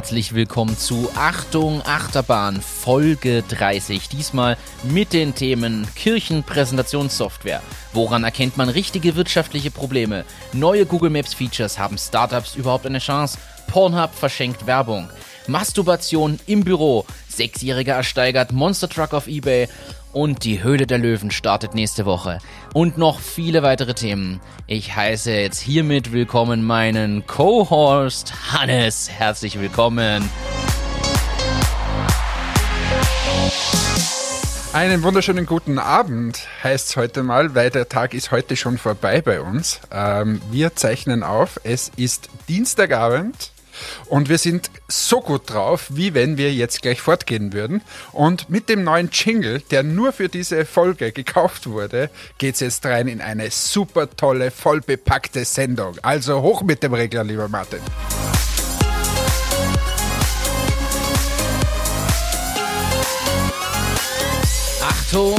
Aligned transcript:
Herzlich 0.00 0.32
willkommen 0.34 0.78
zu 0.78 1.10
Achtung 1.14 1.82
Achterbahn 1.84 2.62
Folge 2.62 3.44
30. 3.46 4.08
Diesmal 4.08 4.56
mit 4.82 5.12
den 5.12 5.34
Themen 5.34 5.86
Kirchenpräsentationssoftware. 5.94 7.60
Woran 7.92 8.24
erkennt 8.24 8.56
man 8.56 8.70
richtige 8.70 9.14
wirtschaftliche 9.14 9.70
Probleme? 9.70 10.24
Neue 10.54 10.86
Google 10.86 11.10
Maps 11.10 11.34
Features 11.34 11.78
haben 11.78 11.98
Startups 11.98 12.54
überhaupt 12.54 12.86
eine 12.86 12.98
Chance? 12.98 13.36
Pornhub 13.66 14.14
verschenkt 14.14 14.66
Werbung. 14.66 15.10
Masturbation 15.46 16.40
im 16.46 16.64
Büro. 16.64 17.04
Sechsjähriger 17.28 17.96
ersteigert 17.96 18.52
Monster 18.52 18.88
Truck 18.88 19.12
auf 19.12 19.26
eBay 19.26 19.68
und 20.12 20.44
die 20.44 20.62
Höhle 20.62 20.86
der 20.86 20.98
Löwen 20.98 21.30
startet 21.30 21.74
nächste 21.74 22.04
Woche. 22.04 22.38
Und 22.74 22.98
noch 22.98 23.20
viele 23.20 23.62
weitere 23.62 23.94
Themen. 23.94 24.40
Ich 24.66 24.94
heiße 24.94 25.32
jetzt 25.32 25.60
hiermit 25.60 26.12
willkommen 26.12 26.64
meinen 26.64 27.26
Co-Host 27.26 28.52
Hannes. 28.52 29.10
Herzlich 29.10 29.60
willkommen. 29.60 30.28
Einen 34.72 35.02
wunderschönen 35.02 35.46
guten 35.46 35.80
Abend 35.80 36.46
heißt 36.62 36.90
es 36.90 36.96
heute 36.96 37.24
mal, 37.24 37.56
weil 37.56 37.70
der 37.70 37.88
Tag 37.88 38.14
ist 38.14 38.30
heute 38.30 38.54
schon 38.54 38.78
vorbei 38.78 39.20
bei 39.20 39.40
uns. 39.40 39.80
Ähm, 39.90 40.40
wir 40.52 40.76
zeichnen 40.76 41.24
auf. 41.24 41.58
Es 41.64 41.90
ist 41.96 42.28
Dienstagabend. 42.48 43.50
Und 44.06 44.28
wir 44.28 44.38
sind 44.38 44.70
so 44.88 45.20
gut 45.20 45.50
drauf, 45.50 45.86
wie 45.90 46.14
wenn 46.14 46.36
wir 46.36 46.52
jetzt 46.52 46.82
gleich 46.82 47.00
fortgehen 47.00 47.52
würden. 47.52 47.82
Und 48.12 48.50
mit 48.50 48.68
dem 48.68 48.84
neuen 48.84 49.10
Jingle, 49.12 49.60
der 49.70 49.82
nur 49.82 50.12
für 50.12 50.28
diese 50.28 50.64
Folge 50.64 51.12
gekauft 51.12 51.66
wurde, 51.66 52.10
geht 52.38 52.54
es 52.54 52.60
jetzt 52.60 52.86
rein 52.86 53.08
in 53.08 53.20
eine 53.20 53.50
super 53.50 54.08
tolle, 54.10 54.50
vollbepackte 54.50 55.44
Sendung. 55.44 55.96
Also 56.02 56.42
hoch 56.42 56.62
mit 56.62 56.82
dem 56.82 56.94
Regler, 56.94 57.24
lieber 57.24 57.48
Martin. 57.48 57.80
Achtung, 64.82 65.34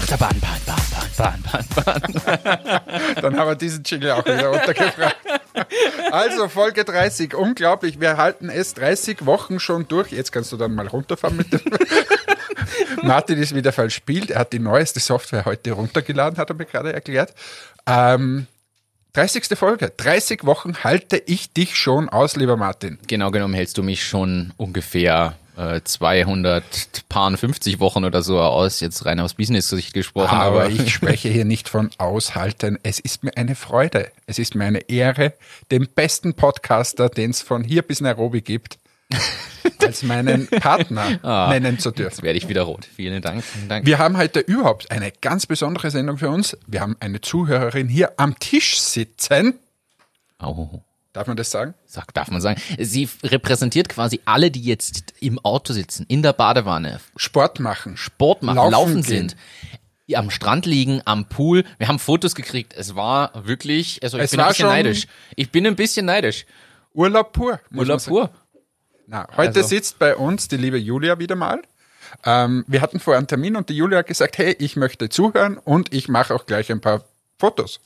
Achterbahn, 0.00 0.40
Bahn, 0.40 0.60
Bahn, 0.64 0.80
Bahn, 1.16 1.42
Bahn, 1.42 1.64
Bahn, 1.84 1.84
Bahn. 1.84 2.82
Dann 3.22 3.38
haben 3.38 3.48
wir 3.48 3.54
diesen 3.54 3.82
Jingle 3.84 4.12
auch 4.12 4.24
wieder 4.24 4.50
untergebracht. 4.50 5.16
Also 6.10 6.48
Folge 6.48 6.84
30, 6.84 7.34
unglaublich. 7.34 8.00
Wir 8.00 8.16
halten 8.16 8.48
es 8.48 8.72
30 8.74 9.26
Wochen 9.26 9.60
schon 9.60 9.86
durch. 9.88 10.10
Jetzt 10.10 10.32
kannst 10.32 10.52
du 10.52 10.56
dann 10.56 10.74
mal 10.74 10.86
runterfahren 10.86 11.36
mit 11.36 11.52
dem. 11.52 11.60
Martin 13.02 13.38
ist 13.38 13.54
wieder 13.54 13.72
verspielt. 13.72 14.30
Er 14.30 14.40
hat 14.40 14.54
die 14.54 14.58
neueste 14.58 15.00
Software 15.00 15.44
heute 15.44 15.72
runtergeladen, 15.72 16.38
hat 16.38 16.48
er 16.48 16.56
mir 16.56 16.64
gerade 16.64 16.94
erklärt. 16.94 17.34
Ähm, 17.86 18.46
30. 19.12 19.58
Folge. 19.58 19.92
30 19.94 20.44
Wochen 20.44 20.82
halte 20.82 21.22
ich 21.26 21.52
dich 21.52 21.76
schon 21.76 22.08
aus, 22.08 22.36
lieber 22.36 22.56
Martin. 22.56 22.98
Genau 23.06 23.30
genommen 23.30 23.54
hältst 23.54 23.76
du 23.76 23.82
mich 23.82 24.02
schon 24.02 24.54
ungefähr 24.56 25.36
äh, 25.60 25.82
250 25.84 27.80
Wochen 27.80 28.04
oder 28.04 28.22
so 28.22 28.40
aus, 28.40 28.80
jetzt 28.80 29.04
rein 29.04 29.20
aus 29.20 29.34
Business-Sicht 29.34 29.92
gesprochen. 29.92 30.34
Aber, 30.34 30.64
aber 30.64 30.70
ich 30.70 30.92
spreche 30.92 31.28
hier 31.28 31.44
nicht 31.44 31.68
von 31.68 31.90
aushalten. 31.98 32.78
Es 32.82 32.98
ist 32.98 33.22
mir 33.24 33.36
eine 33.36 33.54
Freude. 33.54 34.10
Es 34.26 34.38
ist 34.38 34.54
mir 34.54 34.64
eine 34.64 34.88
Ehre, 34.88 35.34
den 35.70 35.86
besten 35.86 36.34
Podcaster, 36.34 37.10
den 37.10 37.30
es 37.30 37.42
von 37.42 37.62
hier 37.62 37.82
bis 37.82 38.00
Nairobi 38.00 38.40
gibt, 38.40 38.78
als 39.82 40.02
meinen 40.02 40.46
Partner 40.46 41.18
ah, 41.22 41.48
nennen 41.50 41.78
zu 41.78 41.90
dürfen. 41.90 42.10
Jetzt 42.10 42.22
werde 42.22 42.38
ich 42.38 42.48
wieder 42.48 42.62
rot. 42.62 42.86
Vielen 42.86 43.20
Dank. 43.20 43.44
Vielen 43.44 43.68
Dank. 43.68 43.86
Wir 43.86 43.98
haben 43.98 44.16
heute 44.16 44.40
überhaupt 44.40 44.90
eine 44.90 45.12
ganz 45.20 45.46
besondere 45.46 45.90
Sendung 45.90 46.16
für 46.16 46.30
uns. 46.30 46.56
Wir 46.66 46.80
haben 46.80 46.96
eine 47.00 47.20
Zuhörerin 47.20 47.88
hier 47.88 48.12
am 48.16 48.38
Tisch 48.38 48.80
sitzen. 48.80 49.58
Oh. 50.42 50.80
Darf 51.12 51.26
man 51.26 51.36
das 51.36 51.50
sagen? 51.50 51.74
Sag, 51.86 52.14
darf 52.14 52.30
man 52.30 52.40
sagen. 52.40 52.60
Sie 52.78 53.08
repräsentiert 53.24 53.88
quasi 53.88 54.20
alle, 54.26 54.52
die 54.52 54.62
jetzt 54.62 55.14
im 55.20 55.40
Auto 55.40 55.72
sitzen, 55.72 56.06
in 56.08 56.22
der 56.22 56.32
Badewanne. 56.32 57.00
Sport 57.16 57.58
machen. 57.58 57.96
Sport 57.96 58.44
machen, 58.44 58.56
laufen, 58.56 58.72
laufen 58.72 59.02
sind. 59.02 59.36
Am 60.14 60.30
Strand 60.30 60.66
liegen, 60.66 61.02
am 61.04 61.28
Pool. 61.28 61.64
Wir 61.78 61.88
haben 61.88 61.98
Fotos 61.98 62.34
gekriegt. 62.34 62.74
Es 62.76 62.94
war 62.94 63.32
wirklich, 63.46 64.00
also 64.02 64.18
ich 64.18 64.24
es 64.24 64.30
bin 64.30 64.40
ein 64.40 64.48
bisschen 64.48 64.68
neidisch. 64.68 65.06
Ich 65.34 65.50
bin 65.50 65.66
ein 65.66 65.76
bisschen 65.76 66.06
neidisch. 66.06 66.46
Urlaub 66.94 67.32
pur. 67.32 67.60
Urlaub 67.74 68.04
pur. 68.04 68.30
Na, 69.06 69.26
heute 69.36 69.56
also. 69.56 69.68
sitzt 69.68 69.98
bei 69.98 70.14
uns 70.14 70.46
die 70.46 70.56
liebe 70.56 70.78
Julia 70.78 71.18
wieder 71.18 71.34
mal. 71.34 71.60
Ähm, 72.24 72.64
wir 72.68 72.80
hatten 72.82 73.00
vorher 73.00 73.18
einen 73.18 73.26
Termin 73.26 73.56
und 73.56 73.68
die 73.68 73.76
Julia 73.76 73.98
hat 73.98 74.06
gesagt, 74.06 74.38
hey, 74.38 74.54
ich 74.58 74.76
möchte 74.76 75.08
zuhören 75.08 75.58
und 75.58 75.92
ich 75.92 76.08
mache 76.08 76.34
auch 76.34 76.46
gleich 76.46 76.70
ein 76.70 76.80
paar 76.80 77.04
Fotos. 77.40 77.80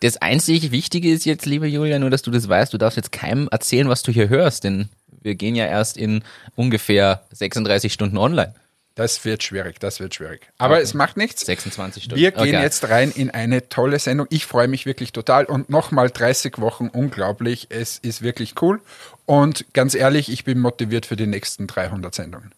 Das 0.00 0.16
einzig 0.16 0.70
Wichtige 0.70 1.12
ist 1.12 1.24
jetzt, 1.24 1.44
liebe 1.44 1.66
Julia, 1.66 1.98
nur 1.98 2.10
dass 2.10 2.22
du 2.22 2.30
das 2.30 2.48
weißt, 2.48 2.72
du 2.72 2.78
darfst 2.78 2.96
jetzt 2.96 3.12
keinem 3.12 3.48
erzählen, 3.50 3.88
was 3.88 4.02
du 4.02 4.12
hier 4.12 4.28
hörst, 4.28 4.64
denn 4.64 4.88
wir 5.20 5.34
gehen 5.34 5.54
ja 5.54 5.66
erst 5.66 5.96
in 5.96 6.22
ungefähr 6.56 7.24
36 7.32 7.92
Stunden 7.92 8.16
online. 8.16 8.54
Das 8.94 9.24
wird 9.24 9.42
schwierig, 9.42 9.80
das 9.80 10.00
wird 10.00 10.14
schwierig. 10.14 10.48
Aber 10.58 10.74
okay. 10.74 10.82
es 10.82 10.92
macht 10.92 11.16
nichts. 11.16 11.46
26 11.46 12.04
Stunden. 12.04 12.20
Wir 12.20 12.30
gehen 12.30 12.40
okay. 12.42 12.62
jetzt 12.62 12.88
rein 12.90 13.10
in 13.10 13.30
eine 13.30 13.68
tolle 13.68 13.98
Sendung. 13.98 14.26
Ich 14.28 14.44
freue 14.44 14.68
mich 14.68 14.84
wirklich 14.84 15.12
total 15.12 15.46
und 15.46 15.70
nochmal 15.70 16.10
30 16.10 16.58
Wochen 16.58 16.88
unglaublich. 16.88 17.68
Es 17.70 17.98
ist 17.98 18.20
wirklich 18.20 18.60
cool. 18.60 18.80
Und 19.24 19.64
ganz 19.72 19.94
ehrlich, 19.94 20.30
ich 20.30 20.44
bin 20.44 20.58
motiviert 20.58 21.06
für 21.06 21.16
die 21.16 21.26
nächsten 21.26 21.66
300 21.66 22.14
Sendungen. 22.14 22.52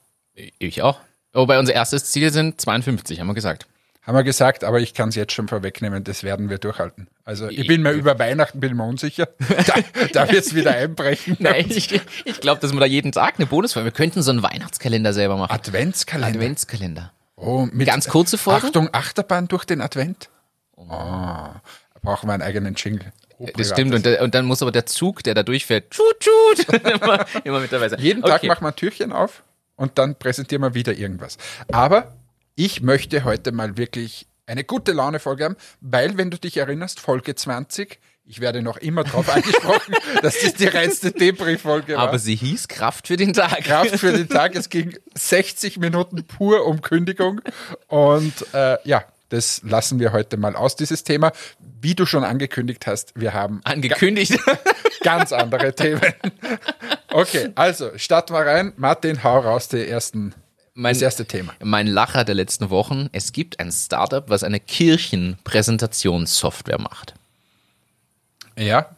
Ich 0.58 0.82
auch. 0.82 0.98
Wobei 1.32 1.58
unser 1.58 1.74
erstes 1.74 2.10
Ziel 2.10 2.32
sind 2.32 2.60
52, 2.60 3.20
haben 3.20 3.28
wir 3.28 3.34
gesagt. 3.34 3.66
Haben 4.06 4.16
wir 4.16 4.24
gesagt, 4.24 4.64
aber 4.64 4.80
ich 4.80 4.92
kann 4.92 5.08
es 5.08 5.14
jetzt 5.14 5.32
schon 5.32 5.48
vorwegnehmen, 5.48 6.04
das 6.04 6.24
werden 6.24 6.50
wir 6.50 6.58
durchhalten. 6.58 7.08
Also 7.24 7.48
ich 7.48 7.66
bin 7.66 7.80
mir 7.80 7.92
über 7.92 8.18
Weihnachten 8.18 8.60
bin 8.60 8.76
mir 8.76 8.84
unsicher. 8.84 9.28
Da, 9.66 9.74
da 10.12 10.30
wird 10.30 10.44
es 10.44 10.54
wieder 10.54 10.72
einbrechen. 10.72 11.36
Nein, 11.38 11.66
ich, 11.70 12.00
ich 12.24 12.40
glaube, 12.40 12.60
dass 12.60 12.72
wir 12.72 12.80
da 12.80 12.86
jeden 12.86 13.12
Tag 13.12 13.34
eine 13.38 13.46
Bonusfolge. 13.46 13.86
Wir 13.86 13.92
könnten 13.92 14.22
so 14.22 14.30
einen 14.30 14.42
Weihnachtskalender 14.42 15.14
selber 15.14 15.38
machen. 15.38 15.52
Adventskalender. 15.52 16.38
Adventskalender. 16.38 17.12
Oh, 17.36 17.66
mit 17.72 17.86
Ganz 17.86 18.08
kurze 18.08 18.36
Folge. 18.36 18.66
Achtung, 18.66 18.90
Achterbahn 18.92 19.48
durch 19.48 19.64
den 19.64 19.80
Advent. 19.80 20.28
Oh, 20.76 20.86
da 20.88 21.62
brauchen 22.02 22.28
wir 22.28 22.34
einen 22.34 22.42
eigenen 22.42 22.74
Jingle. 22.74 23.12
Das 23.56 23.70
stimmt, 23.70 23.94
und, 23.94 24.06
und, 24.06 24.34
dann 24.34 24.44
muss 24.44 24.62
aber 24.62 24.70
der 24.70 24.86
Zug, 24.86 25.22
der 25.24 25.34
da 25.34 25.42
durchfährt, 25.42 25.90
tschut, 25.90 26.20
tschut, 26.20 26.68
immer, 26.84 27.26
immer 27.42 27.60
mit 27.60 27.72
dabei 27.72 27.88
sein. 27.88 28.00
Jeden 28.00 28.22
Tag 28.22 28.36
okay. 28.36 28.48
machen 28.48 28.64
wir 28.64 28.68
ein 28.68 28.76
Türchen 28.76 29.12
auf 29.12 29.42
und 29.76 29.98
dann 29.98 30.14
präsentieren 30.14 30.62
wir 30.62 30.74
wieder 30.74 30.92
irgendwas. 30.92 31.36
Aber 31.72 32.14
ich 32.54 32.82
möchte 32.82 33.24
heute 33.24 33.52
mal 33.52 33.76
wirklich 33.76 34.26
eine 34.46 34.64
gute 34.64 34.92
Laune-Folge 34.92 35.44
haben, 35.44 35.56
weil, 35.80 36.16
wenn 36.18 36.30
du 36.30 36.38
dich 36.38 36.56
erinnerst, 36.56 37.00
Folge 37.00 37.34
20, 37.34 37.98
ich 38.26 38.40
werde 38.40 38.62
noch 38.62 38.76
immer 38.78 39.04
darauf 39.04 39.28
angesprochen, 39.34 39.94
dass 40.22 40.40
das 40.40 40.54
die 40.54 40.66
reinste 40.66 41.12
Debris-Folge 41.12 41.96
war. 41.96 42.08
Aber 42.08 42.18
sie 42.18 42.36
hieß 42.36 42.68
Kraft 42.68 43.06
für 43.06 43.16
den 43.16 43.32
Tag. 43.32 43.64
Kraft 43.64 43.98
für 43.98 44.12
den 44.12 44.28
Tag. 44.28 44.54
Es 44.54 44.68
ging 44.68 44.96
60 45.14 45.78
Minuten 45.78 46.24
pur 46.24 46.66
um 46.66 46.80
Kündigung. 46.80 47.40
Und 47.88 48.34
äh, 48.52 48.78
ja, 48.84 49.04
das 49.28 49.62
lassen 49.64 49.98
wir 49.98 50.12
heute 50.12 50.36
mal 50.36 50.54
aus, 50.54 50.76
dieses 50.76 51.04
Thema. 51.04 51.32
Wie 51.80 51.94
du 51.94 52.06
schon 52.06 52.24
angekündigt 52.24 52.86
hast, 52.86 53.12
wir 53.18 53.34
haben. 53.34 53.60
Angekündigt? 53.64 54.38
Ga 54.44 54.58
ganz 55.02 55.32
andere 55.32 55.74
Themen. 55.74 56.14
Okay, 57.12 57.50
also 57.54 57.90
starten 57.96 58.32
wir 58.32 58.46
rein. 58.46 58.72
Martin, 58.76 59.22
hau 59.22 59.38
raus 59.40 59.68
die 59.68 59.86
ersten 59.86 60.34
mein, 60.74 60.94
das 60.94 61.02
erste 61.02 61.26
Thema. 61.26 61.54
Mein 61.62 61.86
Lacher 61.86 62.24
der 62.24 62.34
letzten 62.34 62.70
Wochen. 62.70 63.10
Es 63.12 63.32
gibt 63.32 63.60
ein 63.60 63.70
Startup, 63.72 64.24
was 64.28 64.42
eine 64.44 64.60
Kirchenpräsentationssoftware 64.60 66.80
macht. 66.80 67.14
Ja, 68.56 68.88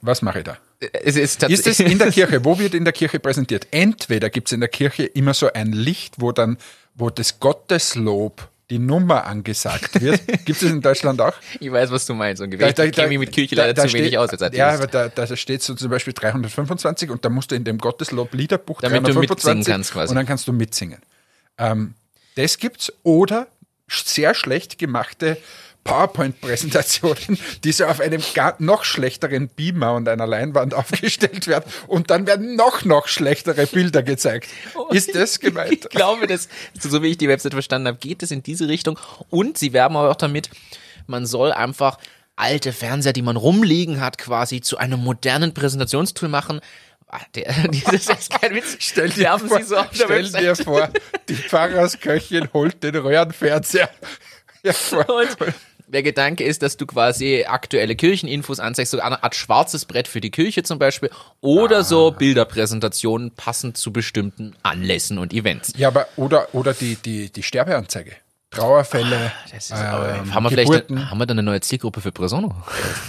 was 0.00 0.22
mache 0.22 0.38
ich 0.40 0.44
da? 0.44 0.56
Es 0.80 1.16
ist, 1.16 1.42
ist 1.42 1.66
es 1.66 1.80
in 1.80 1.98
der 1.98 2.10
Kirche? 2.10 2.42
Wo 2.44 2.58
wird 2.58 2.72
in 2.74 2.84
der 2.84 2.94
Kirche 2.94 3.20
präsentiert? 3.20 3.66
Entweder 3.70 4.30
gibt 4.30 4.48
es 4.48 4.52
in 4.52 4.60
der 4.60 4.70
Kirche 4.70 5.04
immer 5.04 5.34
so 5.34 5.52
ein 5.52 5.72
Licht, 5.72 6.14
wo 6.18 6.32
dann, 6.32 6.56
wo 6.94 7.10
das 7.10 7.38
Gotteslob 7.38 8.48
die 8.70 8.78
Nummer 8.78 9.26
angesagt 9.26 10.00
wird. 10.00 10.26
Gibt 10.44 10.62
es 10.62 10.62
in 10.62 10.80
Deutschland 10.80 11.20
auch? 11.20 11.34
Ich 11.58 11.70
weiß, 11.70 11.90
was 11.90 12.06
du 12.06 12.14
meinst. 12.14 12.40
Da, 12.40 12.46
da, 12.46 12.84
ich 12.84 12.92
kenne 12.92 13.08
mich 13.08 13.18
mit 13.18 13.32
Kirche 13.32 13.56
leider 13.56 13.74
da, 13.74 13.86
zu 13.86 13.92
wenig 13.92 14.16
aus. 14.16 14.30
Als 14.30 14.56
ja, 14.56 14.70
aber 14.70 14.86
da, 14.86 15.08
da 15.08 15.36
steht 15.36 15.62
so 15.62 15.74
zum 15.74 15.90
Beispiel 15.90 16.12
325 16.12 17.10
und 17.10 17.24
da 17.24 17.28
musst 17.28 17.50
du 17.50 17.56
in 17.56 17.64
dem 17.64 17.78
Gotteslob 17.78 18.32
Liederbuch 18.32 18.80
Damit 18.80 19.02
325 19.02 19.26
du 19.26 19.48
mitsingen 19.48 19.64
kannst 19.64 19.92
quasi. 19.92 20.10
und 20.10 20.16
dann 20.16 20.26
kannst 20.26 20.46
du 20.46 20.52
mitsingen. 20.52 21.00
Ähm, 21.58 21.94
das 22.36 22.58
gibt's 22.58 22.92
oder 23.02 23.48
sehr 23.88 24.34
schlecht 24.34 24.78
gemachte 24.78 25.36
PowerPoint-Präsentationen, 25.84 27.38
die 27.64 27.72
so 27.72 27.86
auf 27.86 28.00
einem 28.00 28.22
noch 28.58 28.84
schlechteren 28.84 29.48
Beamer 29.48 29.94
und 29.94 30.08
einer 30.08 30.26
Leinwand 30.26 30.74
aufgestellt 30.74 31.46
werden 31.46 31.70
und 31.86 32.10
dann 32.10 32.26
werden 32.26 32.56
noch, 32.56 32.84
noch 32.84 33.08
schlechtere 33.08 33.66
Bilder 33.66 34.02
gezeigt. 34.02 34.48
Oh, 34.74 34.88
Ist 34.90 35.14
das 35.14 35.40
gemeint? 35.40 35.72
Ich 35.72 35.80
glaube, 35.90 36.26
dass, 36.26 36.48
so 36.78 37.02
wie 37.02 37.08
ich 37.08 37.18
die 37.18 37.28
Website 37.28 37.52
verstanden 37.52 37.88
habe, 37.88 37.98
geht 37.98 38.22
es 38.22 38.30
in 38.30 38.42
diese 38.42 38.68
Richtung 38.68 38.98
und 39.30 39.58
sie 39.58 39.72
werben 39.72 39.96
aber 39.96 40.10
auch 40.10 40.16
damit, 40.16 40.50
man 41.06 41.26
soll 41.26 41.52
einfach 41.52 41.98
alte 42.36 42.72
Fernseher, 42.72 43.12
die 43.12 43.22
man 43.22 43.36
rumliegen 43.36 44.00
hat, 44.00 44.16
quasi 44.16 44.60
zu 44.60 44.78
einem 44.78 45.00
modernen 45.00 45.54
Präsentationstool 45.54 46.28
machen, 46.28 46.60
Ah, 47.12 47.18
der, 47.34 47.52
dieses 47.68 48.08
ist 48.08 48.30
kein 48.30 48.54
Witz. 48.54 48.76
Stell 48.78 49.08
dir, 49.08 49.36
vor, 49.36 49.60
so 49.64 49.84
stell 49.90 50.30
dir 50.30 50.54
vor, 50.54 50.90
die 51.28 51.34
Pfarrersköchin 51.34 52.48
holt 52.52 52.84
den 52.84 52.94
Röhrenfernseher 52.94 53.90
hervor. 54.62 55.08
Und, 55.08 55.36
Der 55.92 56.02
Gedanke 56.04 56.44
ist, 56.44 56.62
dass 56.62 56.76
du 56.76 56.86
quasi 56.86 57.44
aktuelle 57.48 57.96
Kircheninfos 57.96 58.60
anzeigst, 58.60 58.92
so 58.92 59.00
eine 59.00 59.22
Art 59.24 59.34
schwarzes 59.34 59.84
Brett 59.86 60.06
für 60.06 60.20
die 60.20 60.30
Kirche 60.30 60.62
zum 60.62 60.78
Beispiel 60.78 61.10
oder 61.40 61.78
Ah. 61.78 61.82
so 61.82 62.12
Bilderpräsentationen 62.12 63.32
passend 63.32 63.76
zu 63.76 63.92
bestimmten 63.92 64.54
Anlässen 64.62 65.18
und 65.18 65.32
Events. 65.32 65.72
Ja, 65.76 65.88
aber 65.88 66.06
oder, 66.16 66.48
oder 66.54 66.74
die, 66.74 66.94
die, 66.96 67.30
die 67.32 67.42
Sterbeanzeige. 67.42 68.12
Trauerfälle. 68.50 69.32
Das 69.52 69.70
ist, 69.70 69.70
ähm, 69.72 70.34
haben 70.34 70.42
wir 70.44 70.50
vielleicht 70.50 70.70
Geburten. 70.70 71.10
haben 71.10 71.18
wir 71.18 71.26
dann 71.26 71.38
eine 71.38 71.44
neue 71.44 71.60
Zielgruppe 71.60 72.00
für 72.00 72.10
Presono? 72.12 72.54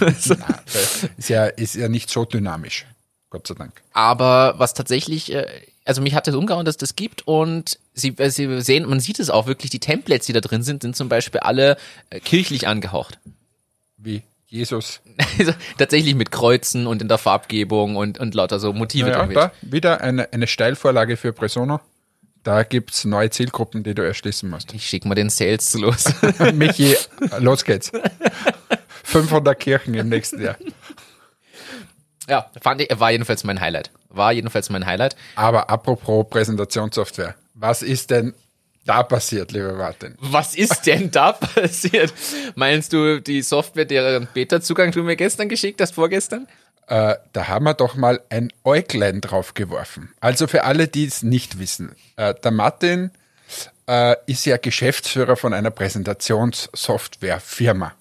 Ist 1.16 1.28
ja, 1.28 1.46
ist 1.46 1.74
ja 1.74 1.88
nicht 1.88 2.10
so 2.10 2.24
dynamisch. 2.24 2.86
Gott 3.30 3.46
sei 3.46 3.54
Dank. 3.54 3.72
Aber 3.92 4.54
was 4.58 4.74
tatsächlich, 4.74 5.32
äh, 5.32 5.46
also 5.84 6.00
mich 6.00 6.14
hat 6.14 6.26
das 6.26 6.34
umgehauen, 6.34 6.64
dass 6.64 6.76
das 6.76 6.96
gibt 6.96 7.26
und 7.26 7.78
sie, 7.94 8.14
äh, 8.18 8.30
sie 8.30 8.60
sehen, 8.60 8.88
man 8.88 9.00
sieht 9.00 9.18
es 9.18 9.30
auch 9.30 9.46
wirklich, 9.46 9.70
die 9.70 9.80
Templates, 9.80 10.26
die 10.26 10.32
da 10.32 10.40
drin 10.40 10.62
sind, 10.62 10.82
sind 10.82 10.96
zum 10.96 11.08
Beispiel 11.08 11.40
alle 11.40 11.76
äh, 12.10 12.20
kirchlich 12.20 12.66
angehaucht. 12.68 13.18
Wie 13.96 14.22
Jesus. 14.46 15.00
Also, 15.38 15.52
tatsächlich 15.78 16.14
mit 16.14 16.30
Kreuzen 16.30 16.86
und 16.86 17.00
in 17.00 17.08
der 17.08 17.16
Farbgebung 17.18 17.96
und, 17.96 18.18
und 18.18 18.34
lauter 18.34 18.58
so 18.60 18.72
Motive 18.72 19.08
Ja, 19.08 19.18
damit. 19.18 19.36
da 19.36 19.52
wieder 19.62 20.00
eine, 20.02 20.32
eine 20.32 20.46
Steilvorlage 20.46 21.16
für 21.16 21.32
Presono. 21.32 21.80
Da 22.42 22.62
gibt's 22.64 23.04
neue 23.04 23.30
Zielgruppen, 23.30 23.82
die 23.82 23.94
du 23.94 24.02
erschließen 24.02 24.48
musst. 24.50 24.74
Ich 24.74 24.86
schick 24.86 25.04
mal 25.04 25.14
den 25.14 25.30
Sales 25.30 25.74
los. 25.74 26.04
Michi, 26.54 26.96
los 27.38 27.64
geht's. 27.64 27.92
500 29.04 29.58
Kirchen 29.58 29.94
im 29.94 30.08
nächsten 30.08 30.42
Jahr. 30.42 30.56
Ja, 32.28 32.50
fand 32.60 32.80
ich, 32.80 32.88
war 32.98 33.10
jedenfalls 33.10 33.44
mein 33.44 33.60
Highlight. 33.60 33.90
War 34.08 34.32
jedenfalls 34.32 34.70
mein 34.70 34.86
Highlight. 34.86 35.16
Aber 35.36 35.70
apropos 35.70 36.26
Präsentationssoftware. 36.28 37.34
Was 37.54 37.82
ist 37.82 38.10
denn 38.10 38.34
da 38.84 39.02
passiert, 39.02 39.50
lieber 39.52 39.74
Martin? 39.74 40.14
Was 40.18 40.54
ist 40.54 40.86
denn 40.86 41.10
da 41.10 41.32
passiert? 41.32 42.12
Meinst 42.54 42.92
du 42.92 43.20
die 43.20 43.42
Software, 43.42 43.84
deren 43.84 44.28
Beta-Zugang 44.32 44.92
du 44.92 45.02
mir 45.02 45.16
gestern 45.16 45.48
geschickt 45.48 45.80
hast, 45.80 45.94
vorgestern? 45.94 46.46
Äh, 46.88 47.14
da 47.32 47.48
haben 47.48 47.64
wir 47.64 47.74
doch 47.74 47.94
mal 47.94 48.20
ein 48.28 48.52
Äuglein 48.64 49.20
drauf 49.20 49.54
geworfen. 49.54 50.12
Also 50.20 50.48
für 50.48 50.64
alle, 50.64 50.88
die 50.88 51.06
es 51.06 51.22
nicht 51.22 51.58
wissen. 51.58 51.94
Äh, 52.16 52.34
der 52.42 52.50
Martin 52.50 53.12
äh, 53.86 54.16
ist 54.26 54.44
ja 54.46 54.56
Geschäftsführer 54.56 55.36
von 55.36 55.54
einer 55.54 55.70
Präsentationssoftwarefirma. 55.70 57.92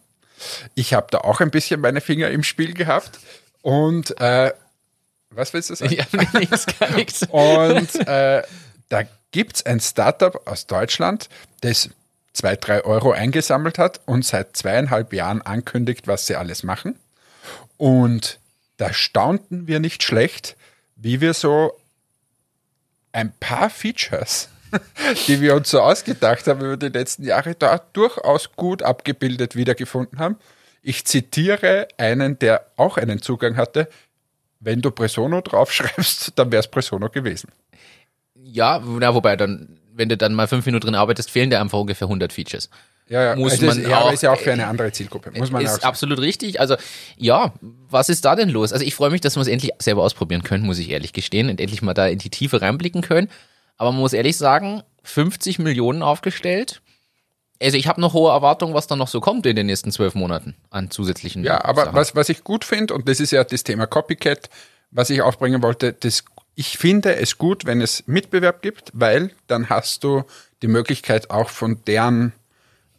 Ich 0.74 0.96
habe 0.96 1.06
da 1.12 1.20
auch 1.20 1.42
ein 1.42 1.52
bisschen 1.52 1.82
meine 1.82 2.02
Finger 2.02 2.32
im 2.32 2.42
Spiel 2.44 2.74
gehabt. 2.74 3.20
Und 3.62 4.20
äh, 4.20 4.54
was 5.30 5.54
willst 5.54 5.70
du 5.70 5.76
sagen? 5.76 5.98
Habe 6.14 6.40
nichts, 6.40 6.66
gar 6.80 6.92
nichts. 6.92 7.24
Und 7.30 8.08
äh, 8.08 8.44
da 8.90 9.04
gibt's 9.32 9.66
ein 9.66 9.80
Startup 9.80 10.48
aus 10.48 10.68
Deutschland, 10.68 11.30
das 11.62 11.90
zwei, 12.34 12.56
drei 12.56 12.84
Euro 12.84 13.12
eingesammelt 13.12 13.78
hat 13.78 14.02
und 14.06 14.26
seit 14.26 14.56
zweieinhalb 14.56 15.14
Jahren 15.14 15.42
ankündigt, 15.42 16.08
was 16.08 16.28
sie 16.28 16.36
alles 16.36 16.64
machen. 16.64 16.98
Und 17.78 18.40
da 18.78 18.94
staunten 18.94 19.68
wir 19.68 19.80
nicht 19.80 20.04
schlecht, 20.04 20.56
wie 20.96 21.22
wir 21.22 21.34
so 21.34 21.74
ein 23.12 23.34
paar 23.40 23.70
Features, 23.70 24.50
die 25.28 25.42
wir 25.42 25.56
uns 25.56 25.70
so 25.70 25.82
ausgedacht 25.82 26.48
haben 26.48 26.62
über 26.62 26.78
die 26.78 26.88
letzten 26.88 27.24
Jahre, 27.24 27.56
da 27.56 27.82
durchaus 27.94 28.54
gut 28.56 28.84
abgebildet 28.84 29.56
wiedergefunden 29.56 30.20
haben. 30.20 30.38
Ich 30.82 31.06
zitiere 31.06 31.88
einen, 31.98 32.40
der 32.40 32.66
auch 32.78 32.98
einen 32.98 33.22
Zugang 33.22 33.58
hatte. 33.58 33.88
Wenn 34.60 34.82
du 34.82 34.92
Presono 34.92 35.42
draufschreibst, 35.42 36.34
dann 36.36 36.52
wäre 36.52 36.60
es 36.62 36.68
Presono 36.68 37.10
gewesen. 37.10 37.50
Ja, 38.36 38.82
na, 38.84 39.14
wobei 39.14 39.36
dann, 39.36 39.80
wenn 39.94 40.10
du 40.10 40.18
dann 40.18 40.34
mal 40.34 40.48
fünf 40.48 40.66
Minuten 40.66 40.86
drin 40.88 40.96
arbeitest, 40.96 41.30
fehlen 41.32 41.50
dir 41.50 41.60
einfach 41.62 41.80
ungefähr 41.80 42.08
100 42.08 42.34
Features. 42.34 42.70
Ja, 43.08 43.24
ja, 43.24 43.36
Muss 43.36 43.54
also 43.54 43.66
man 43.66 43.78
ist, 43.80 43.88
ja, 43.90 43.98
aber 43.98 44.06
auch- 44.06 44.14
ist 44.14 44.24
ja 44.24 44.32
auch 44.32 44.40
für 44.40 44.54
eine 44.54 44.68
andere 44.68 44.92
Zielgruppe, 44.92 45.32
muss 45.32 45.52
man 45.52 45.62
auch 45.62 45.66
ist 45.66 45.74
sagen. 45.74 45.84
absolut 45.86 46.20
richtig. 46.20 46.60
Also 46.60 46.76
ja, 47.18 47.54
was 47.90 48.08
ist 48.10 48.24
da 48.24 48.36
denn 48.36 48.50
los? 48.50 48.72
Also 48.72 48.86
ich 48.86 48.96
freue 48.96 49.10
mich, 49.10 49.20
dass 49.22 49.36
wir 49.36 49.42
es 49.42 49.48
endlich 49.48 49.72
selber 49.80 50.04
ausprobieren 50.04 50.44
können, 50.44 50.66
muss 50.66 50.80
ich 50.80 50.90
ehrlich 50.90 51.12
gestehen, 51.12 51.50
und 51.50 51.60
endlich 51.60 51.82
mal 51.82 51.94
da 51.94 52.08
in 52.08 52.20
die 52.20 52.30
Tiefe 52.30 52.62
reinblicken 52.62 53.02
können. 53.02 53.30
Aber 53.78 53.92
man 53.92 54.00
muss 54.02 54.14
ehrlich 54.14 54.38
sagen, 54.38 54.84
50 55.04 55.60
Millionen 55.60 56.04
aufgestellt. 56.04 56.81
Also 57.62 57.78
ich 57.78 57.88
habe 57.88 58.02
noch 58.02 58.14
hohe 58.14 58.32
Erwartungen, 58.32 58.74
was 58.74 58.88
da 58.88 58.96
noch 58.96 59.08
so 59.08 59.22
kommt 59.22 59.46
in 59.46 59.56
den 59.56 59.68
nächsten 59.68 59.92
zwölf 59.92 60.16
Monaten 60.16 60.56
an 60.70 60.90
zusätzlichen. 60.90 61.44
Ja, 61.44 61.64
aber 61.64 61.86
Sachen. 61.86 61.96
was, 61.96 62.16
was 62.16 62.30
ich 62.30 62.44
gut 62.44 62.66
finde, 62.66 62.94
und 62.94 63.08
das 63.08 63.20
ist 63.20 63.32
ja 63.32 63.44
das 63.44 63.64
Thema 63.64 63.86
Copycat, 63.86 64.50
was 64.90 65.10
ich 65.10 65.22
aufbringen 65.22 65.62
wollte, 65.62 65.94
das, 65.94 66.24
ich 66.56 66.78
finde 66.78 67.16
es 67.16 67.38
gut, 67.38 67.66
wenn 67.66 67.82
es 67.82 68.04
Mitbewerb 68.08 68.62
gibt, 68.62 68.92
weil 68.94 69.32
dann 69.48 69.70
hast 69.70 70.04
du 70.04 70.24
die 70.62 70.68
Möglichkeit 70.68 71.30
auch 71.30 71.50
von 71.50 71.80
deren 71.86 72.34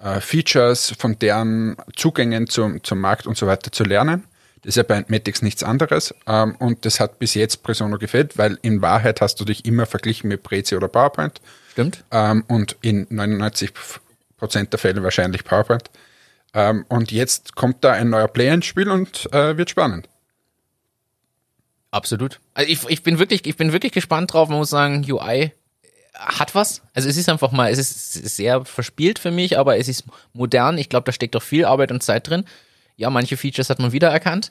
äh, 0.00 0.20
Features, 0.20 0.94
von 0.98 1.18
deren 1.18 1.76
Zugängen 1.96 2.48
zum, 2.48 2.82
zum 2.82 3.00
Markt 3.00 3.26
und 3.26 3.36
so 3.36 3.46
weiter 3.46 3.72
zu 3.72 3.84
lernen. 3.84 4.24
Das 4.62 4.70
ist 4.70 4.76
ja 4.76 4.84
bei 4.84 4.96
Entmatics 4.96 5.42
nichts 5.42 5.64
anderes. 5.64 6.14
Ähm, 6.26 6.54
und 6.58 6.84
das 6.84 7.00
hat 7.00 7.18
bis 7.18 7.34
jetzt 7.34 7.62
Presono 7.62 7.98
gefällt, 7.98 8.38
weil 8.38 8.58
in 8.62 8.80
Wahrheit 8.80 9.20
hast 9.20 9.40
du 9.40 9.44
dich 9.44 9.64
immer 9.64 9.86
verglichen 9.86 10.28
mit 10.28 10.42
Prezi 10.42 10.76
oder 10.76 10.88
PowerPoint. 10.88 11.40
Stimmt. 11.72 12.04
ähm, 12.10 12.44
und 12.48 12.76
in 12.82 13.06
99 13.08 13.72
Prozent 14.42 14.72
der 14.72 14.80
Fälle 14.80 15.04
wahrscheinlich 15.04 15.44
PowerPoint. 15.44 15.84
Ähm, 16.52 16.84
und 16.88 17.12
jetzt 17.12 17.54
kommt 17.54 17.84
da 17.84 17.92
ein 17.92 18.10
neuer 18.10 18.26
Player 18.26 18.54
ins 18.54 18.66
Spiel 18.66 18.90
und 18.90 19.32
äh, 19.32 19.56
wird 19.56 19.70
spannend. 19.70 20.08
Absolut. 21.92 22.40
Also 22.52 22.68
ich, 22.68 22.84
ich 22.88 23.04
bin 23.04 23.20
wirklich, 23.20 23.46
ich 23.46 23.56
bin 23.56 23.72
wirklich 23.72 23.92
gespannt 23.92 24.32
drauf. 24.32 24.48
Man 24.48 24.58
muss 24.58 24.70
sagen, 24.70 25.06
UI 25.08 25.52
hat 26.12 26.56
was. 26.56 26.82
Also 26.92 27.08
es 27.08 27.16
ist 27.16 27.28
einfach 27.28 27.52
mal, 27.52 27.70
es 27.70 27.78
ist 27.78 28.14
sehr 28.34 28.64
verspielt 28.64 29.20
für 29.20 29.30
mich, 29.30 29.58
aber 29.58 29.78
es 29.78 29.86
ist 29.86 30.06
modern. 30.32 30.76
Ich 30.76 30.88
glaube, 30.88 31.04
da 31.04 31.12
steckt 31.12 31.36
auch 31.36 31.42
viel 31.42 31.64
Arbeit 31.64 31.92
und 31.92 32.02
Zeit 32.02 32.28
drin. 32.28 32.44
Ja, 32.96 33.10
manche 33.10 33.36
Features 33.36 33.70
hat 33.70 33.78
man 33.78 33.92
wiedererkannt. 33.92 34.50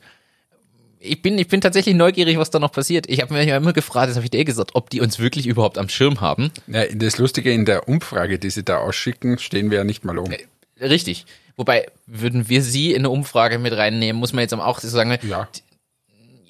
Ich 1.03 1.21
bin, 1.24 1.38
ich 1.39 1.48
bin 1.48 1.62
tatsächlich 1.62 1.95
neugierig, 1.95 2.38
was 2.38 2.51
da 2.51 2.59
noch 2.59 2.71
passiert. 2.71 3.09
Ich 3.09 3.21
habe 3.21 3.33
mir 3.33 3.44
ja 3.44 3.57
immer 3.57 3.74
gefragt, 3.74 4.09
das 4.09 4.15
habe 4.18 4.25
ich 4.25 4.30
dir 4.30 4.39
eh 4.39 4.44
gesagt, 4.44 4.71
ob 4.75 4.92
die 4.92 5.01
uns 5.01 5.18
wirklich 5.18 5.48
überhaupt 5.48 5.80
am 5.80 5.89
Schirm 5.89 6.21
haben. 6.21 6.51
Ja, 6.68 6.86
das 6.94 7.18
Lustige 7.18 7.51
in 7.51 7.65
der 7.65 7.88
Umfrage, 7.88 8.38
die 8.38 8.51
sie 8.51 8.63
da 8.63 8.77
ausschicken, 8.77 9.39
stehen 9.39 9.71
wir 9.71 9.80
ja 9.80 9.83
nicht 9.83 10.06
mal 10.06 10.19
um. 10.19 10.31
Richtig. 10.80 11.25
Wobei, 11.57 11.88
würden 12.06 12.50
wir 12.50 12.62
sie 12.62 12.92
in 12.92 13.00
eine 13.00 13.09
Umfrage 13.09 13.57
mit 13.57 13.75
reinnehmen, 13.75 14.19
muss 14.19 14.31
man 14.33 14.44
jetzt 14.44 14.53
auch 14.53 14.80
sagen, 14.80 15.18
Ja, 15.24 15.48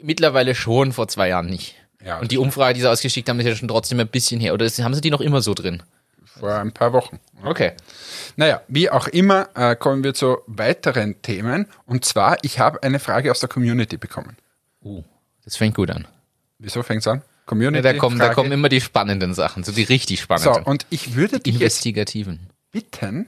mittlerweile 0.02 0.54
schon, 0.54 0.92
vor 0.92 1.08
zwei 1.08 1.30
Jahren 1.30 1.48
nicht. 1.48 1.76
Ja, 2.06 2.20
und 2.20 2.32
die 2.32 2.38
Umfrage, 2.38 2.74
die 2.74 2.82
sie 2.82 2.90
ausgeschickt 2.90 3.30
haben, 3.30 3.40
ist 3.40 3.46
ja 3.46 3.56
schon 3.56 3.70
trotzdem 3.70 4.00
ein 4.02 4.08
bisschen 4.08 4.42
her. 4.42 4.54
Oder 4.54 4.68
haben 4.68 4.94
sie 4.94 5.02
die 5.02 5.12
noch 5.12 5.22
immer 5.22 5.42
so 5.42 5.54
drin? 5.54 5.82
vor 6.42 6.56
ein 6.56 6.72
paar 6.72 6.92
Wochen. 6.92 7.20
Okay. 7.44 7.74
Naja, 8.36 8.62
wie 8.68 8.90
auch 8.90 9.08
immer, 9.08 9.50
äh, 9.56 9.76
kommen 9.76 10.04
wir 10.04 10.14
zu 10.14 10.40
weiteren 10.48 11.22
Themen. 11.22 11.68
Und 11.86 12.04
zwar, 12.04 12.38
ich 12.42 12.60
habe 12.60 12.82
eine 12.84 13.00
Frage 13.00 13.32
aus 13.32 13.40
der 13.40 13.50
Community 13.50 13.98
bekommen. 13.98 14.36
Uh, 14.84 15.04
das 15.44 15.56
fängt 15.58 15.76
gut 15.76 15.90
an. 15.92 16.08
Wieso 16.60 16.84
fängt's 16.84 17.08
an? 17.08 17.22
Community. 17.46 17.86
Ja, 17.86 17.94
da, 17.94 18.00
kommen, 18.00 18.20
da 18.20 18.34
kommen 18.34 18.52
immer 18.52 18.70
die 18.70 18.82
spannenden 18.82 19.34
Sachen, 19.34 19.64
so 19.64 19.72
die 19.72 19.84
richtig 19.84 20.20
So, 20.20 20.24
spannenden. 20.26 20.64
und 20.64 20.86
ich 20.90 21.16
würde 21.16 21.40
dich 21.40 21.56
jetzt 21.56 21.62
investigativen. 21.86 22.50
bitten, 22.72 23.28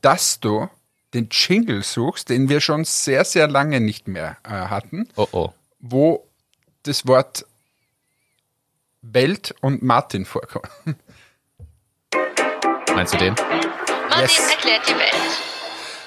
dass 0.00 0.40
du 0.40 0.68
den 1.14 1.28
Jingle 1.30 1.82
suchst, 1.82 2.28
den 2.28 2.48
wir 2.48 2.60
schon 2.60 2.84
sehr, 2.84 3.24
sehr 3.24 3.46
lange 3.48 3.80
nicht 3.80 4.08
mehr 4.08 4.36
äh, 4.44 4.50
hatten, 4.50 5.08
Oh 5.16 5.28
oh. 5.32 5.52
wo 5.80 6.26
das 6.82 7.06
Wort 7.06 7.46
Welt 9.02 9.54
und 9.60 9.82
Martin 9.82 10.24
vorkommt. 10.24 10.68
Meinst 12.94 13.14
du 13.14 13.18
den? 13.18 13.34
Martin 13.34 14.20
Yes. 14.20 14.38
erklärt 14.50 14.88
die 14.88 14.92
Welt. 14.94 15.42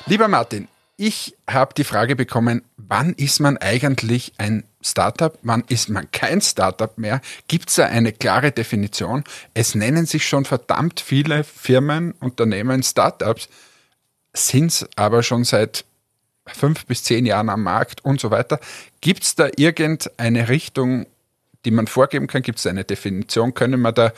Lieber 0.05 0.27
Martin, 0.27 0.67
ich 0.97 1.35
habe 1.49 1.73
die 1.73 1.83
Frage 1.83 2.15
bekommen, 2.15 2.63
wann 2.77 3.13
ist 3.13 3.39
man 3.39 3.57
eigentlich 3.57 4.33
ein 4.37 4.63
Startup, 4.81 5.37
wann 5.41 5.63
ist 5.67 5.89
man 5.89 6.09
kein 6.11 6.41
Startup 6.41 6.97
mehr? 6.97 7.21
Gibt 7.47 7.69
es 7.69 7.75
da 7.75 7.85
eine 7.85 8.13
klare 8.13 8.51
Definition? 8.51 9.23
Es 9.53 9.75
nennen 9.75 10.05
sich 10.05 10.27
schon 10.27 10.45
verdammt 10.45 10.99
viele 10.99 11.43
Firmen, 11.43 12.13
Unternehmen, 12.19 12.83
Startups, 12.83 13.49
sind 14.33 14.71
es 14.71 14.89
aber 14.95 15.23
schon 15.23 15.43
seit 15.43 15.85
fünf 16.45 16.85
bis 16.85 17.03
zehn 17.03 17.25
Jahren 17.25 17.49
am 17.49 17.63
Markt 17.63 18.05
und 18.05 18.21
so 18.21 18.31
weiter. 18.31 18.59
Gibt 19.01 19.23
es 19.23 19.35
da 19.35 19.49
irgendeine 19.55 20.49
Richtung, 20.49 21.07
die 21.65 21.71
man 21.71 21.87
vorgeben 21.87 22.27
kann? 22.27 22.43
Gibt 22.43 22.59
es 22.59 22.67
eine 22.67 22.83
Definition? 22.83 23.53
Können 23.53 23.81
wir 23.81 23.91
da 23.91 24.13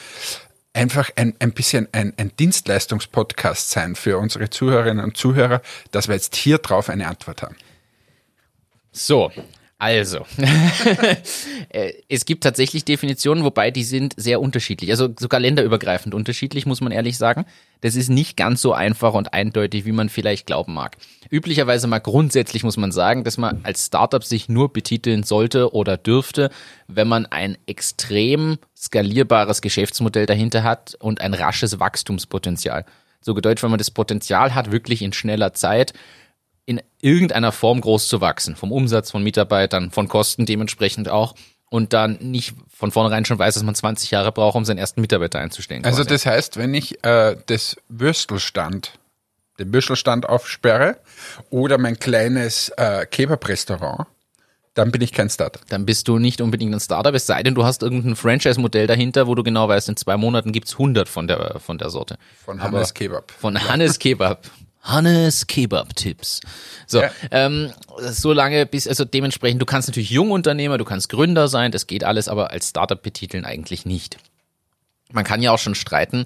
einfach 0.78 1.10
ein, 1.16 1.36
ein 1.40 1.52
bisschen 1.52 1.88
ein, 1.92 2.14
ein 2.18 2.32
Dienstleistungspodcast 2.38 3.70
sein 3.70 3.96
für 3.96 4.18
unsere 4.18 4.50
Zuhörerinnen 4.50 5.04
und 5.04 5.18
Zuhörer, 5.18 5.62
dass 5.92 6.08
wir 6.08 6.16
jetzt 6.16 6.36
hier 6.36 6.60
drauf 6.60 6.90
eine 6.90 7.08
Antwort 7.08 7.42
haben? 7.42 7.56
So, 8.92 9.32
also. 9.78 10.26
Äh, 11.70 11.92
es 12.08 12.24
gibt 12.24 12.44
tatsächlich 12.44 12.86
Definitionen, 12.86 13.44
wobei 13.44 13.72
die 13.72 13.84
sind 13.84 14.14
sehr 14.16 14.40
unterschiedlich. 14.40 14.90
Also 14.90 15.10
sogar 15.20 15.42
länderübergreifend 15.42 16.16
unterschiedlich, 16.16 16.66
muss 16.66 16.80
man 16.80 16.94
ehrlich 16.94 17.18
sagen. 17.18 17.46
Das 17.82 17.96
ist 17.98 18.08
nicht 18.08 18.38
ganz 18.38 18.62
so 18.62 18.72
einfach 18.72 19.14
und 19.14 19.34
eindeutig, 19.34 19.84
wie 19.84 19.92
man 19.92 20.08
vielleicht 20.08 20.46
glauben 20.48 20.74
mag. 20.74 20.96
Üblicherweise 21.30 21.88
mal 21.88 22.00
grundsätzlich 22.00 22.64
muss 22.64 22.78
man 22.78 22.94
sagen, 22.94 23.26
dass 23.26 23.38
man 23.38 23.60
als 23.64 23.88
Startup 23.88 24.24
sich 24.24 24.48
nur 24.48 24.72
betiteln 24.72 25.24
sollte 25.24 25.74
oder 25.74 25.98
dürfte, 25.98 26.52
wenn 26.88 27.10
man 27.10 27.26
ein 27.26 27.58
extrem 27.66 28.60
skalierbares 28.78 29.62
Geschäftsmodell 29.62 30.26
dahinter 30.26 30.64
hat 30.64 30.96
und 31.02 31.20
ein 31.20 31.34
rasches 31.34 31.82
Wachstumspotenzial. 31.82 32.86
So 33.20 33.34
gedeutscht, 33.34 33.64
wenn 33.64 33.72
man 33.72 33.80
das 33.80 33.92
Potenzial 33.92 34.56
hat, 34.56 34.72
wirklich 34.72 35.02
in 35.02 35.12
schneller 35.12 35.54
Zeit 35.54 35.92
in 36.68 36.82
irgendeiner 37.02 37.52
Form 37.54 37.82
groß 37.82 38.10
zu 38.10 38.22
wachsen. 38.22 38.56
Vom 38.56 38.72
Umsatz, 38.72 39.10
von 39.10 39.24
Mitarbeitern, 39.24 39.90
von 39.90 40.08
Kosten 40.08 40.46
dementsprechend 40.46 41.10
auch. 41.10 41.34
Und 41.70 41.94
dann 41.94 42.18
nicht 42.22 42.54
von 42.70 42.92
vornherein 42.92 43.26
schon 43.26 43.40
weiß, 43.40 43.56
dass 43.56 43.64
man 43.64 43.74
20 43.74 44.12
Jahre 44.12 44.32
braucht, 44.32 44.56
um 44.56 44.66
seinen 44.66 44.78
ersten 44.78 45.02
Mitarbeiter 45.02 45.40
einzustellen. 45.40 45.84
Also 45.84 45.98
quasi. 46.04 46.10
das 46.10 46.26
heißt, 46.26 46.58
wenn 46.58 46.74
ich 46.74 47.04
äh, 47.04 47.36
das 47.48 47.78
Würstelstand, 47.90 48.92
den 49.60 49.74
Würstelstand 49.74 50.28
aufsperre 50.30 50.98
oder 51.50 51.78
mein 51.78 52.00
kleines 52.00 52.70
äh, 52.78 53.06
Kebab-Restaurant, 53.06 54.06
dann 54.74 54.92
bin 54.92 55.02
ich 55.02 55.12
kein 55.12 55.30
Startup. 55.30 55.62
dann 55.70 55.86
bist 55.86 56.08
du 56.08 56.20
nicht 56.20 56.40
unbedingt 56.40 56.74
ein 56.74 56.80
Startup, 56.80 57.14
es 57.16 57.26
sei 57.26 57.42
denn, 57.44 57.56
du 57.56 57.64
hast 57.66 57.82
irgendein 57.82 58.16
Franchise-Modell 58.16 58.88
dahinter, 58.88 59.26
wo 59.28 59.36
du 59.36 59.42
genau 59.44 59.68
weißt, 59.68 59.90
in 59.90 59.98
zwei 59.98 60.18
Monaten 60.18 60.52
gibt's 60.52 60.74
100 60.74 61.10
von 61.10 61.28
der, 61.28 61.60
von 61.60 61.78
der 61.78 61.90
Sorte. 61.90 62.18
Von 62.46 62.60
Aber- 62.60 62.78
Hannes 62.78 62.94
Kebab. 62.94 63.32
Von 63.32 63.58
Hannes 63.68 64.00
Kebab. 64.00 64.50
Hannes 64.82 65.48
Kebab-Tipps. 65.48 66.42
So, 66.86 67.02
Ja. 67.02 67.12
ähm, 67.32 67.72
so 68.00 68.32
lange 68.34 68.66
bis, 68.66 68.88
also 68.88 69.04
dementsprechend, 69.06 69.62
du 69.62 69.66
kannst 69.66 69.88
natürlich 69.90 70.10
Jungunternehmer, 70.12 70.78
du 70.78 70.86
kannst 70.86 71.10
Gründer 71.10 71.48
sein, 71.48 71.72
das 71.72 71.88
geht 71.88 72.04
alles, 72.04 72.28
aber 72.28 72.52
als 72.52 72.70
Startup 72.70 73.02
betiteln 73.02 73.46
eigentlich 73.46 73.86
nicht. 73.86 74.18
Man 75.12 75.24
kann 75.24 75.42
ja 75.42 75.52
auch 75.52 75.60
schon 75.60 75.76
streiten, 75.76 76.26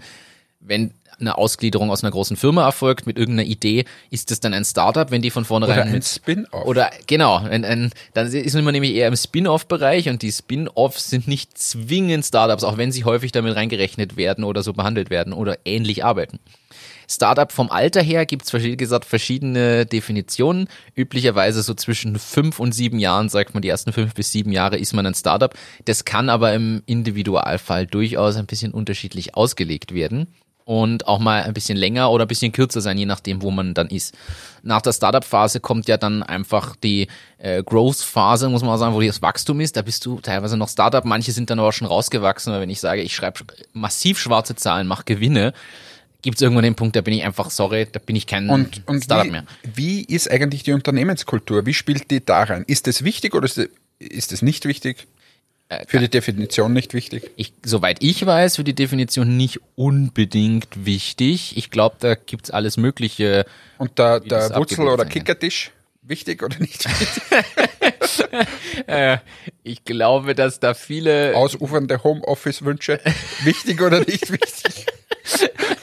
wenn 0.59 0.93
eine 1.19 1.37
Ausgliederung 1.37 1.91
aus 1.91 2.03
einer 2.03 2.11
großen 2.11 2.35
Firma 2.35 2.65
erfolgt 2.65 3.05
mit 3.05 3.17
irgendeiner 3.17 3.47
Idee, 3.47 3.85
ist 4.09 4.31
das 4.31 4.39
dann 4.39 4.53
ein 4.53 4.65
Startup, 4.65 5.11
wenn 5.11 5.21
die 5.21 5.29
von 5.29 5.45
vornherein 5.45 5.79
Oder 5.79 5.95
ein 5.95 6.01
Spin-off. 6.01 6.65
oder 6.65 6.89
genau, 7.07 7.37
ein, 7.37 7.63
ein, 7.63 7.91
dann 8.13 8.27
ist 8.27 8.53
man 8.55 8.71
nämlich 8.73 8.93
eher 8.93 9.07
im 9.07 9.15
Spin-off-Bereich 9.15 10.09
und 10.09 10.21
die 10.23 10.31
Spin-offs 10.31 11.09
sind 11.09 11.27
nicht 11.27 11.57
zwingend 11.57 12.25
Startups, 12.25 12.63
auch 12.63 12.77
wenn 12.77 12.91
sie 12.91 13.05
häufig 13.05 13.31
damit 13.31 13.55
reingerechnet 13.55 14.17
werden 14.17 14.43
oder 14.43 14.63
so 14.63 14.73
behandelt 14.73 15.09
werden 15.09 15.33
oder 15.33 15.57
ähnlich 15.63 16.03
arbeiten. 16.03 16.39
Startup 17.11 17.51
vom 17.51 17.69
Alter 17.69 18.01
her 18.01 18.25
gibt 18.25 18.45
es, 18.45 18.53
wie 18.53 18.77
gesagt, 18.77 19.03
verschiedene 19.03 19.85
Definitionen. 19.85 20.69
Üblicherweise 20.95 21.61
so 21.61 21.73
zwischen 21.73 22.17
fünf 22.17 22.59
und 22.59 22.71
sieben 22.71 22.99
Jahren, 22.99 23.27
sagt 23.27 23.53
man, 23.53 23.61
die 23.61 23.67
ersten 23.67 23.91
fünf 23.91 24.13
bis 24.13 24.31
sieben 24.31 24.53
Jahre 24.53 24.77
ist 24.77 24.93
man 24.93 25.05
ein 25.05 25.13
Startup. 25.13 25.53
Das 25.85 26.05
kann 26.05 26.29
aber 26.29 26.53
im 26.53 26.83
Individualfall 26.85 27.85
durchaus 27.85 28.37
ein 28.37 28.45
bisschen 28.45 28.71
unterschiedlich 28.71 29.35
ausgelegt 29.35 29.93
werden 29.93 30.27
und 30.63 31.05
auch 31.05 31.19
mal 31.19 31.43
ein 31.43 31.53
bisschen 31.53 31.77
länger 31.77 32.11
oder 32.11 32.23
ein 32.23 32.29
bisschen 32.29 32.53
kürzer 32.53 32.79
sein, 32.79 32.97
je 32.97 33.05
nachdem, 33.05 33.41
wo 33.41 33.51
man 33.51 33.73
dann 33.73 33.87
ist. 33.87 34.15
Nach 34.63 34.81
der 34.81 34.93
Startup-Phase 34.93 35.59
kommt 35.59 35.89
ja 35.89 35.97
dann 35.97 36.23
einfach 36.23 36.77
die 36.77 37.07
äh, 37.39 37.61
Growth-Phase, 37.61 38.47
muss 38.47 38.61
man 38.61 38.71
auch 38.71 38.77
sagen, 38.77 38.95
wo 38.95 39.01
das 39.01 39.21
Wachstum 39.21 39.59
ist. 39.59 39.75
Da 39.75 39.81
bist 39.81 40.05
du 40.05 40.21
teilweise 40.21 40.55
noch 40.55 40.69
Startup, 40.69 41.03
manche 41.03 41.33
sind 41.33 41.49
dann 41.49 41.59
aber 41.59 41.73
schon 41.73 41.87
rausgewachsen, 41.87 42.53
weil 42.53 42.61
wenn 42.61 42.69
ich 42.69 42.79
sage, 42.79 43.01
ich 43.01 43.13
schreibe 43.13 43.39
massiv 43.73 44.17
schwarze 44.17 44.55
Zahlen, 44.55 44.87
mache 44.87 45.03
Gewinne, 45.03 45.53
gibt 46.21 46.35
es 46.37 46.41
irgendwann 46.41 46.63
den 46.63 46.75
Punkt, 46.75 46.95
da 46.95 47.01
bin 47.01 47.13
ich 47.13 47.23
einfach, 47.23 47.49
sorry, 47.49 47.87
da 47.91 47.99
bin 47.99 48.15
ich 48.15 48.27
kein 48.27 48.49
Und, 48.49 48.81
und 48.87 49.03
Startup 49.03 49.25
wie, 49.27 49.31
mehr. 49.31 49.45
wie 49.75 50.01
ist 50.03 50.29
eigentlich 50.29 50.63
die 50.63 50.73
Unternehmenskultur? 50.73 51.65
Wie 51.65 51.73
spielt 51.73 52.11
die 52.11 52.23
da 52.23 52.43
rein? 52.43 52.63
Ist 52.67 52.87
das 52.87 53.03
wichtig 53.03 53.33
oder 53.35 53.45
ist 53.45 53.57
das, 53.57 53.67
ist 53.99 54.31
das 54.31 54.41
nicht 54.41 54.65
wichtig? 54.65 55.07
Äh, 55.69 55.85
Für 55.87 55.99
die 55.99 56.09
Definition 56.09 56.73
nicht 56.73 56.93
wichtig? 56.93 57.31
Ich, 57.37 57.53
soweit 57.65 58.03
ich 58.03 58.25
weiß, 58.25 58.57
für 58.57 58.63
die 58.63 58.73
Definition 58.75 59.37
nicht 59.37 59.59
unbedingt 59.75 60.67
wichtig. 60.85 61.55
Ich 61.57 61.69
glaube, 61.71 61.95
da 61.99 62.15
gibt's 62.15 62.51
alles 62.51 62.77
Mögliche. 62.77 63.45
Und 63.77 63.97
der, 63.97 64.19
das 64.19 64.49
der 64.49 64.57
Wurzel- 64.57 64.87
oder. 64.87 65.05
Kickertisch? 65.05 65.71
Wichtig 66.03 66.41
oder 66.43 66.57
nicht 66.59 66.85
wichtig? 66.85 67.21
Äh, 68.87 69.17
ich 69.63 69.83
glaube, 69.83 70.35
dass 70.35 70.59
da 70.59 70.73
viele 70.73 71.35
Ausufernde 71.35 72.03
Homeoffice-Wünsche? 72.03 72.99
wichtig 73.43 73.81
oder 73.81 73.99
nicht 73.99 74.31
wichtig? 74.31 74.85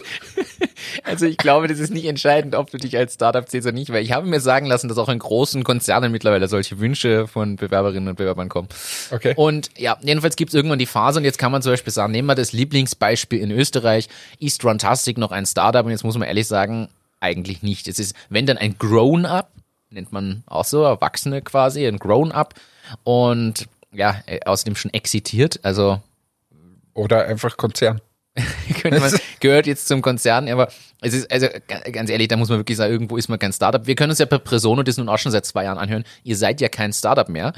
Also 1.05 1.27
ich 1.27 1.37
glaube, 1.37 1.69
das 1.69 1.79
ist 1.79 1.93
nicht 1.93 2.07
entscheidend, 2.07 2.55
ob 2.55 2.71
du 2.71 2.79
dich 2.79 2.97
als 2.97 3.15
Startup 3.15 3.49
zählst 3.49 3.67
oder 3.67 3.75
nicht, 3.75 3.93
weil 3.93 4.03
ich 4.03 4.13
habe 4.13 4.27
mir 4.27 4.41
sagen 4.41 4.67
lassen, 4.67 4.89
dass 4.89 4.99
auch 4.99 5.09
in 5.09 5.19
großen 5.19 5.65
Konzernen 5.65 6.13
mittlerweile 6.13 6.49
solche 6.49 6.79
Wünsche 6.79 7.27
von 7.27 7.57
Bewerberinnen 7.57 8.09
und 8.09 8.17
Bewerbern 8.17 8.49
kommen. 8.49 8.69
Okay. 9.11 9.35
Und 9.37 9.71
ja, 9.77 9.97
jedenfalls 10.01 10.37
gibt 10.37 10.51
es 10.51 10.55
irgendwann 10.55 10.79
die 10.79 10.87
Phase 10.87 11.19
und 11.19 11.25
jetzt 11.25 11.39
kann 11.39 11.53
man 11.53 11.63
zum 11.63 11.73
Beispiel 11.73 11.93
sagen, 11.93 12.13
nehmen 12.13 12.27
wir 12.27 12.35
das 12.35 12.53
Lieblingsbeispiel 12.53 13.41
in 13.41 13.51
Österreich, 13.51 14.09
ist 14.39 14.65
Runtastic 14.65 15.19
noch 15.19 15.33
ein 15.33 15.47
Startup 15.47 15.85
und 15.85 15.91
jetzt 15.91 16.05
muss 16.05 16.17
man 16.19 16.29
ehrlich 16.29 16.47
sagen, 16.47 16.89
eigentlich 17.21 17.63
nicht. 17.63 17.89
Es 17.89 17.99
ist, 17.99 18.15
wenn 18.29 18.47
dann 18.47 18.59
ein 18.59 18.79
Grown-Up, 18.79 19.51
nennt 19.91 20.13
man 20.13 20.43
auch 20.47 20.65
so, 20.65 20.83
Erwachsene 20.83 21.43
quasi, 21.43 21.87
ein 21.87 21.99
Grown-Up 21.99 22.55
und 23.05 23.69
ja, 23.93 24.23
äh, 24.27 24.41
außerdem 24.45 24.77
schon 24.77 24.93
exitiert, 24.93 25.61
also 25.63 26.01
Oder 26.95 27.27
einfach 27.27 27.57
Konzern? 27.57 28.01
könnte 28.81 29.01
man, 29.01 29.13
gehört 29.41 29.67
jetzt 29.67 29.89
zum 29.89 30.03
Konzern, 30.03 30.49
aber 30.49 30.69
es 31.01 31.15
ist, 31.15 31.31
also 31.31 31.47
ga- 31.67 31.91
ganz 31.91 32.11
ehrlich, 32.11 32.29
da 32.29 32.37
muss 32.37 32.49
man 32.49 32.59
wirklich 32.59 32.77
sagen, 32.77 32.93
irgendwo 32.93 33.17
ist 33.17 33.29
man 33.29 33.39
kein 33.39 33.53
Startup. 33.53 33.87
Wir 33.87 33.95
können 33.95 34.11
uns 34.11 34.19
ja 34.19 34.27
bei 34.27 34.39
Presono 34.39 34.83
das 34.83 34.97
nun 34.97 35.09
auch 35.09 35.19
schon 35.19 35.33
seit 35.33 35.47
zwei 35.47 35.65
Jahren 35.65 35.79
anhören. 35.79 36.05
Ihr 36.25 36.37
seid 36.37 36.61
ja 36.61 36.69
kein 36.69 36.93
Startup 36.93 37.29
mehr. 37.29 37.53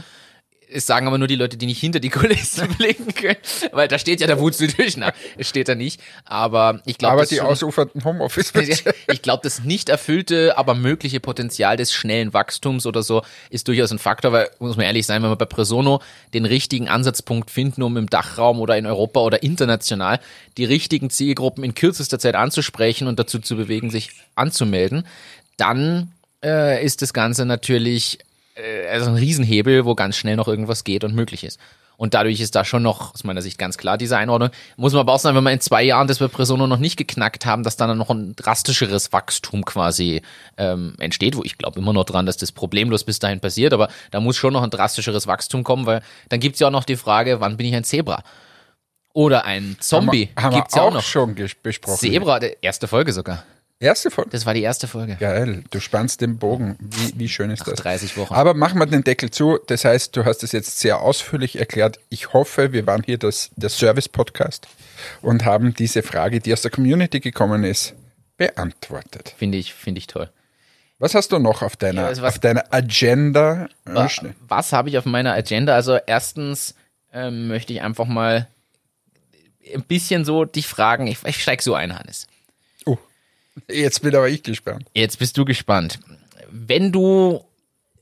Es 0.72 0.86
sagen 0.86 1.06
aber 1.06 1.18
nur 1.18 1.28
die 1.28 1.36
Leute, 1.36 1.56
die 1.56 1.66
nicht 1.66 1.80
hinter 1.80 2.00
die 2.00 2.10
Kulissen 2.10 2.68
blicken 2.78 3.12
können, 3.14 3.36
weil 3.72 3.88
da 3.88 3.98
steht 3.98 4.20
ja 4.20 4.26
der 4.26 4.38
Wutzel 4.38 4.68
durch. 4.68 4.96
Na, 4.96 5.12
es 5.36 5.48
steht 5.48 5.68
da 5.68 5.74
nicht. 5.74 6.00
Aber 6.24 6.80
ich 6.86 6.98
glaube, 6.98 7.12
Aber 7.12 7.22
das 7.22 7.30
die 7.30 7.36
schon- 7.36 7.46
ausufernden 7.46 8.04
Homeoffice-Wünsche? 8.04 8.94
ich 9.12 9.22
glaube, 9.22 9.40
das 9.42 9.64
nicht 9.64 9.88
erfüllte, 9.88 10.56
aber 10.56 10.74
mögliche 10.74 11.20
Potenzial 11.20 11.76
des 11.76 11.92
schnellen 11.92 12.32
Wachstums 12.32 12.86
oder 12.86 13.02
so 13.02 13.22
ist 13.50 13.68
durchaus 13.68 13.90
ein 13.90 13.98
Faktor, 13.98 14.32
weil, 14.32 14.48
muss 14.58 14.76
man 14.76 14.86
ehrlich 14.86 15.06
sein, 15.06 15.22
wenn 15.22 15.30
wir 15.30 15.36
bei 15.36 15.44
Presono 15.44 16.00
den 16.34 16.44
richtigen 16.44 16.88
Ansatzpunkt 16.88 17.50
finden, 17.50 17.82
um 17.82 17.96
im 17.96 18.08
Dachraum 18.08 18.60
oder 18.60 18.76
in 18.78 18.86
Europa 18.86 19.20
oder 19.20 19.42
international 19.42 20.20
die 20.56 20.64
richtigen 20.64 21.10
Zielgruppen 21.10 21.64
in 21.64 21.74
kürzester 21.74 22.18
Zeit 22.18 22.34
anzusprechen 22.34 23.08
und 23.08 23.18
dazu 23.18 23.38
zu 23.38 23.56
bewegen, 23.56 23.90
sich 23.90 24.10
anzumelden, 24.36 25.06
dann 25.56 26.12
äh, 26.44 26.84
ist 26.84 27.02
das 27.02 27.12
Ganze 27.12 27.44
natürlich 27.44 28.18
äh, 28.60 28.88
also 28.88 29.10
ein 29.10 29.16
Riesenhebel, 29.16 29.84
wo 29.84 29.94
ganz 29.94 30.16
schnell 30.16 30.36
noch 30.36 30.48
irgendwas 30.48 30.84
geht 30.84 31.04
und 31.04 31.14
möglich 31.14 31.44
ist. 31.44 31.58
Und 32.00 32.14
dadurch 32.14 32.40
ist 32.40 32.54
da 32.54 32.64
schon 32.64 32.82
noch 32.82 33.12
aus 33.12 33.24
meiner 33.24 33.42
Sicht 33.42 33.58
ganz 33.58 33.76
klar 33.76 33.98
diese 33.98 34.16
Einordnung. 34.16 34.48
Muss 34.78 34.94
man 34.94 35.00
aber 35.00 35.12
auch 35.12 35.18
sagen, 35.18 35.36
wenn 35.36 35.44
wir 35.44 35.52
in 35.52 35.60
zwei 35.60 35.82
Jahren 35.82 36.08
das 36.08 36.18
bei 36.18 36.28
Presono 36.28 36.66
noch 36.66 36.78
nicht 36.78 36.96
geknackt 36.96 37.44
haben, 37.44 37.62
dass 37.62 37.76
dann 37.76 37.98
noch 37.98 38.08
ein 38.08 38.34
drastischeres 38.36 39.12
Wachstum 39.12 39.66
quasi 39.66 40.22
ähm, 40.56 40.94
entsteht, 40.98 41.36
wo 41.36 41.42
ich 41.44 41.58
glaube 41.58 41.78
immer 41.78 41.92
noch 41.92 42.04
dran, 42.04 42.24
dass 42.24 42.38
das 42.38 42.52
problemlos 42.52 43.04
bis 43.04 43.18
dahin 43.18 43.40
passiert, 43.40 43.74
aber 43.74 43.90
da 44.12 44.20
muss 44.20 44.38
schon 44.38 44.54
noch 44.54 44.62
ein 44.62 44.70
drastischeres 44.70 45.26
Wachstum 45.26 45.62
kommen, 45.62 45.84
weil 45.84 46.00
dann 46.30 46.40
gibt's 46.40 46.58
ja 46.58 46.68
auch 46.68 46.72
noch 46.72 46.84
die 46.84 46.96
Frage, 46.96 47.40
wann 47.40 47.58
bin 47.58 47.66
ich 47.66 47.74
ein 47.74 47.84
Zebra? 47.84 48.22
Oder 49.12 49.44
ein 49.44 49.76
Zombie? 49.80 50.30
Haben 50.36 50.36
wir, 50.36 50.42
haben 50.42 50.54
gibt's 50.54 50.74
wir 50.74 50.78
ja 50.78 50.82
auch 50.84 50.88
auch 50.92 50.94
noch. 50.94 51.02
schon 51.02 51.34
besprochen. 51.62 51.98
Zebra, 51.98 52.38
erste 52.62 52.88
Folge 52.88 53.12
sogar. 53.12 53.44
Erste 53.82 54.10
Folge. 54.10 54.30
Das 54.30 54.44
war 54.44 54.52
die 54.52 54.60
erste 54.62 54.86
Folge. 54.86 55.16
Geil, 55.18 55.64
du 55.70 55.80
spannst 55.80 56.20
den 56.20 56.36
Bogen. 56.36 56.76
Wie, 56.80 57.18
wie 57.18 57.28
schön 57.30 57.50
ist 57.50 57.60
Nach 57.60 57.68
das? 57.68 57.78
30 57.80 58.14
Wochen. 58.18 58.34
Aber 58.34 58.52
machen 58.52 58.78
wir 58.78 58.84
den 58.84 59.02
Deckel 59.04 59.30
zu. 59.30 59.58
Das 59.68 59.86
heißt, 59.86 60.14
du 60.14 60.26
hast 60.26 60.42
es 60.42 60.52
jetzt 60.52 60.78
sehr 60.80 61.00
ausführlich 61.00 61.58
erklärt. 61.58 61.98
Ich 62.10 62.34
hoffe, 62.34 62.72
wir 62.72 62.86
waren 62.86 63.02
hier 63.02 63.16
das, 63.16 63.50
der 63.56 63.70
Service-Podcast 63.70 64.68
und 65.22 65.46
haben 65.46 65.72
diese 65.74 66.02
Frage, 66.02 66.40
die 66.40 66.52
aus 66.52 66.60
der 66.60 66.70
Community 66.70 67.20
gekommen 67.20 67.64
ist, 67.64 67.94
beantwortet. 68.36 69.34
Finde 69.38 69.56
ich, 69.56 69.72
finde 69.72 69.98
ich 69.98 70.06
toll. 70.06 70.28
Was 70.98 71.14
hast 71.14 71.32
du 71.32 71.38
noch 71.38 71.62
auf 71.62 71.76
deiner, 71.76 72.02
Ja, 72.02 72.08
also 72.08 72.20
was- 72.20 72.34
auf 72.34 72.38
deiner 72.38 72.64
Agenda? 72.74 73.66
Wa- 73.86 74.10
schnell. 74.10 74.34
Was 74.46 74.74
habe 74.74 74.90
ich 74.90 74.98
auf 74.98 75.06
meiner 75.06 75.32
Agenda? 75.32 75.74
Also 75.74 75.96
erstens 76.06 76.74
ähm, 77.14 77.48
möchte 77.48 77.72
ich 77.72 77.80
einfach 77.80 78.04
mal 78.06 78.46
ein 79.74 79.82
bisschen 79.84 80.26
so 80.26 80.44
dich 80.44 80.66
fragen. 80.66 81.06
Ich, 81.06 81.24
ich 81.24 81.42
steig 81.42 81.62
so 81.62 81.72
ein, 81.74 81.98
Hannes. 81.98 82.26
Jetzt 83.68 84.02
bin 84.02 84.14
aber 84.14 84.28
ich 84.28 84.42
gespannt. 84.42 84.86
Jetzt 84.94 85.18
bist 85.18 85.36
du 85.36 85.44
gespannt. 85.44 85.98
Wenn 86.50 86.92
du 86.92 87.44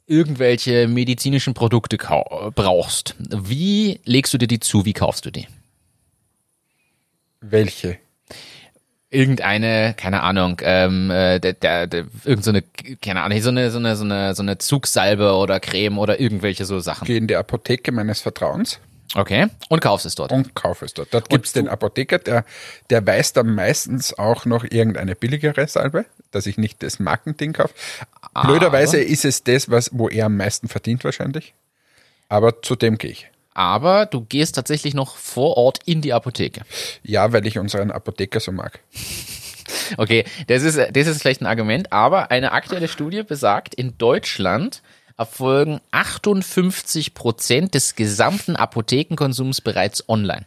irgendwelche 0.06 0.88
medizinischen 0.88 1.54
Produkte 1.54 1.96
brauchst, 1.96 3.14
wie 3.18 4.00
legst 4.04 4.32
du 4.32 4.38
dir 4.38 4.46
die 4.46 4.60
zu? 4.60 4.84
Wie 4.84 4.94
kaufst 4.94 5.26
du 5.26 5.30
die? 5.30 5.46
Welche? 7.40 7.98
Irgendeine, 9.10 9.94
keine 9.96 10.22
Ahnung, 10.22 10.60
ähm, 10.62 11.10
äh, 11.10 11.38
der, 11.38 11.54
der, 11.54 11.86
der, 11.86 12.06
irgend 12.24 12.44
so 12.44 12.50
eine, 12.50 12.62
keine 13.00 13.22
Ahnung, 13.22 13.40
so 13.40 13.48
eine, 13.48 13.70
so 13.70 13.78
eine, 13.78 13.96
so 13.96 14.04
eine, 14.04 14.34
so 14.34 14.42
eine 14.42 14.58
Zugsalbe 14.58 15.32
oder 15.32 15.60
Creme 15.60 15.98
oder 15.98 16.20
irgendwelche 16.20 16.66
so 16.66 16.78
Sachen. 16.78 17.06
Gehe 17.06 17.16
in 17.16 17.26
die 17.26 17.36
Apotheke 17.36 17.90
meines 17.90 18.20
Vertrauens 18.20 18.80
Okay. 19.14 19.46
Und 19.68 19.80
kaufst 19.80 20.06
es 20.06 20.14
dort. 20.14 20.32
und 20.32 20.54
kaufe 20.54 20.84
es 20.84 20.94
dort. 20.94 21.14
Dort 21.14 21.30
gibt 21.30 21.46
es 21.46 21.52
den 21.52 21.68
Apotheker, 21.68 22.18
der, 22.18 22.44
der 22.90 23.06
weiß 23.06 23.32
dann 23.32 23.54
meistens 23.54 24.18
auch 24.18 24.44
noch 24.44 24.64
irgendeine 24.64 25.14
billigere 25.14 25.66
Salbe, 25.66 26.04
dass 26.30 26.46
ich 26.46 26.58
nicht 26.58 26.82
das 26.82 26.98
Markending 26.98 27.54
kaufe. 27.54 27.74
Blöderweise 28.42 28.98
ist 28.98 29.24
es 29.24 29.44
das, 29.44 29.70
was, 29.70 29.90
wo 29.92 30.08
er 30.08 30.26
am 30.26 30.36
meisten 30.36 30.68
verdient 30.68 31.04
wahrscheinlich. 31.04 31.54
Aber 32.28 32.60
zu 32.62 32.76
dem 32.76 32.98
gehe 32.98 33.10
ich. 33.12 33.30
Aber 33.54 34.06
du 34.06 34.20
gehst 34.20 34.54
tatsächlich 34.54 34.94
noch 34.94 35.16
vor 35.16 35.56
Ort 35.56 35.80
in 35.86 36.02
die 36.02 36.12
Apotheke. 36.12 36.62
Ja, 37.02 37.32
weil 37.32 37.46
ich 37.46 37.58
unseren 37.58 37.90
Apotheker 37.90 38.40
so 38.40 38.52
mag. 38.52 38.80
Okay, 39.96 40.24
das 40.46 40.62
ist, 40.62 40.78
das 40.78 41.06
ist 41.06 41.20
vielleicht 41.20 41.42
ein 41.42 41.46
Argument, 41.46 41.92
aber 41.92 42.30
eine 42.30 42.52
aktuelle 42.52 42.88
Studie 42.88 43.22
besagt, 43.22 43.74
in 43.74 43.98
Deutschland 43.98 44.82
erfolgen 45.18 45.80
58 45.90 47.12
Prozent 47.14 47.74
des 47.74 47.94
gesamten 47.96 48.56
Apothekenkonsums 48.56 49.60
bereits 49.60 50.08
online. 50.08 50.46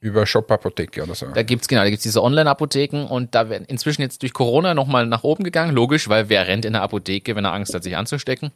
Über 0.00 0.26
Shop-Apotheke 0.26 1.02
oder 1.02 1.14
so. 1.14 1.26
Da 1.28 1.42
gibt's 1.42 1.66
genau, 1.66 1.82
da 1.82 1.88
gibt's 1.88 2.02
diese 2.02 2.22
Online-Apotheken 2.22 3.06
und 3.06 3.34
da 3.34 3.48
werden 3.48 3.64
inzwischen 3.66 4.02
jetzt 4.02 4.20
durch 4.20 4.34
Corona 4.34 4.74
nochmal 4.74 5.06
nach 5.06 5.22
oben 5.24 5.44
gegangen. 5.44 5.74
Logisch, 5.74 6.08
weil 6.10 6.28
wer 6.28 6.46
rennt 6.46 6.66
in 6.66 6.74
der 6.74 6.82
Apotheke, 6.82 7.34
wenn 7.36 7.44
er 7.46 7.54
Angst 7.54 7.72
hat, 7.72 7.84
sich 7.84 7.96
anzustecken? 7.96 8.50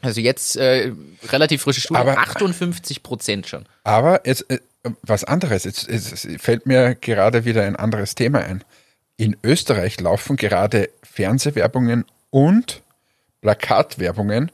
Also 0.00 0.20
jetzt 0.20 0.56
äh, 0.56 0.92
relativ 1.28 1.62
frische 1.62 1.80
Studie, 1.82 2.00
Aber- 2.00 2.18
58 2.18 3.02
Prozent 3.02 3.46
schon. 3.46 3.66
Aber 3.84 4.26
jetzt 4.26 4.50
äh, 4.50 4.58
was 5.02 5.24
anderes. 5.24 5.64
Jetzt, 5.64 5.88
jetzt 5.88 6.26
fällt 6.38 6.66
mir 6.66 6.94
gerade 6.94 7.44
wieder 7.44 7.64
ein 7.64 7.76
anderes 7.76 8.14
Thema 8.14 8.38
ein. 8.40 8.64
In 9.16 9.36
Österreich 9.44 10.00
laufen 10.00 10.36
gerade 10.36 10.88
Fernsehwerbungen 11.02 12.04
und 12.30 12.81
Plakatwerbungen 13.42 14.50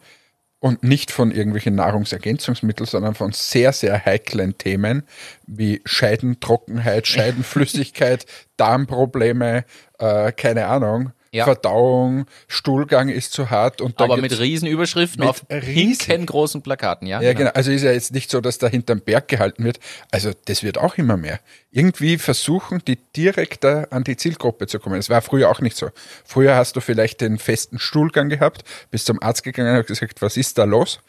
und 0.61 0.83
nicht 0.83 1.12
von 1.12 1.30
irgendwelchen 1.30 1.76
Nahrungsergänzungsmitteln, 1.76 2.87
sondern 2.87 3.14
von 3.14 3.33
sehr, 3.33 3.73
sehr 3.73 4.04
heiklen 4.04 4.59
Themen 4.59 5.04
wie 5.47 5.80
Scheidentrockenheit, 5.85 7.07
Scheidenflüssigkeit, 7.07 8.26
Darmprobleme, 8.57 9.64
äh, 9.99 10.33
keine 10.33 10.66
Ahnung, 10.66 11.12
Ja. 11.30 11.44
Verdauung, 11.44 12.26
Stuhlgang 12.47 13.08
ist 13.11 13.32
zu 13.32 13.50
hart 13.50 13.80
und 13.80 14.00
da 14.00 14.04
Aber 14.04 14.16
mit 14.16 14.38
Riesenüberschriften 14.38 15.20
Mit 15.20 15.28
auf 15.28 15.42
riesig- 15.50 16.06
hinkengroßen 16.06 16.62
Plakaten, 16.62 17.06
ja? 17.06 17.20
ja, 17.20 17.32
genau. 17.35 17.50
Also 17.52 17.70
ist 17.70 17.82
ja 17.82 17.92
jetzt 17.92 18.12
nicht 18.12 18.30
so, 18.30 18.40
dass 18.40 18.58
da 18.58 18.66
hinterm 18.68 19.00
Berg 19.00 19.28
gehalten 19.28 19.64
wird. 19.64 19.78
Also 20.11 20.30
das 20.47 20.62
wird 20.62 20.78
auch 20.78 20.97
immer 20.97 21.16
mehr. 21.16 21.38
Irgendwie 21.70 22.16
versuchen, 22.16 22.82
die 22.87 22.97
direkter 23.14 23.88
an 23.90 24.04
die 24.04 24.16
Zielgruppe 24.16 24.66
zu 24.66 24.78
kommen. 24.78 24.97
Das 24.97 25.11
war 25.11 25.20
früher 25.20 25.50
auch 25.50 25.61
nicht 25.61 25.76
so. 25.76 25.90
Früher 26.25 26.56
hast 26.56 26.76
du 26.76 26.80
vielleicht 26.80 27.20
den 27.20 27.38
festen 27.38 27.78
Stuhlgang 27.78 28.28
gehabt, 28.30 28.62
bist 28.90 29.04
zum 29.06 29.23
Arzt 29.23 29.42
gegangen 29.42 29.76
und 29.76 29.87
gesagt, 29.87 30.23
was 30.23 30.37
ist 30.37 30.56
da 30.56 30.64
los? 30.64 31.00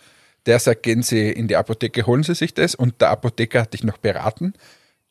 Der 0.45 0.59
sagt, 0.59 0.83
gehen 0.83 1.03
Sie 1.03 1.29
in 1.29 1.47
die 1.47 1.55
Apotheke, 1.55 2.05
holen 2.05 2.23
Sie 2.23 2.33
sich 2.35 2.53
das 2.53 2.75
und 2.75 3.01
der 3.01 3.09
Apotheker 3.09 3.61
hat 3.61 3.73
dich 3.73 3.83
noch 3.83 3.97
beraten. 3.97 4.53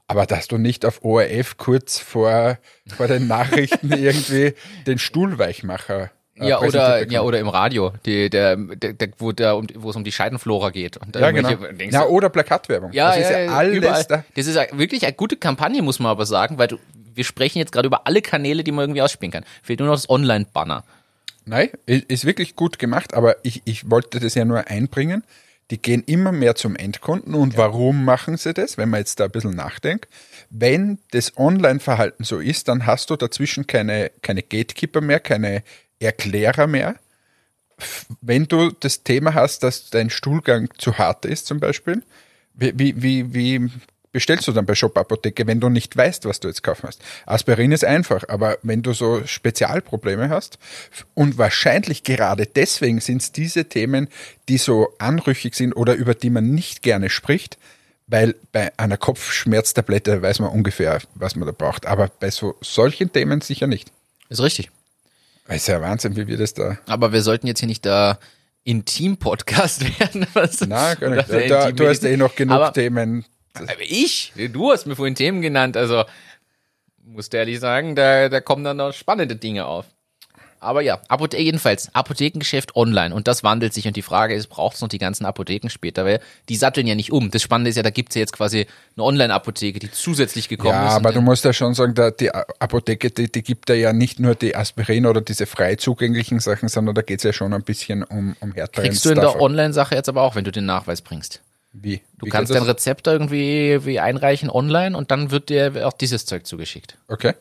Aber 0.09 0.25
dass 0.25 0.49
du 0.49 0.57
nicht 0.57 0.87
auf 0.87 1.05
ORF 1.05 1.59
kurz 1.59 1.99
vor, 1.99 2.59
vor 2.97 3.07
den 3.07 3.27
Nachrichten 3.27 3.93
irgendwie 3.93 4.55
den 4.87 4.99
Stuhlweichmacher 4.99 6.11
äh, 6.37 6.49
Ja, 6.49 6.61
oder, 6.61 7.07
ja, 7.11 7.21
oder 7.21 7.38
im 7.38 7.49
Radio, 7.49 7.93
die, 8.07 8.31
der, 8.31 8.57
der, 8.57 8.95
der, 8.95 9.09
wo, 9.19 9.33
der, 9.33 9.57
um, 9.57 9.67
wo 9.75 9.91
es 9.91 9.97
um 9.97 10.05
die 10.05 10.12
Scheidenflora 10.12 10.71
geht. 10.71 10.97
Und 10.97 11.15
Ja, 11.15 11.31
genau. 11.31 11.55
denkst 11.55 11.93
Ja, 11.93 12.07
oder 12.07 12.31
Plakatwerbung. 12.31 12.93
ja, 12.93 13.09
das 13.09 13.19
ist 13.19 13.31
ja, 13.31 13.38
ja, 13.41 13.53
alles 13.53 13.77
überall. 13.77 14.05
da. 14.05 14.25
Das 14.35 14.47
ist 14.47 14.57
ja 14.57 14.65
wirklich 14.73 15.05
eine 15.05 15.12
gute 15.12 15.37
Kampagne, 15.37 15.83
muss 15.83 15.99
man 15.99 16.11
aber 16.11 16.25
sagen, 16.25 16.57
weil 16.59 16.69
du, 16.69 16.79
wir 17.15 17.25
sprechen 17.25 17.59
jetzt 17.59 17.73
gerade 17.73 17.87
über 17.87 18.07
alle 18.07 18.23
Kanäle, 18.23 18.65
die 18.65 18.73
man 18.73 18.85
irgendwie 18.85 19.03
ausspielen 19.03 19.31
kann. 19.33 19.45
Fehlt 19.62 19.81
nur 19.81 19.88
noch 19.88 19.97
das 19.97 20.09
Online-Banner. 20.09 20.85
Nein, 21.45 21.71
ist 21.87 22.25
wirklich 22.25 22.57
gut 22.57 22.79
gemacht, 22.79 23.15
aber 23.15 23.37
ich, 23.43 23.62
ich 23.65 23.91
wollte 23.91 24.21
das 24.21 24.35
ja 24.35 24.45
nur 24.45 24.69
einbringen. 24.69 25.25
Die 25.71 25.81
gehen 25.81 26.03
immer 26.05 26.33
mehr 26.33 26.55
zum 26.55 26.77
Endkunden. 26.77 27.35
Und 27.35 27.57
warum 27.57 28.05
machen 28.05 28.37
sie 28.37 28.55
das, 28.55 28.79
wenn 28.79 28.89
man 28.89 29.01
jetzt 29.01 29.21
da 29.21 29.25
ein 29.25 29.31
bisschen 29.31 29.55
nachdenkt? 29.55 30.09
Wenn 30.51 30.99
das 31.11 31.37
Online-Verhalten 31.37 32.25
so 32.25 32.39
ist, 32.39 32.69
dann 32.69 32.87
hast 32.87 33.11
du 33.11 33.17
dazwischen 33.17 33.67
keine, 33.67 34.11
keine 34.23 34.43
Gatekeeper 34.43 35.01
mehr, 35.01 35.21
keine 35.21 35.63
Erklärer 36.01 36.67
mehr. 36.67 36.97
Wenn 38.21 38.47
du 38.47 38.71
das 38.71 39.05
Thema 39.05 39.35
hast, 39.35 39.63
dass 39.63 39.91
dein 39.91 40.11
Stuhlgang 40.11 40.69
zu 40.79 40.99
hart 40.99 41.25
ist, 41.25 41.47
zum 41.47 41.61
Beispiel, 41.61 42.03
wie, 42.55 42.73
wie, 42.77 43.03
wie, 43.03 43.35
wie 43.35 43.71
bestellst 44.12 44.49
du 44.49 44.53
dann 44.53 44.67
bei 44.67 44.75
Shop 44.75 44.97
Apotheke, 44.97 45.47
wenn 45.47 45.61
du 45.61 45.69
nicht 45.69 45.97
weißt, 45.97 46.25
was 46.25 46.41
du 46.41 46.49
jetzt 46.49 46.62
kaufen 46.62 46.87
hast? 46.88 47.03
Aspirin 47.27 47.73
ist 47.73 47.85
einfach, 47.85 48.25
aber 48.29 48.59
wenn 48.62 48.83
du 48.83 48.93
so 48.93 49.23
Spezialprobleme 49.27 50.29
hast 50.31 50.59
und 51.15 51.38
wahrscheinlich 51.38 52.05
gerade 52.05 52.47
deswegen 52.47 53.00
sind 53.00 53.23
es 53.23 53.33
diese 53.33 53.67
Themen, 53.67 54.09
die 54.49 54.59
so 54.59 54.88
anrüchig 54.99 55.55
sind 55.55 55.75
oder 55.75 55.95
über 55.95 56.15
die 56.15 56.31
man 56.31 56.53
nicht 56.55 56.83
gerne 56.83 57.11
spricht, 57.11 57.59
weil 58.07 58.35
bei 58.53 58.73
einer 58.79 58.97
Kopfschmerztablette 58.97 60.23
weiß 60.23 60.38
man 60.41 60.50
ungefähr, 60.50 61.00
was 61.15 61.37
man 61.37 61.47
da 61.47 61.53
braucht, 61.53 61.85
aber 61.87 62.09
bei 62.21 62.31
so 62.31 62.57
solchen 62.62 63.12
Themen 63.12 63.40
sicher 63.42 63.66
nicht. 63.66 63.92
Ist 64.31 64.40
richtig. 64.42 64.71
Es 65.47 65.62
ist 65.62 65.68
ja 65.68 65.81
Wahnsinn, 65.81 66.16
wie 66.16 66.27
wir 66.27 66.37
das 66.37 66.55
da. 66.55 66.79
Aber 66.87 67.12
wir 67.12 67.23
sollten 67.23 67.47
jetzt 67.47 67.61
hier 67.61 67.68
nicht 67.68 67.85
da 67.87 68.18
Intim-Podcast 68.64 69.83
werden. 70.01 70.27
Was? 70.35 70.61
Na, 70.66 70.94
gar 70.94 71.11
nicht. 71.11 71.51
Da, 71.51 71.73
du 71.73 71.88
hast 71.88 72.05
eh 72.05 72.16
noch 72.16 72.35
genug 72.35 72.55
Aber- 72.55 72.73
Themen. 72.73 73.25
Aber 73.55 73.81
ich? 73.81 74.33
Du 74.53 74.71
hast 74.71 74.87
mir 74.87 74.97
vorhin 74.97 75.15
Themen 75.15 75.43
genannt, 75.43 75.77
also 75.77 76.05
musst 77.05 77.35
ehrlich 77.35 77.61
sagen, 77.61 77.97
da, 77.97 78.29
da 78.29 78.41
kommen 78.41 78.65
dann 78.65 78.77
noch 78.77 78.93
spannende 78.93 79.37
Dinge 79.37 79.67
auf. 79.67 79.87
Aber 80.61 80.83
ja, 80.83 81.01
Apothe 81.09 81.39
jedenfalls, 81.39 81.95
Apothekengeschäft 81.95 82.75
online 82.75 83.15
und 83.15 83.29
das 83.29 83.45
wandelt 83.45 83.73
sich 83.73 83.87
und 83.87 83.95
die 83.97 84.03
Frage 84.03 84.35
ist, 84.35 84.49
braucht 84.49 84.75
es 84.75 84.81
noch 84.81 84.89
die 84.89 84.99
ganzen 84.99 85.25
Apotheken 85.25 85.69
später, 85.69 86.05
weil 86.05 86.21
die 86.49 86.57
satteln 86.57 86.87
ja 86.87 86.97
nicht 86.97 87.13
um. 87.13 87.31
Das 87.31 87.43
Spannende 87.43 87.71
ist 87.71 87.77
ja, 87.77 87.85
da 87.85 87.91
gibt's 87.91 88.17
ja 88.17 88.21
jetzt 88.21 88.33
quasi 88.33 88.67
eine 88.97 89.05
Online-Apotheke, 89.05 89.79
die 89.79 89.91
zusätzlich 89.91 90.49
gekommen 90.49 90.71
Ja, 90.75 90.89
ist. 90.89 90.95
aber 90.95 91.11
und 91.11 91.15
du 91.15 91.21
musst 91.21 91.45
ja 91.45 91.53
schon 91.53 91.75
sagen, 91.75 91.95
da, 91.95 92.11
die 92.11 92.33
Apotheke, 92.33 93.11
die, 93.11 93.31
die 93.31 93.43
gibt 93.43 93.71
ja 93.71 93.93
nicht 93.93 94.19
nur 94.19 94.35
die 94.35 94.57
Aspirin 94.57 95.07
oder 95.07 95.21
diese 95.21 95.47
frei 95.47 95.77
zugänglichen 95.77 96.41
Sachen, 96.41 96.69
sondern 96.69 96.97
da 96.97 97.03
geht's 97.03 97.23
ja 97.23 97.33
schon 97.33 97.55
ein 97.55 97.63
bisschen 97.63 98.03
um, 98.03 98.35
um 98.41 98.53
härteren 98.53 98.89
kriegst 98.89 99.05
du 99.05 99.11
in 99.11 99.21
der 99.21 99.41
Online-Sache 99.41 99.95
jetzt 99.95 100.09
aber 100.09 100.23
auch, 100.23 100.35
wenn 100.35 100.45
du 100.45 100.51
den 100.51 100.67
Nachweis 100.67 101.03
bringst. 101.03 101.41
Wie? 101.72 102.00
Du 102.18 102.26
Wie 102.26 102.31
kannst 102.31 102.54
dein? 102.54 102.62
Rezept 102.62 103.07
irgendwie 103.07 103.85
wie 103.85 104.00
einreichen 104.00 104.50
online 104.50 104.96
und 104.96 105.11
dann 105.11 105.31
wird 105.31 105.48
dir 105.48 105.87
auch 105.87 105.92
dieses 105.92 106.26
Zeug 106.26 106.46
zugeschickt. 106.46 106.96
Okay. 107.09 107.35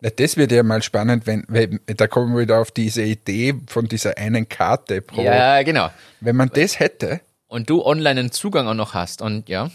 Na, 0.00 0.10
das 0.10 0.36
wird 0.36 0.52
ja 0.52 0.62
mal 0.62 0.82
spannend, 0.82 1.26
wenn, 1.26 1.44
wenn 1.48 1.80
da 1.86 2.06
kommen 2.08 2.34
wir 2.34 2.42
wieder 2.42 2.60
auf 2.60 2.70
diese 2.70 3.02
Idee 3.02 3.54
von 3.68 3.86
dieser 3.86 4.18
einen 4.18 4.48
Karte 4.48 5.00
pro. 5.00 5.22
Ja, 5.22 5.62
genau. 5.62 5.90
Wenn 6.20 6.36
man 6.36 6.50
das 6.52 6.78
hätte, 6.78 7.20
und 7.52 7.68
du 7.68 7.84
online 7.84 8.18
einen 8.18 8.32
Zugang 8.32 8.66
auch 8.66 8.74
noch 8.74 8.94
hast 8.94 9.20
und 9.20 9.48
ja. 9.48 9.70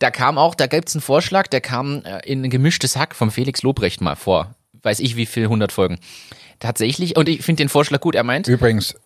Da 0.00 0.10
kam 0.10 0.36
auch, 0.36 0.56
da 0.56 0.66
gibt's 0.66 0.96
einen 0.96 1.02
Vorschlag, 1.02 1.46
der 1.46 1.60
kam 1.60 2.04
äh, 2.04 2.18
in 2.26 2.44
ein 2.44 2.50
gemischtes 2.50 2.96
Hack 2.96 3.14
vom 3.14 3.30
Felix 3.30 3.62
Lobrecht 3.62 4.00
mal 4.00 4.16
vor. 4.16 4.56
Weiß 4.82 4.98
ich 4.98 5.14
wie 5.14 5.26
viel, 5.26 5.44
100 5.44 5.70
Folgen. 5.70 6.00
Tatsächlich, 6.58 7.16
und 7.16 7.28
ich 7.28 7.42
finde 7.42 7.62
den 7.62 7.68
Vorschlag 7.68 8.00
gut, 8.00 8.16
er 8.16 8.24
meint, 8.24 8.48
übrigens, 8.48 8.96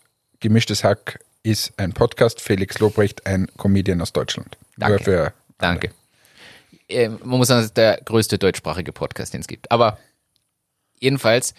gemischtes 0.40 0.84
Hack 0.84 1.20
ist 1.46 1.72
ein 1.76 1.92
Podcast, 1.92 2.40
Felix 2.40 2.80
Lobrecht, 2.80 3.24
ein 3.26 3.46
Comedian 3.56 4.00
aus 4.00 4.12
Deutschland. 4.12 4.56
Danke. 4.76 5.32
Danke. 5.59 5.90
Äh, 6.88 7.09
man 7.09 7.38
muss 7.38 7.48
sagen, 7.48 7.59
das 7.61 7.66
ist 7.66 7.76
der 7.76 8.00
größte 8.04 8.37
deutschsprachige 8.38 8.92
Podcast, 8.92 9.32
den 9.32 9.42
es 9.42 9.46
gibt. 9.46 9.70
Aber 9.70 9.98
jedenfalls 10.98 11.54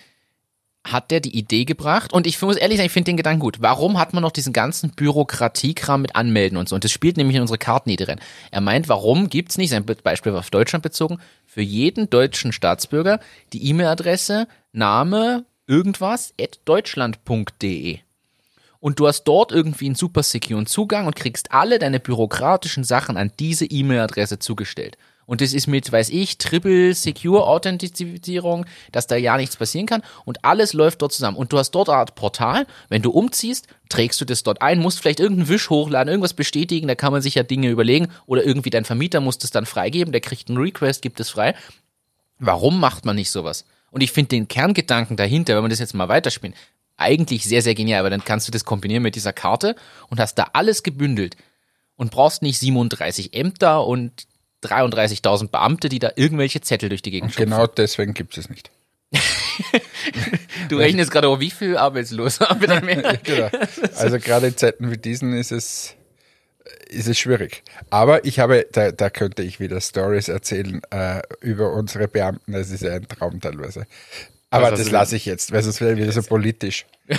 hat 0.86 1.10
der 1.12 1.20
die 1.22 1.38
Idee 1.38 1.64
gebracht 1.66 2.12
und 2.14 2.28
ich 2.28 2.42
muss 2.42 2.58
ehrlich 2.58 2.78
sagen, 2.78 2.88
ich 2.88 2.92
finde 2.94 3.12
den 3.12 3.18
Gedanken 3.18 3.40
gut. 3.40 3.58
Warum 3.62 3.98
hat 3.98 4.14
man 4.14 4.24
noch 4.24 4.32
diesen 4.32 4.54
ganzen 4.54 4.92
Bürokratiekram 4.92 6.02
mit 6.02 6.16
Anmelden 6.18 6.58
und 6.58 6.68
so? 6.68 6.76
Und 6.76 6.84
das 6.84 6.92
spielt 6.92 7.16
nämlich 7.18 7.36
in 7.36 7.42
unsere 7.42 7.58
Kartenidee 7.58 8.06
rein. 8.06 8.20
Er 8.52 8.62
meint, 8.62 8.88
warum 8.90 9.30
gibt's 9.30 9.58
nicht, 9.58 9.70
sein 9.70 9.86
Be- 9.86 9.96
Beispiel 9.96 10.34
war 10.34 10.40
auf 10.40 10.50
Deutschland 10.50 10.84
bezogen, 10.84 11.20
für 11.46 11.62
jeden 11.62 12.10
deutschen 12.10 12.52
Staatsbürger 12.52 13.20
die 13.54 13.70
E-Mail-Adresse 13.70 14.48
Name 14.74 15.46
irgendwas 15.66 16.34
at 16.40 16.60
deutschland.de. 16.66 18.00
Und 18.80 19.00
du 19.00 19.08
hast 19.08 19.24
dort 19.24 19.52
irgendwie 19.52 19.86
einen 19.86 19.96
super 19.96 20.24
securen 20.24 20.66
Zugang 20.66 21.08
und 21.08 21.16
kriegst 21.16 21.52
alle 21.52 21.80
deine 21.80 22.00
bürokratischen 22.00 22.84
Sachen 22.84 23.18
an 23.18 23.32
diese 23.40 23.66
E-Mail-Adresse 23.66 24.40
zugestellt. 24.40 24.98
Und 25.28 25.42
das 25.42 25.54
ist 25.54 25.68
mit, 25.68 25.92
weiß 25.92 26.10
ich, 26.10 26.38
Triple 26.38 26.94
Secure 26.94 27.46
Authentifizierung, 27.46 28.66
dass 28.94 29.08
da 29.08 29.18
ja 29.18 29.36
nichts 29.36 29.58
passieren 29.58 29.86
kann. 29.86 30.02
Und 30.24 30.44
alles 30.46 30.72
läuft 30.72 31.02
dort 31.02 31.12
zusammen. 31.12 31.36
Und 31.36 31.52
du 31.52 31.58
hast 31.58 31.72
dort 31.72 31.90
eine 31.90 31.98
Art 31.98 32.16
Portal. 32.16 32.66
Wenn 32.88 33.02
du 33.02 33.12
umziehst, 33.12 33.68
trägst 33.90 34.22
du 34.22 34.26
das 34.26 34.44
dort 34.44 34.62
ein, 34.62 34.80
musst 34.80 35.02
vielleicht 35.02 35.20
irgendeinen 35.20 35.50
Wisch 35.50 35.70
hochladen, 35.70 36.10
irgendwas 36.10 36.34
bestätigen, 36.34 36.88
da 36.88 36.96
kann 36.96 37.12
man 37.12 37.22
sich 37.22 37.36
ja 37.36 37.44
Dinge 37.44 37.70
überlegen. 37.70 38.08
Oder 38.26 38.46
irgendwie 38.46 38.70
dein 38.70 38.86
Vermieter 38.86 39.20
muss 39.20 39.38
das 39.38 39.52
dann 39.52 39.66
freigeben, 39.66 40.14
der 40.14 40.22
kriegt 40.22 40.48
einen 40.48 40.60
Request, 40.60 41.02
gibt 41.02 41.20
es 41.20 41.30
frei. 41.30 41.56
Warum 42.40 42.80
macht 42.80 43.04
man 43.04 43.18
nicht 43.18 43.30
sowas? 43.30 43.66
Und 43.92 44.02
ich 44.02 44.14
finde 44.14 44.30
den 44.30 44.48
Kerngedanken 44.48 45.18
dahinter, 45.18 45.56
wenn 45.56 45.64
man 45.64 45.72
das 45.72 45.80
jetzt 45.80 45.94
mal 45.94 46.08
weiterspielt, 46.08 46.56
eigentlich 46.98 47.44
sehr, 47.46 47.62
sehr 47.62 47.76
genial, 47.76 48.04
weil 48.04 48.10
dann 48.10 48.24
kannst 48.24 48.48
du 48.48 48.52
das 48.52 48.66
kombinieren 48.66 49.04
mit 49.04 49.16
dieser 49.16 49.34
Karte 49.34 49.76
und 50.10 50.20
hast 50.20 50.36
da 50.36 50.50
alles 50.54 50.84
gebündelt 50.84 51.38
und 51.96 52.12
brauchst 52.12 52.42
nicht 52.42 52.60
37 52.60 53.34
Ämter 53.34 53.86
und 53.86 54.28
33.000 54.64 55.50
Beamte, 55.50 55.90
die 55.90 56.00
da 56.00 56.12
irgendwelche 56.16 56.62
Zettel 56.62 56.90
durch 56.90 57.02
die 57.02 57.12
Gegend 57.12 57.32
schubsen. 57.32 57.52
genau 57.52 57.68
deswegen 57.68 58.14
gibt 58.14 58.38
es 58.38 58.50
nicht. 58.50 58.72
Du 60.70 60.78
rechnest 60.78 61.12
gerade, 61.12 61.30
oh, 61.30 61.40
wie 61.40 61.50
viel 61.50 61.78
Arbeitslose 61.78 62.40
haben 62.50 62.62
wir 62.62 62.68
dann 62.68 62.86
mehr? 62.86 63.18
Genau. 63.24 63.50
Also 63.96 64.20
gerade 64.20 64.48
in 64.48 64.58
Zeiten 64.58 64.92
wie 64.92 64.98
diesen 64.98 65.34
ist 65.34 65.52
es, 65.52 65.96
ist 66.90 67.08
es 67.08 67.18
schwierig. 67.18 67.64
Aber 67.90 68.26
ich 68.26 68.40
habe, 68.40 68.68
da, 68.72 68.92
da 68.92 69.10
könnte 69.10 69.44
ich 69.44 69.60
wieder 69.60 69.80
Stories 69.82 70.28
erzählen 70.28 70.82
äh, 70.92 71.22
über 71.42 71.72
unsere 71.74 72.08
Beamten. 72.08 72.52
Das 72.52 72.70
ist 72.70 72.84
ja 72.84 72.94
ein 72.94 73.08
Traum 73.08 73.40
teilweise. 73.40 73.88
Aber 74.58 74.76
das 74.76 74.90
lasse 74.90 75.16
ich 75.16 75.26
jetzt, 75.26 75.52
weil 75.52 75.64
sonst 75.64 75.82
wäre 75.82 75.98
wieder 75.98 76.12
so 76.12 76.24
politisch. 76.24 76.86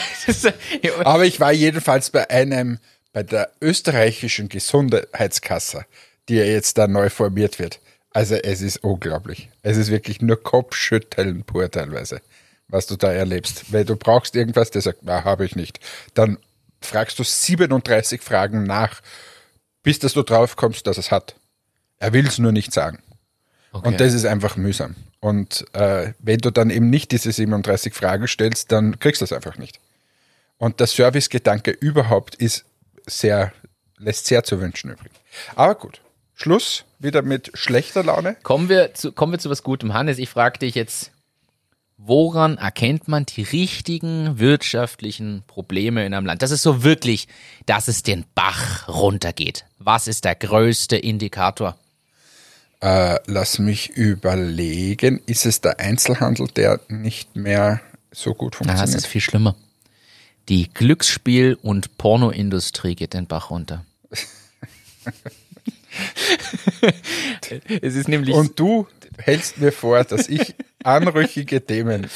Aber 1.04 1.24
ich 1.24 1.40
war 1.40 1.52
jedenfalls 1.52 2.10
bei 2.10 2.28
einem, 2.30 2.78
bei 3.12 3.22
der 3.22 3.50
österreichischen 3.60 4.48
Gesundheitskasse, 4.48 5.86
die 6.28 6.36
ja 6.36 6.44
jetzt 6.44 6.78
da 6.78 6.86
neu 6.86 7.10
formiert 7.10 7.58
wird. 7.58 7.80
Also 8.10 8.34
es 8.34 8.62
ist 8.62 8.78
unglaublich. 8.78 9.48
Es 9.62 9.76
ist 9.76 9.90
wirklich 9.90 10.20
nur 10.20 10.42
Kopfschütteln 10.42 11.44
pur 11.44 11.70
teilweise, 11.70 12.20
was 12.68 12.86
du 12.86 12.96
da 12.96 13.12
erlebst. 13.12 13.72
Weil 13.72 13.84
du 13.84 13.96
brauchst 13.96 14.34
irgendwas, 14.34 14.70
der 14.70 14.82
sagt, 14.82 15.00
na, 15.02 15.24
habe 15.24 15.44
ich 15.44 15.56
nicht. 15.56 15.80
Dann 16.14 16.38
fragst 16.80 17.18
du 17.18 17.24
37 17.24 18.22
Fragen 18.22 18.64
nach, 18.64 19.00
bis 19.82 19.98
dass 19.98 20.14
du 20.14 20.22
drauf 20.22 20.56
kommst, 20.56 20.86
dass 20.86 20.98
es 20.98 21.10
hat. 21.10 21.36
Er 21.98 22.12
will 22.12 22.26
es 22.26 22.38
nur 22.38 22.52
nicht 22.52 22.72
sagen. 22.72 22.98
Okay. 23.72 23.88
Und 23.88 24.00
das 24.00 24.14
ist 24.14 24.24
einfach 24.24 24.56
mühsam. 24.56 24.96
Und 25.20 25.64
äh, 25.74 26.12
wenn 26.20 26.38
du 26.38 26.50
dann 26.50 26.70
eben 26.70 26.90
nicht 26.90 27.10
diese 27.10 27.32
37 27.32 27.92
Fragen 27.92 28.28
stellst, 28.28 28.70
dann 28.70 28.98
kriegst 28.98 29.20
du 29.20 29.24
das 29.24 29.32
einfach 29.32 29.58
nicht. 29.58 29.80
Und 30.58 30.80
der 30.80 30.86
Servicegedanke 30.86 31.70
überhaupt 31.70 32.34
ist 32.36 32.64
sehr, 33.06 33.52
lässt 33.96 34.26
sehr 34.26 34.44
zu 34.44 34.60
wünschen 34.60 34.90
übrig. 34.90 35.12
Aber 35.56 35.74
gut, 35.74 36.00
Schluss 36.34 36.84
wieder 36.98 37.22
mit 37.22 37.50
schlechter 37.54 38.04
Laune. 38.04 38.36
Kommen 38.42 38.68
wir 38.68 38.94
zu, 38.94 39.12
kommen 39.12 39.32
wir 39.32 39.38
zu 39.38 39.50
was 39.50 39.62
Gutem. 39.62 39.94
Hannes, 39.94 40.18
ich 40.18 40.28
frage 40.28 40.60
dich 40.60 40.74
jetzt, 40.74 41.10
woran 41.96 42.58
erkennt 42.58 43.08
man 43.08 43.26
die 43.26 43.42
richtigen 43.42 44.38
wirtschaftlichen 44.38 45.42
Probleme 45.46 46.06
in 46.06 46.14
einem 46.14 46.26
Land? 46.26 46.42
Das 46.42 46.52
ist 46.52 46.62
so 46.62 46.84
wirklich, 46.84 47.26
dass 47.66 47.88
es 47.88 48.02
den 48.02 48.24
Bach 48.34 48.88
runtergeht. 48.88 49.64
Was 49.78 50.06
ist 50.06 50.24
der 50.24 50.36
größte 50.36 50.96
Indikator? 50.96 51.76
Äh, 52.80 53.18
lass 53.26 53.58
mich 53.58 53.90
überlegen, 53.90 55.20
ist 55.26 55.46
es 55.46 55.60
der 55.60 55.80
Einzelhandel, 55.80 56.46
der 56.48 56.80
nicht 56.88 57.34
mehr 57.34 57.80
so 58.12 58.34
gut 58.34 58.56
Na, 58.60 58.60
es 58.60 58.66
funktioniert? 58.68 58.98
ist 58.98 59.06
viel 59.06 59.20
schlimmer. 59.20 59.56
Die 60.48 60.68
Glücksspiel- 60.72 61.58
und 61.60 61.98
Pornoindustrie 61.98 62.94
geht 62.94 63.14
den 63.14 63.26
Bach 63.26 63.50
runter. 63.50 63.84
es 67.82 67.94
ist 67.94 68.08
nämlich 68.08 68.34
Und 68.34 68.58
du 68.58 68.86
hältst 69.18 69.58
mir 69.58 69.72
vor, 69.72 70.04
dass 70.04 70.28
ich 70.28 70.54
anrüchige 70.84 71.64
Themen 71.64 72.08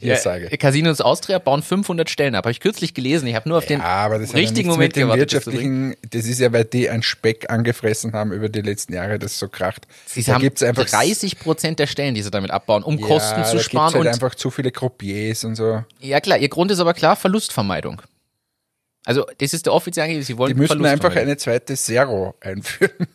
hier 0.00 0.14
Ja, 0.14 0.18
sage. 0.18 0.48
Casinos 0.58 1.00
Austria 1.00 1.38
bauen 1.38 1.62
500 1.62 2.08
Stellen 2.10 2.34
ab. 2.34 2.44
Habe 2.44 2.52
ich 2.52 2.60
kürzlich 2.60 2.94
gelesen. 2.94 3.26
Ich 3.26 3.34
habe 3.34 3.48
nur 3.48 3.58
auf 3.58 3.66
den 3.66 3.80
Ja, 3.80 3.86
aber 3.86 4.18
das 4.18 4.32
ja 4.32 4.38
richtigen 4.38 4.68
nichts 4.68 4.76
Moment 4.76 4.96
mit 4.96 4.96
dem 4.96 5.08
wirtschaftlichen, 5.16 5.94
das 6.10 6.24
ist 6.26 6.40
ja, 6.40 6.52
weil 6.52 6.64
die 6.64 6.88
ein 6.88 7.02
Speck 7.02 7.50
angefressen 7.50 8.12
haben 8.12 8.32
über 8.32 8.48
die 8.48 8.62
letzten 8.62 8.94
Jahre, 8.94 9.18
das 9.18 9.38
so 9.38 9.48
kracht. 9.48 9.86
Sie 10.06 10.22
da 10.22 10.34
haben 10.34 10.42
gibt's 10.42 10.62
einfach 10.62 10.86
30 10.86 11.38
Prozent 11.38 11.78
der 11.78 11.86
Stellen, 11.86 12.14
die 12.14 12.22
sie 12.22 12.30
damit 12.30 12.50
abbauen, 12.50 12.82
um 12.82 12.98
ja, 12.98 13.06
Kosten 13.06 13.44
zu 13.44 13.56
da 13.56 13.62
sparen. 13.62 13.92
Gibt's 13.92 13.94
halt 13.94 14.06
und 14.06 14.08
einfach 14.08 14.34
zu 14.34 14.50
viele 14.50 14.70
Croupiers 14.70 15.44
und 15.44 15.54
so. 15.54 15.84
ja 16.00 16.20
klar, 16.20 16.38
ihr 16.38 16.48
Grund 16.48 16.70
ist 16.70 16.80
aber 16.80 16.94
klar 16.94 17.16
Verlustvermeidung. 17.16 18.02
Also 19.04 19.26
das 19.38 19.54
ist 19.54 19.66
der 19.66 19.72
offizielle, 19.72 20.22
sie 20.22 20.36
wollen 20.36 20.54
Die 20.54 20.60
müssten 20.60 20.84
einfach 20.84 21.14
eine 21.16 21.36
zweite 21.36 21.74
Zero 21.74 22.34
einführen. 22.40 23.06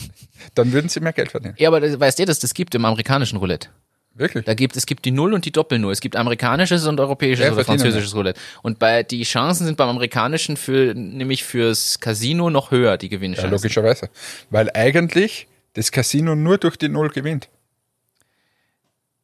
Dann 0.54 0.72
würden 0.72 0.88
sie 0.88 1.00
mehr 1.00 1.12
Geld 1.12 1.30
verdienen. 1.30 1.54
Ja, 1.58 1.68
aber 1.68 1.80
das, 1.80 1.98
weißt 1.98 2.18
du, 2.18 2.24
dass 2.24 2.38
das 2.38 2.54
gibt 2.54 2.74
im 2.74 2.84
amerikanischen 2.84 3.36
Roulette? 3.36 3.68
Wirklich? 4.14 4.44
Da 4.44 4.54
gibt 4.54 4.76
es 4.76 4.86
gibt 4.86 5.04
die 5.04 5.12
Null 5.12 5.32
und 5.34 5.44
die 5.44 5.52
Doppel-Null. 5.52 5.92
Es 5.92 6.00
gibt 6.00 6.16
amerikanisches 6.16 6.86
und 6.86 6.98
europäisches 7.00 7.46
Ja, 7.46 7.52
oder 7.52 7.64
französisches 7.64 8.14
Roulette. 8.14 8.38
Und 8.62 8.78
bei 8.78 9.02
die 9.02 9.22
Chancen 9.22 9.66
sind 9.66 9.76
beim 9.76 9.88
amerikanischen 9.88 10.56
für 10.56 10.94
nämlich 10.94 11.44
fürs 11.44 12.00
Casino 12.00 12.50
noch 12.50 12.70
höher, 12.70 12.98
die 12.98 13.06
Ja, 13.06 13.10
Gewinnchancen. 13.10 13.50
logischerweise. 13.50 14.10
Weil 14.50 14.70
eigentlich 14.74 15.46
das 15.74 15.92
Casino 15.92 16.34
nur 16.34 16.58
durch 16.58 16.76
die 16.76 16.88
Null 16.88 17.10
gewinnt. 17.10 17.48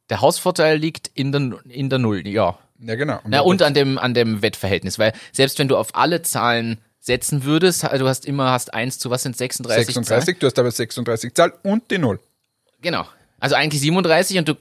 der 0.08 0.20
Hausvorteil 0.20 0.76
liegt 0.78 1.10
in 1.14 1.32
der 1.32 1.58
in 1.68 1.90
der 1.90 1.98
Null, 1.98 2.26
ja. 2.26 2.56
Ja, 2.78 2.94
genau. 2.94 3.20
Na, 3.26 3.40
und 3.40 3.62
an 3.62 3.74
dem, 3.74 3.98
an 3.98 4.14
dem 4.14 4.42
Wettverhältnis, 4.42 4.98
weil 4.98 5.12
selbst 5.32 5.58
wenn 5.58 5.66
du 5.66 5.76
auf 5.76 5.94
alle 5.96 6.22
Zahlen 6.22 6.78
setzen 7.00 7.44
würdest, 7.44 7.82
du 7.84 8.06
hast 8.06 8.26
immer, 8.26 8.50
hast 8.50 8.74
eins 8.74 8.98
zu 8.98 9.10
was 9.10 9.22
sind 9.22 9.36
36? 9.36 9.86
36, 9.94 10.38
du 10.38 10.46
hast 10.46 10.58
aber 10.58 10.70
36 10.70 11.34
Zahl 11.34 11.52
und 11.62 11.90
die 11.90 11.98
Null. 11.98 12.18
Zahlen? 12.18 12.28
Genau. 12.82 13.06
Also 13.40 13.54
eigentlich 13.56 13.80
37 13.80 14.38
und 14.38 14.48
du, 14.48 14.54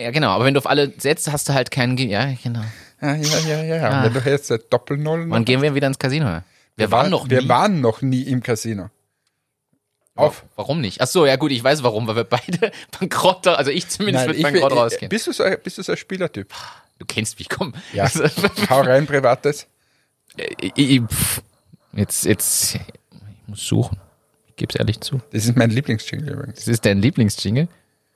ja 0.00 0.10
genau, 0.10 0.30
aber 0.30 0.44
wenn 0.44 0.54
du 0.54 0.58
auf 0.58 0.66
alle 0.66 0.92
setzt, 0.98 1.30
hast 1.30 1.48
du 1.48 1.54
halt 1.54 1.70
keinen, 1.70 1.96
Ge- 1.96 2.08
ja 2.08 2.32
genau. 2.42 2.62
Ja, 3.00 3.14
ja, 3.14 3.38
ja, 3.40 3.62
ja. 3.62 3.76
ja. 3.76 3.88
Ah. 3.90 4.04
Und 4.06 4.14
wenn 4.14 4.22
du 4.22 4.30
jetzt 4.30 4.50
Doppel-Null 4.70 5.30
Wann 5.30 5.44
gehen 5.44 5.62
wir 5.62 5.74
wieder 5.74 5.86
ins 5.86 5.98
Casino? 5.98 6.42
Wir 6.76 6.90
waren 6.90 7.10
noch 7.10 7.24
nie. 7.24 7.30
Wir 7.30 7.48
waren 7.48 7.80
noch 7.80 8.02
nie 8.02 8.22
im 8.22 8.42
Casino. 8.42 8.90
Auf. 10.16 10.44
Warum 10.56 10.80
nicht? 10.80 11.00
Ach 11.00 11.06
so, 11.06 11.24
ja 11.24 11.36
gut, 11.36 11.50
ich 11.50 11.62
weiß 11.64 11.82
warum, 11.82 12.06
weil 12.06 12.16
wir 12.16 12.24
beide 12.24 12.72
bankrott, 12.98 13.46
also 13.46 13.70
ich 13.70 13.88
zumindest 13.88 14.26
Nein, 14.26 14.28
mit 14.28 14.36
ich 14.38 14.42
bankrott 14.42 14.72
will- 14.72 14.78
rausgehen. 14.78 15.08
Bist 15.08 15.26
du 15.26 15.32
so, 15.32 15.44
ein- 15.44 15.56
bist 15.62 15.78
du 15.78 15.82
so 15.82 15.92
ein 15.92 15.98
Spielertyp? 15.98 16.52
Du 16.98 17.06
kennst 17.06 17.38
mich, 17.38 17.48
komm. 17.48 17.72
Ja. 17.94 18.04
Also, 18.04 18.24
Hau 18.70 18.80
rein, 18.82 19.06
Privates. 19.06 19.66
ich, 20.36 20.72
ich, 20.76 21.00
pff, 21.02 21.42
jetzt, 21.94 22.24
jetzt, 22.26 22.74
ich 22.74 22.80
muss 23.46 23.66
suchen. 23.66 23.98
Ich 24.48 24.56
gebe 24.56 24.70
es 24.74 24.76
ehrlich 24.78 25.00
zu. 25.00 25.20
Das 25.32 25.44
ist 25.46 25.56
mein 25.56 25.70
Lieblingsjingle 25.70 26.32
übrigens. 26.32 26.56
Das 26.58 26.68
ist 26.68 26.84
dein 26.84 27.00
Lieblingsjingle, 27.00 27.68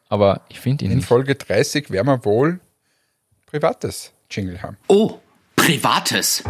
aber 0.09 0.43
ich 0.49 0.61
finde 0.61 0.85
ihn 0.85 0.91
In 0.91 0.97
nicht. 0.99 1.07
Folge 1.07 1.35
30 1.35 1.91
werden 1.91 2.07
wir 2.07 2.25
wohl 2.25 2.61
privates 3.47 4.13
Jingle 4.31 4.61
haben. 4.63 4.77
Oh, 4.89 5.21
Privates. 5.57 6.43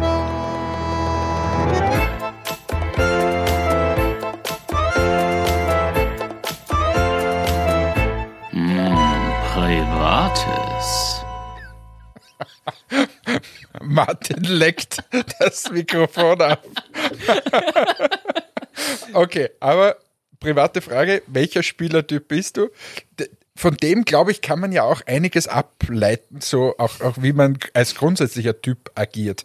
Hm, 8.51 8.97
Privates. 9.53 11.21
Martin 13.81 14.43
leckt 14.43 15.03
das 15.39 15.71
Mikrofon 15.71 16.41
ab. 16.41 16.65
okay, 19.13 19.49
aber 19.59 19.97
private 20.39 20.81
Frage, 20.81 21.23
welcher 21.27 21.63
Spielertyp 21.63 22.27
bist 22.27 22.57
du? 22.57 22.69
Von 23.57 23.77
dem, 23.77 24.03
glaube 24.03 24.31
ich, 24.31 24.41
kann 24.41 24.59
man 24.59 24.71
ja 24.73 24.83
auch 24.83 25.01
einiges 25.05 25.47
ableiten, 25.47 26.41
so 26.41 26.75
auch, 26.77 26.99
auch 26.99 27.15
wie 27.21 27.31
man 27.31 27.57
als 27.73 27.95
grundsätzlicher 27.95 28.61
Typ 28.61 28.91
agiert. 28.95 29.43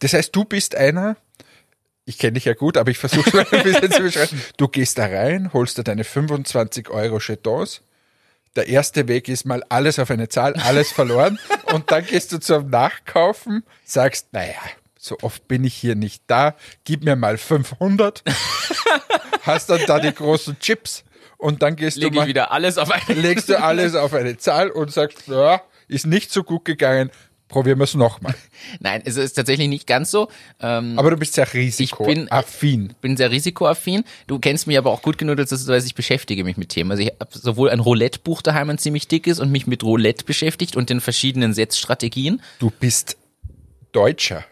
Das 0.00 0.12
heißt, 0.12 0.34
du 0.34 0.44
bist 0.44 0.74
einer, 0.74 1.16
ich 2.04 2.18
kenne 2.18 2.32
dich 2.32 2.46
ja 2.46 2.54
gut, 2.54 2.76
aber 2.76 2.90
ich 2.90 2.98
versuche 2.98 3.28
es 3.28 3.32
mal 3.32 3.46
ein 3.50 3.62
bisschen 3.62 3.92
zu 3.92 4.02
beschreiben. 4.02 4.42
Du 4.56 4.66
gehst 4.66 4.98
da 4.98 5.06
rein, 5.06 5.52
holst 5.52 5.78
dir 5.78 5.84
deine 5.84 6.02
25 6.02 6.90
Euro 6.90 7.20
Jetons, 7.20 7.82
der 8.56 8.68
erste 8.68 9.08
Weg 9.08 9.28
ist 9.28 9.46
mal 9.46 9.64
alles 9.68 9.98
auf 9.98 10.10
eine 10.10 10.28
Zahl, 10.28 10.54
alles 10.54 10.92
verloren. 10.92 11.38
und 11.72 11.90
dann 11.90 12.04
gehst 12.04 12.32
du 12.32 12.38
zum 12.38 12.70
Nachkaufen, 12.70 13.64
sagst, 13.84 14.32
naja, 14.32 14.54
so 14.98 15.16
oft 15.22 15.46
bin 15.48 15.64
ich 15.64 15.74
hier 15.74 15.94
nicht 15.94 16.22
da, 16.26 16.54
gib 16.84 17.04
mir 17.04 17.16
mal 17.16 17.38
500. 17.38 18.22
Hast 19.42 19.70
dann 19.70 19.80
da 19.86 20.00
die 20.00 20.14
großen 20.14 20.58
Chips 20.58 21.03
und 21.44 21.62
dann 21.62 21.76
gehst 21.76 21.96
Lege 21.98 22.10
du 22.10 22.16
mal, 22.16 22.22
ich 22.22 22.28
wieder 22.28 22.50
alles 22.52 22.78
auf 22.78 22.90
eine. 22.90 23.20
legst 23.20 23.48
du 23.48 23.62
alles 23.62 23.94
auf 23.94 24.12
eine 24.14 24.36
Zahl 24.38 24.70
und 24.70 24.90
sagst, 24.92 25.28
ja, 25.28 25.60
ist 25.88 26.06
nicht 26.06 26.32
so 26.32 26.42
gut 26.42 26.64
gegangen, 26.64 27.10
probieren 27.48 27.78
wir 27.78 27.84
es 27.84 27.94
nochmal. 27.94 28.34
Nein, 28.80 29.02
es 29.04 29.16
ist 29.16 29.34
tatsächlich 29.34 29.68
nicht 29.68 29.86
ganz 29.86 30.10
so. 30.10 30.28
Ähm, 30.60 30.98
Aber 30.98 31.10
du 31.10 31.16
bist 31.16 31.34
sehr 31.34 31.46
bin- 31.46 31.60
risikoaffin. 31.60 32.94
bin 33.00 33.16
sehr 33.16 33.30
risikoaffin. 33.30 34.04
Du 34.26 34.38
kennst 34.38 34.66
mich 34.66 34.78
aber 34.78 34.90
auch 34.90 35.02
gut 35.02 35.18
genug, 35.18 35.36
dass 35.36 35.50
du 35.50 35.56
weißt, 35.72 35.86
ich 35.86 35.94
beschäftige 35.94 36.42
mich 36.44 36.56
mit 36.56 36.70
Themen. 36.70 36.90
Also 36.90 37.02
ich 37.02 37.12
habe 37.20 37.30
sowohl 37.38 37.70
ein 37.70 37.80
Roulette-Buch 37.80 38.42
daheim, 38.42 38.70
ein 38.70 38.78
ziemlich 38.78 39.06
dickes 39.08 39.38
und 39.38 39.52
mich 39.52 39.66
mit 39.66 39.84
Roulette 39.84 40.24
beschäftigt 40.24 40.76
und 40.76 40.88
den 40.90 41.00
verschiedenen 41.00 41.52
Setzstrategien. 41.54 42.40
Du 42.58 42.70
bist 42.70 43.16
Deutscher. 43.94 44.44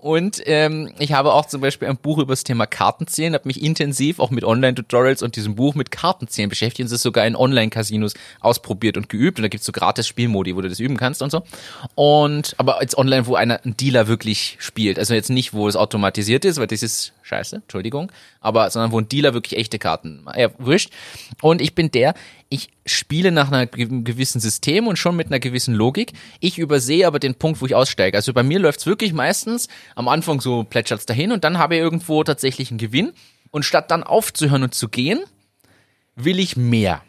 und 0.00 0.42
ähm, 0.46 0.92
ich 0.98 1.12
habe 1.12 1.32
auch 1.32 1.46
zum 1.46 1.60
Beispiel 1.60 1.86
ein 1.86 1.96
Buch 1.96 2.18
über 2.18 2.32
das 2.32 2.42
Thema 2.42 2.66
Kartenzählen, 2.66 3.34
habe 3.34 3.46
mich 3.46 3.62
intensiv 3.62 4.18
auch 4.18 4.30
mit 4.30 4.44
Online-Tutorials 4.44 5.22
und 5.22 5.36
diesem 5.36 5.54
Buch 5.54 5.74
mit 5.76 5.90
Kartenzählen 5.90 6.48
beschäftigt 6.48 6.88
und 6.88 6.94
es 6.94 7.02
sogar 7.02 7.26
in 7.26 7.36
Online-Casinos 7.36 8.14
ausprobiert 8.40 8.96
und 8.96 9.08
geübt 9.08 9.38
und 9.38 9.42
da 9.42 9.48
gibt's 9.48 9.66
so 9.66 9.72
gratis 9.72 10.08
Spielmodi, 10.08 10.56
wo 10.56 10.60
du 10.62 10.68
das 10.68 10.80
üben 10.80 10.96
kannst 10.96 11.22
und 11.22 11.30
so. 11.30 11.42
Und 11.94 12.54
aber 12.58 12.78
jetzt 12.80 12.98
online, 12.98 13.26
wo 13.26 13.36
einer 13.36 13.64
ein 13.64 13.76
Dealer 13.76 14.08
wirklich 14.08 14.56
spielt, 14.58 14.98
also 14.98 15.14
jetzt 15.14 15.30
nicht, 15.30 15.52
wo 15.52 15.68
es 15.68 15.76
automatisiert 15.76 16.44
ist, 16.44 16.58
weil 16.58 16.66
das 16.66 16.82
ist 16.82 17.12
scheiße, 17.28 17.56
Entschuldigung, 17.56 18.10
aber 18.40 18.70
sondern 18.70 18.90
wo 18.92 18.98
ein 18.98 19.08
Dealer 19.08 19.34
wirklich 19.34 19.58
echte 19.58 19.78
Karten, 19.78 20.26
ja, 20.36 20.50
wurscht. 20.58 20.90
Und 21.40 21.60
ich 21.60 21.74
bin 21.74 21.90
der, 21.90 22.14
ich 22.48 22.70
spiele 22.86 23.30
nach 23.30 23.48
einer 23.48 23.66
ge- 23.66 24.02
gewissen 24.02 24.40
System 24.40 24.86
und 24.86 24.98
schon 24.98 25.14
mit 25.14 25.28
einer 25.28 25.38
gewissen 25.38 25.74
Logik. 25.74 26.12
Ich 26.40 26.58
übersehe 26.58 27.06
aber 27.06 27.18
den 27.18 27.34
Punkt, 27.34 27.60
wo 27.60 27.66
ich 27.66 27.74
aussteige. 27.74 28.16
Also 28.16 28.32
bei 28.32 28.42
mir 28.42 28.58
läuft's 28.58 28.86
wirklich 28.86 29.12
meistens 29.12 29.68
am 29.94 30.08
Anfang 30.08 30.40
so 30.40 30.64
plätschert's 30.64 31.06
dahin 31.06 31.30
und 31.30 31.44
dann 31.44 31.58
habe 31.58 31.76
ich 31.76 31.80
irgendwo 31.80 32.24
tatsächlich 32.24 32.70
einen 32.70 32.78
Gewinn. 32.78 33.12
Und 33.50 33.64
statt 33.64 33.90
dann 33.90 34.02
aufzuhören 34.02 34.62
und 34.62 34.74
zu 34.74 34.90
gehen, 34.90 35.20
will 36.16 36.38
ich 36.38 36.54
mehr. 36.58 37.00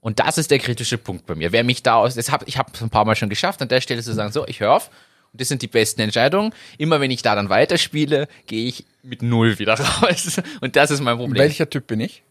Und 0.00 0.18
das 0.18 0.36
ist 0.36 0.50
der 0.50 0.58
kritische 0.58 0.98
Punkt 0.98 1.26
bei 1.26 1.36
mir. 1.36 1.52
Wer 1.52 1.62
mich 1.62 1.84
da 1.84 1.94
aus, 1.94 2.16
das 2.16 2.32
hab, 2.32 2.48
ich 2.48 2.58
habe 2.58 2.72
ein 2.80 2.90
paar 2.90 3.04
Mal 3.04 3.14
schon 3.14 3.28
geschafft, 3.28 3.62
an 3.62 3.68
der 3.68 3.80
Stelle 3.80 4.02
zu 4.02 4.12
sagen, 4.12 4.32
so, 4.32 4.44
ich 4.48 4.58
höre 4.58 4.72
auf. 4.72 4.90
Und 5.32 5.40
das 5.40 5.46
sind 5.46 5.62
die 5.62 5.68
besten 5.68 6.00
Entscheidungen. 6.00 6.52
Immer 6.76 7.00
wenn 7.00 7.12
ich 7.12 7.22
da 7.22 7.36
dann 7.36 7.50
weiterspiele, 7.50 8.26
gehe 8.48 8.66
ich 8.66 8.84
mit 9.02 9.22
null 9.22 9.58
wieder 9.58 9.74
raus. 9.80 10.40
Und 10.60 10.76
das 10.76 10.90
ist 10.90 11.00
mein 11.00 11.16
Problem. 11.16 11.40
Welcher 11.42 11.68
Typ 11.68 11.86
bin 11.86 12.00
ich? 12.00 12.22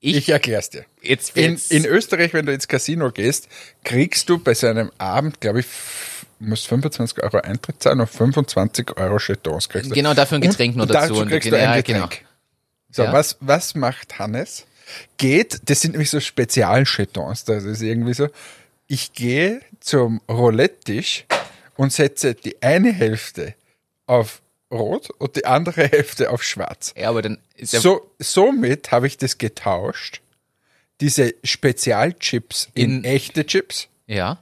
Ich- 0.00 0.16
ich 0.16 0.28
erklär's 0.28 0.68
dir. 0.70 0.84
jetzt, 1.00 1.34
In, 1.36 1.52
jetzt 1.52 1.72
in 1.72 1.86
Österreich, 1.86 2.34
wenn 2.34 2.44
du 2.44 2.52
ins 2.52 2.68
Casino 2.68 3.10
gehst, 3.10 3.48
kriegst 3.84 4.28
du 4.28 4.38
bei 4.38 4.52
so 4.52 4.66
einem 4.66 4.90
Abend, 4.98 5.40
glaube 5.40 5.60
ich, 5.60 5.66
musst 6.40 6.66
25 6.66 7.22
Euro 7.22 7.38
Eintritt 7.38 7.82
zahlen 7.82 8.00
und 8.00 8.08
25 8.10 8.96
Euro 8.98 9.18
Jetons 9.18 9.68
kriegst 9.68 9.90
du. 9.90 9.94
Genau, 9.94 10.12
dafür 10.12 10.36
ein 10.36 10.42
Getränk 10.42 10.76
und 10.76 10.90
dazu. 10.90 11.08
Dazu 11.14 11.20
Und 11.22 11.28
kriegst 11.28 11.44
genau, 11.44 11.56
du 11.56 11.62
ein 11.62 11.70
ja, 11.70 11.76
Getränk. 11.80 12.10
genau. 12.10 12.28
So, 12.90 13.02
Ja. 13.04 13.12
was, 13.14 13.38
was 13.40 13.74
macht 13.74 14.18
Hannes? 14.18 14.66
Geht, 15.16 15.60
das 15.70 15.80
sind 15.80 15.92
nämlich 15.92 16.10
so 16.10 16.20
Spezialchetons, 16.20 17.44
das 17.44 17.64
ist 17.64 17.80
irgendwie 17.80 18.12
so, 18.12 18.28
ich 18.86 19.14
gehe 19.14 19.62
zum 19.80 20.20
Roulette-Tisch 20.28 21.24
und 21.76 21.90
setze 21.94 22.34
die 22.34 22.60
eine 22.62 22.92
Hälfte 22.92 23.54
auf 24.06 24.42
rot 24.74 25.10
und 25.18 25.36
die 25.36 25.46
andere 25.46 25.82
Hälfte 25.88 26.30
auf 26.30 26.42
schwarz. 26.42 26.92
Ja, 26.96 27.08
aber 27.08 27.22
dann 27.22 27.38
So, 27.62 28.10
somit 28.18 28.90
habe 28.92 29.06
ich 29.06 29.16
das 29.16 29.38
getauscht, 29.38 30.20
diese 31.00 31.34
Spezialchips 31.44 32.68
in, 32.74 32.98
In- 32.98 33.04
echte 33.04 33.46
Chips 33.46 33.88
ja. 34.06 34.38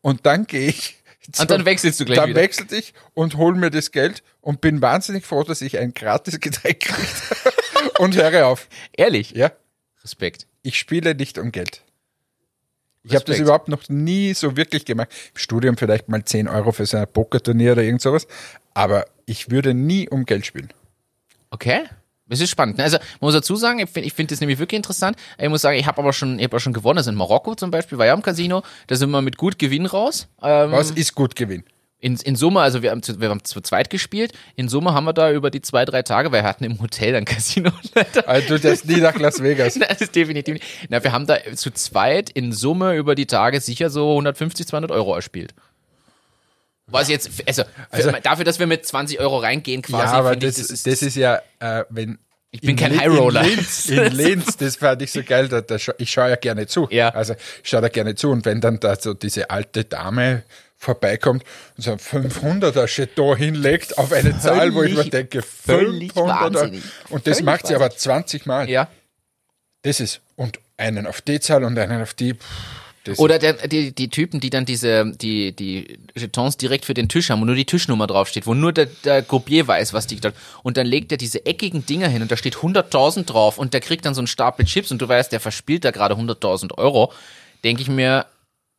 und 0.00 0.26
dann 0.26 0.46
gehe 0.46 0.68
ich 0.68 0.96
Und 1.38 1.50
dann 1.50 1.64
wechselst 1.64 2.00
du 2.00 2.04
gleich 2.04 2.18
dann 2.18 2.30
wieder. 2.30 2.40
wechselte 2.40 2.76
ich 2.76 2.94
und 3.14 3.36
hol 3.36 3.54
mir 3.54 3.70
das 3.70 3.92
Geld 3.92 4.22
und 4.40 4.60
bin 4.60 4.82
wahnsinnig 4.82 5.24
froh, 5.24 5.42
dass 5.44 5.62
ich 5.62 5.78
ein 5.78 5.94
gratis 5.94 6.40
Getränk 6.40 6.80
kriege. 6.80 7.06
und 7.98 8.16
höre 8.16 8.46
auf. 8.46 8.68
Ehrlich? 8.96 9.30
Ja, 9.32 9.52
Respekt. 10.02 10.46
ich 10.62 10.76
spiele 10.78 11.14
nicht 11.14 11.38
um 11.38 11.52
Geld. 11.52 11.82
Ich 13.04 13.14
habe 13.16 13.24
das 13.24 13.38
überhaupt 13.40 13.66
noch 13.68 13.88
nie 13.88 14.32
so 14.32 14.56
wirklich 14.56 14.84
gemacht. 14.84 15.08
Im 15.34 15.38
Studium 15.38 15.76
vielleicht 15.76 16.08
mal 16.08 16.24
10 16.24 16.46
Euro 16.48 16.70
für 16.70 16.86
so 16.86 16.96
ein 16.98 17.08
Pokerturnier 17.12 17.72
oder 17.72 17.82
irgend 17.82 18.00
sowas. 18.00 18.28
Aber 18.74 19.06
ich 19.26 19.50
würde 19.50 19.74
nie 19.74 20.08
um 20.08 20.24
Geld 20.24 20.46
spielen. 20.46 20.72
Okay. 21.50 21.84
Das 22.28 22.40
ist 22.40 22.50
spannend. 22.50 22.80
Also, 22.80 22.96
man 22.96 23.06
muss 23.20 23.34
dazu 23.34 23.56
sagen, 23.56 23.80
ich 23.80 23.90
finde 23.90 24.06
ich 24.06 24.14
find 24.14 24.30
das 24.30 24.40
nämlich 24.40 24.58
wirklich 24.58 24.78
interessant. 24.78 25.18
Ich 25.38 25.48
muss 25.48 25.60
sagen, 25.60 25.76
ich 25.76 25.86
habe 25.86 26.00
aber 26.00 26.12
schon, 26.14 26.38
ich 26.38 26.44
habe 26.44 26.56
auch 26.56 26.60
schon 26.60 26.72
gewonnen. 26.72 26.96
Also 26.98 27.10
in 27.10 27.16
Marokko 27.16 27.54
zum 27.56 27.70
Beispiel, 27.70 27.98
war 27.98 28.06
ja 28.06 28.14
im 28.14 28.22
Casino. 28.22 28.62
Da 28.86 28.96
sind 28.96 29.10
wir 29.10 29.20
mit 29.20 29.36
gut 29.36 29.58
Gewinn 29.58 29.84
raus. 29.84 30.28
Ähm, 30.40 30.72
Was 30.72 30.92
ist 30.92 31.14
gut 31.14 31.36
Gewinn? 31.36 31.64
in, 32.02 32.16
in 32.16 32.36
Summe, 32.36 32.60
also 32.60 32.82
wir 32.82 32.90
haben, 32.90 33.02
zu, 33.02 33.20
wir 33.20 33.30
haben 33.30 33.44
zu 33.44 33.60
zweit 33.60 33.88
gespielt. 33.88 34.32
In 34.56 34.68
Summe 34.68 34.92
haben 34.92 35.04
wir 35.04 35.12
da 35.12 35.30
über 35.30 35.50
die 35.50 35.62
zwei, 35.62 35.84
drei 35.84 36.02
Tage, 36.02 36.32
weil 36.32 36.42
wir 36.42 36.48
hatten 36.48 36.64
im 36.64 36.80
Hotel 36.82 37.14
ein 37.14 37.24
Casino. 37.24 37.70
Also 38.26 38.56
du 38.56 38.60
das 38.60 38.84
nie 38.84 38.96
nach 38.96 39.18
Las 39.18 39.42
Vegas. 39.42 39.74
Das 39.78 40.00
ist 40.00 40.14
definitiv 40.14 40.54
nicht. 40.54 40.66
Na, 40.88 41.02
wir 41.02 41.12
haben 41.12 41.26
da 41.26 41.36
zu 41.54 41.70
zweit 41.70 42.28
in 42.30 42.52
Summe 42.52 42.96
über 42.96 43.14
die 43.14 43.26
Tage 43.26 43.60
sicher 43.60 43.88
so 43.88 44.10
150, 44.10 44.66
200 44.66 44.90
Euro 44.90 45.14
erspielt. 45.14 45.54
Was 46.86 47.08
jetzt, 47.08 47.30
also, 47.46 47.62
für, 47.64 47.70
Also- 47.90 48.10
dafür, 48.22 48.44
dass 48.44 48.58
wir 48.58 48.66
mit 48.66 48.84
20 48.86 49.20
Euro 49.20 49.38
reingehen 49.38 49.82
quasi, 49.82 50.04
ja, 50.04 50.12
aber 50.12 50.36
das, 50.36 50.58
ich, 50.58 50.66
das 50.68 50.82
das, 50.82 50.92
ist, 50.94 51.02
ist, 51.02 51.16
ja, 51.16 51.40
äh, 51.60 51.84
wenn. 51.90 52.18
Ich 52.54 52.60
bin 52.60 52.76
kein 52.76 53.00
Highroller. 53.00 53.42
In 53.44 53.48
Linz, 53.56 53.86
in 53.88 54.12
Linz, 54.12 54.56
das 54.58 54.76
fand 54.76 55.00
ich 55.00 55.10
so 55.10 55.22
geil, 55.22 55.48
da, 55.48 55.62
da, 55.62 55.76
scha- 55.76 55.94
ich 55.96 56.10
schaue 56.10 56.28
ja 56.28 56.36
gerne 56.36 56.66
zu. 56.66 56.86
Ja. 56.90 57.08
Also 57.08 57.34
ich 57.62 57.70
schaue 57.70 57.80
da 57.80 57.88
gerne 57.88 58.14
zu 58.14 58.30
und 58.30 58.44
wenn 58.44 58.60
dann 58.60 58.78
da 58.78 58.94
so 58.96 59.14
diese 59.14 59.48
alte 59.48 59.84
Dame 59.84 60.42
vorbeikommt 60.76 61.44
und 61.78 61.82
so 61.84 61.92
ein 61.92 61.98
500er 61.98 62.86
Jeton 62.94 63.36
hinlegt 63.38 63.96
auf 63.96 64.12
eine 64.12 64.38
Zahl, 64.38 64.74
wo 64.74 64.82
ich 64.82 64.90
mir 64.90 64.96
Völlig- 64.96 65.10
denke, 65.12 65.40
völlig 65.40 66.12
500er. 66.12 66.26
wahnsinnig. 66.26 66.82
Und 67.08 67.26
das 67.26 67.38
Völlig 67.38 67.46
macht 67.46 67.66
sie 67.68 67.74
aber 67.74 67.88
20 67.90 68.44
Mal. 68.44 68.68
ja. 68.68 68.88
Das 69.80 69.98
ist, 70.00 70.20
und 70.36 70.58
einen 70.76 71.06
auf 71.06 71.22
die 71.22 71.40
Zahl 71.40 71.64
und 71.64 71.78
einen 71.78 72.02
auf 72.02 72.12
die. 72.12 72.34
pff, 72.34 72.44
Das 73.04 73.18
Oder 73.18 73.38
der, 73.40 73.54
die, 73.66 73.92
die 73.92 74.08
Typen, 74.10 74.38
die 74.38 74.50
dann 74.50 74.64
diese, 74.64 75.12
die, 75.16 75.52
die 75.56 75.98
Jetons 76.14 76.56
direkt 76.56 76.84
für 76.84 76.94
den 76.94 77.08
Tisch 77.08 77.30
haben, 77.30 77.40
wo 77.40 77.44
nur 77.44 77.56
die 77.56 77.64
Tischnummer 77.64 78.06
draufsteht, 78.06 78.46
wo 78.46 78.54
nur 78.54 78.72
der, 78.72 78.86
der 79.04 79.22
Gruppier 79.22 79.66
weiß, 79.66 79.92
was 79.92 80.06
die 80.06 80.20
dort. 80.20 80.34
Und 80.62 80.76
dann 80.76 80.86
legt 80.86 81.10
er 81.10 81.18
diese 81.18 81.44
eckigen 81.44 81.84
Dinger 81.84 82.08
hin 82.08 82.22
und 82.22 82.30
da 82.30 82.36
steht 82.36 82.56
100.000 82.56 83.24
drauf 83.24 83.58
und 83.58 83.74
der 83.74 83.80
kriegt 83.80 84.06
dann 84.06 84.14
so 84.14 84.20
einen 84.20 84.28
Stapel 84.28 84.66
Chips 84.66 84.92
und 84.92 85.02
du 85.02 85.08
weißt, 85.08 85.32
der 85.32 85.40
verspielt 85.40 85.84
da 85.84 85.90
gerade 85.90 86.14
100.000 86.14 86.78
Euro. 86.78 87.12
Denke 87.64 87.82
ich 87.82 87.88
mir, 87.88 88.26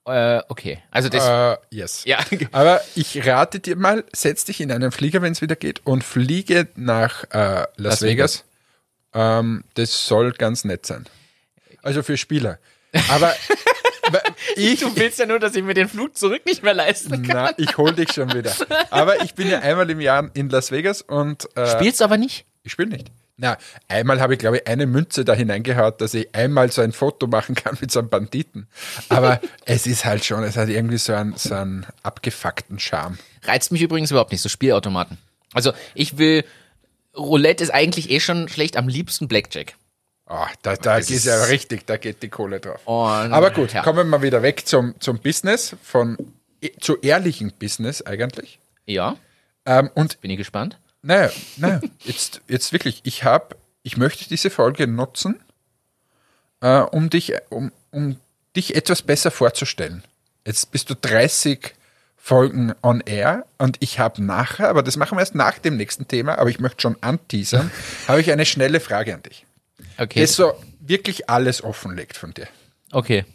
äh, 0.05 0.41
okay. 0.47 0.79
Also 0.91 1.09
das, 1.09 1.27
Äh, 1.27 1.57
yes. 1.75 2.03
ja. 2.05 2.19
Aber 2.51 2.81
ich 2.95 3.25
rate 3.25 3.59
dir 3.59 3.75
mal, 3.75 4.03
setz 4.13 4.45
dich 4.45 4.61
in 4.61 4.71
einen 4.71 4.91
Flieger, 4.91 5.21
wenn 5.21 5.33
es 5.33 5.41
wieder 5.41 5.55
geht, 5.55 5.85
und 5.85 6.03
fliege 6.03 6.67
nach 6.75 7.25
äh, 7.31 7.37
Las, 7.37 7.67
Las 7.77 8.01
Vegas. 8.01 8.43
Ähm, 9.13 9.63
das 9.75 10.07
soll 10.07 10.31
ganz 10.31 10.63
nett 10.63 10.85
sein. 10.85 11.05
Also 11.81 12.03
für 12.03 12.17
Spieler. 12.17 12.59
Aber 13.09 13.33
ich, 14.55 14.79
Du 14.79 14.95
willst 14.95 15.19
ja 15.19 15.25
nur, 15.25 15.39
dass 15.39 15.55
ich 15.55 15.63
mir 15.63 15.73
den 15.73 15.87
Flug 15.89 16.17
zurück 16.17 16.45
nicht 16.45 16.63
mehr 16.63 16.73
leisten 16.73 17.23
kann. 17.23 17.35
na, 17.35 17.51
ich 17.57 17.77
hol 17.77 17.93
dich 17.93 18.11
schon 18.11 18.33
wieder. 18.33 18.53
Aber 18.89 19.21
ich 19.23 19.33
bin 19.33 19.49
ja 19.49 19.59
einmal 19.59 19.89
im 19.89 20.01
Jahr 20.01 20.29
in 20.33 20.49
Las 20.49 20.71
Vegas 20.71 21.01
und 21.01 21.47
äh, 21.55 21.67
Spielst 21.67 22.01
aber 22.01 22.17
nicht? 22.17 22.45
ich 22.63 22.71
spiele 22.71 22.89
nicht. 22.89 23.11
Na, 23.35 23.57
einmal 23.87 24.21
habe 24.21 24.33
ich, 24.33 24.39
glaube 24.39 24.57
ich, 24.57 24.67
eine 24.67 24.85
Münze 24.85 25.25
da 25.25 25.33
hineingehaut, 25.33 25.99
dass 26.01 26.13
ich 26.13 26.33
einmal 26.35 26.71
so 26.71 26.81
ein 26.81 26.91
Foto 26.91 27.25
machen 27.27 27.55
kann 27.55 27.77
mit 27.81 27.91
so 27.91 27.99
einem 27.99 28.09
Banditen. 28.09 28.67
Aber 29.09 29.41
es 29.65 29.87
ist 29.87 30.05
halt 30.05 30.23
schon, 30.23 30.43
es 30.43 30.55
hat 30.55 30.69
irgendwie 30.69 30.99
so 30.99 31.13
einen, 31.13 31.35
so 31.35 31.55
einen 31.55 31.85
abgefuckten 32.03 32.79
Charme. 32.79 33.17
Reizt 33.43 33.71
mich 33.71 33.81
übrigens 33.81 34.11
überhaupt 34.11 34.31
nicht, 34.31 34.41
so 34.41 34.49
Spielautomaten. 34.49 35.17
Also 35.53 35.73
ich 35.95 36.17
will, 36.19 36.45
Roulette 37.17 37.63
ist 37.63 37.71
eigentlich 37.71 38.11
eh 38.11 38.19
schon 38.19 38.47
schlecht, 38.49 38.77
am 38.77 38.87
liebsten 38.87 39.27
Blackjack. 39.27 39.73
Oh, 40.35 40.47
da, 40.63 40.75
da 40.75 40.97
Das 40.97 41.11
ist 41.11 41.25
ja 41.25 41.43
richtig, 41.43 41.85
da 41.85 41.97
geht 41.97 42.23
die 42.23 42.29
Kohle 42.29 42.59
drauf. 42.59 42.81
Aber 43.31 43.51
gut, 43.51 43.73
ja. 43.73 43.83
kommen 43.83 43.99
wir 43.99 44.03
mal 44.03 44.23
wieder 44.23 44.41
weg 44.41 44.65
zum, 44.65 44.99
zum 44.99 45.19
Business, 45.19 45.75
von 45.83 46.17
zu 46.79 46.99
ehrlichen 47.01 47.53
Business 47.53 48.01
eigentlich. 48.01 48.59
Ja, 48.87 49.17
Ähm, 49.65 49.91
und 49.93 50.19
bin 50.21 50.31
ich 50.31 50.37
gespannt. 50.37 50.79
naja, 51.03 51.31
naja 51.57 51.81
jetzt, 51.99 52.41
jetzt 52.47 52.73
wirklich, 52.73 53.01
ich 53.03 53.23
habe, 53.23 53.55
ich 53.83 53.95
möchte 53.95 54.27
diese 54.27 54.49
Folge 54.49 54.87
nutzen, 54.87 55.39
äh, 56.61 56.79
um, 56.79 57.11
dich, 57.11 57.33
um, 57.49 57.71
um 57.91 58.17
dich 58.55 58.75
etwas 58.75 59.03
besser 59.03 59.29
vorzustellen. 59.29 60.03
Jetzt 60.47 60.71
bist 60.71 60.89
du 60.89 60.95
30 60.95 61.75
Folgen 62.17 62.73
on 62.81 63.01
air 63.01 63.45
und 63.59 63.77
ich 63.81 63.99
habe 63.99 64.23
nachher, 64.23 64.69
aber 64.69 64.81
das 64.81 64.97
machen 64.97 65.15
wir 65.15 65.19
erst 65.19 65.35
nach 65.35 65.59
dem 65.59 65.77
nächsten 65.77 66.07
Thema, 66.07 66.39
aber 66.39 66.49
ich 66.49 66.59
möchte 66.59 66.81
schon 66.81 66.97
anteasern, 67.01 67.69
habe 68.07 68.19
ich 68.19 68.31
eine 68.31 68.45
schnelle 68.45 68.79
Frage 68.79 69.13
an 69.13 69.21
dich. 69.21 69.45
Okay. 69.97 70.21
Das 70.21 70.35
so 70.35 70.53
wirklich 70.79 71.29
alles 71.29 71.63
offenlegt 71.63 72.17
von 72.17 72.33
dir. 72.33 72.47
okay. 72.91 73.25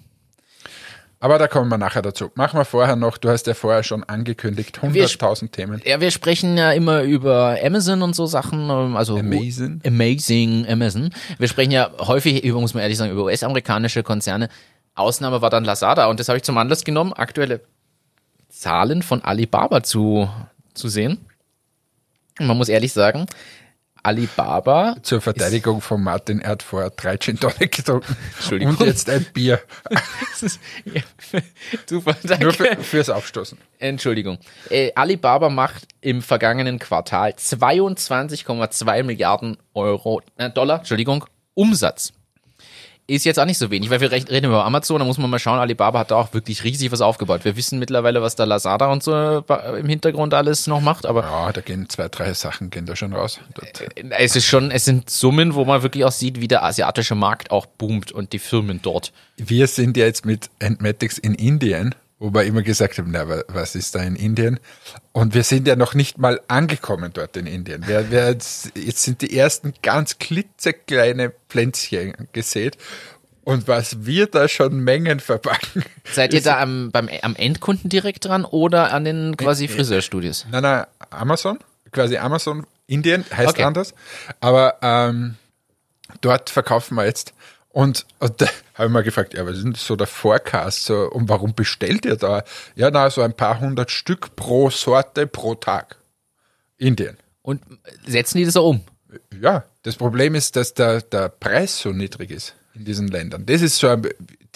Aber 1.21 1.39
da 1.39 1.49
kommen 1.49 1.69
wir 1.69 1.79
nachher 1.79 2.03
dazu. 2.03 2.31
Machen 2.37 2.61
wir 2.61 2.65
vorher 2.65 2.95
noch, 2.95 3.19
du 3.19 3.29
hast 3.29 3.49
ja 3.49 3.55
vorher 3.55 3.83
schon 3.83 4.05
angekündigt, 4.05 4.79
100.000 4.79 5.51
Themen. 5.51 5.83
Ja, 5.85 6.01
wir 6.01 6.13
sprechen 6.13 6.57
ja 6.57 6.71
immer 6.71 7.03
über 7.03 7.59
Amazon 7.61 8.03
und 8.03 8.15
so 8.15 8.27
Sachen, 8.27 8.71
ähm, 8.71 8.97
also 8.97 9.19
Amazon? 9.19 9.83
Amazing 9.85 10.69
Amazon. 10.69 11.11
Wir 11.39 11.49
sprechen 11.49 11.73
ja 11.73 11.91
häufig 11.99 12.45
über, 12.45 12.61
muss 12.61 12.73
man 12.73 12.85
ehrlich 12.85 12.99
sagen, 12.99 13.11
über 13.11 13.25
US-amerikanische 13.25 14.05
Konzerne. 14.05 14.49
Ausnahme 14.95 15.43
war 15.43 15.51
dann 15.51 15.65
Lazada 15.65 16.07
und 16.07 16.21
das 16.21 16.29
habe 16.29 16.37
ich 16.37 16.45
zum 16.45 16.57
Anlass 16.57 16.85
genommen, 16.85 17.13
aktuelle 17.13 17.63
Zahlen 18.49 19.03
von 19.03 19.23
Alibaba 19.23 19.83
zu, 19.83 20.29
zu 20.75 20.89
sehen. 20.89 21.19
Man 22.39 22.57
muss 22.57 22.69
ehrlich 22.69 22.93
sagen, 22.93 23.27
Alibaba 24.03 24.97
Zur 25.03 25.21
Verteidigung 25.21 25.81
von 25.81 26.03
Martin, 26.03 26.41
er 26.41 26.51
hat 26.51 26.63
vorher 26.63 26.91
drei 26.91 27.17
Gin 27.17 27.39
Tonic 27.39 27.77
getrunken 27.77 28.17
Entschuldigung. 28.37 28.77
und 28.77 28.87
jetzt 28.87 29.09
ein 29.11 29.27
Bier. 29.33 29.61
Das 30.31 30.43
ist, 30.43 30.61
ja, 30.85 31.03
super, 31.87 32.17
danke. 32.23 32.45
Nur 32.45 32.53
für, 32.53 32.77
fürs 32.77 33.11
Aufstoßen. 33.11 33.59
Entschuldigung. 33.81 34.39
Äh, 34.71 34.93
Alibaba 34.95 35.49
macht 35.49 35.89
im 36.01 36.23
vergangenen 36.23 36.79
Quartal 36.79 37.33
22,2 37.33 39.03
Milliarden 39.03 39.57
Euro, 39.75 40.23
äh, 40.37 40.49
Dollar, 40.51 40.79
Entschuldigung, 40.79 41.25
Umsatz. 41.55 42.13
Ist 43.11 43.25
jetzt 43.25 43.41
auch 43.41 43.47
nicht 43.47 43.57
so 43.57 43.71
wenig, 43.71 43.89
weil 43.89 44.03
wir 44.03 44.13
reden 44.13 44.45
über 44.45 44.67
Amazon, 44.67 44.99
da 44.99 45.05
muss 45.07 45.17
man 45.17 45.31
mal 45.31 45.39
schauen, 45.39 45.59
Alibaba 45.59 46.01
hat 46.01 46.11
da 46.11 46.17
auch 46.17 46.35
wirklich 46.35 46.63
riesig 46.63 46.93
was 46.93 47.01
aufgebaut. 47.01 47.43
Wir 47.43 47.57
wissen 47.57 47.79
mittlerweile, 47.79 48.21
was 48.21 48.37
da 48.37 48.45
Lazada 48.45 48.93
und 48.93 49.03
so 49.03 49.15
äh, 49.15 49.81
im 49.81 49.89
Hintergrund 49.89 50.35
alles 50.35 50.67
noch 50.67 50.83
macht, 50.83 51.07
aber 51.07 51.23
Ja, 51.23 51.51
da 51.51 51.63
gehen 51.63 51.89
zwei, 51.89 52.09
drei 52.09 52.35
Sachen 52.35 52.69
gehen 52.69 52.85
da 52.85 52.97
schon 52.97 53.15
raus. 53.15 53.41
Dort. 53.55 53.83
es 54.11 54.37
ist 54.37 54.45
schon, 54.45 54.71
es 54.71 54.85
sind 54.85 55.09
Summen, 55.09 55.55
wo 55.55 55.65
man 55.65 55.83
wirklich 55.83 56.05
auch 56.05 56.13
sieht, 56.13 56.43
wie 56.43 56.49
der 56.49 56.65
asiatische 56.65 57.15
Markt 57.15 57.51
auch 57.51 57.65
boomt 57.65 58.13
und 58.13 58.35
die 58.35 58.39
Firmen 58.39 58.81
dort. 58.83 59.15
Wir 59.39 59.69
sind 59.69 59.97
ja 59.97 60.05
jetzt 60.05 60.27
mit 60.27 60.51
Antmatics 60.61 61.17
in 61.17 61.35
Indien, 61.35 61.95
wo 62.19 62.33
wir 62.35 62.45
immer 62.45 62.63
gesagt 62.63 62.99
haben, 62.99 63.11
na, 63.13 63.29
wa- 63.29 63.45
was 63.49 63.75
ist 63.75 63.95
da 63.95 64.03
in 64.03 64.17
Indien? 64.17 64.59
Und 65.13 65.35
wir 65.35 65.45
sind 65.45 65.69
ja 65.69 65.77
noch 65.77 65.95
nicht 65.95 66.19
mal 66.19 66.41
angekommen 66.49 67.13
dort 67.15 67.37
in 67.37 67.47
Indien. 67.47 67.87
Wir, 67.87 68.11
wir 68.11 68.29
jetzt, 68.29 68.73
jetzt 68.77 69.03
sind 69.03 69.21
die 69.23 69.37
ersten 69.37 69.73
ganz 69.83 70.19
klitzekleine 70.19 71.33
Pflänzchen 71.49 72.15
gesät. 72.33 72.77
Und 73.45 73.67
was 73.67 74.05
wir 74.05 74.27
da 74.27 74.47
schon 74.49 74.81
Mengen 74.81 75.21
verpacken. 75.21 75.83
Seid 76.13 76.35
ihr 76.35 76.43
da 76.43 76.61
am, 76.61 76.91
beim, 76.91 77.09
am 77.23 77.35
Endkunden 77.35 77.89
direkt 77.89 78.27
dran 78.27 78.45
oder 78.45 78.93
an 78.93 79.05
den 79.05 79.37
quasi 79.39 79.69
Friseurstudios? 79.69 80.45
Nein, 80.51 80.63
nein, 80.63 80.85
Amazon, 81.11 81.59
quasi 81.93 82.19
Amazon 82.19 82.67
Indien, 82.87 83.25
heißt 83.35 83.51
Okay. 83.51 83.63
anders. 83.65 83.95
Aber 84.41 84.77
ähm, 84.83 85.37
dort 86.21 86.51
verkaufen 86.51 86.95
wir 86.97 87.07
jetzt. 87.07 87.33
Und, 87.79 88.07
und 88.19 88.41
da 88.41 88.47
habe 88.75 88.89
ich 88.89 88.93
mal 88.93 89.05
gefragt, 89.05 89.35
ja, 89.35 89.47
was 89.47 89.59
ist 89.59 89.63
denn 89.63 89.75
so 89.77 89.95
der 89.95 90.09
Forecast? 90.09 90.87
So, 90.87 91.09
und 91.13 91.29
warum 91.29 91.55
bestellt 91.55 92.07
ihr 92.07 92.17
da? 92.17 92.43
Ja, 92.75 92.91
na, 92.91 93.09
so 93.09 93.23
ein 93.23 93.35
paar 93.35 93.61
hundert 93.61 93.93
Stück 93.93 94.35
pro 94.35 94.69
Sorte 94.69 95.29
pro 95.29 95.55
Tag. 95.55 95.97
Indien. 96.77 97.19
Und 97.41 97.63
setzen 98.05 98.39
die 98.39 98.45
das 98.45 98.57
auch 98.57 98.71
um? 98.71 98.81
Ja, 99.41 99.63
das 99.85 99.95
Problem 99.95 100.35
ist, 100.35 100.57
dass 100.57 100.75
der, 100.75 101.03
der 101.03 101.29
Preis 101.29 101.79
so 101.79 101.91
niedrig 101.91 102.33
ist 102.33 102.57
in 102.75 102.85
diesen 102.85 103.07
Ländern. 103.07 103.47
Das 103.47 103.63
ist 103.63 103.77
so, 103.77 103.97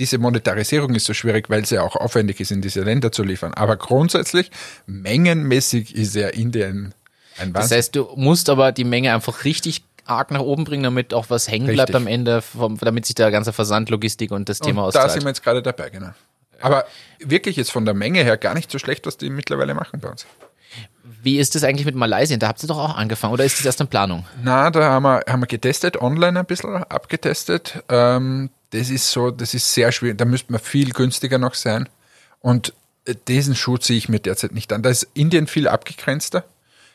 diese 0.01 0.19
Monetarisierung 0.19 0.93
ist 0.97 1.07
so 1.07 1.15
schwierig, 1.15 1.49
weil 1.49 1.63
es 1.63 1.71
ja 1.71 1.83
auch 1.83 1.95
aufwendig 1.95 2.41
ist, 2.41 2.51
in 2.51 2.61
diese 2.61 2.81
Länder 2.81 3.13
zu 3.13 3.23
liefern. 3.23 3.55
Aber 3.55 3.77
grundsätzlich, 3.77 4.51
mengenmäßig 4.87 5.95
ist 5.95 6.17
ja 6.17 6.27
Indien 6.27 6.93
ein 7.39 7.53
Das 7.53 7.63
Wahnsinn. 7.63 7.77
heißt, 7.77 7.95
du 7.95 8.09
musst 8.17 8.51
aber 8.51 8.73
die 8.73 8.83
Menge 8.83 9.15
einfach 9.15 9.45
richtig 9.45 9.85
arg 10.05 10.31
nach 10.31 10.41
oben 10.41 10.65
bringen, 10.65 10.83
damit 10.83 11.15
auch 11.15 11.31
was 11.31 11.49
hängen 11.49 11.67
bleibt 11.67 11.91
Richtig. 11.91 11.97
am 11.97 12.07
Ende, 12.07 12.43
vom, 12.43 12.79
damit 12.79 13.07
sich 13.07 13.15
der 13.15 13.31
ganze 13.31 13.53
Versand, 13.53 13.91
Logistik 13.91 14.31
und 14.31 14.49
das 14.49 14.59
Thema 14.59 14.87
Und 14.87 14.95
da 14.95 15.09
sind 15.09 15.23
wir 15.23 15.29
jetzt 15.29 15.43
gerade 15.43 15.63
dabei, 15.63 15.91
genau. 15.91 16.11
Aber 16.61 16.85
wirklich 17.19 17.57
jetzt 17.57 17.73
von 17.73 17.85
der 17.85 17.95
Menge 17.95 18.23
her 18.23 18.37
gar 18.37 18.55
nicht 18.55 18.71
so 18.71 18.79
schlecht, 18.79 19.07
was 19.07 19.17
die 19.17 19.31
mittlerweile 19.31 19.75
machen 19.75 20.01
bei 20.01 20.09
uns. 20.09 20.27
Wie 21.23 21.39
ist 21.39 21.55
das 21.55 21.65
eigentlich 21.65 21.87
mit 21.87 21.95
Malaysia? 21.95 22.37
Da 22.37 22.49
habt 22.49 22.63
ihr 22.63 22.69
doch 22.69 22.79
auch 22.79 22.97
angefangen 22.97 23.33
oder 23.33 23.45
ist 23.45 23.59
das 23.59 23.67
erst 23.67 23.81
in 23.81 23.89
Planung? 23.89 24.25
Na, 24.43 24.71
da 24.71 24.83
haben 24.83 25.03
wir, 25.03 25.23
haben 25.29 25.43
wir 25.43 25.47
getestet, 25.47 26.01
online 26.01 26.39
ein 26.39 26.47
bisschen 26.47 26.83
abgetestet. 26.85 27.83
Ähm, 27.89 28.51
das 28.71 28.91
ist 28.91 29.11
so, 29.11 29.31
das 29.31 29.55
ist 29.55 29.73
sehr 29.73 29.93
schwierig. 29.93 30.19
Da 30.19 30.25
müsste 30.25 30.53
man 30.53 30.61
viel 30.61 30.93
günstiger 30.93 31.39
noch 31.39 31.55
sein. 31.55 31.89
Und 32.41 32.73
äh, 33.05 33.15
diesen 33.29 33.55
Schuh 33.55 33.77
ziehe 33.77 33.99
ich 33.99 34.09
mir 34.09 34.21
derzeit 34.21 34.53
nicht 34.53 34.73
an. 34.73 34.83
Da 34.83 34.91
ist 34.91 35.07
Indien 35.15 35.47
viel 35.47 35.69
abgegrenzter. 35.69 36.45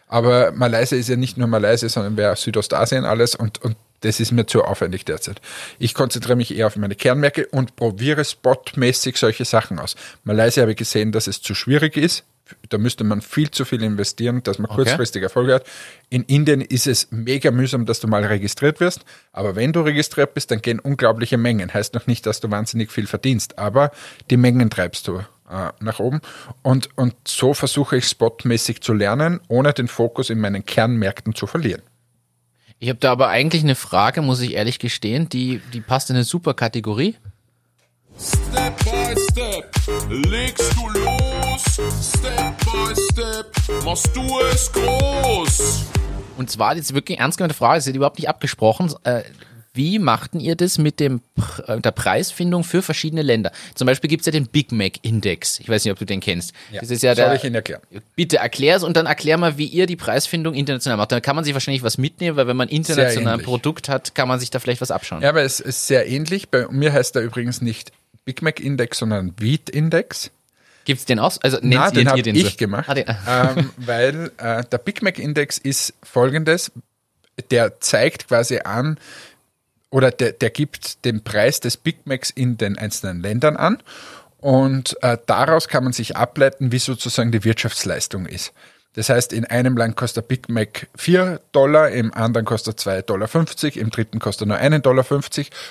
Aber 0.08 0.52
Malaysia 0.54 0.98
ist 0.98 1.10
ja 1.10 1.16
nicht 1.16 1.38
nur 1.38 1.48
Malaysia, 1.48 1.90
sondern 1.90 2.18
wäre 2.18 2.36
Südostasien 2.36 3.06
alles 3.06 3.36
und, 3.36 3.62
und 3.64 3.76
das 4.02 4.20
ist 4.20 4.32
mir 4.32 4.46
zu 4.46 4.64
aufwendig 4.64 5.06
derzeit. 5.06 5.42
Ich 5.80 5.94
konzentriere 5.94 6.36
mich 6.36 6.56
eher 6.56 6.68
auf 6.68 6.76
meine 6.76 6.96
Kernmärkte 6.96 7.48
und 7.48 7.76
probiere 7.76 8.24
spotmäßig 8.24 9.18
solche 9.18 9.44
Sachen 9.44 9.80
aus. 9.80 9.96
Malaysia 10.24 10.62
habe 10.62 10.72
ich 10.72 10.78
gesehen, 10.78 11.12
dass 11.12 11.28
es 11.28 11.42
zu 11.42 11.56
schwierig 11.56 11.98
ist. 11.98 12.24
Da 12.70 12.78
müsste 12.78 13.04
man 13.04 13.22
viel 13.22 13.52
zu 13.52 13.66
viel 13.66 13.84
investieren, 13.84 14.42
dass 14.44 14.58
man 14.58 14.68
Okay. 14.72 14.84
kurzfristig 14.84 15.22
Erfolge 15.24 15.56
hat. 15.56 15.66
In 16.10 16.24
Indien 16.24 16.62
ist 16.62 16.88
es 16.88 17.08
mega 17.12 17.52
mühsam, 17.52 17.86
dass 17.86 18.00
du 18.00 18.08
mal 18.08 18.24
registriert 18.24 18.80
wirst. 18.80 19.02
Aber 19.34 19.56
wenn 19.58 19.74
du 19.74 19.82
registriert 19.82 20.34
bist, 20.34 20.52
dann 20.52 20.62
gehen 20.62 20.80
unglaubliche 20.80 21.38
Mengen. 21.38 21.74
Heißt 21.74 21.94
noch 21.94 22.08
nicht, 22.08 22.26
dass 22.26 22.40
du 22.40 22.50
wahnsinnig 22.50 22.92
viel 22.92 23.08
verdienst, 23.08 23.58
aber 23.58 23.92
die 24.30 24.38
Mengen 24.38 24.70
treibst 24.70 25.08
du 25.10 25.22
äh, 25.50 25.72
nach 25.80 26.00
oben. 26.00 26.22
Und, 26.62 26.90
und 26.98 27.16
so 27.28 27.54
versuche 27.54 27.98
ich 27.98 28.08
spotmäßig 28.08 28.82
zu 28.82 28.94
lernen, 28.94 29.40
ohne 29.48 29.74
den 29.74 29.88
Fokus 29.88 30.30
in 30.30 30.40
meinen 30.40 30.66
Kernmärkten 30.66 31.36
zu 31.36 31.48
verlieren. 31.48 31.82
Ich 32.80 32.90
habe 32.90 33.00
da 33.00 33.12
aber 33.12 33.30
eigentlich 33.30 33.64
eine 33.64 33.76
Frage, 33.76 34.22
muss 34.22 34.40
ich 34.42 34.54
ehrlich 34.54 34.78
gestehen, 34.78 35.30
die, 35.30 35.62
die 35.74 35.82
passt 35.82 36.10
in 36.10 36.16
eine 36.16 36.26
super 36.26 36.54
Kategorie. 36.54 37.16
Step 38.20 38.78
by 38.84 39.16
step 39.32 39.72
legst 40.28 40.74
du 40.76 40.90
los. 40.90 41.64
Step 42.02 42.58
by 42.66 42.96
step 43.12 43.84
machst 43.84 44.16
du 44.16 44.40
es 44.52 44.72
groß. 44.72 45.86
Und 46.38 46.52
zwar 46.52 46.76
jetzt 46.76 46.94
wirklich 46.94 47.20
ernst 47.20 47.38
gemeinte 47.38 47.56
Frage, 47.56 47.80
ist 47.80 47.88
überhaupt 47.88 48.20
nicht 48.20 48.30
abgesprochen. 48.30 48.94
Äh, 49.04 49.24
wie 49.78 50.00
machten 50.00 50.40
ihr 50.42 50.56
das 50.56 50.78
mit 50.78 51.00
dem, 51.00 51.22
äh, 51.68 51.80
der 51.80 51.92
Preisfindung 51.92 52.64
für 52.66 52.82
verschiedene 52.82 53.22
Länder? 53.22 53.52
Zum 53.76 53.86
Beispiel 53.86 54.10
gibt's 54.10 54.26
ja 54.26 54.32
den 54.34 54.48
Big 54.48 54.72
Mac 54.74 54.94
Index. 55.04 55.60
Ich 55.60 55.70
weiß 55.70 55.86
nicht, 55.86 55.92
ob 55.94 56.00
du 56.00 56.06
den 56.06 56.20
kennst. 56.20 56.54
Das 56.74 56.90
ist 56.92 57.04
ja 57.04 57.16
Soll 57.16 57.26
der, 57.26 57.36
ich 57.36 57.44
Ihnen 57.46 57.56
erklären? 57.56 57.82
Bitte 58.16 58.38
erklär's 58.38 58.84
und 58.84 58.98
dann 58.98 59.06
erklär 59.06 59.38
mal, 59.38 59.58
wie 59.58 59.66
ihr 59.66 59.86
die 59.86 59.96
Preisfindung 59.96 60.54
international 60.56 60.98
macht. 60.98 61.12
Dann 61.14 61.22
kann 61.22 61.36
man 61.36 61.46
sich 61.46 61.54
wahrscheinlich 61.54 61.84
was 61.84 61.98
mitnehmen, 61.98 62.36
weil 62.36 62.48
wenn 62.48 62.58
man 62.58 62.68
international 62.68 63.36
ein. 63.36 63.42
Produkt 63.42 63.88
hat, 63.88 64.14
kann 64.16 64.28
man 64.28 64.40
sich 64.40 64.50
da 64.50 64.60
vielleicht 64.60 64.82
was 64.82 64.92
abschauen. 64.92 65.22
Ja, 65.22 65.30
aber 65.30 65.44
es 65.44 65.60
ist 65.60 65.88
sehr 65.88 66.08
ähnlich. 66.08 66.50
Bei 66.50 66.68
mir 66.70 66.92
heißt 66.92 67.16
er 67.16 67.22
übrigens 67.22 67.62
nicht 67.62 67.92
Big 68.26 68.42
Mac 68.42 68.60
Index, 68.60 68.98
sondern 68.98 69.34
Wheat 69.38 69.70
Index. 69.70 70.32
Gibt's 70.86 71.06
den 71.06 71.20
aus? 71.20 71.38
Also 71.42 71.58
nennt 71.58 71.74
Na, 71.76 71.88
ihr, 71.88 71.92
den 71.92 72.10
habe 72.10 72.20
ich 72.22 72.52
so? 72.52 72.58
gemacht, 72.58 72.90
Ah, 72.90 73.54
ähm, 73.58 73.72
weil 73.78 74.32
äh, 74.38 74.64
der 74.64 74.78
Big 74.78 75.02
Mac 75.02 75.20
Index 75.20 75.58
ist 75.58 75.94
folgendes, 76.02 76.72
der 77.52 77.80
zeigt 77.82 78.28
quasi 78.30 78.60
an, 78.60 78.98
oder 79.90 80.12
der, 80.12 80.34
der 80.34 80.50
gibt 80.50 81.06
den 81.06 81.24
Preis 81.24 81.60
des 81.60 81.78
Big 81.78 82.06
Macs 82.06 82.30
in 82.30 82.58
den 82.58 82.78
einzelnen 82.78 83.22
Ländern 83.22 83.58
an 83.58 83.82
und 84.40 85.02
äh, 85.02 85.18
daraus 85.26 85.68
kann 85.68 85.84
man 85.84 85.94
sich 85.94 86.16
ableiten, 86.16 86.72
wie 86.72 86.80
sozusagen 86.80 87.32
die 87.32 87.44
Wirtschaftsleistung 87.44 88.26
ist. 88.26 88.54
Das 88.94 89.10
heißt, 89.10 89.32
in 89.32 89.46
einem 89.46 89.78
Land 89.78 89.96
kostet 89.96 90.24
der 90.24 90.28
Big 90.28 90.50
Mac 90.50 90.88
4 90.96 91.40
Dollar, 91.52 91.92
im 91.92 92.12
anderen 92.14 92.46
kostet 92.46 92.84
er 92.88 93.02
2,50 93.02 93.02
Dollar, 93.04 93.78
im 93.78 93.90
dritten 93.92 94.20
kostet 94.20 94.48
er 94.48 94.48
nur 94.48 94.58
1,50 94.58 94.82
Dollar 94.82 95.06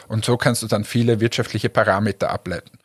und 0.09 0.25
so 0.25 0.37
kannst 0.37 0.63
du 0.63 0.69
dann 0.69 0.85
viele 0.85 1.19
wirtschaftliche 1.21 1.69
Parameter 1.69 2.31
ableiten. 2.31 2.79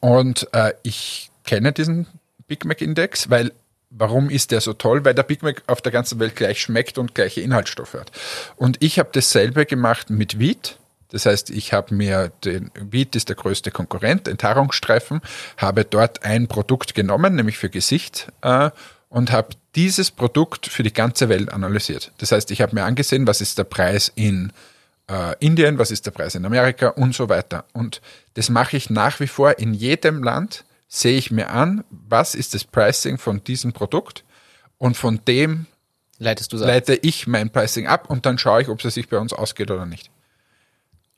Und 0.00 0.48
äh, 0.52 0.74
ich 0.82 1.30
kenne 1.44 1.72
diesen 1.72 2.06
Big 2.46 2.64
Mac 2.66 2.82
Index, 2.82 3.30
weil 3.30 3.52
warum 3.98 4.30
ist 4.30 4.50
der 4.50 4.60
so 4.60 4.72
toll? 4.72 5.04
Weil 5.04 5.14
der 5.14 5.22
Big 5.22 5.42
Mac 5.42 5.62
auf 5.66 5.80
der 5.80 5.92
ganzen 5.92 6.18
Welt 6.20 6.36
gleich 6.36 6.60
schmeckt 6.60 6.98
und 6.98 7.14
gleiche 7.14 7.40
Inhaltsstoffe 7.40 7.94
hat. 7.94 8.10
Und 8.56 8.82
ich 8.82 8.98
habe 8.98 9.08
dasselbe 9.12 9.66
gemacht 9.66 10.10
mit 10.10 10.38
Wheat. 10.38 10.78
Das 11.10 11.24
heißt, 11.26 11.50
ich 11.50 11.72
habe 11.72 11.94
mir 11.94 12.32
den 12.44 12.70
Wheat 12.74 13.14
ist 13.14 13.28
der 13.28 13.36
größte 13.36 13.70
Konkurrent, 13.70 14.26
Enthaarungsstreifen, 14.28 15.20
habe 15.56 15.84
dort 15.84 16.24
ein 16.24 16.48
Produkt 16.48 16.94
genommen, 16.94 17.36
nämlich 17.36 17.58
für 17.58 17.70
Gesicht, 17.70 18.32
äh, 18.42 18.70
und 19.08 19.30
habe 19.30 19.50
dieses 19.76 20.10
Produkt 20.10 20.66
für 20.66 20.82
die 20.82 20.92
ganze 20.92 21.28
Welt 21.28 21.52
analysiert. 21.52 22.10
Das 22.18 22.32
heißt, 22.32 22.50
ich 22.50 22.60
habe 22.60 22.74
mir 22.74 22.84
angesehen, 22.84 23.26
was 23.26 23.40
ist 23.40 23.56
der 23.56 23.64
Preis 23.64 24.12
in 24.14 24.52
äh, 25.08 25.34
Indien, 25.38 25.78
was 25.78 25.90
ist 25.90 26.06
der 26.06 26.10
Preis 26.10 26.34
in 26.34 26.44
Amerika 26.44 26.88
und 26.88 27.14
so 27.14 27.28
weiter. 27.28 27.64
Und 27.72 28.00
das 28.34 28.50
mache 28.50 28.76
ich 28.76 28.90
nach 28.90 29.20
wie 29.20 29.28
vor 29.28 29.58
in 29.58 29.74
jedem 29.74 30.22
Land, 30.22 30.64
sehe 30.88 31.16
ich 31.16 31.30
mir 31.30 31.50
an, 31.50 31.84
was 31.90 32.34
ist 32.34 32.54
das 32.54 32.64
Pricing 32.64 33.18
von 33.18 33.42
diesem 33.44 33.72
Produkt 33.72 34.24
und 34.78 34.96
von 34.96 35.20
dem 35.26 35.66
leitest 36.18 36.52
du 36.52 36.58
ab? 36.58 36.66
leite 36.66 36.94
ich 36.94 37.26
mein 37.26 37.50
Pricing 37.50 37.86
ab 37.86 38.08
und 38.10 38.26
dann 38.26 38.38
schaue 38.38 38.62
ich, 38.62 38.68
ob 38.68 38.84
es 38.84 38.94
sich 38.94 39.08
bei 39.08 39.18
uns 39.18 39.32
ausgeht 39.32 39.70
oder 39.70 39.86
nicht. 39.86 40.10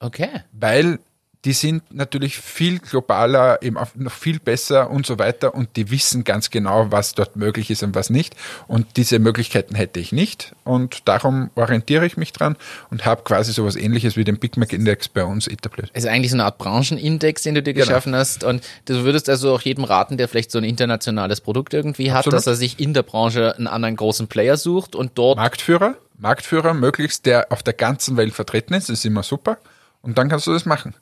Okay. 0.01 0.43
Weil 0.53 1.01
die 1.45 1.53
sind 1.53 1.95
natürlich 1.95 2.39
viel 2.39 2.81
globaler, 2.81 3.63
eben 3.63 3.79
auch 3.79 3.89
noch 3.95 4.13
viel 4.13 4.41
besser 4.41 4.91
und 4.91 5.07
so 5.07 5.19
weiter 5.19 5.55
und 5.55 5.77
die 5.77 5.91
wissen 5.91 6.25
ganz 6.25 6.51
genau, 6.51 6.91
was 6.91 7.15
dort 7.15 7.37
möglich 7.37 7.71
ist 7.71 7.83
und 7.85 7.95
was 7.95 8.11
nicht. 8.11 8.35
Und 8.67 8.97
diese 8.97 9.19
Möglichkeiten 9.21 9.75
hätte 9.77 10.01
ich 10.01 10.11
nicht 10.13 10.55
und 10.65 11.07
darum 11.09 11.51
orientiere 11.55 12.05
ich 12.07 12.17
mich 12.17 12.33
dran 12.33 12.57
und 12.91 13.07
habe 13.07 13.23
quasi 13.23 13.53
sowas 13.53 13.77
ähnliches 13.77 14.17
wie 14.17 14.25
den 14.25 14.39
Big 14.39 14.57
Mac 14.57 14.73
Index 14.73 15.09
bei 15.09 15.25
uns 15.25 15.47
etabliert. 15.47 15.91
Es 15.93 16.05
ist 16.05 16.11
eigentlich 16.11 16.33
so 16.33 16.37
eine 16.37 16.45
Art 16.45 16.59
Branchenindex, 16.59 17.43
den 17.43 17.55
du 17.55 17.63
dir 17.63 17.75
Genau. 17.75 17.87
geschaffen 17.87 18.15
hast. 18.17 18.43
Und 18.43 18.65
du 18.87 19.05
würdest 19.05 19.29
also 19.29 19.55
auch 19.55 19.61
jedem 19.61 19.85
raten, 19.85 20.17
der 20.17 20.27
vielleicht 20.29 20.51
so 20.51 20.59
ein 20.59 20.65
internationales 20.65 21.41
Produkt 21.41 21.73
irgendwie 21.75 22.11
hat, 22.11 22.19
Absolut. 22.19 22.35
dass 22.39 22.47
er 22.47 22.57
sich 22.57 22.81
in 22.81 22.95
der 22.95 23.03
Branche 23.03 23.55
einen 23.57 23.69
anderen 23.69 23.95
großen 23.97 24.27
Player 24.27 24.57
sucht 24.57 24.97
und 24.97 25.13
dort 25.15 25.37
Marktführer, 25.37 25.95
Marktführer 26.19 26.75
möglichst, 26.75 27.27
der 27.27 27.53
auf 27.53 27.63
der 27.63 27.75
ganzen 27.75 28.17
Welt 28.17 28.35
vertreten 28.35 28.75
ist, 28.75 28.91
ist 28.91 29.05
immer 29.05 29.23
super. 29.23 29.59
Und 30.03 30.19
dann 30.19 30.29
kannst 30.29 30.47
du 30.47 30.53
das 30.53 30.67
machen. 30.67 30.95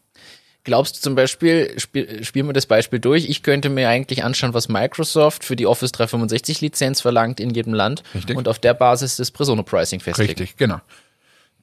Glaubst 0.67 0.97
du 0.97 1.01
zum 1.01 1.15
Beispiel, 1.15 1.79
spiel, 1.79 2.25
spielen 2.25 2.49
wir 2.49 2.53
das 2.53 2.67
Beispiel 2.67 2.99
durch, 2.99 3.29
ich 3.29 3.45
könnte 3.45 3.69
mir 3.69 3.89
eigentlich 3.89 4.25
anschauen, 4.25 4.53
was 4.53 4.69
Microsoft 4.69 5.45
für 5.45 5.55
die 5.55 5.65
Office 5.65 5.93
365 5.93 6.61
Lizenz 6.61 7.03
verlangt 7.03 7.39
in 7.39 7.51
jedem 7.51 7.73
Land 7.73 8.03
Richtig. 8.17 8.37
und 8.37 8.49
auf 8.49 8.59
der 8.59 8.75
Basis 8.75 9.15
das 9.15 9.31
Presono 9.31 9.63
Pricing 9.63 10.01
festlegen. 10.01 10.31
Richtig, 10.31 10.57
genau. 10.57 10.81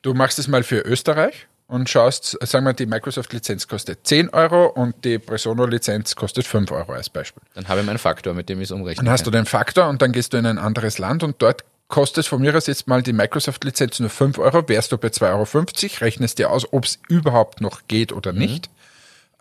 Du 0.04 0.13
machst 0.13 0.39
es 0.39 0.48
mal 0.48 0.63
für 0.63 0.80
Österreich 0.80 1.48
und 1.68 1.89
schaust, 1.89 2.38
sagen 2.48 2.66
wir, 2.66 2.72
die 2.72 2.86
Microsoft-Lizenz 2.86 3.68
kostet 3.68 4.08
10 4.08 4.30
Euro 4.30 4.68
und 4.68 5.04
die 5.04 5.20
Presono-Lizenz 5.20 6.16
kostet 6.16 6.48
5 6.48 6.72
Euro 6.72 6.94
als 6.94 7.10
Beispiel. 7.10 7.44
Dann 7.56 7.68
habe 7.68 7.82
ich 7.82 7.86
meinen 7.86 7.98
Faktor, 7.98 8.34
mit 8.34 8.48
dem 8.48 8.62
ich 8.62 8.70
es 8.70 8.72
umrechne. 8.72 9.04
Dann 9.04 9.12
hast 9.12 9.28
du 9.28 9.32
den 9.32 9.46
Faktor 9.46 9.89
und 9.89 10.02
dann 10.02 10.13
gehst 10.13 10.32
du 10.32 10.38
in 10.38 10.46
ein 10.46 10.58
anderes 10.58 10.98
Land 10.98 11.24
und 11.24 11.42
dort 11.42 11.66
kostet 11.89 12.26
von 12.26 12.42
mir 12.42 12.56
aus 12.56 12.68
jetzt 12.68 12.88
mal 12.88 13.04
die 13.04 13.12
Microsoft-Lizenz 13.12 14.00
nur 14.00 14.10
5 14.10 14.39
Euro, 14.39 14.68
wärst 14.70 14.94
du 14.94 14.98
bei 14.98 15.10
2,50 15.10 15.26
Euro, 15.34 16.06
rechnest 16.06 16.39
dir 16.39 16.52
aus, 16.52 16.72
ob 16.72 16.86
es 16.86 17.00
überhaupt 17.10 17.60
noch 17.60 17.82
geht 17.89 18.13
oder 18.13 18.32
nicht. 18.32 18.70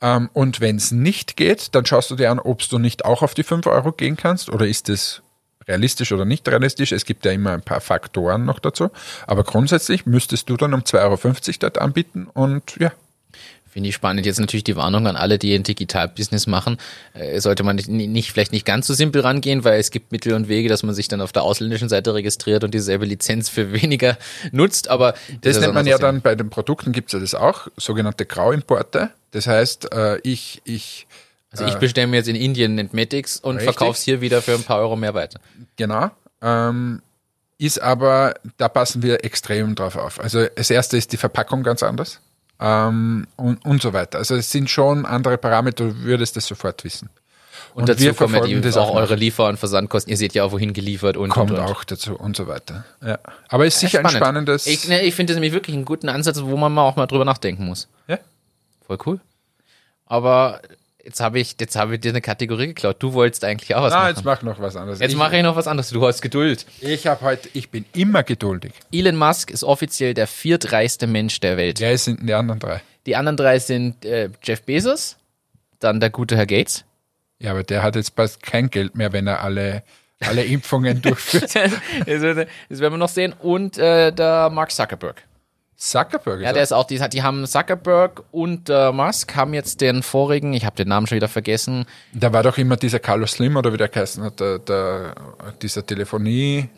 Ähm, 0.03 0.29
und 0.33 0.61
wenn 0.61 0.77
es 0.77 0.91
nicht 0.91 1.37
geht, 1.37 1.75
dann 1.75 1.87
schaust 1.87 2.11
du 2.11 2.17
dir 2.17 2.31
an, 2.31 2.41
ob 2.41 2.69
du 2.69 2.79
nicht 2.79 3.05
auch 3.05 3.23
auf 3.23 3.35
die 3.35 3.45
5 3.45 3.67
Euro 3.67 3.93
gehen 3.93 4.17
kannst 4.17 4.51
oder 4.51 4.67
ist 4.67 4.89
es 4.89 5.23
realistisch 5.69 6.13
oder 6.13 6.25
nicht 6.25 6.47
realistisch. 6.49 6.93
Es 6.93 7.05
gibt 7.05 7.25
ja 7.25 7.31
immer 7.33 7.53
ein 7.53 7.63
paar 7.63 7.81
Faktoren 7.81 8.45
noch 8.45 8.59
dazu. 8.59 8.91
Aber 9.27 9.45
grundsätzlich 9.45 10.07
müsstest 10.07 10.51
du 10.51 10.57
dann 10.57 10.75
um 10.75 10.81
2,50 10.81 10.99
Euro 11.05 11.57
dort 11.61 11.79
anbieten 11.79 12.27
und 12.33 12.77
ja, 12.79 12.93
Finde 13.73 13.89
ich 13.89 13.95
spannend. 13.95 14.27
Jetzt 14.27 14.39
natürlich 14.39 14.65
die 14.65 14.77
Warnung 14.77 15.07
an 15.07 15.17
alle, 15.17 15.39
die 15.39 15.55
ein 15.55 15.63
Digital-Business 15.63 16.47
machen. 16.47 16.77
Äh, 17.15 17.41
sollte 17.41 17.63
man 17.63 17.77
nicht, 17.77 17.89
nicht, 17.89 18.31
vielleicht 18.31 18.53
nicht 18.53 18.67
ganz 18.67 18.87
so 18.87 18.93
simpel 18.93 19.23
rangehen, 19.23 19.65
weil 19.65 19.81
es 19.81 19.91
gibt 19.91 20.13
Mittel 20.13 20.35
und 20.35 20.47
Wege, 20.47 20.69
dass 20.69 20.83
man 20.83 20.95
sich 20.95 21.09
dann 21.09 21.23
auf 21.23 21.33
der 21.33 21.43
ausländischen 21.43 21.89
Seite 21.89 22.13
registriert 22.13 22.65
und 22.65 22.75
dieselbe 22.75 23.07
Lizenz 23.07 23.49
für 23.49 23.73
weniger 23.73 24.19
nutzt. 24.53 24.89
Aber 24.89 25.15
Das 25.41 25.57
ist 25.57 25.63
nennt 25.63 25.73
man 25.73 25.87
ja 25.87 25.97
dann 25.97 26.21
bei 26.21 26.35
den 26.35 26.51
Produkten 26.51 26.93
gibt's 26.93 27.15
ja 27.15 27.19
das 27.19 27.35
auch, 27.35 27.69
sogenannte 27.79 28.27
Grauimporte. 28.27 29.09
Das 29.31 29.47
heißt, 29.47 29.91
äh, 29.95 30.19
ich, 30.19 30.61
ich. 30.65 31.07
Also 31.51 31.65
ich 31.65 31.75
bestelle 31.77 32.09
mir 32.09 32.17
jetzt 32.17 32.29
in 32.29 32.37
Indien 32.37 32.75
Netmatics 32.75 33.39
und 33.39 33.63
verkaufe 33.63 33.93
es 33.93 34.03
hier 34.03 34.21
wieder 34.21 34.43
für 34.43 34.53
ein 34.53 34.65
paar 34.65 34.81
Euro 34.81 34.97
mehr 34.97 35.15
weiter. 35.15 35.41
genau, 35.77 36.11
ähm, 36.43 37.01
ist 37.57 37.81
aber, 37.81 38.35
da 38.59 38.69
passen 38.69 39.03
wir 39.03 39.25
extrem 39.25 39.75
drauf 39.75 39.97
auf. 39.97 40.21
Also 40.21 40.47
das 40.57 40.69
erste 40.69 40.99
ist 40.99 41.13
die 41.13 41.17
Verpackung 41.17 41.63
ganz 41.63 41.83
anders 41.83 42.21
ähm, 42.61 43.27
und, 43.37 43.65
und 43.65 43.83
so 43.83 43.93
weiter. 43.93 44.19
Also 44.19 44.37
es 44.37 44.51
sind 44.51 44.71
schon 44.71 45.07
andere 45.07 45.39
Parameter, 45.39 45.85
du 45.87 45.97
würdest 46.03 46.37
das 46.37 46.47
sofort 46.47 46.85
wissen. 46.85 47.11
Und, 47.75 47.89
dazu 47.89 48.01
wir 48.01 48.13
kommen 48.13 48.35
ja 48.35 48.43
die, 48.43 48.69
auch 48.79 48.91
auch 48.91 48.95
eure 48.95 49.15
Liefer- 49.15 49.49
und 49.49 49.57
Versandkosten. 49.59 50.11
Ihr 50.11 50.17
seht 50.19 50.35
ja 50.35 50.45
auch, 50.45 50.53
wohin 50.53 50.75
geliefert 50.75 51.17
und 51.17 51.31
Kommt 51.31 51.53
und, 51.53 51.59
und. 51.59 51.65
auch 51.65 51.85
dazu 51.85 52.15
und 52.15 52.37
so 52.37 52.47
weiter. 52.47 52.85
Ja. 53.03 53.19
Aber 53.49 53.65
ist 53.67 53.81
sicher 53.81 54.01
ein 54.01 54.05
Spannend. 54.05 54.23
spannendes. 54.23 54.67
Ich, 54.67 54.89
ne, 54.89 55.01
ich 55.03 55.15
finde 55.15 55.33
das 55.33 55.37
nämlich 55.37 55.55
wirklich 55.55 55.75
einen 55.75 55.87
guten 55.87 56.09
Ansatz, 56.11 56.43
wo 56.43 56.57
man 56.57 56.73
mal 56.73 56.83
auch 56.83 56.97
mal 56.97 57.07
drüber 57.07 57.25
nachdenken 57.25 57.65
muss. 57.65 57.89
ja? 58.09 58.19
Voll 58.87 58.99
cool. 59.07 59.21
Aber 60.07 60.61
jetzt 61.05 61.21
habe 61.21 61.39
ich, 61.41 61.57
jetzt 61.61 61.77
habe 61.77 61.95
ich 61.95 62.01
dir 62.01 62.11
eine 62.11 62.21
Kategorie 62.21 62.69
geklaut. 62.69 62.97
Du 63.03 63.13
wolltest 63.13 63.45
eigentlich 63.45 63.75
auch 63.75 63.83
was 63.83 63.93
Ah, 63.93 64.01
machen. 64.01 64.09
jetzt 64.17 64.25
mach 64.25 64.43
noch 64.43 64.61
was 64.61 64.77
anderes. 64.77 65.01
Jetzt 65.01 65.17
mache 65.17 65.37
ich 65.37 65.43
noch 65.43 65.57
was 65.57 65.67
anderes. 65.67 65.91
Du 65.91 66.07
hast 66.07 66.23
Geduld. 66.23 66.67
Ich 66.81 67.07
habe 67.07 67.21
heute, 67.23 67.49
ich 67.53 67.71
bin 67.71 67.85
immer 67.95 68.23
geduldig. 68.23 68.73
Elon 68.93 69.17
Musk 69.17 69.51
ist 69.51 69.65
offiziell 69.65 70.15
der 70.15 70.27
viertreichste 70.27 71.07
Mensch 71.07 71.41
der 71.41 71.57
Welt. 71.57 71.81
Wer 71.81 71.97
sind 71.99 72.29
die 72.29 72.35
anderen 72.35 72.61
drei? 72.61 72.81
Die 73.07 73.17
anderen 73.17 73.37
drei 73.37 73.59
sind 73.59 74.05
äh, 74.05 74.31
Jeff 74.43 74.63
Bezos, 74.63 75.17
dann 75.81 75.99
der 76.01 76.11
gute 76.11 76.37
Herr 76.37 76.47
Gates. 76.47 76.85
Ja, 77.41 77.51
aber 77.51 77.65
der 77.65 77.83
hat 77.83 77.97
jetzt 77.97 78.15
bald 78.15 78.41
kein 78.43 78.71
Geld 78.71 78.95
mehr, 78.95 79.13
wenn 79.13 79.27
er 79.27 79.43
alle 79.43 79.83
alle 80.21 80.45
Impfungen 80.45 81.03
durchführt. 81.03 81.55
das 82.07 82.23
werden 82.23 82.47
wir 82.69 82.91
noch 82.97 83.09
sehen. 83.09 83.35
Und 83.41 83.77
äh, 83.79 84.13
der 84.13 84.51
Mark 84.51 84.71
Zuckerberg. 84.71 85.25
Zuckerberg 85.83 86.39
ist 86.39 86.45
Ja, 86.45 86.53
der 86.53 86.63
ist 86.63 86.73
auch, 86.73 86.85
die, 86.85 87.01
die 87.09 87.23
haben 87.25 87.45
Zuckerberg 87.45 88.23
und 88.31 88.71
äh, 88.71 88.93
Musk 88.93 89.35
haben 89.35 89.53
jetzt 89.53 89.81
den 89.81 90.05
vorigen, 90.05 90.53
ich 90.53 90.65
habe 90.65 90.77
den 90.77 90.87
Namen 90.87 91.09
schon 91.09 91.17
wieder 91.17 91.27
vergessen, 91.27 91.87
Da 92.13 92.33
war 92.33 92.45
doch 92.45 92.57
immer 92.57 92.77
dieser 92.77 93.01
Carlos 93.01 93.33
Slim 93.33 93.57
oder 93.57 93.73
wie 93.73 93.79
der 93.79 93.89
geheißen 93.89 94.23
hat, 94.23 94.39
der, 94.39 94.61
der, 94.61 95.15
dieser 95.61 95.85
Telefonieanbieter. 95.85 96.71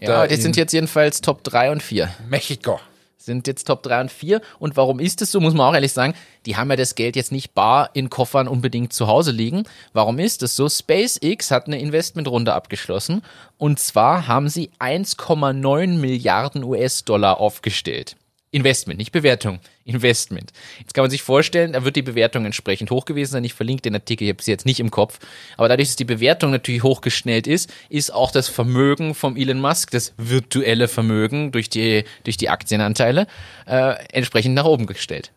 ja, 0.00 0.26
die 0.26 0.34
in 0.34 0.42
sind 0.42 0.56
jetzt 0.56 0.72
jedenfalls 0.72 1.20
Top 1.20 1.44
3 1.44 1.70
und 1.70 1.80
4. 1.80 2.12
Mexiko. 2.28 2.80
Sind 3.18 3.46
jetzt 3.46 3.68
Top 3.68 3.84
3 3.84 4.00
und 4.00 4.12
4. 4.12 4.40
Und 4.58 4.76
warum 4.76 4.98
ist 4.98 5.22
es 5.22 5.30
so, 5.30 5.38
muss 5.38 5.54
man 5.54 5.68
auch 5.68 5.74
ehrlich 5.74 5.92
sagen, 5.92 6.14
die 6.44 6.56
haben 6.56 6.68
ja 6.70 6.76
das 6.76 6.96
Geld 6.96 7.14
jetzt 7.14 7.30
nicht 7.30 7.54
bar 7.54 7.90
in 7.94 8.10
Koffern 8.10 8.48
unbedingt 8.48 8.92
zu 8.92 9.06
Hause 9.06 9.30
liegen. 9.30 9.62
Warum 9.92 10.18
ist 10.18 10.42
es 10.42 10.56
so? 10.56 10.68
SpaceX 10.68 11.52
hat 11.52 11.68
eine 11.68 11.78
Investmentrunde 11.78 12.52
abgeschlossen 12.52 13.22
und 13.58 13.78
zwar 13.78 14.26
haben 14.26 14.48
sie 14.48 14.70
1,9 14.80 15.98
Milliarden 15.98 16.64
US-Dollar 16.64 17.40
aufgestellt. 17.40 18.16
Investment, 18.54 18.98
nicht 18.98 19.10
Bewertung. 19.10 19.58
Investment. 19.84 20.52
Jetzt 20.78 20.94
kann 20.94 21.02
man 21.02 21.10
sich 21.10 21.22
vorstellen, 21.22 21.72
da 21.72 21.84
wird 21.84 21.96
die 21.96 22.02
Bewertung 22.02 22.46
entsprechend 22.46 22.90
hoch 22.92 23.04
gewesen 23.04 23.32
sein. 23.32 23.44
Ich 23.44 23.52
verlinke 23.52 23.82
den 23.82 23.94
Artikel, 23.94 24.24
ich 24.24 24.30
habe 24.30 24.42
sie 24.42 24.52
jetzt 24.52 24.64
nicht 24.64 24.78
im 24.78 24.92
Kopf. 24.92 25.18
Aber 25.56 25.68
dadurch, 25.68 25.88
dass 25.88 25.96
die 25.96 26.04
Bewertung 26.04 26.52
natürlich 26.52 26.84
hochgeschnellt 26.84 27.48
ist, 27.48 27.72
ist 27.88 28.14
auch 28.14 28.30
das 28.30 28.48
Vermögen 28.48 29.14
vom 29.14 29.36
Elon 29.36 29.60
Musk, 29.60 29.90
das 29.90 30.14
virtuelle 30.16 30.86
Vermögen 30.86 31.50
durch 31.50 31.68
die, 31.68 32.04
durch 32.22 32.36
die 32.36 32.48
Aktienanteile, 32.48 33.26
äh, 33.66 33.94
entsprechend 34.12 34.54
nach 34.54 34.66
oben 34.66 34.86
gestellt. 34.86 35.32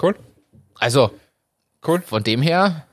Cool. 0.00 0.14
Also, 0.74 1.10
Cool. 1.86 2.02
von 2.02 2.22
dem 2.22 2.42
her, 2.42 2.86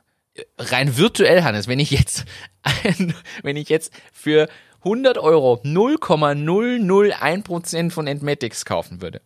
rein 0.58 0.98
virtuell, 0.98 1.44
Hannes, 1.44 1.68
wenn 1.68 1.80
ich 1.80 1.92
jetzt, 1.92 2.24
wenn 3.44 3.58
ich 3.58 3.70
jetzt 3.70 3.94
für 4.14 4.48
100 4.86 5.18
Euro 5.18 5.60
0,001% 5.66 7.92
von 7.92 8.08
Entmatics 8.08 8.64
kaufen 8.66 9.02
würde, 9.02 9.22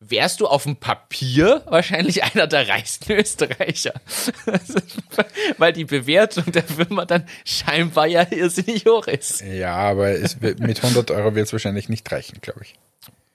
wärst 0.00 0.40
du 0.40 0.46
auf 0.46 0.62
dem 0.62 0.76
Papier 0.76 1.62
wahrscheinlich 1.66 2.22
einer 2.34 2.46
der 2.46 2.68
reichsten 2.68 3.12
Österreicher. 3.12 3.94
Weil 5.58 5.72
die 5.72 5.84
Bewertung 5.84 6.44
der 6.52 6.62
Firma 6.62 7.04
dann 7.04 7.24
scheinbar 7.44 8.06
ja 8.06 8.26
irrsinnig 8.30 8.84
hoch 8.86 9.06
ist. 9.06 9.40
Ja, 9.42 9.74
aber 9.74 10.10
es 10.10 10.40
mit 10.40 10.60
100 10.82 11.10
Euro 11.10 11.34
wird 11.34 11.46
es 11.46 11.52
wahrscheinlich 11.52 11.88
nicht 11.88 12.10
reichen, 12.10 12.38
glaube 12.40 12.60
ich. 12.62 12.74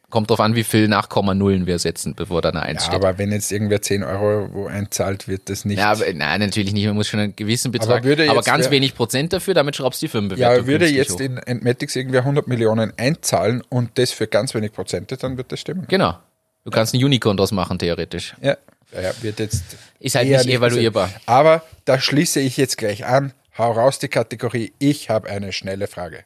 Kommt 0.10 0.30
drauf 0.30 0.42
an, 0.42 0.54
wie 0.54 0.64
viel 0.64 0.88
Nachkomma-Nullen 0.88 1.66
wir 1.66 1.80
setzen, 1.80 2.14
bevor 2.14 2.44
da 2.44 2.50
eine 2.50 2.62
1 2.62 2.82
Ja, 2.84 2.86
steht. 2.92 2.96
aber 3.04 3.18
wenn 3.18 3.32
jetzt 3.32 3.52
irgendwer 3.52 3.82
10 3.82 4.04
Euro 4.04 4.48
wo 4.54 4.68
einzahlt, 4.68 5.28
wird 5.28 5.50
das 5.50 5.66
nicht. 5.66 5.80
Ja, 5.80 5.92
aber, 5.92 6.06
nein, 6.14 6.40
natürlich 6.40 6.72
nicht. 6.72 6.86
Man 6.86 6.94
muss 6.96 7.08
schon 7.08 7.20
einen 7.20 7.36
gewissen 7.36 7.72
Betrag, 7.72 8.04
würde 8.04 8.30
aber 8.30 8.44
ganz 8.44 8.66
wer- 8.66 8.72
wenig 8.72 8.94
Prozent 8.94 9.34
dafür, 9.34 9.56
damit 9.56 9.76
schraubst 9.76 10.04
du 10.04 10.06
die 10.06 10.12
Firmenbewertung. 10.12 10.66
Ja, 10.66 10.68
würde 10.68 10.88
jetzt 10.88 11.14
hoch. 11.14 11.20
in 11.20 11.38
Entmatics 11.38 11.96
irgendwer 11.96 12.20
100 12.22 12.48
Millionen 12.48 12.94
einzahlen 12.96 13.64
und 13.70 13.98
das 13.98 14.12
für 14.12 14.28
ganz 14.28 14.54
wenig 14.54 14.72
Prozente, 14.72 15.18
dann 15.18 15.36
wird 15.38 15.52
das 15.52 15.60
stimmen. 15.60 15.86
Genau. 15.90 16.16
Du 16.64 16.72
kannst 16.72 16.94
ein 16.94 17.04
Unicorn 17.04 17.36
draus 17.38 17.52
machen, 17.52 17.78
theoretisch. 17.78 18.36
Ja, 18.42 18.56
ja 18.94 19.12
wird 19.22 19.40
jetzt. 19.40 19.64
Ist 20.00 20.16
halt 20.16 20.28
nicht 20.30 20.48
evaluierbar. 20.48 21.06
passieren. 21.08 21.24
Aber 21.26 21.64
da 21.86 22.00
schließe 22.00 22.40
ich 22.40 22.58
jetzt 22.58 22.78
gleich 22.78 23.06
an. 23.06 23.34
Hau 23.58 23.72
raus 23.72 24.00
die 24.00 24.08
Kategorie. 24.08 24.74
Ich 24.80 25.10
habe 25.10 25.30
eine 25.30 25.52
schnelle 25.52 25.88
Frage. 25.88 26.24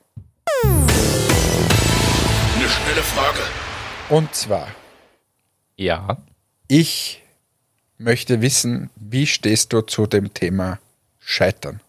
Eine 0.63 0.87
schnelle 2.69 3.03
Frage. 3.03 3.39
Und 4.09 4.33
zwar, 4.33 4.67
Ja. 5.75 6.17
ich 6.67 7.21
möchte 7.97 8.41
wissen, 8.41 8.89
wie 8.95 9.27
stehst 9.27 9.73
du 9.73 9.81
zu 9.81 10.07
dem 10.07 10.33
Thema 10.33 10.79
Scheitern? 11.19 11.81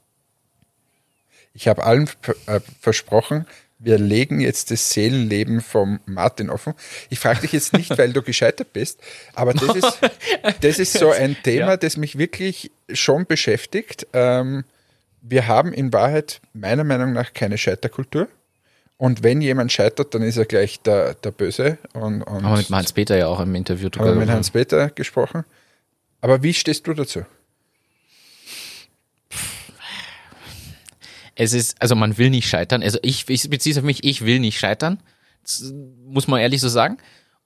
Ich 1.55 1.69
habe 1.69 1.85
allen 1.85 2.09
äh, 2.47 2.61
versprochen, 2.81 3.47
wir 3.79 3.99
legen 3.99 4.41
jetzt 4.41 4.71
das 4.71 4.91
Seelenleben 4.91 5.61
vom 5.61 6.01
Martin 6.05 6.51
offen. 6.51 6.75
Ich 7.11 7.21
frage 7.21 7.43
dich 7.43 7.53
jetzt 7.53 7.73
nicht, 7.73 7.97
weil 7.97 8.13
du 8.13 8.23
gescheitert 8.23 8.73
bist, 8.73 9.01
aber 9.35 9.55
das 9.55 9.77
ist, 9.77 9.99
das 10.61 10.79
ist 10.79 10.93
so 10.95 11.11
ein 11.11 11.37
Thema, 11.43 11.77
das 11.77 11.97
mich 11.97 12.19
wirklich 12.19 12.73
schon 12.93 13.27
beschäftigt. 13.27 14.07
Ähm, 14.13 14.65
wir 15.23 15.47
haben 15.47 15.73
in 15.73 15.93
Wahrheit 15.93 16.41
meiner 16.53 16.85
Meinung 16.85 17.13
nach 17.13 17.33
keine 17.33 17.59
Scheiterkultur. 17.59 18.29
Und 18.97 19.23
wenn 19.23 19.41
jemand 19.41 19.71
scheitert, 19.71 20.13
dann 20.13 20.23
ist 20.23 20.37
er 20.37 20.45
gleich 20.45 20.81
der, 20.81 21.15
der 21.15 21.31
Böse. 21.31 21.79
Und, 21.93 22.23
und 22.23 22.43
Haben 22.43 22.51
wir 22.51 22.57
mit 22.57 22.71
Hans-Peter 22.71 23.17
ja 23.17 23.29
auch 23.29 23.39
im 23.39 23.55
Interview 23.55 23.91
drüber 23.91 24.09
haben 24.09 24.15
wir 24.19 24.27
mit. 24.27 24.31
Hans-Peter 24.35 24.91
gesprochen. 24.91 25.45
Aber 26.21 26.43
wie 26.43 26.53
stehst 26.53 26.87
du 26.89 26.95
dazu? 26.95 27.25
Es 31.41 31.53
ist, 31.53 31.81
also 31.81 31.95
man 31.95 32.19
will 32.19 32.31
nicht 32.31 32.49
scheitern. 32.49 32.83
Also 32.83 32.99
ich, 33.03 33.29
ich 33.29 33.49
beziehe 33.49 33.73
es 33.73 33.79
auf 33.79 33.85
mich, 33.85 34.03
ich 34.03 34.25
will 34.25 34.41
nicht 34.41 34.59
scheitern. 34.59 34.99
Das 35.43 35.73
muss 36.05 36.27
man 36.27 36.41
ehrlich 36.41 36.61
so 36.61 36.69
sagen. 36.69 36.99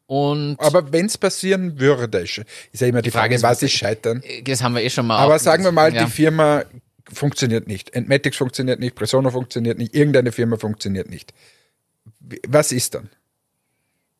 Und 0.06 0.56
Aber 0.60 0.92
wenn 0.94 1.06
es 1.06 1.18
passieren 1.18 1.78
würde, 1.78 2.18
ist 2.18 2.38
ja 2.72 2.86
immer 2.86 3.02
die, 3.02 3.10
Frage 3.10 3.24
Frage, 3.24 3.34
ist, 3.34 3.42
was 3.42 3.62
ist 3.62 3.72
Scheitern? 3.72 4.22
das 4.44 4.62
haben 4.62 4.74
wir 4.74 4.82
eh 4.82 4.88
schon 4.88 5.06
mal. 5.06 5.18
Aber 5.18 5.38
sagen 5.38 5.62
wir 5.62 5.72
mal, 5.72 5.94
ja. 5.94 6.06
die 6.06 6.10
Firma 6.10 6.64
funktioniert 7.12 7.68
nicht. 7.68 7.94
Entmatics 7.94 8.38
funktioniert 8.38 8.80
nicht, 8.80 8.94
Presona 8.94 9.30
funktioniert 9.30 9.76
nicht, 9.76 9.94
irgendeine 9.94 10.32
Firma 10.32 10.56
funktioniert 10.56 11.10
nicht. 11.10 11.34
Was 12.48 12.72
ist 12.72 12.94
dann? 12.94 13.10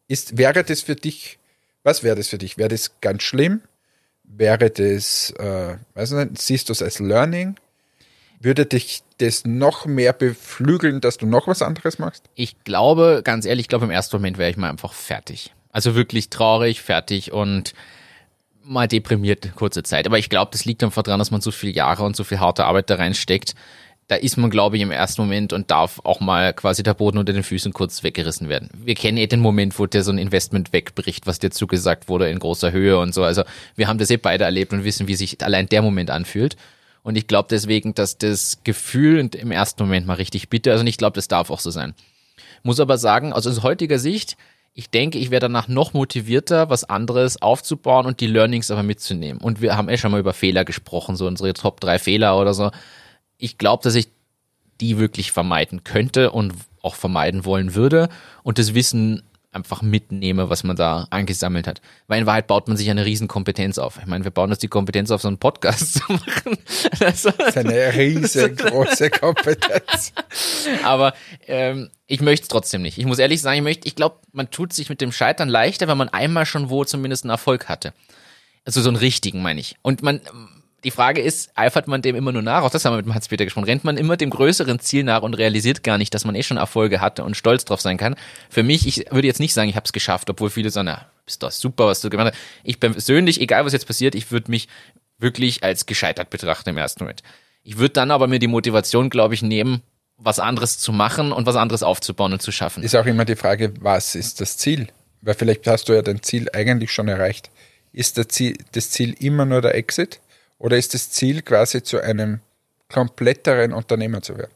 Ist, 0.06 0.36
wäre 0.36 0.64
das 0.64 0.82
für 0.82 0.96
dich, 0.96 1.38
was 1.82 2.02
wäre 2.02 2.16
das 2.16 2.28
für 2.28 2.38
dich? 2.38 2.58
Wäre 2.58 2.68
das 2.68 3.00
ganz 3.00 3.22
schlimm? 3.22 3.62
Wäre 4.22 4.68
das, 4.68 5.30
äh, 5.38 5.76
weiß 5.94 6.10
nicht, 6.10 6.42
siehst 6.42 6.68
du 6.68 6.72
es 6.72 6.82
als 6.82 6.98
Learning? 6.98 7.56
Würde 8.42 8.66
dich 8.66 9.02
das 9.18 9.44
noch 9.44 9.86
mehr 9.86 10.12
beflügeln, 10.12 11.00
dass 11.00 11.16
du 11.16 11.26
noch 11.26 11.46
was 11.46 11.62
anderes 11.62 12.00
machst? 12.00 12.24
Ich 12.34 12.64
glaube, 12.64 13.22
ganz 13.22 13.46
ehrlich, 13.46 13.64
ich 13.64 13.68
glaube, 13.68 13.84
im 13.84 13.92
ersten 13.92 14.16
Moment 14.16 14.36
wäre 14.36 14.50
ich 14.50 14.56
mal 14.56 14.68
einfach 14.68 14.94
fertig. 14.94 15.52
Also 15.70 15.94
wirklich 15.94 16.28
traurig, 16.28 16.82
fertig 16.82 17.30
und 17.32 17.72
mal 18.64 18.88
deprimiert 18.88 19.54
kurze 19.54 19.84
Zeit. 19.84 20.06
Aber 20.06 20.18
ich 20.18 20.28
glaube, 20.28 20.50
das 20.50 20.64
liegt 20.64 20.82
einfach 20.82 21.04
daran, 21.04 21.20
dass 21.20 21.30
man 21.30 21.40
so 21.40 21.52
viele 21.52 21.72
Jahre 21.72 22.02
und 22.02 22.16
so 22.16 22.24
viel 22.24 22.40
harte 22.40 22.64
Arbeit 22.64 22.90
da 22.90 22.96
reinsteckt. 22.96 23.54
Da 24.08 24.16
ist 24.16 24.36
man, 24.36 24.50
glaube 24.50 24.76
ich, 24.76 24.82
im 24.82 24.90
ersten 24.90 25.22
Moment 25.22 25.52
und 25.52 25.70
darf 25.70 26.00
auch 26.02 26.18
mal 26.18 26.52
quasi 26.52 26.82
der 26.82 26.94
Boden 26.94 27.18
unter 27.18 27.32
den 27.32 27.44
Füßen 27.44 27.72
kurz 27.72 28.02
weggerissen 28.02 28.48
werden. 28.48 28.70
Wir 28.74 28.96
kennen 28.96 29.18
eh 29.18 29.28
den 29.28 29.40
Moment, 29.40 29.78
wo 29.78 29.86
dir 29.86 30.02
so 30.02 30.10
ein 30.10 30.18
Investment 30.18 30.72
wegbricht, 30.72 31.28
was 31.28 31.38
dir 31.38 31.50
zugesagt 31.50 32.08
wurde 32.08 32.28
in 32.28 32.40
großer 32.40 32.72
Höhe 32.72 32.98
und 32.98 33.14
so. 33.14 33.22
Also 33.22 33.44
wir 33.76 33.86
haben 33.86 33.98
das 33.98 34.10
eh 34.10 34.16
beide 34.16 34.42
erlebt 34.42 34.72
und 34.72 34.82
wissen, 34.82 35.06
wie 35.06 35.14
sich 35.14 35.42
allein 35.42 35.68
der 35.68 35.82
Moment 35.82 36.10
anfühlt. 36.10 36.56
Und 37.02 37.16
ich 37.16 37.26
glaube 37.26 37.48
deswegen, 37.50 37.94
dass 37.94 38.18
das 38.18 38.58
Gefühl 38.64 39.28
im 39.34 39.50
ersten 39.50 39.82
Moment 39.82 40.06
mal 40.06 40.14
richtig 40.14 40.48
bitter, 40.48 40.72
also 40.72 40.84
ich 40.84 40.98
glaube, 40.98 41.14
das 41.14 41.28
darf 41.28 41.50
auch 41.50 41.60
so 41.60 41.70
sein. 41.70 41.94
Muss 42.62 42.80
aber 42.80 42.96
sagen, 42.96 43.32
also 43.32 43.50
aus 43.50 43.62
heutiger 43.62 43.98
Sicht, 43.98 44.36
ich 44.74 44.88
denke, 44.88 45.18
ich 45.18 45.30
wäre 45.30 45.40
danach 45.40 45.68
noch 45.68 45.92
motivierter, 45.92 46.70
was 46.70 46.84
anderes 46.84 47.42
aufzubauen 47.42 48.06
und 48.06 48.20
die 48.20 48.26
Learnings 48.26 48.70
aber 48.70 48.82
mitzunehmen. 48.82 49.42
Und 49.42 49.60
wir 49.60 49.76
haben 49.76 49.88
eh 49.88 49.98
schon 49.98 50.12
mal 50.12 50.20
über 50.20 50.32
Fehler 50.32 50.64
gesprochen, 50.64 51.16
so 51.16 51.26
unsere 51.26 51.52
Top 51.52 51.80
3 51.80 51.98
Fehler 51.98 52.38
oder 52.38 52.54
so. 52.54 52.70
Ich 53.36 53.58
glaube, 53.58 53.82
dass 53.82 53.94
ich 53.94 54.08
die 54.80 54.98
wirklich 54.98 55.32
vermeiden 55.32 55.84
könnte 55.84 56.30
und 56.30 56.54
auch 56.80 56.94
vermeiden 56.94 57.44
wollen 57.44 57.74
würde 57.74 58.08
und 58.42 58.58
das 58.58 58.74
Wissen 58.74 59.22
einfach 59.52 59.82
mitnehme, 59.82 60.48
was 60.50 60.64
man 60.64 60.76
da 60.76 61.06
angesammelt 61.10 61.66
hat. 61.66 61.80
Weil 62.08 62.20
in 62.22 62.26
Wahrheit 62.26 62.46
baut 62.46 62.68
man 62.68 62.76
sich 62.76 62.88
eine 62.90 63.04
Riesenkompetenz 63.04 63.78
auf. 63.78 63.98
Ich 64.00 64.06
meine, 64.06 64.24
wir 64.24 64.30
bauen 64.30 64.50
uns 64.50 64.58
die 64.58 64.68
Kompetenz 64.68 65.10
auf, 65.10 65.20
so 65.20 65.28
einen 65.28 65.38
Podcast 65.38 65.94
zu 65.98 66.12
machen. 66.12 66.58
Also, 67.00 67.30
Das 67.30 67.48
ist 67.48 67.58
eine 67.58 67.94
riesengroße 67.94 69.10
Kompetenz. 69.20 70.12
aber 70.84 71.14
ähm, 71.46 71.90
ich 72.06 72.20
möchte 72.20 72.44
es 72.44 72.48
trotzdem 72.48 72.82
nicht. 72.82 72.98
Ich 72.98 73.04
muss 73.04 73.18
ehrlich 73.18 73.42
sagen, 73.42 73.58
ich 73.58 73.62
möchte, 73.62 73.86
ich 73.86 73.94
glaube, 73.94 74.16
man 74.32 74.50
tut 74.50 74.72
sich 74.72 74.88
mit 74.88 75.00
dem 75.00 75.12
Scheitern 75.12 75.48
leichter, 75.48 75.86
wenn 75.86 75.98
man 75.98 76.08
einmal 76.08 76.46
schon 76.46 76.70
wo 76.70 76.84
zumindest 76.84 77.24
einen 77.24 77.30
Erfolg 77.30 77.68
hatte. 77.68 77.92
Also 78.64 78.80
so 78.80 78.88
einen 78.88 78.96
richtigen, 78.96 79.42
meine 79.42 79.60
ich. 79.60 79.76
Und 79.82 80.02
man, 80.02 80.20
die 80.84 80.90
Frage 80.90 81.20
ist, 81.20 81.50
eifert 81.54 81.86
man 81.86 82.02
dem 82.02 82.16
immer 82.16 82.32
nur 82.32 82.42
nach? 82.42 82.62
Auch 82.62 82.70
das 82.70 82.84
haben 82.84 82.94
wir 82.94 82.96
mit 82.98 83.06
dem 83.06 83.14
Hans-Peter 83.14 83.44
gesprochen. 83.44 83.64
Rennt 83.64 83.84
man 83.84 83.96
immer 83.96 84.16
dem 84.16 84.30
größeren 84.30 84.80
Ziel 84.80 85.04
nach 85.04 85.22
und 85.22 85.34
realisiert 85.34 85.84
gar 85.84 85.98
nicht, 85.98 86.12
dass 86.14 86.24
man 86.24 86.34
eh 86.34 86.42
schon 86.42 86.56
Erfolge 86.56 87.00
hatte 87.00 87.24
und 87.24 87.36
stolz 87.36 87.64
drauf 87.64 87.80
sein 87.80 87.96
kann? 87.96 88.16
Für 88.50 88.62
mich, 88.62 88.86
ich 88.86 89.12
würde 89.12 89.28
jetzt 89.28 89.40
nicht 89.40 89.54
sagen, 89.54 89.68
ich 89.68 89.76
habe 89.76 89.84
es 89.84 89.92
geschafft, 89.92 90.28
obwohl 90.28 90.50
viele 90.50 90.70
sagen, 90.70 90.86
na, 90.86 91.06
bist 91.24 91.42
doch 91.42 91.52
super, 91.52 91.86
was 91.86 92.00
du 92.00 92.10
gemacht 92.10 92.32
hast. 92.32 92.40
Ich 92.64 92.80
persönlich, 92.80 93.40
egal 93.40 93.64
was 93.64 93.72
jetzt 93.72 93.86
passiert, 93.86 94.14
ich 94.14 94.32
würde 94.32 94.50
mich 94.50 94.68
wirklich 95.18 95.62
als 95.62 95.86
gescheitert 95.86 96.30
betrachten 96.30 96.70
im 96.70 96.78
ersten 96.78 97.04
Moment. 97.04 97.22
Ich 97.62 97.78
würde 97.78 97.92
dann 97.92 98.10
aber 98.10 98.26
mir 98.26 98.40
die 98.40 98.48
Motivation, 98.48 99.08
glaube 99.08 99.34
ich, 99.34 99.42
nehmen, 99.42 99.82
was 100.16 100.40
anderes 100.40 100.78
zu 100.78 100.92
machen 100.92 101.32
und 101.32 101.46
was 101.46 101.56
anderes 101.56 101.82
aufzubauen 101.82 102.32
und 102.32 102.42
zu 102.42 102.50
schaffen. 102.50 102.82
Ist 102.82 102.96
auch 102.96 103.06
immer 103.06 103.24
die 103.24 103.36
Frage, 103.36 103.72
was 103.80 104.14
ist 104.14 104.40
das 104.40 104.56
Ziel? 104.56 104.88
Weil 105.20 105.34
vielleicht 105.34 105.66
hast 105.68 105.88
du 105.88 105.92
ja 105.92 106.02
dein 106.02 106.22
Ziel 106.22 106.48
eigentlich 106.52 106.90
schon 106.90 107.06
erreicht. 107.06 107.50
Ist 107.92 108.18
das 108.18 108.28
Ziel, 108.28 108.56
das 108.72 108.90
Ziel 108.90 109.14
immer 109.18 109.44
nur 109.44 109.60
der 109.60 109.74
Exit? 109.74 110.20
Oder 110.62 110.76
ist 110.76 110.94
das 110.94 111.10
Ziel 111.10 111.42
quasi 111.42 111.82
zu 111.82 112.00
einem 112.00 112.38
kompletteren 112.88 113.72
Unternehmer 113.72 114.22
zu 114.22 114.38
werden? 114.38 114.52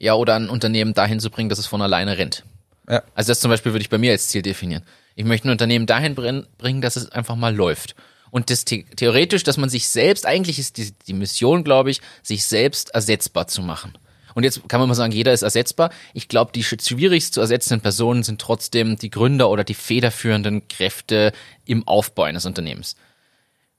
Ja, 0.00 0.14
oder 0.14 0.34
ein 0.34 0.48
Unternehmen 0.48 0.94
dahin 0.94 1.20
zu 1.20 1.30
bringen, 1.30 1.48
dass 1.48 1.60
es 1.60 1.66
von 1.68 1.80
alleine 1.80 2.18
rennt. 2.18 2.44
Ja. 2.88 3.04
Also 3.14 3.30
das 3.30 3.38
zum 3.38 3.52
Beispiel 3.52 3.72
würde 3.72 3.82
ich 3.82 3.88
bei 3.88 3.98
mir 3.98 4.10
als 4.10 4.26
Ziel 4.28 4.42
definieren. 4.42 4.82
Ich 5.14 5.24
möchte 5.24 5.46
ein 5.46 5.52
Unternehmen 5.52 5.86
dahin 5.86 6.16
brin- 6.16 6.46
bringen, 6.58 6.80
dass 6.80 6.96
es 6.96 7.08
einfach 7.10 7.36
mal 7.36 7.54
läuft. 7.54 7.94
Und 8.32 8.50
das 8.50 8.64
the 8.66 8.84
theoretisch, 8.96 9.44
dass 9.44 9.58
man 9.58 9.68
sich 9.68 9.88
selbst, 9.88 10.26
eigentlich 10.26 10.58
ist 10.58 10.76
die, 10.76 10.92
die 11.06 11.12
Mission, 11.12 11.62
glaube 11.62 11.92
ich, 11.92 12.00
sich 12.24 12.44
selbst 12.44 12.90
ersetzbar 12.92 13.46
zu 13.46 13.62
machen. 13.62 13.96
Und 14.34 14.42
jetzt 14.42 14.68
kann 14.68 14.80
man 14.80 14.88
mal 14.88 14.96
sagen, 14.96 15.12
jeder 15.12 15.32
ist 15.32 15.42
ersetzbar. 15.42 15.90
Ich 16.14 16.26
glaube, 16.26 16.50
die 16.52 16.64
schwierigst 16.64 17.34
zu 17.34 17.40
ersetzenden 17.40 17.80
Personen 17.80 18.24
sind 18.24 18.40
trotzdem 18.40 18.96
die 18.96 19.10
Gründer 19.10 19.50
oder 19.50 19.62
die 19.62 19.74
federführenden 19.74 20.66
Kräfte 20.66 21.32
im 21.64 21.86
Aufbau 21.86 22.24
eines 22.24 22.44
Unternehmens. 22.44 22.96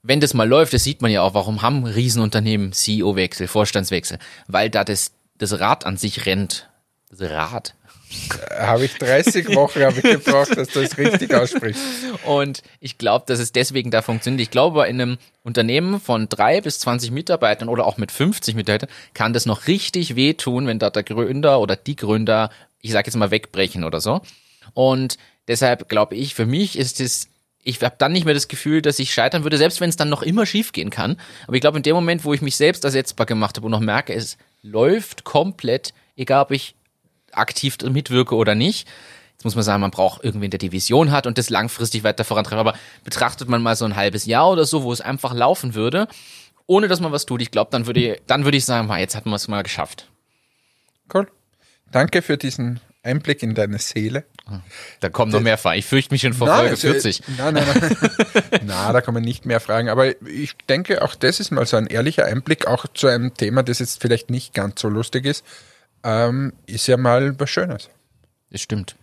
Wenn 0.02 0.20
das 0.20 0.34
mal 0.34 0.48
läuft, 0.48 0.72
das 0.72 0.82
sieht 0.82 1.00
man 1.00 1.12
ja 1.12 1.22
auch, 1.22 1.34
warum 1.34 1.62
haben 1.62 1.84
Riesenunternehmen 1.84 2.72
CEO-Wechsel, 2.72 3.46
Vorstandswechsel? 3.46 4.18
Weil 4.48 4.68
da 4.68 4.82
das, 4.82 5.12
das 5.38 5.60
Rad 5.60 5.86
an 5.86 5.96
sich 5.96 6.26
rennt. 6.26 6.68
Das 7.08 7.30
Rad. 7.30 7.74
Habe 8.58 8.84
ich 8.84 8.94
30 8.98 9.54
Wochen 9.54 9.80
habe 9.80 9.96
ich 9.96 10.02
gebraucht, 10.02 10.56
dass 10.56 10.68
du 10.68 10.80
es 10.80 10.98
richtig 10.98 11.32
aussprichst. 11.34 11.82
Und 12.26 12.62
ich 12.80 12.98
glaube, 12.98 13.24
dass 13.26 13.38
es 13.38 13.52
deswegen 13.52 13.90
da 13.90 14.02
funktioniert. 14.02 14.40
Ich 14.40 14.50
glaube, 14.50 14.86
in 14.86 15.00
einem 15.00 15.18
Unternehmen 15.44 16.00
von 16.00 16.28
drei 16.28 16.60
bis 16.60 16.80
20 16.80 17.10
Mitarbeitern 17.10 17.68
oder 17.68 17.86
auch 17.86 17.96
mit 17.96 18.10
50 18.10 18.54
Mitarbeitern 18.54 18.90
kann 19.14 19.32
das 19.32 19.46
noch 19.46 19.66
richtig 19.66 20.16
wehtun, 20.16 20.66
wenn 20.66 20.78
da 20.78 20.90
der 20.90 21.04
Gründer 21.04 21.60
oder 21.60 21.76
die 21.76 21.96
Gründer, 21.96 22.50
ich 22.80 22.92
sage 22.92 23.06
jetzt 23.06 23.16
mal, 23.16 23.30
wegbrechen 23.30 23.84
oder 23.84 24.00
so. 24.00 24.20
Und 24.74 25.16
deshalb 25.48 25.88
glaube 25.88 26.16
ich, 26.16 26.34
für 26.34 26.46
mich 26.46 26.78
ist 26.78 27.00
es 27.00 27.28
ich 27.62 27.80
habe 27.82 27.94
dann 27.96 28.12
nicht 28.12 28.24
mehr 28.24 28.34
das 28.34 28.48
Gefühl, 28.48 28.82
dass 28.82 28.98
ich 28.98 29.14
scheitern 29.14 29.44
würde, 29.44 29.56
selbst 29.56 29.80
wenn 29.80 29.88
es 29.88 29.96
dann 29.96 30.08
noch 30.08 30.22
immer 30.22 30.46
schief 30.46 30.72
gehen 30.72 30.90
kann. 30.90 31.16
Aber 31.46 31.54
ich 31.54 31.60
glaube, 31.60 31.76
in 31.76 31.82
dem 31.82 31.94
Moment, 31.94 32.24
wo 32.24 32.34
ich 32.34 32.42
mich 32.42 32.56
selbst 32.56 32.84
ersetzbar 32.84 33.26
gemacht 33.26 33.56
habe 33.56 33.66
und 33.66 33.70
noch 33.70 33.80
merke, 33.80 34.14
es 34.14 34.36
läuft 34.62 35.24
komplett, 35.24 35.94
egal 36.16 36.42
ob 36.42 36.50
ich 36.50 36.74
aktiv 37.30 37.76
mitwirke 37.82 38.34
oder 38.34 38.54
nicht. 38.54 38.88
Jetzt 39.32 39.44
muss 39.44 39.54
man 39.54 39.64
sagen, 39.64 39.80
man 39.80 39.90
braucht 39.90 40.24
irgendwen, 40.24 40.50
der 40.50 40.58
die 40.58 40.72
Vision 40.72 41.10
hat 41.10 41.26
und 41.26 41.38
das 41.38 41.50
langfristig 41.50 42.04
weiter 42.04 42.24
vorantreibt. 42.24 42.60
Aber 42.60 42.74
betrachtet 43.04 43.48
man 43.48 43.62
mal 43.62 43.76
so 43.76 43.84
ein 43.84 43.96
halbes 43.96 44.26
Jahr 44.26 44.50
oder 44.50 44.64
so, 44.64 44.82
wo 44.82 44.92
es 44.92 45.00
einfach 45.00 45.32
laufen 45.32 45.74
würde, 45.74 46.08
ohne 46.66 46.88
dass 46.88 47.00
man 47.00 47.12
was 47.12 47.26
tut, 47.26 47.42
ich 47.42 47.50
glaube, 47.50 47.70
dann 47.70 47.86
würde 47.86 48.20
dann 48.26 48.44
würde 48.44 48.56
ich 48.56 48.64
sagen, 48.64 48.88
jetzt 48.98 49.16
hat 49.16 49.26
man 49.26 49.34
es 49.34 49.48
mal 49.48 49.62
geschafft. 49.62 50.08
Cool. 51.12 51.28
Danke 51.90 52.22
für 52.22 52.36
diesen 52.36 52.80
Einblick 53.02 53.42
in 53.42 53.54
deine 53.54 53.78
Seele. 53.78 54.24
Da 55.00 55.08
kommen 55.08 55.32
noch 55.32 55.40
mehr 55.40 55.58
Fragen. 55.58 55.78
Ich 55.78 55.86
fürchte 55.86 56.14
mich 56.14 56.22
schon 56.22 56.34
vor 56.34 56.48
Folge 56.48 56.76
40. 56.76 57.22
Nein, 57.38 57.54
nein, 57.54 57.64
nein. 57.66 58.60
Na, 58.66 58.92
da 58.92 59.00
kommen 59.00 59.24
nicht 59.24 59.46
mehr 59.46 59.60
Fragen. 59.60 59.88
Aber 59.88 60.20
ich 60.26 60.56
denke, 60.68 61.02
auch 61.02 61.14
das 61.14 61.40
ist 61.40 61.50
mal 61.50 61.66
so 61.66 61.76
ein 61.76 61.86
ehrlicher 61.86 62.26
Einblick, 62.26 62.66
auch 62.66 62.86
zu 62.94 63.08
einem 63.08 63.34
Thema, 63.34 63.62
das 63.62 63.80
jetzt 63.80 64.00
vielleicht 64.00 64.30
nicht 64.30 64.54
ganz 64.54 64.80
so 64.80 64.88
lustig 64.88 65.26
ist 65.26 65.44
ähm, 66.04 66.52
ist 66.66 66.86
ja 66.86 66.96
mal 66.96 67.38
was 67.38 67.50
Schönes. 67.50 67.90
Das 68.50 68.60
stimmt. 68.60 68.96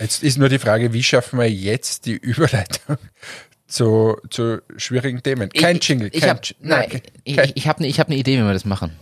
Jetzt 0.00 0.22
ist 0.22 0.38
nur 0.38 0.48
die 0.48 0.58
Frage, 0.58 0.92
wie 0.92 1.02
schaffen 1.02 1.38
wir 1.38 1.50
jetzt 1.50 2.06
die 2.06 2.14
Überleitung 2.14 2.96
zu, 3.66 4.16
zu 4.30 4.62
schwierigen 4.76 5.22
Themen? 5.22 5.50
Kein 5.50 5.76
ich, 5.76 5.88
Jingle, 5.88 6.10
ich 6.12 6.22
kein 6.22 6.38
Nein, 6.60 7.02
ich, 7.24 7.38
ich, 7.38 7.56
ich 7.56 7.68
habe 7.68 7.84
eine 7.84 7.92
hab 7.92 8.08
ne 8.08 8.16
Idee, 8.16 8.38
wie 8.38 8.42
wir 8.42 8.52
das 8.52 8.64
machen. 8.64 8.96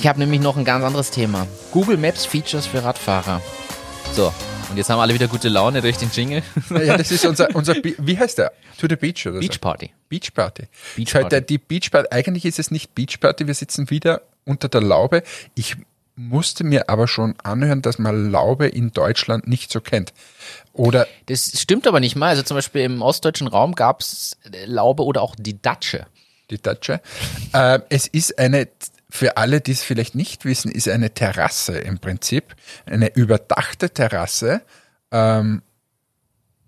Ich 0.00 0.06
habe 0.06 0.18
nämlich 0.18 0.40
noch 0.40 0.56
ein 0.56 0.64
ganz 0.64 0.82
anderes 0.82 1.10
Thema. 1.10 1.46
Google 1.72 1.98
Maps 1.98 2.24
Features 2.24 2.66
für 2.66 2.82
Radfahrer. 2.82 3.42
So, 4.14 4.32
und 4.70 4.78
jetzt 4.78 4.88
haben 4.88 4.98
alle 4.98 5.12
wieder 5.12 5.28
gute 5.28 5.50
Laune 5.50 5.82
durch 5.82 5.98
den 5.98 6.10
Jingle. 6.10 6.42
Ja, 6.70 6.96
das 6.96 7.10
ist 7.10 7.26
unser, 7.26 7.54
unser 7.54 7.74
wie 7.74 8.18
heißt 8.18 8.38
der? 8.38 8.50
To 8.78 8.86
the 8.88 8.96
Beach 8.96 9.26
oder 9.26 9.40
Beach 9.40 9.52
so? 9.52 9.58
Party. 9.58 9.90
Beach 10.08 10.32
Party. 10.32 10.68
Beach 10.96 11.12
Party. 11.12 11.28
der, 11.28 11.42
die 11.42 11.58
Beach 11.58 11.90
Party, 11.90 12.08
eigentlich 12.10 12.46
ist 12.46 12.58
es 12.58 12.70
nicht 12.70 12.94
Beach 12.94 13.20
Party, 13.20 13.46
wir 13.46 13.52
sitzen 13.52 13.90
wieder 13.90 14.22
unter 14.46 14.70
der 14.70 14.80
Laube. 14.80 15.22
Ich 15.54 15.76
musste 16.16 16.64
mir 16.64 16.88
aber 16.88 17.06
schon 17.06 17.34
anhören, 17.42 17.82
dass 17.82 17.98
man 17.98 18.30
Laube 18.30 18.68
in 18.68 18.92
Deutschland 18.92 19.48
nicht 19.48 19.70
so 19.70 19.82
kennt. 19.82 20.14
Oder 20.72 21.06
Das 21.26 21.60
stimmt 21.60 21.86
aber 21.86 22.00
nicht 22.00 22.16
mal. 22.16 22.28
Also 22.28 22.42
zum 22.42 22.56
Beispiel 22.56 22.80
im 22.84 23.02
ostdeutschen 23.02 23.48
Raum 23.48 23.74
gab 23.74 24.00
es 24.00 24.38
Laube 24.64 25.04
oder 25.04 25.20
auch 25.20 25.36
die 25.38 25.60
Datsche. 25.60 26.06
die 26.50 26.56
Datsche. 26.56 27.02
Äh, 27.52 27.80
es 27.90 28.06
ist 28.06 28.38
eine, 28.38 28.66
für 29.10 29.36
alle, 29.36 29.60
die 29.60 29.72
es 29.72 29.82
vielleicht 29.82 30.14
nicht 30.14 30.44
wissen, 30.44 30.70
ist 30.70 30.88
eine 30.88 31.12
Terrasse 31.12 31.78
im 31.78 31.98
Prinzip. 31.98 32.56
Eine 32.86 33.14
überdachte 33.14 33.90
Terrasse. 33.90 34.62
Ähm, 35.10 35.62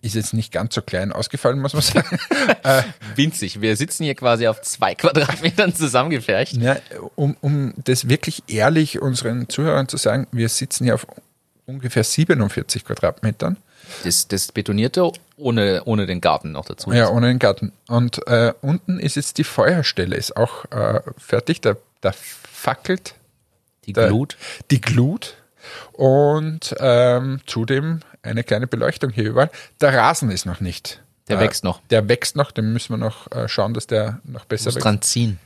ist 0.02 0.16
jetzt 0.16 0.34
nicht 0.34 0.52
ganz 0.52 0.74
so 0.74 0.82
klein 0.82 1.12
ausgefallen, 1.12 1.60
muss 1.60 1.74
man 1.74 1.82
sagen. 1.82 2.18
Winzig. 3.14 3.60
Wir 3.60 3.76
sitzen 3.76 4.02
hier 4.04 4.16
quasi 4.16 4.48
auf 4.48 4.60
zwei 4.62 4.94
Quadratmetern 4.96 5.74
zusammengefärcht. 5.74 6.54
Ja, 6.54 6.76
um, 7.14 7.36
um 7.40 7.72
das 7.84 8.08
wirklich 8.08 8.42
ehrlich 8.48 9.00
unseren 9.00 9.48
Zuhörern 9.48 9.86
zu 9.88 9.96
sagen, 9.96 10.26
wir 10.32 10.48
sitzen 10.48 10.84
hier 10.84 10.96
auf 10.96 11.06
ungefähr 11.66 12.02
47 12.02 12.84
Quadratmetern. 12.84 13.56
Das, 14.04 14.26
das 14.26 14.50
Betonierte 14.50 15.10
ohne, 15.36 15.82
ohne 15.84 16.06
den 16.06 16.20
Garten 16.20 16.52
noch 16.52 16.64
dazu. 16.64 16.92
Ja, 16.92 17.08
ohne 17.08 17.28
den 17.28 17.38
Garten. 17.38 17.72
Und 17.88 18.26
äh, 18.26 18.52
unten 18.60 18.98
ist 18.98 19.16
jetzt 19.16 19.38
die 19.38 19.44
Feuerstelle, 19.44 20.16
ist 20.16 20.36
auch 20.36 20.64
äh, 20.72 21.00
fertig. 21.16 21.60
Da, 21.60 21.76
da 22.02 22.12
fackelt 22.12 23.14
Die 23.86 23.94
Glut. 23.94 24.36
die 24.70 24.80
Glut. 24.80 25.36
Und 25.92 26.74
ähm, 26.80 27.40
zudem 27.46 28.00
eine 28.22 28.44
kleine 28.44 28.66
Beleuchtung 28.66 29.10
hier 29.10 29.24
überall. 29.30 29.50
Der 29.80 29.94
Rasen 29.94 30.30
ist 30.30 30.44
noch 30.44 30.60
nicht. 30.60 31.00
Der 31.28 31.38
äh, 31.38 31.40
wächst 31.40 31.64
noch. 31.64 31.80
Der 31.90 32.08
wächst 32.08 32.36
noch, 32.36 32.50
den 32.50 32.72
müssen 32.72 32.90
wir 32.92 32.96
noch 32.98 33.30
äh, 33.32 33.48
schauen, 33.48 33.72
dass 33.72 33.86
der 33.86 34.20
noch 34.24 34.44
besser 34.44 34.66
Muss 34.66 34.74
wächst. 34.76 34.84
dran 34.84 35.02
ziehen. 35.02 35.38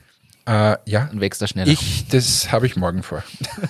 Äh, 0.47 0.77
ja, 0.85 1.05
Dann 1.05 1.21
wächst 1.21 1.41
er 1.41 1.47
schneller. 1.47 1.71
Ich, 1.71 2.07
das 2.07 2.51
habe 2.51 2.65
ich 2.65 2.75
morgen 2.75 3.03
vor. 3.03 3.23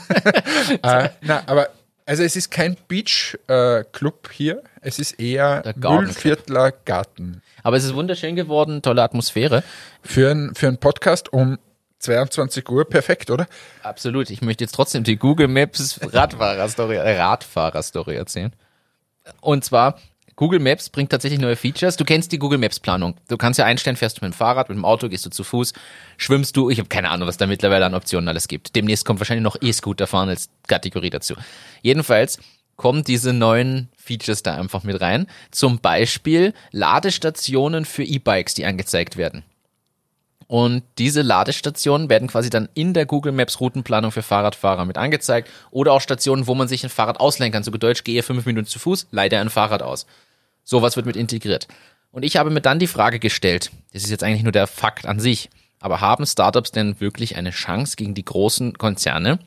äh, 0.84 1.10
na, 1.22 1.44
aber 1.48 1.70
also 2.06 2.24
es 2.24 2.38
ist 2.38 2.52
kein 2.52 2.78
Beach-Club 2.88 4.30
hier, 4.32 4.64
es 4.80 5.00
ist 5.00 5.20
eher. 5.20 5.74
Müllviertler 5.76 6.72
Garten. 6.72 7.42
Aber 7.64 7.76
es 7.76 7.84
ist 7.84 7.96
wunderschön 7.96 8.38
geworden, 8.38 8.82
tolle 8.82 9.04
Atmosphäre. 9.04 9.64
Für, 10.04 10.32
ein, 10.32 10.56
für 10.56 10.70
einen 10.70 10.78
Podcast 10.78 11.34
um 11.34 11.58
22 12.00 12.70
Uhr 12.70 12.86
perfekt, 12.86 13.32
oder? 13.32 13.48
Absolut. 13.84 14.30
Ich 14.30 14.42
möchte 14.42 14.64
jetzt 14.64 14.74
trotzdem 14.74 15.04
die 15.04 15.18
Google 15.18 15.48
Maps 15.48 16.00
Radfahrer-Story, 16.02 16.96
äh, 16.96 17.20
Radfahrer-Story 17.20 18.16
erzählen. 18.16 18.54
Und 19.42 19.66
zwar, 19.66 20.00
Google 20.38 20.60
Maps 20.60 20.90
bringt 20.90 21.10
tatsächlich 21.10 21.40
neue 21.40 21.56
Features. 21.56 21.98
Du 21.98 22.06
kennst 22.06 22.32
die 22.32 22.38
Google 22.38 22.60
Maps 22.60 22.80
Planung. 22.80 23.16
Du 23.28 23.38
kannst 23.38 23.58
ja 23.58 23.66
einstellen, 23.66 23.96
fährst 23.98 24.22
du 24.22 24.26
mit 24.26 24.34
dem 24.34 24.38
Fahrrad, 24.38 24.70
mit 24.70 24.78
dem 24.78 24.86
Auto, 24.86 25.10
gehst 25.10 25.26
du 25.26 25.32
zu 25.32 25.44
Fuß, 25.44 25.74
schwimmst 26.18 26.56
du. 26.56 26.70
Ich 26.70 26.78
habe 26.78 26.88
keine 26.90 27.10
Ahnung, 27.10 27.28
was 27.28 27.38
da 27.38 27.48
mittlerweile 27.48 27.86
an 27.86 27.96
Optionen 27.96 28.28
alles 28.28 28.48
gibt. 28.48 28.76
Demnächst 28.76 29.04
kommt 29.04 29.20
wahrscheinlich 29.20 29.44
noch 29.44 29.58
E-Scooter 29.60 30.06
fahren 30.06 30.30
als 30.30 30.50
Kategorie 30.68 31.10
dazu. 31.10 31.34
Jedenfalls 31.82 32.38
kommen 32.76 33.04
diese 33.04 33.34
neuen 33.34 33.90
Features 33.98 34.44
da 34.44 34.56
einfach 34.56 34.84
mit 34.84 35.02
rein. 35.02 35.26
Zum 35.50 35.80
Beispiel 35.80 36.54
Ladestationen 36.72 37.86
für 37.86 38.04
E-Bikes, 38.04 38.54
die 38.54 38.66
angezeigt 38.66 39.18
werden. 39.18 39.44
Und 40.48 40.84
diese 40.98 41.22
Ladestationen 41.22 42.10
werden 42.10 42.30
quasi 42.30 42.50
dann 42.50 42.70
in 42.74 42.94
der 42.94 43.06
Google 43.06 43.34
Maps 43.34 43.60
Routenplanung 43.60 44.12
für 44.12 44.24
Fahrradfahrer 44.24 44.86
mit 44.86 44.98
angezeigt. 44.98 45.50
Oder 45.72 45.92
auch 45.92 46.02
Stationen, 46.02 46.48
wo 46.48 46.56
man 46.56 46.70
sich 46.70 46.84
ein 46.84 46.90
Fahrrad 46.90 47.20
ausleihen 47.20 47.52
kann. 47.52 47.64
So 47.64 47.72
Deutsch, 47.72 48.06
gehe 48.06 48.24
fünf 48.24 48.46
Minuten 48.46 48.68
zu 48.68 48.80
Fuß, 48.80 49.08
leih 49.12 49.30
ein 49.38 49.50
Fahrrad 49.50 49.84
aus. 49.84 50.06
Sowas 50.64 50.96
wird 50.96 51.06
mit 51.06 51.18
integriert. 51.18 51.68
Und 52.12 52.24
ich 52.24 52.38
habe 52.38 52.50
mir 52.50 52.62
dann 52.62 52.80
die 52.80 52.88
Frage 52.88 53.20
gestellt, 53.20 53.72
das 53.94 54.04
ist 54.04 54.10
jetzt 54.10 54.24
eigentlich 54.24 54.44
nur 54.44 54.52
der 54.52 54.68
Fakt 54.68 55.06
an 55.06 55.20
sich, 55.20 55.50
aber 55.80 56.02
haben 56.02 56.26
Startups 56.26 56.72
denn 56.72 57.00
wirklich 57.00 57.36
eine 57.36 57.52
Chance 57.52 57.96
gegen 57.96 58.14
die 58.14 58.26
großen 58.26 58.78
Konzerne? 58.78 59.40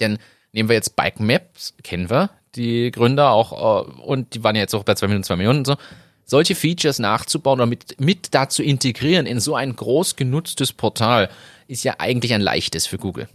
Denn 0.00 0.18
nehmen 0.52 0.68
wir 0.68 0.76
jetzt 0.76 0.96
Bike 0.96 1.20
Maps, 1.20 1.74
kennen 1.82 2.08
wir, 2.08 2.30
die 2.54 2.90
Gründer 2.90 3.30
auch, 3.30 3.86
äh, 3.86 3.90
und 4.02 4.34
die 4.34 4.44
waren 4.44 4.56
ja 4.56 4.62
jetzt 4.62 4.74
auch 4.74 4.84
bei 4.84 4.94
2 4.94 5.08
Minuten, 5.08 5.24
2 5.24 5.36
Millionen 5.36 5.58
und 5.58 5.66
so. 5.66 5.76
Solche 6.28 6.56
Features 6.56 6.98
nachzubauen 6.98 7.60
oder 7.60 7.66
mit, 7.66 8.00
mit 8.00 8.34
da 8.34 8.48
zu 8.48 8.62
integrieren 8.62 9.26
in 9.26 9.38
so 9.38 9.54
ein 9.54 9.76
groß 9.76 10.16
genutztes 10.16 10.72
Portal 10.72 11.30
ist 11.68 11.84
ja 11.84 11.94
eigentlich 11.98 12.34
ein 12.34 12.40
leichtes 12.40 12.86
für 12.86 12.98
Google. 12.98 13.28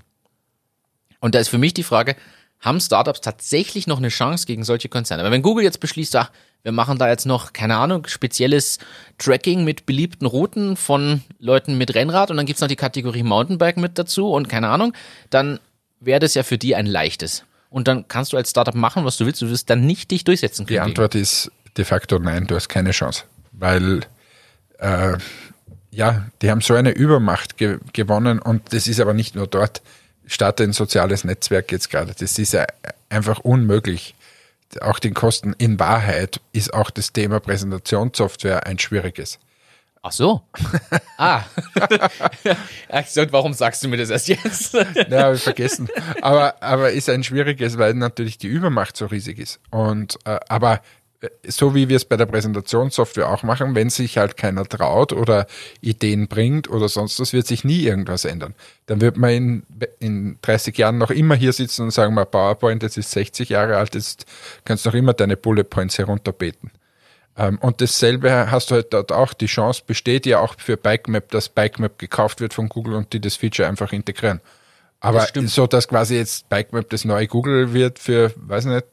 Und 1.21 1.33
da 1.33 1.39
ist 1.39 1.47
für 1.47 1.57
mich 1.57 1.73
die 1.73 1.83
Frage, 1.83 2.17
haben 2.59 2.79
Startups 2.79 3.21
tatsächlich 3.21 3.87
noch 3.87 3.97
eine 3.97 4.09
Chance 4.09 4.45
gegen 4.45 4.63
solche 4.63 4.89
Konzerne? 4.89 5.23
Weil 5.23 5.31
wenn 5.31 5.41
Google 5.41 5.63
jetzt 5.63 5.79
beschließt, 5.79 6.15
ach, 6.17 6.31
wir 6.63 6.71
machen 6.71 6.97
da 6.97 7.09
jetzt 7.09 7.25
noch, 7.25 7.53
keine 7.53 7.77
Ahnung, 7.77 8.05
spezielles 8.07 8.77
Tracking 9.17 9.63
mit 9.63 9.85
beliebten 9.85 10.27
Routen 10.27 10.75
von 10.75 11.21
Leuten 11.39 11.77
mit 11.77 11.95
Rennrad 11.95 12.29
und 12.29 12.37
dann 12.37 12.45
gibt's 12.45 12.61
noch 12.61 12.67
die 12.67 12.75
Kategorie 12.75 13.23
Mountainbike 13.23 13.77
mit 13.77 13.97
dazu 13.97 14.31
und 14.31 14.47
keine 14.47 14.67
Ahnung, 14.67 14.93
dann 15.29 15.59
wäre 15.99 16.19
das 16.19 16.33
ja 16.33 16.43
für 16.43 16.57
die 16.57 16.75
ein 16.75 16.85
leichtes. 16.85 17.45
Und 17.69 17.87
dann 17.87 18.07
kannst 18.07 18.33
du 18.33 18.37
als 18.37 18.49
Startup 18.49 18.75
machen, 18.75 19.05
was 19.05 19.17
du 19.17 19.25
willst, 19.25 19.41
du 19.41 19.49
wirst 19.49 19.69
dann 19.69 19.85
nicht 19.85 20.11
dich 20.11 20.23
durchsetzen 20.23 20.65
können. 20.65 20.75
Die 20.75 20.79
Antwort 20.81 21.15
ist 21.15 21.51
de 21.77 21.85
facto 21.85 22.19
nein, 22.19 22.47
du 22.47 22.55
hast 22.55 22.69
keine 22.69 22.91
Chance. 22.91 23.23
Weil, 23.51 24.01
äh, 24.79 25.17
ja, 25.91 26.27
die 26.41 26.49
haben 26.49 26.61
so 26.61 26.73
eine 26.73 26.91
Übermacht 26.91 27.57
ge 27.57 27.79
gewonnen 27.93 28.39
und 28.39 28.73
das 28.73 28.87
ist 28.87 28.99
aber 28.99 29.13
nicht 29.13 29.35
nur 29.35 29.47
dort. 29.47 29.81
Starte 30.25 30.63
ein 30.63 30.73
soziales 30.73 31.23
Netzwerk 31.23 31.71
jetzt 31.71 31.89
gerade. 31.89 32.13
Das 32.17 32.39
ist 32.39 32.53
ja 32.53 32.65
einfach 33.09 33.39
unmöglich. 33.39 34.15
Auch 34.79 34.99
den 34.99 35.13
Kosten 35.13 35.53
in 35.57 35.79
Wahrheit 35.79 36.39
ist 36.53 36.73
auch 36.73 36.89
das 36.89 37.11
Thema 37.11 37.41
Präsentationssoftware 37.41 38.65
ein 38.65 38.79
schwieriges. 38.79 39.39
Ach 40.03 40.11
so. 40.11 40.41
ah. 41.17 41.43
Und 43.17 43.31
warum 43.33 43.53
sagst 43.53 43.83
du 43.83 43.87
mir 43.87 43.97
das 43.97 44.09
erst 44.09 44.29
jetzt? 44.29 44.73
Ja, 45.09 45.23
habe 45.23 45.35
ich 45.35 45.43
vergessen. 45.43 45.89
Aber, 46.21 46.61
aber 46.61 46.91
ist 46.91 47.09
ein 47.09 47.23
schwieriges, 47.23 47.77
weil 47.77 47.93
natürlich 47.93 48.37
die 48.39 48.47
Übermacht 48.47 48.97
so 48.97 49.05
riesig 49.05 49.37
ist. 49.37 49.59
Und, 49.69 50.17
äh, 50.25 50.39
aber 50.49 50.81
so 51.47 51.75
wie 51.75 51.87
wir 51.89 51.97
es 51.97 52.05
bei 52.05 52.17
der 52.17 52.25
Präsentationssoftware 52.25 53.29
auch 53.29 53.43
machen, 53.43 53.75
wenn 53.75 53.89
sich 53.89 54.17
halt 54.17 54.37
keiner 54.37 54.65
traut 54.65 55.13
oder 55.13 55.45
Ideen 55.79 56.27
bringt 56.27 56.69
oder 56.69 56.89
sonst 56.89 57.19
was, 57.19 57.33
wird 57.33 57.45
sich 57.45 57.63
nie 57.63 57.83
irgendwas 57.83 58.25
ändern. 58.25 58.55
Dann 58.87 59.01
wird 59.01 59.17
man 59.17 59.29
in, 59.31 59.63
in 59.99 60.37
30 60.41 60.77
Jahren 60.77 60.97
noch 60.97 61.11
immer 61.11 61.35
hier 61.35 61.53
sitzen 61.53 61.83
und 61.83 61.91
sagen, 61.91 62.13
mal 62.13 62.25
PowerPoint, 62.25 62.81
das 62.81 62.97
ist 62.97 63.11
60 63.11 63.49
Jahre 63.49 63.77
alt, 63.77 63.93
jetzt 63.93 64.25
kannst 64.65 64.85
du 64.85 64.89
noch 64.89 64.95
immer 64.95 65.13
deine 65.13 65.37
Bullet 65.37 65.63
Points 65.63 65.97
herunterbeten. 65.97 66.71
Ähm, 67.37 67.59
und 67.59 67.81
dasselbe 67.81 68.51
hast 68.51 68.71
du 68.71 68.75
halt 68.75 68.93
dort 68.93 69.11
auch. 69.11 69.33
Die 69.33 69.45
Chance 69.45 69.83
besteht 69.85 70.25
ja 70.25 70.39
auch 70.39 70.55
für 70.57 70.75
BikeMap, 70.75 71.29
dass 71.29 71.49
BikeMap 71.49 71.97
gekauft 71.99 72.41
wird 72.41 72.53
von 72.53 72.67
Google 72.67 72.95
und 72.95 73.13
die 73.13 73.21
das 73.21 73.35
Feature 73.35 73.67
einfach 73.67 73.93
integrieren. 73.93 74.41
Aber 74.99 75.25
Das 75.33 75.55
so, 75.55 75.65
dass 75.65 75.87
quasi 75.87 76.15
jetzt 76.15 76.49
BikeMap 76.49 76.89
das 76.89 77.05
neue 77.05 77.27
Google 77.27 77.73
wird 77.73 77.99
für, 77.99 78.31
weiß 78.35 78.65
nicht, 78.65 78.85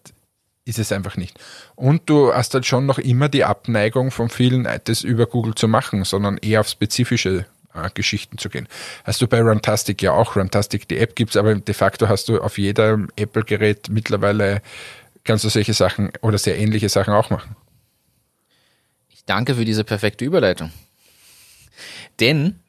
ist 0.69 0.79
es 0.79 0.93
einfach 0.93 1.17
nicht. 1.17 1.39
Und 1.75 2.09
du 2.11 2.33
hast 2.33 2.53
halt 2.53 2.67
schon 2.67 2.85
noch 2.85 2.99
immer 2.99 3.29
die 3.29 3.45
Abneigung 3.45 4.11
von 4.11 4.29
vielen, 4.29 4.69
das 4.85 5.03
über 5.03 5.27
Google 5.27 5.55
zu 5.55 5.67
machen, 5.67 6.05
sondern 6.05 6.37
eher 6.37 6.61
auf 6.61 6.69
spezifische 6.69 7.47
äh, 7.75 7.89
Geschichten 7.95 8.37
zu 8.37 8.51
gehen. 8.51 8.69
Hast 9.05 9.23
du 9.23 9.27
bei 9.27 9.41
Runtastic 9.41 10.03
ja 10.03 10.13
auch. 10.13 10.37
Runtastic, 10.37 10.87
die 10.87 10.99
App 10.99 11.17
gibt's, 11.17 11.37
aber 11.37 11.55
de 11.55 11.75
facto 11.75 12.09
hast 12.09 12.29
du 12.29 12.41
auf 12.41 12.59
jedem 12.59 13.09
Apple-Gerät 13.17 13.89
mittlerweile, 13.89 14.61
kannst 15.25 15.45
du 15.45 15.49
solche 15.49 15.73
Sachen 15.73 16.13
oder 16.21 16.37
sehr 16.37 16.59
ähnliche 16.59 16.91
Sachen 16.91 17.15
auch 17.15 17.31
machen. 17.31 17.57
Ich 19.09 19.25
danke 19.25 19.55
für 19.55 19.65
diese 19.65 19.85
perfekte 19.85 20.25
Überleitung. 20.27 20.71
Denn, 22.21 22.61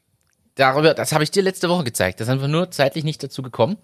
darüber, 0.55 0.93
das 0.93 1.11
habe 1.11 1.25
ich 1.25 1.31
dir 1.31 1.43
letzte 1.43 1.67
Woche 1.67 1.83
gezeigt, 1.83 2.21
da 2.21 2.25
sind 2.25 2.39
wir 2.39 2.47
nur 2.47 2.71
zeitlich 2.71 3.03
nicht 3.03 3.21
dazu 3.21 3.41
gekommen. 3.41 3.77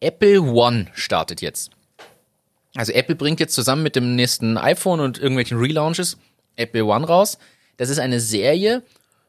Apple 0.00 0.42
One 0.42 0.88
startet 0.94 1.40
jetzt. 1.40 1.70
Also 2.76 2.92
Apple 2.92 3.14
bringt 3.14 3.40
jetzt 3.40 3.54
zusammen 3.54 3.82
mit 3.82 3.96
dem 3.96 4.16
nächsten 4.16 4.58
iPhone 4.58 5.00
und 5.00 5.18
irgendwelchen 5.18 5.58
Relaunches 5.58 6.18
Apple 6.56 6.84
One 6.84 7.06
raus. 7.06 7.38
Das 7.76 7.88
ist 7.88 7.98
eine 7.98 8.20
Serie 8.20 8.82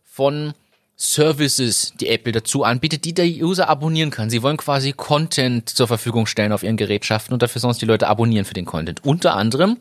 von 0.04 0.54
Services, 0.98 1.93
die 2.00 2.08
Apple 2.08 2.32
dazu 2.32 2.64
anbietet, 2.64 3.04
die 3.06 3.14
der 3.14 3.26
User 3.26 3.68
abonnieren 3.68 4.12
kann. 4.12 4.30
Sie 4.30 4.41
wollen 4.41 4.58
quasi 4.58 4.93
Content 4.93 5.70
zur 5.70 5.88
Verfügung 5.88 6.26
stellen 6.26 6.54
auf 6.54 6.64
ihren 6.64 6.78
Gerätschaften 6.78 7.34
und 7.34 7.41
dafür 7.41 7.60
sonst 7.60 7.82
die 7.82 7.86
Leute 7.86 8.08
abonnieren 8.08 8.46
für 8.46 8.54
den 8.54 8.66
Content. 8.66 9.04
Unter 9.04 9.36
anderem 9.36 9.78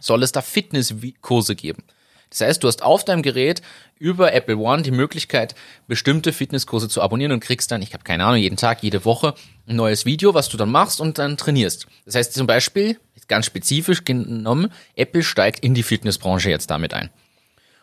soll 0.00 0.22
es 0.22 0.32
da 0.32 0.42
Fitnesskurse 0.42 1.54
geben. 1.54 1.84
Das 2.30 2.40
heißt, 2.40 2.62
du 2.62 2.68
hast 2.68 2.82
auf 2.82 3.04
deinem 3.04 3.22
Gerät 3.22 3.62
über 3.98 4.32
Apple 4.32 4.56
One 4.56 4.82
die 4.82 4.90
Möglichkeit, 4.90 5.54
bestimmte 5.86 6.32
Fitnesskurse 6.32 6.88
zu 6.88 7.00
abonnieren 7.00 7.32
und 7.32 7.40
kriegst 7.40 7.70
dann, 7.70 7.82
ich 7.82 7.94
habe 7.94 8.04
keine 8.04 8.24
Ahnung, 8.24 8.38
jeden 8.38 8.56
Tag, 8.56 8.82
jede 8.82 9.04
Woche 9.04 9.34
ein 9.66 9.76
neues 9.76 10.04
Video, 10.04 10.34
was 10.34 10.48
du 10.48 10.56
dann 10.56 10.70
machst 10.70 11.00
und 11.00 11.18
dann 11.18 11.36
trainierst. 11.36 11.86
Das 12.04 12.14
heißt 12.14 12.34
zum 12.34 12.46
Beispiel, 12.46 12.98
ganz 13.28 13.46
spezifisch 13.46 14.04
genommen, 14.04 14.70
Apple 14.96 15.22
steigt 15.22 15.60
in 15.60 15.74
die 15.74 15.82
Fitnessbranche 15.82 16.50
jetzt 16.50 16.70
damit 16.70 16.94
ein. 16.94 17.10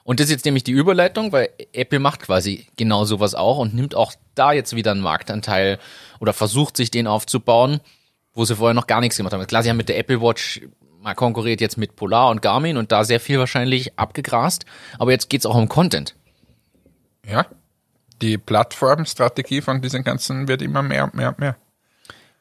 Und 0.03 0.19
das 0.19 0.27
ist 0.27 0.31
jetzt 0.31 0.45
nämlich 0.45 0.63
die 0.63 0.71
Überleitung, 0.71 1.31
weil 1.31 1.49
Apple 1.73 1.99
macht 1.99 2.21
quasi 2.21 2.67
genau 2.75 3.05
sowas 3.05 3.35
auch 3.35 3.59
und 3.59 3.75
nimmt 3.75 3.95
auch 3.95 4.13
da 4.33 4.51
jetzt 4.51 4.75
wieder 4.75 4.91
einen 4.91 5.01
Marktanteil 5.01 5.79
oder 6.19 6.33
versucht 6.33 6.75
sich 6.75 6.89
den 6.89 7.07
aufzubauen, 7.07 7.79
wo 8.33 8.45
sie 8.45 8.55
vorher 8.55 8.73
noch 8.73 8.87
gar 8.87 8.99
nichts 8.99 9.17
gemacht 9.17 9.33
haben. 9.33 9.45
Klar, 9.45 9.63
sie 9.63 9.69
haben 9.69 9.77
mit 9.77 9.89
der 9.89 9.97
Apple 9.97 10.21
Watch 10.21 10.61
mal 11.01 11.15
konkurriert 11.15 11.61
jetzt 11.61 11.77
mit 11.77 11.95
Polar 11.95 12.29
und 12.29 12.41
Garmin 12.41 12.77
und 12.77 12.91
da 12.91 13.03
sehr 13.03 13.19
viel 13.19 13.39
wahrscheinlich 13.39 13.97
abgegrast, 13.97 14.65
aber 14.99 15.11
jetzt 15.11 15.29
geht's 15.29 15.45
auch 15.45 15.55
um 15.55 15.67
Content. 15.67 16.15
Ja. 17.27 17.45
Die 18.21 18.37
Plattformstrategie 18.37 19.61
von 19.61 19.81
diesen 19.81 20.03
ganzen 20.03 20.47
wird 20.47 20.61
immer 20.61 20.83
mehr 20.83 21.05
und 21.05 21.15
mehr 21.15 21.29
und 21.29 21.39
mehr. 21.39 21.55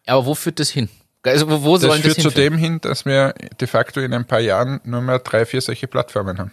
Aber 0.06 0.26
wo 0.26 0.34
führt 0.34 0.60
das 0.60 0.70
hin? 0.70 0.88
Also 1.22 1.48
wo, 1.50 1.62
wo 1.62 1.74
Das 1.76 1.82
sollen 1.82 2.02
das 2.02 2.14
führt 2.14 2.20
zu 2.22 2.30
dem 2.30 2.56
hin, 2.56 2.80
dass 2.80 3.04
wir 3.04 3.34
de 3.60 3.68
facto 3.68 4.00
in 4.00 4.12
ein 4.14 4.26
paar 4.26 4.40
Jahren 4.40 4.80
nur 4.84 5.00
mehr 5.00 5.18
drei, 5.18 5.44
vier 5.46 5.60
solche 5.60 5.86
Plattformen 5.86 6.38
haben. 6.38 6.52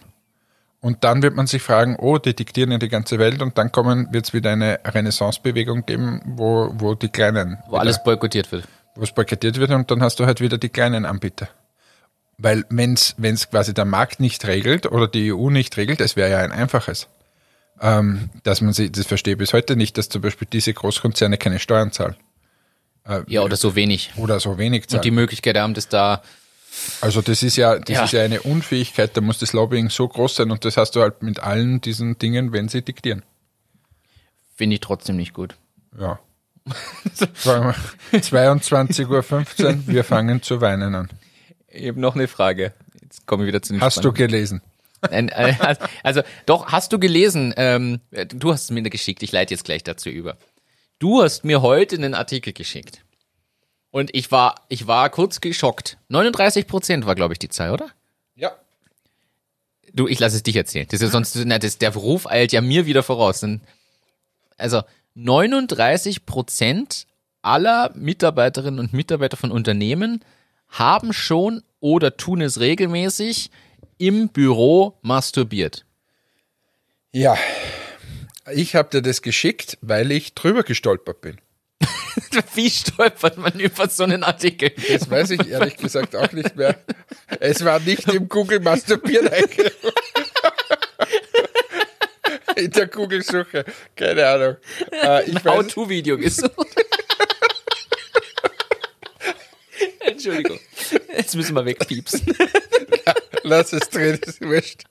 Und 0.80 1.02
dann 1.04 1.22
wird 1.22 1.34
man 1.34 1.46
sich 1.46 1.62
fragen, 1.62 1.96
oh, 1.98 2.18
die 2.18 2.34
diktieren 2.34 2.70
ja 2.70 2.78
die 2.78 2.88
ganze 2.88 3.18
Welt 3.18 3.42
und 3.42 3.58
dann 3.58 3.72
kommen, 3.72 4.12
wird 4.12 4.26
es 4.26 4.32
wieder 4.32 4.50
eine 4.50 4.78
Renaissance-Bewegung 4.84 5.84
geben, 5.86 6.22
wo, 6.24 6.70
wo 6.74 6.94
die 6.94 7.08
kleinen, 7.08 7.58
Wo 7.68 7.76
alles 7.78 8.02
boykottiert 8.04 8.52
wird. 8.52 8.64
wo 8.94 9.02
es 9.02 9.10
boykottiert 9.12 9.58
wird 9.58 9.70
und 9.72 9.90
dann 9.90 10.02
hast 10.02 10.20
du 10.20 10.26
halt 10.26 10.40
wieder 10.40 10.56
die 10.56 10.68
kleinen 10.68 11.04
Anbieter. 11.04 11.48
Weil 12.40 12.64
wenn's 12.70 13.14
wenn's 13.18 13.50
quasi 13.50 13.74
der 13.74 13.84
Markt 13.84 14.20
nicht 14.20 14.46
regelt 14.46 14.86
oder 14.86 15.08
die 15.08 15.32
EU 15.32 15.50
nicht 15.50 15.76
regelt, 15.76 16.00
es 16.00 16.14
wäre 16.16 16.30
ja 16.30 16.38
ein 16.38 16.52
einfaches, 16.52 17.08
ähm, 17.80 18.30
dass 18.44 18.60
man 18.60 18.72
sie, 18.72 18.90
das 18.92 19.06
verstehe 19.06 19.32
ich 19.34 19.38
bis 19.38 19.52
heute 19.52 19.74
nicht, 19.76 19.98
dass 19.98 20.08
zum 20.08 20.22
Beispiel 20.22 20.46
diese 20.52 20.72
Großkonzerne 20.72 21.36
keine 21.38 21.58
Steuern 21.58 21.90
zahlen 21.92 22.16
Äh, 23.04 23.22
Ja, 23.26 23.42
oder 23.42 23.56
so 23.56 23.74
wenig. 23.74 24.12
oder 24.16 24.38
so 24.38 24.56
wenig 24.58 24.86
zahlen. 24.86 24.98
Und 25.00 25.04
die 25.04 25.10
Möglichkeit 25.10 25.56
haben, 25.58 25.74
das 25.74 25.88
da 25.88 26.22
Also 27.00 27.22
das 27.22 27.42
ist 27.42 27.56
ja, 27.56 27.76
das 27.78 27.96
Ja. 27.96 28.04
ist 28.04 28.12
ja 28.12 28.22
eine 28.22 28.40
Unfähigkeit, 28.42 29.16
da 29.16 29.20
muss 29.20 29.38
das 29.38 29.52
Lobbying 29.52 29.90
so 29.90 30.06
groß 30.06 30.36
sein 30.36 30.50
und 30.52 30.64
das 30.64 30.76
hast 30.76 30.94
du 30.94 31.00
halt 31.00 31.22
mit 31.22 31.40
allen 31.40 31.80
diesen 31.80 32.18
Dingen, 32.18 32.52
wenn 32.52 32.68
sie 32.68 32.82
diktieren. 32.82 33.22
finde 34.54 34.74
ich 34.74 34.80
trotzdem 34.80 35.16
nicht 35.16 35.34
gut. 35.34 35.56
Ja. 35.98 36.18
Sagen 37.34 37.74
wir, 38.12 38.20
22.15 38.20 39.08
Uhr, 39.64 39.86
wir 39.86 40.04
fangen 40.04 40.42
zu 40.42 40.60
weinen 40.60 40.94
an. 40.94 41.08
Ich 41.78 41.88
habe 41.88 42.00
noch 42.00 42.14
eine 42.14 42.28
Frage. 42.28 42.72
Jetzt 43.00 43.26
komme 43.26 43.44
ich 43.44 43.48
wieder 43.48 43.62
zu 43.62 43.72
den 43.72 43.80
Hast 43.80 44.04
du 44.04 44.12
gelesen? 44.12 44.62
Nein, 45.02 45.28
äh, 45.28 45.54
also 46.02 46.22
doch, 46.46 46.72
hast 46.72 46.92
du 46.92 46.98
gelesen, 46.98 47.54
ähm, 47.56 48.00
du 48.10 48.52
hast 48.52 48.64
es 48.64 48.70
mir 48.70 48.82
geschickt, 48.82 49.22
ich 49.22 49.32
leite 49.32 49.54
jetzt 49.54 49.64
gleich 49.64 49.84
dazu 49.84 50.08
über. 50.10 50.36
Du 50.98 51.22
hast 51.22 51.44
mir 51.44 51.62
heute 51.62 51.96
einen 51.96 52.14
Artikel 52.14 52.52
geschickt. 52.52 53.04
Und 53.90 54.10
ich 54.14 54.30
war, 54.32 54.66
ich 54.68 54.86
war 54.86 55.08
kurz 55.10 55.40
geschockt. 55.40 55.98
39 56.08 56.66
Prozent 56.66 57.06
war, 57.06 57.14
glaube 57.14 57.34
ich, 57.34 57.38
die 57.38 57.48
Zahl, 57.48 57.70
oder? 57.70 57.88
Ja. 58.34 58.52
Du, 59.94 60.08
ich 60.08 60.18
lasse 60.18 60.36
es 60.36 60.42
dich 60.42 60.56
erzählen. 60.56 60.86
Das 60.90 61.00
ist 61.00 61.06
ja 61.06 61.10
sonst, 61.10 61.36
na, 61.44 61.58
das, 61.58 61.78
der 61.78 61.94
Ruf 61.94 62.26
eilt 62.26 62.52
ja 62.52 62.60
mir 62.60 62.86
wieder 62.86 63.02
voraus. 63.02 63.44
Also 64.58 64.82
39 65.14 66.26
Prozent 66.26 67.06
aller 67.40 67.92
Mitarbeiterinnen 67.94 68.80
und 68.80 68.92
Mitarbeiter 68.92 69.36
von 69.36 69.52
Unternehmen 69.52 70.24
haben 70.68 71.12
schon 71.12 71.62
oder 71.80 72.16
tun 72.16 72.40
es 72.40 72.60
regelmäßig 72.60 73.50
im 73.98 74.28
Büro 74.28 74.98
masturbiert. 75.02 75.84
Ja. 77.12 77.36
Ich 78.52 78.74
habe 78.74 78.88
dir 78.90 79.02
das 79.02 79.22
geschickt, 79.22 79.78
weil 79.82 80.10
ich 80.10 80.34
drüber 80.34 80.62
gestolpert 80.62 81.20
bin. 81.20 81.38
Wie 82.54 82.70
stolpert 82.70 83.36
man 83.38 83.58
über 83.58 83.88
so 83.88 84.04
einen 84.04 84.24
Artikel? 84.24 84.70
Das 84.88 85.10
weiß 85.10 85.30
ich 85.30 85.48
ehrlich 85.48 85.76
gesagt 85.76 86.16
auch 86.16 86.32
nicht 86.32 86.56
mehr. 86.56 86.78
Es 87.40 87.64
war 87.64 87.80
nicht 87.80 88.08
im 88.08 88.28
Google 88.28 88.60
Masturbieren. 88.60 89.28
In 92.56 92.70
der 92.72 92.88
Google-Suche. 92.88 93.64
Keine 93.94 94.26
Ahnung. 94.26 94.56
Äh, 94.90 95.30
ich 95.30 95.34
weiß, 95.36 95.44
How-to-Video 95.44 96.18
gesucht. 96.18 96.52
Entschuldigung. 100.18 100.58
Jetzt 101.16 101.36
müssen 101.36 101.54
wir 101.54 101.64
wegpiepsen. 101.64 102.22
lass 103.42 103.72
es 103.72 103.88
drin, 103.88 104.18
ist 104.24 104.40
wurscht. 104.40 104.84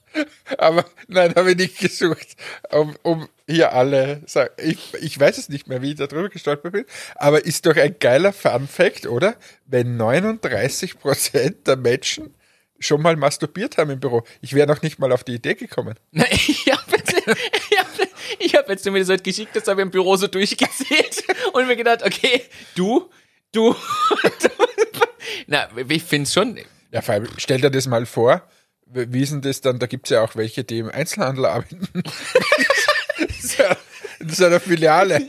Aber 0.57 0.85
nein, 1.07 1.33
habe 1.35 1.51
ich 1.51 1.57
nicht 1.57 1.79
gesucht, 1.79 2.35
um, 2.71 2.95
um 3.03 3.29
hier 3.45 3.73
alle 3.73 4.21
sagen. 4.25 4.53
Ich, 4.57 4.93
ich 4.95 5.19
weiß 5.19 5.37
es 5.37 5.49
nicht 5.49 5.67
mehr, 5.67 5.81
wie 5.81 5.91
ich 5.91 5.97
da 5.97 6.07
drüber 6.07 6.29
gestolpert 6.29 6.73
bin, 6.73 6.85
aber 7.15 7.45
ist 7.45 7.65
doch 7.65 7.75
ein 7.75 7.95
geiler 7.99 8.33
Fun-Fact, 8.33 9.05
oder? 9.05 9.35
Wenn 9.65 9.99
39% 10.01 11.63
der 11.65 11.75
Menschen 11.75 12.33
schon 12.79 13.01
mal 13.01 13.15
masturbiert 13.15 13.77
haben 13.77 13.91
im 13.91 13.99
Büro. 13.99 14.23
Ich 14.41 14.53
wäre 14.53 14.67
noch 14.67 14.81
nicht 14.81 14.99
mal 14.99 15.11
auf 15.11 15.23
die 15.23 15.35
Idee 15.35 15.55
gekommen. 15.55 15.95
Na, 16.11 16.25
ich 16.31 16.65
habe 16.71 16.97
jetzt, 16.97 17.13
ich 17.17 17.79
hab, 17.79 17.87
ich 18.39 18.55
hab 18.55 18.69
jetzt, 18.69 18.85
du 18.85 18.91
mir 18.91 18.99
das 18.99 19.09
heute 19.09 19.23
geschickt 19.23 19.55
hast, 19.55 19.67
habe 19.67 19.81
ich 19.81 19.85
im 19.85 19.91
Büro 19.91 20.15
so 20.15 20.27
durchgezählt 20.27 21.23
und 21.53 21.67
mir 21.67 21.75
gedacht, 21.75 22.03
okay, 22.03 22.43
du, 22.75 23.09
du, 23.51 23.73
du. 24.41 24.49
Na, 25.47 25.67
ich 25.89 26.03
finde 26.03 26.23
es 26.23 26.33
schon, 26.33 26.59
Ja, 26.91 27.01
vor 27.01 27.15
allem, 27.15 27.27
stell 27.37 27.61
dir 27.61 27.71
das 27.71 27.87
mal 27.87 28.05
vor, 28.05 28.41
wie 28.85 29.21
ist 29.21 29.31
denn 29.31 29.41
das 29.41 29.61
dann, 29.61 29.79
da 29.79 29.87
gibt's 29.87 30.09
ja 30.09 30.21
auch 30.21 30.35
welche, 30.35 30.63
die 30.63 30.79
im 30.79 30.89
Einzelhandel 30.89 31.45
arbeiten. 31.45 31.87
in 34.19 34.29
so 34.29 34.45
einer 34.45 34.59
Filiale. 34.59 35.21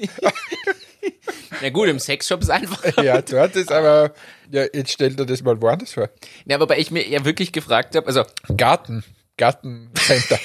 na 1.63 1.71
gut, 1.71 1.89
im 1.89 1.99
Sexshop 1.99 2.43
ist 2.43 2.51
einfach. 2.51 2.85
Ja, 3.03 3.21
dort 3.23 3.57
ist 3.57 3.73
aber, 3.73 4.13
ja, 4.51 4.65
jetzt 4.73 4.93
stell 4.93 5.15
dir 5.15 5.27
das 5.27 5.43
mal 5.43 5.61
woanders 5.61 5.93
vor. 5.93 6.11
Ja, 6.47 6.61
wobei 6.61 6.79
ich 6.79 6.91
mir 6.91 7.07
ja 7.09 7.25
wirklich 7.25 7.53
gefragt 7.53 7.97
habe, 7.97 8.07
also 8.07 8.25
Garten, 8.57 9.05
Gartencenter. 9.37 10.39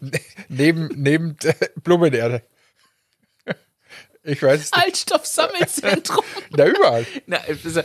Ne- 0.00 0.20
neben, 0.48 0.88
neben 0.96 1.36
Blumenerde. 1.82 2.42
Ich 4.30 4.42
weiß 4.42 4.60
es 4.60 4.70
nicht. 4.70 4.84
Altstoffsammelzentrum. 4.84 6.24
Na, 6.56 6.66
überall. 6.66 7.06
Na, 7.26 7.38
also, 7.46 7.82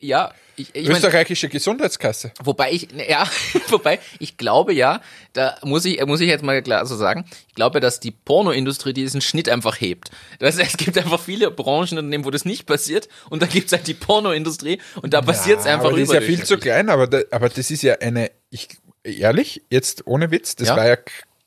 Ja, 0.00 0.32
ich, 0.56 0.72
ich 0.72 0.86
mein, 0.86 0.96
Österreichische 0.96 1.48
Gesundheitskasse. 1.48 2.30
wobei 2.42 2.70
ich, 2.72 2.88
ja, 3.08 3.28
wobei 3.68 3.98
ich 4.20 4.36
glaube 4.36 4.72
ja, 4.72 5.00
da 5.32 5.56
muss 5.62 5.84
ich, 5.84 6.04
muss 6.06 6.20
ich 6.20 6.28
jetzt 6.28 6.44
mal 6.44 6.62
klar 6.62 6.86
so 6.86 6.94
sagen, 6.96 7.24
ich 7.48 7.54
glaube, 7.56 7.80
dass 7.80 7.98
die 7.98 8.12
Pornoindustrie 8.12 8.92
diesen 8.92 9.20
Schnitt 9.20 9.48
einfach 9.48 9.80
hebt. 9.80 10.10
Das 10.38 10.56
heißt, 10.58 10.70
es 10.70 10.76
gibt 10.76 10.96
einfach 10.96 11.20
viele 11.20 11.50
Branchen, 11.50 12.24
wo 12.24 12.30
das 12.30 12.44
nicht 12.44 12.66
passiert 12.66 13.08
und 13.30 13.42
da 13.42 13.46
gibt's 13.46 13.72
halt 13.72 13.86
die 13.88 13.94
Pornoindustrie 13.94 14.80
und 15.02 15.12
da 15.12 15.22
passiert 15.22 15.58
es 15.60 15.66
einfach 15.66 15.86
aber 15.88 15.98
das 15.98 16.08
ist 16.08 16.14
ja 16.14 16.20
viel 16.20 16.44
zu 16.44 16.56
klein, 16.58 16.88
aber, 16.88 17.08
da, 17.08 17.20
aber 17.32 17.48
das 17.48 17.70
ist 17.72 17.82
ja 17.82 17.94
eine, 17.98 18.30
ich, 18.50 18.68
ehrlich, 19.02 19.62
jetzt 19.70 20.06
ohne 20.06 20.30
Witz, 20.30 20.54
das 20.54 20.68
Ja. 20.68 20.76
war 20.76 20.86
ja 20.86 20.96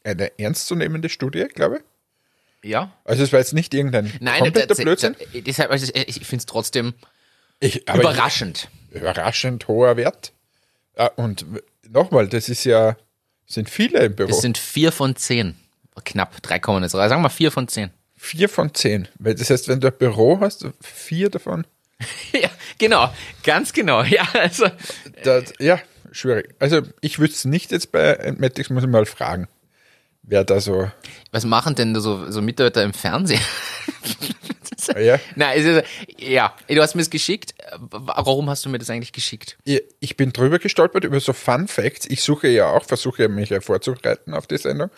eine 0.03 0.37
ernstzunehmende 0.37 1.07
Studie, 1.09 1.45
glaube 1.53 1.77
ich. 1.77 1.83
Ja. 2.63 2.91
Also 3.05 3.23
es 3.23 3.31
war 3.31 3.39
jetzt 3.39 3.53
nicht 3.53 3.73
irgendein 3.73 4.11
Nein, 4.19 4.39
kompletter 4.41 4.67
das- 4.67 4.77
Blödsinn. 4.79 5.15
das- 5.33 5.43
deshalb, 5.43 5.71
also 5.71 5.91
ich 5.93 6.15
finde 6.25 6.37
es 6.37 6.45
trotzdem 6.45 6.93
Ich, 7.59 7.87
überraschend. 7.87 8.69
Ich, 8.91 8.97
überraschend 9.01 9.67
hoher 9.67 9.97
Wert. 9.97 10.33
Ja, 10.97 11.07
und 11.15 11.45
nochmal, 11.89 12.27
das 12.27 12.49
ist 12.49 12.63
ja, 12.63 12.97
sind 13.45 13.69
viele 13.69 13.99
im 13.99 14.15
Büro. 14.15 14.29
Das 14.29 14.41
sind 14.41 14.57
vier 14.57 14.91
von 14.91 15.15
zehn. 15.15 15.55
Knapp, 16.03 16.41
3, 16.43 16.57
jetzt. 16.81 16.91
Sagen 16.91 17.09
wir 17.09 17.17
mal 17.19 17.29
vier 17.29 17.51
von 17.51 17.67
zehn. 17.67 17.91
vier 18.15 18.49
von 18.49 18.73
zehn. 18.73 19.07
Weil 19.19 19.35
Das 19.35 19.49
heißt, 19.49 19.67
wenn 19.67 19.79
du 19.79 19.87
ein 19.87 19.97
Büro 19.97 20.39
hast, 20.39 20.65
vier 20.81 21.29
davon. 21.29 21.65
ja, 22.33 22.49
genau. 22.77 23.11
Ganz 23.43 23.73
genau. 23.73 24.03
Ja, 24.03 24.27
also. 24.33 24.67
Das, 25.23 25.53
ja, 25.59 25.79
schwierig. 26.11 26.53
Also 26.59 26.81
ich 27.01 27.17
würde 27.19 27.33
es 27.33 27.45
nicht 27.45 27.71
jetzt 27.71 27.91
bei 27.91 28.13
Entmatics, 28.13 28.69
muss 28.69 28.83
ich 28.83 28.89
mal 28.89 29.05
fragen, 29.07 29.47
wer 30.27 30.43
da 30.43 30.61
so. 30.61 30.91
Was 31.31 31.45
machen 31.45 31.73
denn 31.73 31.95
so, 31.99 32.29
so 32.29 32.41
Mitarbeiter 32.41 32.83
im 32.83 32.93
Fernsehen? 32.93 33.41
Ja, 34.97 35.19
Nein, 35.35 35.59
es 35.59 35.65
ist, 35.65 35.83
ja, 36.17 36.55
du 36.69 36.81
hast 36.81 36.95
mir 36.95 37.01
das 37.01 37.09
geschickt. 37.09 37.53
Warum 37.77 38.49
hast 38.49 38.63
du 38.63 38.69
mir 38.69 38.77
das 38.77 38.89
eigentlich 38.89 39.11
geschickt? 39.11 39.57
ich 39.65 40.15
bin 40.15 40.31
drüber 40.31 40.59
gestolpert 40.59 41.03
über 41.03 41.19
so 41.19 41.33
Fun 41.33 41.67
Facts. 41.67 42.05
Ich 42.05 42.21
suche 42.21 42.47
ja 42.47 42.69
auch, 42.69 42.85
versuche 42.85 43.27
mich 43.27 43.49
ja 43.49 43.59
vorzubereiten 43.59 44.33
auf 44.33 44.47
die 44.47 44.57
Sendung. 44.57 44.89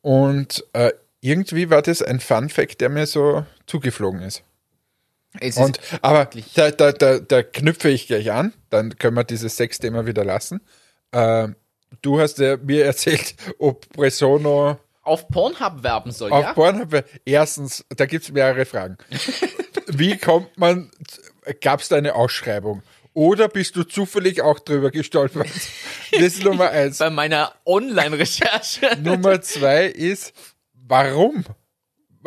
Und 0.00 0.64
äh, 0.72 0.90
irgendwie 1.20 1.70
war 1.70 1.82
das 1.82 2.02
ein 2.02 2.18
Fun 2.18 2.48
Fact, 2.48 2.80
der 2.80 2.88
mir 2.88 3.06
so 3.06 3.46
zugeflogen 3.66 4.22
ist. 4.22 4.42
Es 5.40 5.56
Und, 5.56 5.78
ist 5.78 5.98
aber 6.02 6.28
da, 6.56 6.70
da, 6.72 6.92
da, 6.92 7.18
da 7.20 7.42
knüpfe 7.42 7.88
ich 7.88 8.08
gleich 8.08 8.32
an, 8.32 8.52
dann 8.70 8.98
können 8.98 9.16
wir 9.16 9.24
dieses 9.24 9.56
Sexthema 9.56 10.04
wieder 10.04 10.24
lassen. 10.24 10.60
Ähm, 11.12 11.54
du 12.00 12.20
hast 12.20 12.38
ja 12.38 12.56
mir 12.56 12.84
erzählt, 12.86 13.34
ob 13.58 13.88
Presono 13.90 14.78
auf 15.02 15.28
Pornhub 15.28 15.82
werben 15.82 16.12
soll, 16.12 16.30
auf 16.30 16.44
ja? 16.44 16.52
Pornhub, 16.52 17.04
erstens, 17.24 17.84
da 17.88 18.06
gibt 18.06 18.24
es 18.24 18.32
mehrere 18.32 18.64
Fragen. 18.64 18.98
Wie 19.88 20.16
kommt 20.16 20.56
man, 20.56 20.90
gab 21.60 21.80
es 21.80 21.88
da 21.88 21.96
eine 21.96 22.14
Ausschreibung? 22.14 22.82
Oder 23.14 23.48
bist 23.48 23.76
du 23.76 23.82
zufällig 23.84 24.40
auch 24.40 24.58
drüber 24.58 24.90
gestolpert? 24.90 25.48
Das 26.12 26.20
ist 26.20 26.44
Nummer 26.44 26.68
eins. 26.68 26.98
Bei 26.98 27.08
meiner 27.08 27.54
Online-Recherche. 27.64 28.98
Nummer 29.02 29.40
zwei 29.40 29.86
ist, 29.86 30.34
warum? 30.74 31.42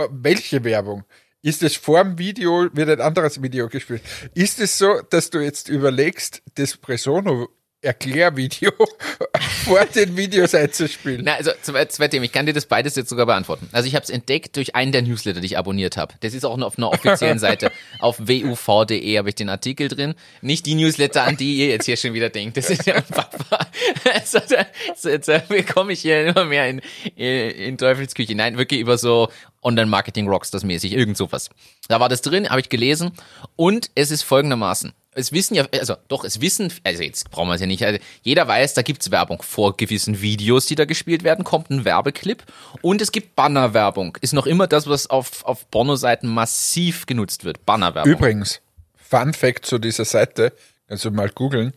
Welche 0.09 0.63
Werbung? 0.63 1.03
Ist 1.43 1.61
es 1.61 1.75
vor 1.75 2.03
dem 2.03 2.17
Video, 2.17 2.67
wird 2.73 2.89
ein 2.89 2.99
anderes 2.99 3.43
Video 3.43 3.69
gespielt? 3.69 4.01
Ist 4.33 4.59
es 4.59 4.79
so, 4.79 5.01
dass 5.11 5.29
du 5.29 5.37
jetzt 5.37 5.69
überlegst, 5.69 6.41
das 6.55 6.77
Presono 6.77 7.47
Erklärvideo 7.85 8.71
vor 9.65 9.85
den 9.85 10.17
Videos 10.17 10.53
einzuspielen? 10.55 11.21
Na, 11.23 11.35
also 11.35 11.51
zwei, 11.61 11.85
zwei 11.85 12.07
Themen. 12.07 12.25
Ich 12.25 12.31
kann 12.31 12.45
dir 12.45 12.53
das 12.53 12.65
beides 12.65 12.95
jetzt 12.95 13.09
sogar 13.09 13.25
beantworten. 13.25 13.69
Also 13.71 13.87
ich 13.87 13.95
habe 13.95 14.03
es 14.03 14.09
entdeckt 14.09 14.55
durch 14.57 14.75
einen 14.75 14.91
der 14.91 15.01
Newsletter, 15.03 15.39
die 15.39 15.45
ich 15.47 15.57
abonniert 15.57 15.97
habe. 15.97 16.13
Das 16.21 16.33
ist 16.33 16.43
auch 16.45 16.57
nur 16.57 16.67
auf 16.67 16.77
einer 16.77 16.89
offiziellen 16.91 17.39
Seite. 17.39 17.71
Auf 17.99 18.19
wuv.de 18.19 19.17
habe 19.17 19.29
ich 19.29 19.35
den 19.35 19.49
Artikel 19.49 19.87
drin. 19.87 20.15
Nicht 20.41 20.65
die 20.65 20.75
Newsletter, 20.75 21.23
an 21.23 21.37
die 21.37 21.57
ihr 21.57 21.67
jetzt 21.67 21.85
hier 21.85 21.97
schon 21.97 22.13
wieder 22.13 22.29
denkt. 22.29 22.57
Das 22.57 22.69
ist 22.69 22.85
ja 22.85 22.95
unfassbar. 22.97 23.67
Also, 24.13 24.39
da- 24.49 24.65
so, 24.95 25.09
jetzt 25.09 25.27
äh, 25.29 25.41
komme 25.63 25.93
ich 25.93 26.01
hier 26.01 26.27
immer 26.27 26.45
mehr 26.45 26.69
in, 26.69 26.81
in, 27.15 27.49
in 27.51 27.77
Teufelsküche. 27.77 28.35
Nein, 28.35 28.57
wirklich 28.57 28.79
über 28.79 28.97
so 28.97 29.29
Online-Marketing-Rockstars-mäßig, 29.63 30.93
irgend 30.93 31.17
sowas. 31.17 31.49
Da 31.87 31.99
war 31.99 32.09
das 32.09 32.21
drin, 32.21 32.49
habe 32.49 32.61
ich 32.61 32.69
gelesen. 32.69 33.11
Und 33.55 33.89
es 33.95 34.11
ist 34.11 34.23
folgendermaßen. 34.23 34.93
Es 35.17 35.31
wissen 35.31 35.55
ja, 35.55 35.65
also 35.71 35.95
doch, 36.09 36.23
es 36.25 36.41
wissen, 36.41 36.71
also 36.83 37.01
jetzt 37.01 37.31
brauchen 37.31 37.47
wir 37.47 37.55
es 37.55 37.61
ja 37.61 37.67
nicht, 37.67 37.83
also 37.85 37.99
jeder 38.21 38.47
weiß, 38.47 38.73
da 38.73 38.81
gibt's 38.81 39.11
Werbung 39.11 39.41
vor 39.41 39.77
gewissen 39.77 40.21
Videos, 40.21 40.65
die 40.65 40.75
da 40.75 40.83
gespielt 40.85 41.23
werden, 41.23 41.45
kommt 41.45 41.69
ein 41.69 41.85
Werbeclip 41.85 42.43
und 42.81 43.01
es 43.01 43.11
gibt 43.13 43.35
Bannerwerbung. 43.35 44.17
Ist 44.21 44.33
noch 44.33 44.45
immer 44.45 44.67
das, 44.67 44.87
was 44.87 45.07
auf, 45.09 45.45
auf 45.45 45.71
Pornoseiten 45.71 46.29
massiv 46.29 47.05
genutzt 47.05 47.45
wird. 47.45 47.65
Bannerwerbung. 47.65 48.11
Übrigens, 48.11 48.61
Fun 48.95 49.33
Fact 49.33 49.65
zu 49.65 49.77
dieser 49.79 50.03
Seite, 50.05 50.51
also 50.87 51.09
mal 51.11 51.29
googeln. 51.29 51.73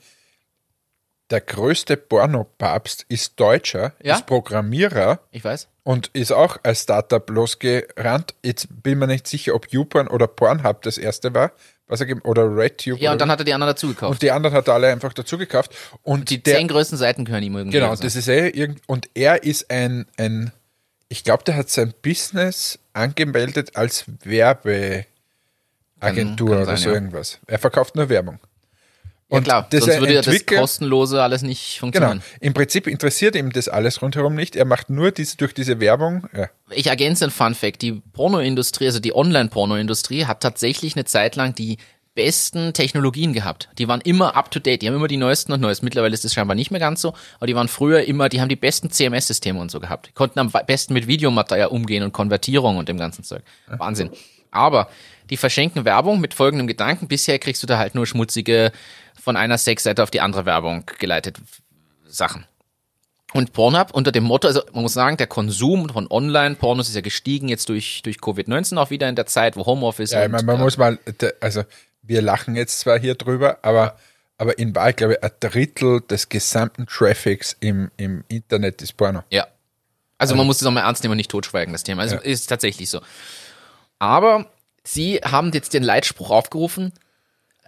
Der 1.31 1.41
größte 1.43 1.97
Porno-Papst 1.99 3.05
ist 3.09 3.39
Deutscher, 3.39 3.93
Ja? 4.03 4.17
ist 4.17 4.27
Programmierer 4.27 5.21
Ich 5.31 5.45
weiß. 5.45 5.69
und 5.85 6.09
ist 6.15 6.33
auch 6.33 6.57
als 6.63 6.83
Startup 6.83 7.29
losgerannt. 7.31 8.35
Jetzt 8.43 8.67
bin 8.83 8.99
mir 8.99 9.07
nicht 9.07 9.27
sicher, 9.27 9.55
ob 9.55 9.69
YouPorn 9.71 10.09
oder 10.09 10.27
Pornhub 10.27 10.83
das 10.83 10.97
erste 10.97 11.35
war, 11.35 11.53
was 11.89 12.01
er 12.01 12.25
oder 12.25 12.55
RedTube. 12.55 13.01
Ja, 13.01 13.11
und 13.11 13.17
oder 13.17 13.21
dann 13.21 13.31
hat 13.31 13.41
er 13.41 13.45
die 13.45 13.55
anderen 13.55 13.73
dazu 13.73 13.89
gekauft. 13.89 14.13
und 14.13 14.23
die 14.23 14.31
anderen 14.31 14.55
hat 14.55 14.69
er 14.69 14.75
alle 14.75 14.89
einfach 14.89 15.13
dazu 15.13 15.39
gekauft. 15.39 15.75
Und 16.03 16.31
Die 16.31 16.43
der, 16.43 16.57
zehn 16.57 16.69
größten 16.69 16.99
Seiten 16.99 17.25
gehören 17.25 17.43
ihm 17.43 17.57
irgendwie. 17.57 17.79
Genau, 17.79 17.93
oder 17.93 18.01
das 18.01 18.15
ist 18.15 18.29
eh 18.29 18.49
irgend 18.49 18.81
und 18.87 19.09
er 19.15 19.43
ist 19.43 19.71
ein, 19.71 20.07
ein 20.17 20.53
ich 21.09 21.25
glaube, 21.25 21.43
der 21.45 21.57
hat 21.57 21.71
sein 21.71 21.95
Business 22.03 22.79
angemeldet 22.93 23.77
als 23.77 24.05
Werbeagentur 24.23 25.07
kann 26.01 26.59
oder 26.59 26.67
sein, 26.67 26.77
so 26.77 26.89
ja. 26.91 26.95
irgendwas. 26.95 27.39
Er 27.47 27.59
verkauft 27.59 27.97
nur 27.97 28.09
Werbung. 28.09 28.39
Ja 29.31 29.41
klar, 29.41 29.67
das 29.71 29.85
sonst 29.85 30.01
würde 30.01 30.15
ja 30.15 30.23
das 30.23 30.47
kostenlose 30.47 31.23
alles 31.23 31.43
nicht 31.43 31.75
Genau. 31.75 31.81
funktionieren. 31.81 32.23
Im 32.41 32.55
Prinzip 32.55 32.87
interessiert 32.87 33.37
ihm 33.37 33.53
das 33.53 33.69
alles 33.69 34.01
rundherum 34.01 34.35
nicht. 34.35 34.57
Er 34.57 34.65
macht 34.65 34.89
nur 34.91 35.11
diese, 35.11 35.37
durch 35.37 35.53
diese 35.55 35.81
Werbung. 35.81 36.27
Ja. 36.37 36.49
Ich 36.71 36.87
ergänze 36.87 37.27
ein 37.27 37.31
Fun 37.31 37.55
Fact. 37.55 37.83
Die 37.83 37.93
Pornoindustrie, 38.13 38.87
also 38.87 39.01
die 39.01 39.15
Online-Pornoindustrie, 39.15 40.25
hat 40.27 40.41
tatsächlich 40.41 40.97
eine 40.97 41.05
Zeit 41.05 41.37
lang 41.37 41.55
die 41.55 41.79
besten 42.15 42.73
Technologien 42.73 43.33
gehabt. 43.33 43.69
Die 43.79 43.87
waren 43.87 44.01
immer 44.01 44.35
up 44.35 44.51
to 44.51 44.59
date. 44.59 44.83
Die 44.83 44.89
haben 44.89 44.97
immer 44.97 45.07
die 45.07 45.17
neuesten 45.17 45.53
und 45.53 45.61
neuesten. 45.61 45.85
Mittlerweile 45.85 46.15
ist 46.15 46.25
das 46.25 46.35
scheinbar 46.35 46.57
nicht 46.57 46.73
mehr 46.73 46.81
ganz 46.81 47.01
so. 47.01 47.15
Aber 47.37 47.47
die 47.47 47.55
waren 47.55 47.69
früher 47.69 48.03
immer, 48.03 48.29
die 48.29 48.41
haben 48.41 48.49
die 48.49 48.57
besten 48.57 48.91
CMS-Systeme 48.91 49.61
und 49.61 49.71
so 49.71 49.79
gehabt. 49.79 50.09
Die 50.09 50.13
konnten 50.13 50.41
am 50.41 50.51
besten 50.67 50.95
mit 50.95 51.07
Videomaterial 51.07 51.69
umgehen 51.69 52.03
und 52.03 52.13
Konvertierung 52.13 52.77
und 52.77 52.89
dem 52.89 52.99
ganzen 52.99 53.23
Zeug. 53.23 53.43
Wahnsinn. 53.69 54.11
Aber 54.51 54.89
die 55.31 55.37
verschenken 55.37 55.85
Werbung 55.85 56.21
mit 56.21 56.35
folgendem 56.35 56.67
Gedanken. 56.67 57.07
Bisher 57.07 57.39
kriegst 57.39 57.63
du 57.63 57.67
da 57.67 57.79
halt 57.79 57.95
nur 57.95 58.07
schmutzige, 58.07 58.73
von 59.21 59.37
einer 59.37 59.59
Sexseite 59.59 60.03
auf 60.03 60.11
die 60.11 60.21
andere 60.21 60.47
Werbung 60.47 60.85
geleitet 60.99 61.39
Sachen. 62.07 62.47
Und 63.35 63.53
Pornhub 63.53 63.91
unter 63.93 64.11
dem 64.11 64.25
Motto, 64.25 64.49
also 64.49 64.63
man 64.73 64.83
muss 64.83 64.95
sagen, 64.95 65.19
der 65.19 65.27
Konsum 65.27 65.91
von 65.91 66.11
Online-Pornos 66.11 66.89
ist 66.89 66.95
ja 66.95 67.03
gestiegen 67.03 67.49
jetzt 67.49 67.69
durch, 67.69 68.01
durch 68.03 68.17
Covid-19 68.17 68.79
auch 68.79 68.89
wieder 68.91 69.09
in 69.09 69.17
der 69.17 69.27
Zeit, 69.27 69.57
wo 69.57 69.67
Homeoffice 69.67 70.13
Ja, 70.13 70.25
und, 70.25 70.33
meine, 70.33 70.45
man 70.45 70.57
äh, 70.57 70.61
muss 70.61 70.79
mal, 70.79 70.99
also 71.41 71.65
wir 72.03 72.23
lachen 72.23 72.57
jetzt 72.57 72.81
zwar 72.81 72.99
hier 72.99 73.15
drüber, 73.15 73.59
aber, 73.61 73.99
aber 74.39 74.59
in 74.59 74.75
Wahrheit, 74.75 74.97
glaube 74.97 75.15
ich, 75.15 75.23
ein 75.23 75.31
Drittel 75.41 76.01
des 76.01 76.31
gesamten 76.31 76.87
Traffics 76.87 77.55
im, 77.61 77.91
im 77.99 78.25
Internet 78.29 78.81
ist 78.81 78.97
Porno. 78.97 79.23
Ja. 79.31 79.47
Also 80.17 80.35
man 80.35 80.47
muss 80.47 80.59
das 80.59 80.67
auch 80.67 80.73
mal 80.73 80.81
ernst 80.81 81.05
nehmen 81.05 81.13
und 81.13 81.19
nicht 81.19 81.31
totschweigen, 81.31 81.73
das 81.73 81.85
Thema. 81.85 82.03
Also 82.03 82.17
ist 82.17 82.49
tatsächlich 82.49 82.91
so. 82.91 83.01
Aber 84.01 84.47
sie 84.83 85.17
haben 85.19 85.53
jetzt 85.53 85.75
den 85.75 85.85
Leitspruch 85.85 86.31
aufgerufen, 86.31 86.93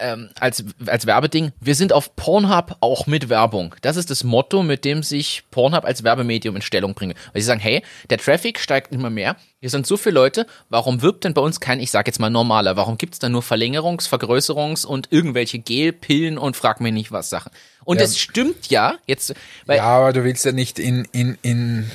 ähm, 0.01 0.31
als, 0.39 0.65
als 0.87 1.07
Werbeding, 1.07 1.53
wir 1.61 1.75
sind 1.75 1.93
auf 1.93 2.17
Pornhub 2.17 2.77
auch 2.81 3.07
mit 3.07 3.29
Werbung. 3.29 3.75
Das 3.83 3.97
ist 3.97 4.11
das 4.11 4.25
Motto, 4.25 4.63
mit 4.63 4.85
dem 4.85 5.03
sich 5.03 5.45
Pornhub 5.51 5.85
als 5.85 6.03
Werbemedium 6.03 6.57
in 6.57 6.63
Stellung 6.63 6.95
bringt. 6.95 7.17
Weil 7.33 7.43
sie 7.43 7.47
sagen, 7.47 7.61
hey, 7.61 7.83
der 8.09 8.19
Traffic 8.19 8.59
steigt 8.59 8.93
immer 8.93 9.11
mehr, 9.11 9.37
hier 9.61 9.71
sind 9.71 9.87
so 9.87 9.97
viele 9.97 10.15
Leute, 10.15 10.47
warum 10.71 11.03
wirbt 11.03 11.25
denn 11.25 11.35
bei 11.35 11.43
uns 11.43 11.61
kein, 11.61 11.81
ich 11.81 11.91
sag 11.91 12.07
jetzt 12.07 12.19
mal 12.19 12.31
normaler, 12.31 12.77
warum 12.77 12.97
gibt's 12.97 13.19
da 13.19 13.29
nur 13.29 13.43
Verlängerungs-, 13.43 14.09
Vergrößerungs- 14.09 14.87
und 14.87 15.09
irgendwelche 15.11 15.59
Gelpillen 15.59 16.39
und 16.39 16.57
frag 16.57 16.81
mir 16.81 16.93
nicht 16.93 17.13
was 17.13 17.31
Sachen. 17.31 17.53
Und 17.85 18.01
es 18.01 18.19
stimmt 18.19 18.71
ja, 18.71 18.95
jetzt, 19.07 19.35
Ja, 19.67 19.85
aber 19.85 20.13
du 20.13 20.25
willst 20.25 20.45
ja 20.45 20.53
nicht 20.53 20.79
in, 20.79 21.07
in, 21.13 21.37
in, 21.43 21.91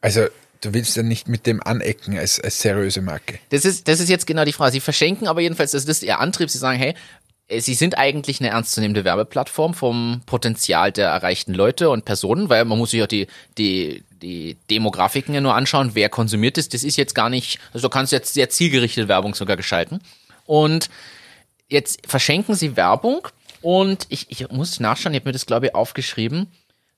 also 0.00 0.26
du 0.60 0.74
willst 0.74 0.96
ja 0.96 1.02
nicht 1.02 1.28
mit 1.28 1.46
dem 1.46 1.62
anecken 1.62 2.18
als, 2.18 2.40
als 2.40 2.60
seriöse 2.60 3.02
Marke. 3.02 3.38
Das 3.50 3.64
ist, 3.64 3.88
das 3.88 4.00
ist 4.00 4.08
jetzt 4.08 4.26
genau 4.26 4.44
die 4.44 4.52
Frage. 4.52 4.72
Sie 4.72 4.80
verschenken 4.80 5.28
aber 5.28 5.40
jedenfalls, 5.40 5.72
das 5.72 5.84
ist 5.84 6.02
ihr 6.02 6.20
Antrieb. 6.20 6.50
Sie 6.50 6.58
sagen, 6.58 6.78
hey, 6.78 6.94
äh, 7.48 7.60
Sie 7.60 7.74
sind 7.74 7.98
eigentlich 7.98 8.40
eine 8.40 8.50
ernstzunehmende 8.50 9.04
Werbeplattform 9.04 9.74
vom 9.74 10.22
Potenzial 10.26 10.92
der 10.92 11.08
erreichten 11.08 11.54
Leute 11.54 11.90
und 11.90 12.04
Personen, 12.04 12.48
weil 12.48 12.64
man 12.64 12.78
muss 12.78 12.90
sich 12.90 13.02
auch 13.02 13.06
die, 13.08 13.26
die, 13.56 14.04
die 14.22 14.56
Demografiken 14.70 15.34
ja 15.34 15.40
nur 15.40 15.54
anschauen, 15.54 15.90
wer 15.94 16.08
konsumiert 16.08 16.58
ist. 16.58 16.74
Das 16.74 16.84
ist 16.84 16.96
jetzt 16.96 17.14
gar 17.14 17.30
nicht, 17.30 17.58
also 17.72 17.88
du 17.88 17.92
kannst 17.92 18.12
jetzt 18.12 18.34
sehr 18.34 18.50
zielgerichtete 18.50 19.08
Werbung 19.08 19.34
sogar 19.34 19.56
gestalten. 19.56 20.00
Und 20.46 20.88
jetzt 21.68 22.06
verschenken 22.06 22.54
Sie 22.54 22.76
Werbung 22.76 23.28
und 23.60 24.06
ich, 24.08 24.30
ich 24.30 24.48
muss 24.50 24.80
nachschauen, 24.80 25.12
ich 25.14 25.20
habe 25.20 25.30
mir 25.30 25.32
das 25.32 25.46
glaube 25.46 25.66
ich 25.66 25.74
aufgeschrieben. 25.74 26.46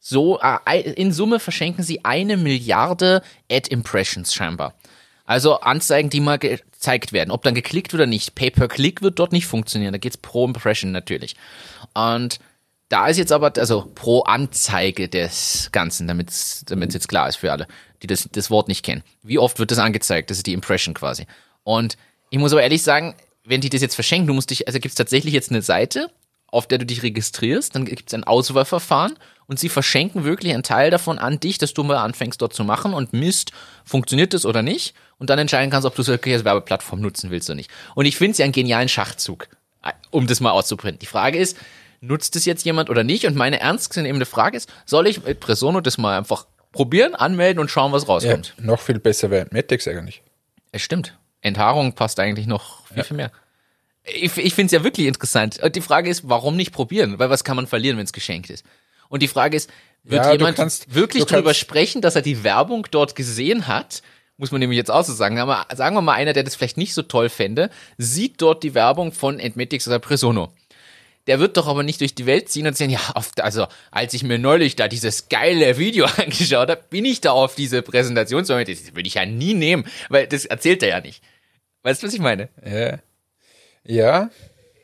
So, 0.00 0.40
äh, 0.40 0.80
in 0.92 1.12
Summe 1.12 1.38
verschenken 1.38 1.84
Sie 1.84 2.04
eine 2.04 2.36
Milliarde 2.36 3.22
Ad-Impressions 3.50 4.34
scheinbar. 4.34 4.74
Also 5.26 5.60
Anzeigen, 5.60 6.10
die 6.10 6.20
mal 6.20 6.38
gezeigt 6.38 7.12
werden. 7.12 7.30
Ob 7.30 7.42
dann 7.42 7.54
geklickt 7.54 7.94
oder 7.94 8.06
nicht. 8.06 8.34
Pay-per-Click 8.34 9.02
wird 9.02 9.18
dort 9.18 9.30
nicht 9.30 9.46
funktionieren. 9.46 9.92
Da 9.92 9.98
geht's 9.98 10.16
pro 10.16 10.44
Impression 10.46 10.90
natürlich. 10.90 11.36
Und 11.94 12.40
da 12.88 13.06
ist 13.06 13.18
jetzt 13.18 13.30
aber, 13.30 13.52
also 13.56 13.88
pro 13.94 14.22
Anzeige 14.22 15.08
des 15.08 15.68
Ganzen, 15.70 16.08
damit 16.08 16.30
es 16.30 16.64
jetzt 16.68 17.08
klar 17.08 17.28
ist 17.28 17.36
für 17.36 17.52
alle, 17.52 17.68
die 18.02 18.08
das, 18.08 18.28
das 18.32 18.50
Wort 18.50 18.66
nicht 18.66 18.84
kennen. 18.84 19.04
Wie 19.22 19.38
oft 19.38 19.60
wird 19.60 19.70
das 19.70 19.78
angezeigt? 19.78 20.30
Das 20.30 20.38
ist 20.38 20.46
die 20.46 20.54
Impression 20.54 20.94
quasi. 20.94 21.26
Und 21.62 21.96
ich 22.30 22.38
muss 22.38 22.52
aber 22.52 22.62
ehrlich 22.62 22.82
sagen, 22.82 23.14
wenn 23.44 23.60
die 23.60 23.70
das 23.70 23.82
jetzt 23.82 23.94
verschenken, 23.94 24.26
du 24.26 24.34
musst 24.34 24.50
dich, 24.50 24.66
also 24.66 24.80
gibt 24.80 24.90
es 24.90 24.96
tatsächlich 24.96 25.34
jetzt 25.34 25.50
eine 25.50 25.62
Seite, 25.62 26.10
auf 26.50 26.66
der 26.66 26.78
du 26.78 26.86
dich 26.86 27.02
registrierst, 27.02 27.74
dann 27.74 27.84
gibt 27.84 28.08
es 28.08 28.14
ein 28.14 28.24
Auswahlverfahren 28.24 29.16
und 29.46 29.58
sie 29.58 29.68
verschenken 29.68 30.24
wirklich 30.24 30.52
einen 30.52 30.62
Teil 30.62 30.90
davon 30.90 31.18
an 31.18 31.40
dich, 31.40 31.58
dass 31.58 31.74
du 31.74 31.82
mal 31.84 31.96
anfängst 31.96 32.40
dort 32.42 32.52
zu 32.54 32.64
machen 32.64 32.94
und 32.94 33.12
misst, 33.12 33.52
funktioniert 33.84 34.34
das 34.34 34.46
oder 34.46 34.62
nicht 34.62 34.94
und 35.18 35.30
dann 35.30 35.38
entscheiden 35.38 35.70
kannst, 35.70 35.86
ob 35.86 35.94
du 35.94 36.02
solche 36.02 36.32
als 36.32 36.44
Werbeplattform 36.44 37.00
nutzen 37.00 37.30
willst 37.30 37.48
oder 37.50 37.56
nicht. 37.56 37.70
Und 37.94 38.06
ich 38.06 38.16
finde 38.16 38.32
es 38.32 38.38
ja 38.38 38.44
einen 38.44 38.52
genialen 38.52 38.88
Schachzug, 38.88 39.48
um 40.10 40.26
das 40.26 40.40
mal 40.40 40.50
auszuprinten. 40.50 40.98
Die 41.00 41.06
Frage 41.06 41.38
ist, 41.38 41.56
nutzt 42.00 42.34
es 42.36 42.44
jetzt 42.44 42.64
jemand 42.64 42.90
oder 42.90 43.04
nicht? 43.04 43.26
Und 43.26 43.36
meine 43.36 43.60
ernst 43.60 43.90
gesehene 43.90 44.24
Frage 44.24 44.56
ist, 44.56 44.72
soll 44.86 45.06
ich 45.06 45.24
mit 45.24 45.40
Presono 45.40 45.80
das 45.80 45.98
mal 45.98 46.16
einfach 46.18 46.46
probieren, 46.72 47.14
anmelden 47.14 47.60
und 47.60 47.70
schauen, 47.70 47.92
was 47.92 48.04
Ja, 48.04 48.08
rauskommt? 48.10 48.54
noch 48.58 48.80
viel 48.80 48.98
besser 49.00 49.30
wäre 49.30 49.46
Matrix 49.50 49.86
eigentlich. 49.88 50.22
Es 50.72 50.82
stimmt. 50.82 51.16
Enthaarung 51.42 51.94
passt 51.94 52.20
eigentlich 52.20 52.46
noch 52.46 52.86
viel, 52.86 53.02
viel 53.02 53.16
mehr. 53.16 53.32
Ich, 54.14 54.36
ich 54.36 54.54
finde 54.54 54.66
es 54.66 54.72
ja 54.72 54.84
wirklich 54.84 55.06
interessant. 55.06 55.58
Und 55.62 55.76
die 55.76 55.80
Frage 55.80 56.08
ist, 56.10 56.28
warum 56.28 56.56
nicht 56.56 56.72
probieren? 56.72 57.18
Weil 57.18 57.30
was 57.30 57.44
kann 57.44 57.56
man 57.56 57.66
verlieren, 57.66 57.96
wenn 57.98 58.04
es 58.04 58.12
geschenkt 58.12 58.50
ist? 58.50 58.64
Und 59.08 59.22
die 59.22 59.28
Frage 59.28 59.56
ist, 59.56 59.70
wird 60.04 60.24
Ja, 60.24 60.32
jemand 60.32 60.56
kannst- 60.56 60.94
wirklich 60.94 61.24
drüber 61.24 61.54
sprechen, 61.54 62.00
dass 62.00 62.16
er 62.16 62.22
die 62.22 62.42
Werbung 62.44 62.86
dort 62.90 63.14
gesehen 63.14 63.66
hat? 63.66 64.02
Muss 64.36 64.52
man 64.52 64.60
nämlich 64.60 64.78
jetzt 64.78 64.90
auch 64.90 65.04
so 65.04 65.12
sagen. 65.12 65.38
Aber 65.38 65.66
sagen 65.74 65.94
wir 65.96 66.00
mal, 66.00 66.14
einer, 66.14 66.32
der 66.32 66.44
das 66.44 66.54
vielleicht 66.54 66.78
nicht 66.78 66.94
so 66.94 67.02
toll 67.02 67.28
fände, 67.28 67.68
sieht 67.98 68.40
dort 68.40 68.62
die 68.62 68.74
Werbung 68.74 69.12
von 69.12 69.38
Entmetics 69.38 69.86
oder 69.86 69.98
Presono. 69.98 70.52
Der 71.26 71.38
wird 71.38 71.58
doch 71.58 71.66
aber 71.68 71.82
nicht 71.82 72.00
durch 72.00 72.14
die 72.14 72.24
Welt 72.24 72.48
ziehen 72.48 72.66
und 72.66 72.76
sagen, 72.76 72.90
ja, 72.90 73.00
auf, 73.14 73.32
also 73.40 73.66
als 73.90 74.14
ich 74.14 74.22
mir 74.22 74.38
neulich 74.38 74.74
da 74.76 74.88
dieses 74.88 75.28
geile 75.28 75.76
Video 75.76 76.06
angeschaut 76.16 76.70
habe, 76.70 76.82
bin 76.88 77.04
ich 77.04 77.20
da 77.20 77.32
auf 77.32 77.54
diese 77.54 77.82
Präsentation, 77.82 78.42
das 78.44 78.58
würde 78.94 79.06
ich 79.06 79.14
ja 79.14 79.26
nie 79.26 79.52
nehmen, 79.52 79.84
weil 80.08 80.26
das 80.26 80.46
erzählt 80.46 80.82
er 80.82 80.88
ja 80.88 81.00
nicht. 81.02 81.22
Weißt 81.82 82.02
du, 82.02 82.06
was 82.06 82.14
ich 82.14 82.20
meine? 82.20 82.48
Ja. 82.64 82.98
Ja, 83.84 84.30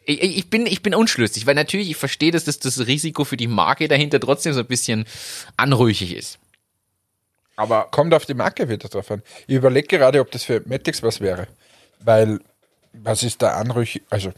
Ich, 0.05 0.23
ich 0.23 0.51
bin, 0.51 0.67
ich 0.67 0.83
bin 0.83 0.95
unschlüssig, 0.95 1.47
weil 1.47 1.55
natürlich, 1.55 1.91
ich 1.91 1.97
verstehe, 1.97 2.31
dass 2.31 2.45
das, 2.45 2.59
das 2.59 2.87
Risiko 2.87 3.25
für 3.25 3.37
die 3.37 3.49
Marke 3.49 3.89
dahinter 3.89 4.21
trotzdem 4.21 4.53
so 4.53 4.61
ein 4.61 4.67
bisschen 4.67 5.05
anrüchig 5.57 6.15
ist. 6.15 6.39
aber 7.57 7.89
kommt 7.91 8.15
auf 8.15 8.27
die 8.27 8.35
Marke 8.35 8.69
wieder 8.69 8.89
drauf 8.89 9.11
an. 9.11 9.23
Ich 9.47 9.57
überlege 9.57 9.89
gerade, 9.99 10.21
ob 10.21 10.31
das 10.31 10.45
für 10.45 10.63
Matrix 10.67 11.03
was 11.03 11.21
wäre. 11.21 11.49
Weil, 12.01 12.41
was 12.93 13.23
ist 13.23 13.43
da 13.43 13.55
anrüchig? 13.57 14.03
Also, 14.11 14.33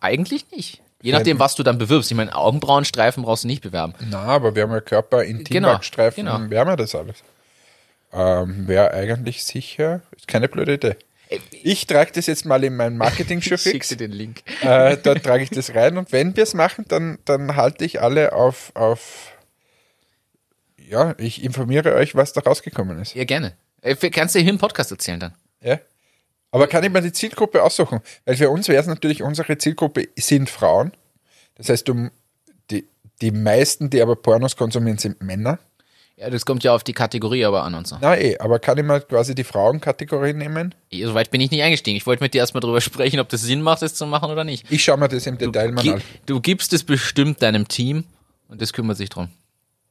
Eigentlich 0.00 0.50
nicht. 0.50 0.80
Je 1.02 1.12
nachdem, 1.12 1.38
was 1.38 1.54
du 1.54 1.62
dann 1.62 1.76
bewirbst. 1.76 2.10
Ich 2.10 2.16
meine, 2.16 2.34
Augenbrauenstreifen 2.34 3.24
brauchst 3.24 3.44
du 3.44 3.48
nicht 3.48 3.62
bewerben. 3.62 3.92
na, 4.08 4.20
aber 4.20 4.54
wir 4.54 4.62
haben 4.62 4.72
ja 4.72 4.80
Körper, 4.80 5.22
Intimwachstreifen, 5.22 6.24
genau. 6.24 6.50
wir 6.50 6.58
haben 6.58 6.68
ja 6.68 6.76
das 6.76 6.94
alles. 6.94 7.22
Ähm, 8.10 8.66
wäre 8.66 8.92
eigentlich 8.92 9.44
sicher, 9.44 10.00
ist 10.16 10.28
keine 10.28 10.48
blöde 10.48 10.74
Idee. 10.74 10.96
Ich 11.62 11.86
trage 11.86 12.12
das 12.12 12.26
jetzt 12.26 12.44
mal 12.44 12.62
in 12.64 12.76
mein 12.76 12.96
marketing 12.96 13.40
show 13.40 13.56
Schickst 13.56 13.90
dir 13.90 13.96
den 13.96 14.12
Link. 14.12 14.42
äh, 14.62 14.96
dort 14.96 15.22
trage 15.22 15.42
ich 15.42 15.50
das 15.50 15.74
rein 15.74 15.96
und 15.96 16.12
wenn 16.12 16.36
wir 16.36 16.42
es 16.42 16.54
machen, 16.54 16.84
dann, 16.88 17.18
dann 17.24 17.56
halte 17.56 17.84
ich 17.84 18.00
alle 18.00 18.32
auf, 18.32 18.72
auf, 18.74 19.32
ja, 20.76 21.14
ich 21.18 21.42
informiere 21.42 21.94
euch, 21.94 22.14
was 22.14 22.32
da 22.32 22.42
rausgekommen 22.42 22.98
ist. 23.00 23.14
Ja, 23.14 23.24
gerne. 23.24 23.56
Äh, 23.80 23.96
Kannst 24.10 24.34
du 24.34 24.40
hier 24.40 24.50
im 24.50 24.58
Podcast 24.58 24.90
erzählen 24.90 25.20
dann? 25.20 25.34
Ja. 25.62 25.78
Aber 26.50 26.68
kann 26.68 26.84
ich 26.84 26.90
mir 26.90 27.02
die 27.02 27.12
Zielgruppe 27.12 27.62
aussuchen? 27.62 28.00
Weil 28.24 28.36
für 28.36 28.48
uns 28.48 28.68
wäre 28.68 28.80
es 28.80 28.86
natürlich, 28.86 29.22
unsere 29.22 29.58
Zielgruppe 29.58 30.08
sind 30.16 30.48
Frauen. 30.48 30.92
Das 31.56 31.68
heißt, 31.68 31.88
du, 31.88 32.10
die, 32.70 32.86
die 33.20 33.32
meisten, 33.32 33.90
die 33.90 34.00
aber 34.00 34.14
Pornos 34.14 34.56
konsumieren, 34.56 34.98
sind 34.98 35.20
Männer. 35.22 35.58
Ja, 36.16 36.30
das 36.30 36.46
kommt 36.46 36.62
ja 36.62 36.72
auf 36.72 36.84
die 36.84 36.92
Kategorie 36.92 37.44
aber 37.44 37.64
an 37.64 37.74
und 37.74 37.88
so. 37.88 37.96
Na 38.00 38.16
eh, 38.16 38.38
aber 38.38 38.60
kann 38.60 38.78
ich 38.78 38.84
mal 38.84 39.00
quasi 39.00 39.34
die 39.34 39.42
Frauenkategorie 39.42 40.32
nehmen? 40.32 40.74
Eh, 40.90 41.04
Soweit 41.04 41.30
bin 41.32 41.40
ich 41.40 41.50
nicht 41.50 41.62
eingestiegen. 41.62 41.96
Ich 41.96 42.06
wollte 42.06 42.22
mit 42.22 42.34
dir 42.34 42.38
erstmal 42.38 42.60
drüber 42.60 42.80
sprechen, 42.82 43.18
ob 43.18 43.28
das 43.28 43.42
Sinn 43.42 43.62
macht, 43.62 43.82
das 43.82 43.94
zu 43.94 44.06
machen 44.06 44.30
oder 44.30 44.44
nicht. 44.44 44.64
Ich 44.70 44.84
schaue 44.84 44.96
mir 44.96 45.08
das 45.08 45.26
im 45.26 45.38
Detail 45.38 45.72
mal 45.72 45.88
an. 45.88 46.02
Du 46.26 46.40
gibst 46.40 46.72
es 46.72 46.84
bestimmt 46.84 47.42
deinem 47.42 47.66
Team 47.66 48.04
und 48.48 48.62
das 48.62 48.72
kümmert 48.72 48.96
sich 48.96 49.08
drum. 49.08 49.28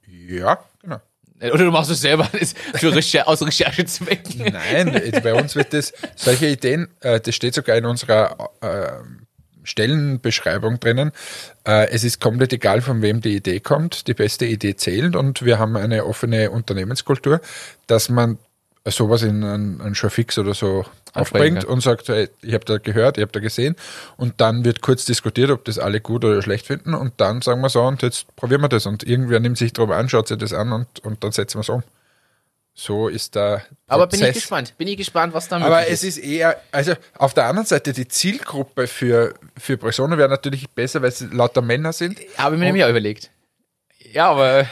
Ja, 0.08 0.64
genau. 0.82 1.00
Äh, 1.40 1.52
Oder 1.52 1.66
du 1.66 1.72
machst 1.72 1.92
es 1.92 2.00
selber 2.00 2.26
für 2.76 2.96
Recher 2.96 3.28
aus 3.28 3.46
Recherchezwecken. 3.46 4.54
Nein, 4.54 5.12
bei 5.22 5.34
uns 5.34 5.56
wird 5.56 5.74
das, 5.74 5.92
solche 6.16 6.48
Ideen, 6.48 6.88
äh, 7.02 7.20
das 7.20 7.36
steht 7.36 7.54
sogar 7.54 7.76
in 7.76 7.86
unserer 7.86 8.50
äh, 8.62 9.04
Stellenbeschreibung 9.64 10.80
drinnen. 10.80 11.12
Äh, 11.66 11.90
es 11.90 12.04
ist 12.04 12.20
komplett 12.20 12.54
egal, 12.54 12.82
von 12.82 13.02
wem 13.02 13.22
die 13.22 13.36
Idee 13.36 13.60
kommt. 13.60 14.08
Die 14.08 14.14
beste 14.14 14.46
Idee 14.46 14.76
zählt 14.76 15.16
und 15.16 15.44
wir 15.44 15.60
haben 15.60 15.76
eine 15.78 16.06
offene 16.06 16.52
Unternehmenskultur, 16.52 17.42
dass 17.88 18.10
man 18.10 18.38
sowas 18.86 19.22
in 19.24 19.44
einen, 19.44 19.82
einen 19.82 19.96
Showfix 19.96 20.38
oder 20.38 20.54
so 20.54 20.86
aufbringt 21.14 21.64
und 21.64 21.82
sagt, 21.82 22.10
hey, 22.10 22.30
ich 22.42 22.54
habe 22.54 22.66
da 22.66 22.78
gehört, 22.78 23.18
ich 23.18 23.22
habe 23.22 23.32
da 23.32 23.40
gesehen 23.40 23.76
und 24.18 24.42
dann 24.42 24.66
wird 24.66 24.82
kurz 24.82 25.06
diskutiert, 25.06 25.52
ob 25.52 25.64
das 25.66 25.80
alle 25.80 26.02
gut 26.02 26.26
oder 26.26 26.42
schlecht 26.42 26.68
finden 26.68 26.94
und 26.94 27.14
dann 27.18 27.42
sagen 27.42 27.62
wir 27.62 27.70
so 27.70 27.82
und 27.84 28.02
jetzt 28.02 28.36
probieren 28.36 28.62
wir 28.62 28.70
das 28.70 28.86
und 28.86 29.04
irgendwer 29.04 29.40
nimmt 29.40 29.58
sich 29.58 29.74
darüber 29.74 29.98
an, 29.98 30.10
schaut 30.10 30.28
sich 30.28 30.38
das 30.38 30.54
an 30.54 30.74
und, 30.74 31.00
und 31.04 31.24
dann 31.24 31.32
setzen 31.32 31.58
wir 31.58 31.62
es 31.62 31.70
um. 31.70 31.84
So 32.76 33.08
ist 33.08 33.36
der 33.36 33.64
Aber 33.88 34.08
bin 34.08 34.24
ich 34.24 34.34
gespannt. 34.34 34.76
Bin 34.78 34.88
ich 34.88 34.98
gespannt, 34.98 35.34
was 35.34 35.48
da 35.48 35.58
Aber 35.58 35.78
möglich 35.78 35.94
es 35.94 36.04
ist 36.04 36.18
eher, 36.18 36.60
also 36.72 36.94
auf 37.18 37.34
der 37.34 37.46
anderen 37.46 37.68
Seite, 37.68 37.94
die 37.94 38.08
Zielgruppe 38.08 38.88
für, 38.88 39.36
für 39.58 39.78
Personen 39.78 40.18
wäre 40.18 40.30
natürlich 40.30 40.68
besser, 40.70 41.02
weil 41.04 41.12
sie 41.12 41.28
lauter 41.28 41.62
Männer 41.62 41.94
sind. 41.94 42.20
Habe 42.38 42.56
ich 42.56 42.60
mir 42.60 42.66
nämlich 42.66 42.84
auch 42.84 42.90
überlegt. 42.90 43.30
Ja, 44.12 44.32
aber 44.32 44.68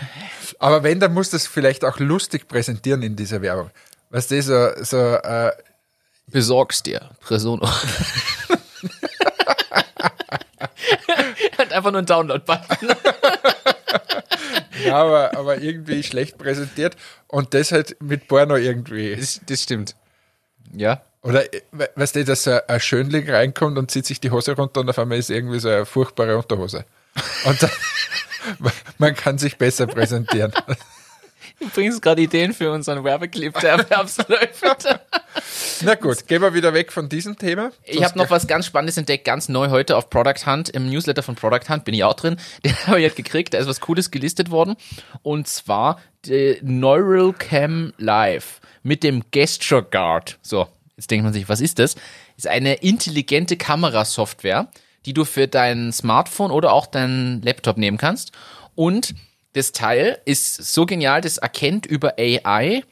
Aber 0.59 0.83
wenn, 0.83 0.99
dann 0.99 1.13
muss 1.13 1.31
das 1.31 1.47
vielleicht 1.47 1.83
auch 1.83 1.99
lustig 1.99 2.47
präsentieren 2.47 3.01
in 3.01 3.15
dieser 3.15 3.41
Werbung. 3.41 3.71
Weißt 4.11 4.29
du, 4.31 4.41
so, 4.41 4.83
so 4.83 4.97
äh, 5.15 5.51
besorgst 6.27 6.85
dir 6.85 7.09
Presono. 7.19 7.67
Hat 11.57 11.71
einfach 11.71 11.91
nur 11.91 11.99
einen 11.99 12.05
Download-Button. 12.05 12.89
ja, 14.85 14.95
aber, 14.95 15.37
aber 15.37 15.57
irgendwie 15.61 16.03
schlecht 16.03 16.37
präsentiert 16.37 16.95
und 17.27 17.53
das 17.53 17.71
halt 17.71 17.97
mit 18.01 18.27
Porno 18.27 18.55
irgendwie. 18.55 19.15
Das, 19.15 19.41
das 19.47 19.63
stimmt. 19.63 19.95
Ja. 20.73 21.01
Oder 21.23 21.53
äh, 21.53 21.61
we- 21.71 21.89
weißt 21.95 22.15
du, 22.15 22.25
dass 22.25 22.47
ein 22.47 22.61
ein 22.67 22.79
Schönling 22.79 23.29
reinkommt 23.29 23.77
und 23.77 23.91
zieht 23.91 24.05
sich 24.05 24.19
die 24.19 24.31
Hose 24.31 24.55
runter 24.55 24.81
und 24.81 24.89
auf 24.89 24.97
einmal 24.99 25.17
ist 25.17 25.29
irgendwie 25.29 25.59
so 25.59 25.69
eine 25.69 25.85
furchtbare 25.85 26.37
Unterhose. 26.37 26.85
Und 27.45 27.61
dann, 27.61 27.69
man 28.97 29.15
kann 29.15 29.37
sich 29.37 29.57
besser 29.57 29.85
präsentieren. 29.87 30.51
Du 31.59 31.69
bringst 31.69 32.01
gerade 32.01 32.21
Ideen 32.21 32.53
für 32.53 32.71
unseren 32.71 33.03
Werbeclip, 33.03 33.59
der 33.59 33.71
Erwerbsläuft. 33.79 34.99
Na 35.83 35.95
gut, 35.95 36.27
gehen 36.27 36.41
wir 36.41 36.53
wieder 36.53 36.73
weg 36.73 36.91
von 36.91 37.09
diesem 37.09 37.37
Thema. 37.37 37.71
Ich 37.85 38.03
habe 38.03 38.17
noch 38.17 38.29
was 38.29 38.45
ganz 38.47 38.65
Spannendes 38.65 38.97
entdeckt, 38.97 39.25
ganz 39.25 39.49
neu 39.49 39.69
heute 39.69 39.97
auf 39.97 40.09
Product 40.09 40.45
Hunt. 40.45 40.69
Im 40.69 40.89
Newsletter 40.89 41.23
von 41.23 41.35
Product 41.35 41.69
Hunt 41.69 41.85
bin 41.85 41.95
ich 41.95 42.03
auch 42.03 42.13
drin. 42.13 42.37
Den 42.65 42.75
habe 42.87 42.99
ich 42.99 43.03
jetzt 43.03 43.15
gekriegt. 43.15 43.53
Da 43.53 43.57
ist 43.57 43.67
was 43.67 43.79
Cooles 43.79 44.11
gelistet 44.11 44.51
worden. 44.51 44.75
Und 45.23 45.47
zwar 45.47 45.99
die 46.25 46.59
Neural 46.61 47.33
Cam 47.33 47.93
Live 47.97 48.61
mit 48.83 49.03
dem 49.03 49.23
Gesture 49.31 49.83
Guard. 49.83 50.37
So, 50.41 50.67
jetzt 50.97 51.09
denkt 51.09 51.23
man 51.23 51.33
sich, 51.33 51.49
was 51.49 51.61
ist 51.61 51.79
das? 51.79 51.95
Ist 52.37 52.47
eine 52.47 52.75
intelligente 52.75 53.57
Kamerasoftware, 53.57 54.67
die 55.05 55.13
du 55.13 55.25
für 55.25 55.47
dein 55.47 55.91
Smartphone 55.91 56.51
oder 56.51 56.73
auch 56.73 56.85
dein 56.85 57.41
Laptop 57.41 57.77
nehmen 57.77 57.97
kannst. 57.97 58.33
Und 58.75 59.15
das 59.53 59.71
Teil 59.71 60.19
ist 60.25 60.73
so 60.73 60.85
genial, 60.85 61.21
das 61.21 61.37
erkennt 61.37 61.85
über 61.85 62.15
AI, 62.19 62.83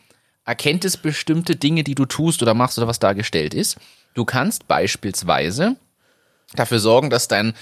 erkennt 0.50 0.84
es 0.84 0.98
bestimmte 0.98 1.56
Dinge, 1.56 1.84
die 1.84 1.94
du 1.94 2.08
tust 2.08 2.42
oder 2.42 2.56
machst 2.56 2.80
oder 2.80 2.88
was 2.88 2.98
dargestellt 2.98 3.54
ist. 3.54 3.78
Du 4.16 4.26
kannst 4.26 4.68
beispielsweise 4.68 5.76
dafür 6.56 6.80
sorgen, 6.80 7.12
dass 7.12 7.28
dein, 7.28 7.54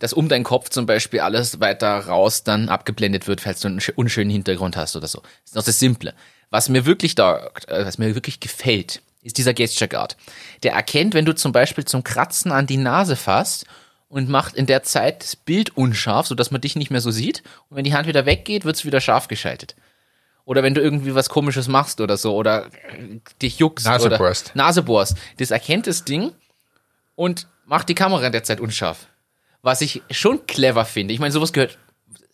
dass 0.00 0.12
um 0.12 0.28
deinen 0.28 0.42
Kopf 0.42 0.68
zum 0.68 0.84
Beispiel 0.84 1.20
alles 1.20 1.60
weiter 1.60 1.96
raus 1.96 2.42
dann 2.42 2.68
abgeblendet 2.68 3.28
wird, 3.28 3.40
falls 3.40 3.60
du 3.60 3.68
einen 3.68 3.78
sch- 3.78 3.94
unschönen 3.94 4.30
Hintergrund 4.30 4.76
hast 4.76 4.96
oder 4.96 5.06
so. 5.06 5.20
Das 5.20 5.30
ist 5.44 5.54
noch 5.54 5.62
das 5.62 5.78
Simple. 5.78 6.12
Was 6.50 6.68
mir 6.68 6.86
wirklich 6.86 7.14
da, 7.14 7.50
äh, 7.68 7.86
was 7.86 7.98
mir 7.98 8.16
wirklich 8.16 8.40
gefällt, 8.40 9.00
ist 9.22 9.38
dieser 9.38 9.54
Gesture 9.54 9.88
Guard. 9.88 10.16
Der 10.64 10.72
erkennt, 10.72 11.14
wenn 11.14 11.24
du 11.26 11.36
zum 11.36 11.52
Beispiel 11.52 11.84
zum 11.84 12.02
Kratzen 12.02 12.50
an 12.50 12.66
die 12.66 12.78
Nase 12.78 13.14
fasst 13.14 13.64
und 14.08 14.28
macht 14.28 14.54
in 14.56 14.66
der 14.66 14.82
Zeit 14.82 15.22
das 15.22 15.36
Bild 15.36 15.76
unscharf, 15.76 16.26
sodass 16.26 16.50
man 16.50 16.60
dich 16.60 16.74
nicht 16.74 16.90
mehr 16.90 17.00
so 17.00 17.12
sieht. 17.12 17.44
Und 17.70 17.76
wenn 17.76 17.84
die 17.84 17.94
Hand 17.94 18.08
wieder 18.08 18.26
weggeht, 18.26 18.64
wird 18.64 18.74
es 18.74 18.84
wieder 18.84 19.00
scharf 19.00 19.28
geschaltet. 19.28 19.76
Oder 20.46 20.62
wenn 20.62 20.74
du 20.74 20.80
irgendwie 20.82 21.14
was 21.14 21.28
komisches 21.30 21.68
machst 21.68 22.00
oder 22.00 22.16
so, 22.16 22.34
oder 22.36 22.66
äh, 22.66 23.18
dich 23.40 23.58
juckst. 23.58 23.86
Nase 23.86 24.06
oder 24.06 24.18
bohrst. 24.18 24.54
Nase 24.54 24.82
bohrst. 24.82 25.16
Das 25.38 25.50
erkennt 25.50 25.86
das 25.86 26.04
Ding 26.04 26.32
und 27.14 27.46
macht 27.64 27.88
die 27.88 27.94
Kamera 27.94 28.26
in 28.26 28.32
der 28.32 28.44
Zeit 28.44 28.60
unscharf. 28.60 29.06
Was 29.62 29.80
ich 29.80 30.02
schon 30.10 30.46
clever 30.46 30.84
finde. 30.84 31.14
Ich 31.14 31.20
meine, 31.20 31.32
sowas 31.32 31.52
gehört, 31.54 31.78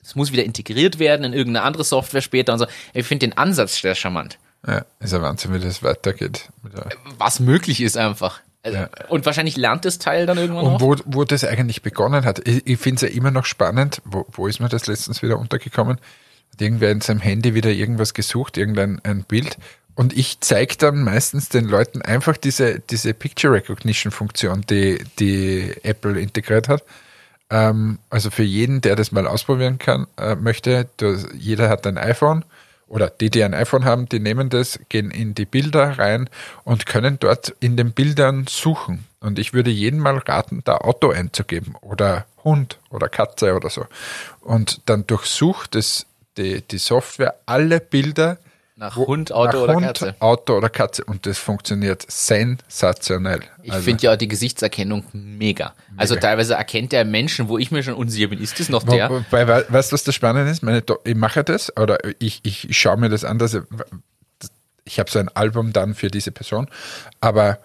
es 0.02 0.16
muss 0.16 0.32
wieder 0.32 0.42
integriert 0.44 0.98
werden 0.98 1.24
in 1.24 1.32
irgendeine 1.32 1.64
andere 1.64 1.84
Software 1.84 2.22
später 2.22 2.52
und 2.52 2.58
so. 2.58 2.66
Ich 2.94 3.06
finde 3.06 3.26
den 3.28 3.38
Ansatz 3.38 3.76
sehr 3.80 3.94
charmant. 3.94 4.38
Ja, 4.66 4.84
ist 4.98 5.12
ja 5.12 5.22
Wahnsinn, 5.22 5.54
wie 5.54 5.60
das 5.60 5.82
weitergeht. 5.82 6.48
Der- 6.74 6.88
Was 7.18 7.38
möglich 7.40 7.80
ist 7.80 7.96
einfach. 7.96 8.40
Also, 8.62 8.76
Ja. 8.76 8.88
Und 9.08 9.24
wahrscheinlich 9.24 9.56
lernt 9.56 9.84
das 9.84 9.98
Teil 9.98 10.26
dann 10.26 10.36
irgendwann 10.36 10.66
Und 10.66 10.80
wo, 10.80 10.96
wo 11.06 11.24
das 11.24 11.44
eigentlich 11.44 11.82
begonnen 11.82 12.24
hat, 12.24 12.46
ich, 12.46 12.66
ich 12.66 12.78
finde 12.78 13.06
es 13.06 13.10
ja 13.12 13.16
immer 13.16 13.30
noch 13.30 13.46
spannend, 13.46 14.02
wo, 14.04 14.26
wo 14.32 14.48
ist 14.48 14.58
mir 14.60 14.68
das 14.68 14.86
letztens 14.86 15.22
wieder 15.22 15.38
untergekommen? 15.38 15.98
Hat 16.52 16.60
irgendwer 16.60 16.90
in 16.90 17.00
seinem 17.00 17.20
Handy 17.20 17.54
wieder 17.54 17.70
irgendwas 17.70 18.14
gesucht, 18.14 18.56
irgendein 18.56 19.00
ein 19.04 19.24
Bild. 19.24 19.56
Und 19.94 20.16
ich 20.16 20.40
zeige 20.40 20.76
dann 20.76 21.02
meistens 21.02 21.48
den 21.48 21.66
Leuten 21.66 22.00
einfach 22.00 22.36
diese, 22.36 22.80
diese 22.80 23.12
Picture 23.12 23.52
Recognition 23.52 24.12
Funktion, 24.12 24.62
die, 24.68 25.04
die 25.18 25.74
Apple 25.82 26.18
integriert 26.18 26.68
hat. 26.68 26.84
Ähm, 27.50 27.98
also 28.08 28.30
für 28.30 28.44
jeden, 28.44 28.80
der 28.80 28.96
das 28.96 29.12
mal 29.12 29.26
ausprobieren 29.26 29.78
kann, 29.78 30.06
äh, 30.16 30.36
möchte, 30.36 30.88
das, 30.96 31.26
jeder 31.34 31.68
hat 31.68 31.86
ein 31.86 31.98
iPhone 31.98 32.44
oder 32.86 33.08
die, 33.08 33.30
die 33.30 33.44
ein 33.44 33.54
iPhone 33.54 33.84
haben, 33.84 34.08
die 34.08 34.20
nehmen 34.20 34.48
das, 34.48 34.80
gehen 34.88 35.10
in 35.10 35.34
die 35.34 35.44
Bilder 35.44 35.98
rein 35.98 36.30
und 36.64 36.86
können 36.86 37.18
dort 37.20 37.54
in 37.60 37.76
den 37.76 37.92
Bildern 37.92 38.46
suchen. 38.48 39.06
Und 39.20 39.38
ich 39.38 39.52
würde 39.52 39.70
jedem 39.70 40.00
mal 40.00 40.18
raten, 40.18 40.62
da 40.64 40.78
Auto 40.78 41.10
einzugeben 41.10 41.74
oder 41.82 42.26
Hund 42.42 42.78
oder 42.88 43.08
Katze 43.08 43.54
oder 43.54 43.70
so. 43.70 43.86
Und 44.40 44.80
dann 44.86 45.06
durchsucht 45.06 45.76
es 45.76 46.06
die, 46.40 46.62
die 46.62 46.78
Software 46.78 47.34
alle 47.46 47.80
Bilder 47.80 48.38
Nach 48.76 48.96
wo- 48.96 49.06
Hund, 49.06 49.30
Auto 49.32 49.56
nach 49.58 49.62
oder 49.64 49.74
Hund, 49.74 49.86
Katze. 49.86 50.14
Auto 50.20 50.56
oder 50.56 50.68
Katze. 50.70 51.04
Und 51.04 51.26
das 51.26 51.38
funktioniert 51.38 52.04
sensationell. 52.10 53.40
Ich 53.62 53.72
Also- 53.72 53.84
finde 53.84 54.02
ja 54.04 54.16
die 54.16 54.28
Gesichtserkennung 54.28 55.04
mega. 55.12 55.74
Also 55.96 56.16
teilweise 56.16 56.54
erkennt 56.54 56.92
der 56.92 57.04
Menschen, 57.04 57.48
wo 57.48 57.58
ich 57.58 57.70
mir 57.70 57.82
schon 57.82 57.94
unsicher 57.94 58.28
bin, 58.28 58.40
ist 58.40 58.58
das 58.58 58.68
noch 58.70 58.86
Wo- 58.86 58.90
der? 58.92 59.10
Wobei, 59.10 59.46
we- 59.46 59.66
weißt 59.68 59.90
du, 59.90 59.94
was 59.94 60.04
das 60.04 60.14
Spannende 60.14 60.50
ist? 60.50 60.62
Meine, 60.62 60.82
ich 61.04 61.14
mache 61.14 61.44
das 61.44 61.76
oder 61.76 61.98
ich, 62.18 62.40
ich, 62.42 62.68
ich 62.70 62.78
schaue 62.78 62.96
mir 62.96 63.08
das 63.10 63.24
an, 63.24 63.38
dass 63.38 63.54
ich, 63.54 63.62
ich 64.84 64.98
habe 64.98 65.10
so 65.10 65.18
ein 65.18 65.28
Album 65.28 65.72
dann 65.72 65.94
für 65.94 66.08
diese 66.08 66.32
Person, 66.32 66.66
aber 67.20 67.58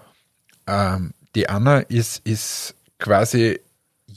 ähm, 0.68 1.14
die 1.36 1.50
Anna 1.50 1.80
ist, 1.80 2.26
ist 2.26 2.76
quasi, 3.00 3.60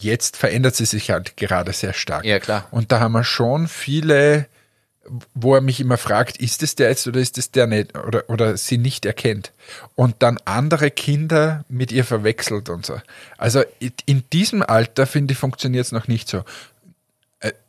jetzt 0.01 0.36
verändert 0.36 0.76
sie 0.76 0.84
sich 0.84 1.11
halt 1.11 1.36
gerade 1.36 1.72
sehr 1.72 1.92
stark. 1.92 2.24
Ja, 2.24 2.38
klar. 2.38 2.66
Und 2.70 2.92
da 2.92 3.01
haben 3.01 3.12
wir 3.12 3.24
schon 3.24 3.68
viele, 3.68 4.46
wo 5.34 5.55
er 5.55 5.61
mich 5.61 5.80
immer 5.80 5.96
fragt, 5.96 6.36
ist 6.36 6.62
es 6.62 6.74
der 6.74 6.90
jetzt 6.90 7.07
oder 7.07 7.20
ist 7.20 7.38
es 7.38 7.51
der 7.51 7.66
nicht 7.66 7.96
oder, 7.96 8.28
oder 8.28 8.57
sie 8.57 8.78
nicht 8.78 9.07
erkennt 9.07 9.53
und 9.94 10.16
dann 10.20 10.38
andere 10.44 10.90
Kinder 10.90 11.64
mit 11.68 11.92
ihr 11.92 12.05
verwechselt 12.05 12.68
und 12.68 12.84
so. 12.86 13.01
Also 13.36 13.62
in 14.07 14.24
diesem 14.32 14.62
Alter, 14.62 15.07
finde 15.07 15.32
ich, 15.32 15.38
funktioniert 15.38 15.86
es 15.86 15.92
noch 15.92 16.09
nicht 16.09 16.28
so. 16.28 16.44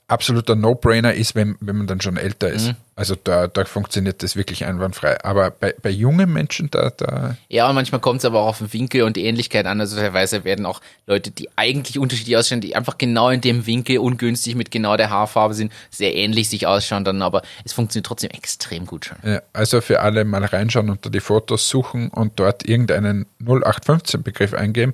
Absoluter 0.10 0.56
No-Brainer 0.56 1.14
ist, 1.14 1.36
wenn, 1.36 1.56
wenn 1.60 1.78
man 1.78 1.88
dann 1.88 2.02
schon 2.02 2.18
älter 2.18 2.50
ist. 2.50 2.74
Also 2.96 3.16
da, 3.16 3.48
da 3.48 3.64
funktioniert 3.64 4.24
das 4.24 4.36
wirklich 4.36 4.66
einwandfrei. 4.66 5.24
Aber 5.24 5.52
bei, 5.52 5.74
bei 5.82 5.90
jungen 5.90 6.34
Menschen, 6.34 6.70
da, 6.70 6.90
da 6.90 7.38
Ja, 7.48 7.70
und 7.70 7.76
manchmal 7.76 8.02
kommt 8.02 8.20
es 8.20 8.26
aber 8.26 8.42
auch 8.42 8.48
auf 8.48 8.58
den 8.58 8.74
Winkel 8.74 9.04
und 9.04 9.16
die 9.16 9.24
Ähnlichkeit 9.24 9.68
an. 9.68 9.80
Also 9.80 9.96
teilweise 9.96 10.44
werden 10.44 10.66
auch 10.66 10.82
Leute, 11.08 11.32
die 11.32 11.48
eigentlich 11.56 11.98
unterschiedlich 11.98 12.36
ausschauen, 12.36 12.60
die 12.60 12.76
einfach 12.76 12.98
genau 12.98 13.30
in 13.30 13.40
dem 13.40 13.66
Winkel 13.66 14.00
ungünstig 14.00 14.56
mit 14.56 14.70
genau 14.70 14.98
der 14.98 15.10
Haarfarbe 15.10 15.54
sind, 15.54 15.72
sehr 15.90 16.14
ähnlich 16.14 16.50
sich 16.50 16.68
ausschauen 16.68 17.06
dann, 17.06 17.22
aber 17.22 17.42
es 17.64 17.72
funktioniert 17.72 18.06
trotzdem 18.06 18.32
extrem 18.32 18.86
gut 18.86 19.06
schon. 19.06 19.18
Ja, 19.24 19.42
also 19.54 19.80
für 19.80 20.02
alle 20.02 20.26
mal 20.26 20.44
reinschauen, 20.44 20.90
unter 20.90 21.10
die 21.10 21.22
Fotos 21.22 21.70
suchen 21.70 22.10
und 22.10 22.40
dort 22.40 22.68
irgendeinen 22.68 23.28
0815-Begriff 23.42 24.54
eingeben. 24.54 24.94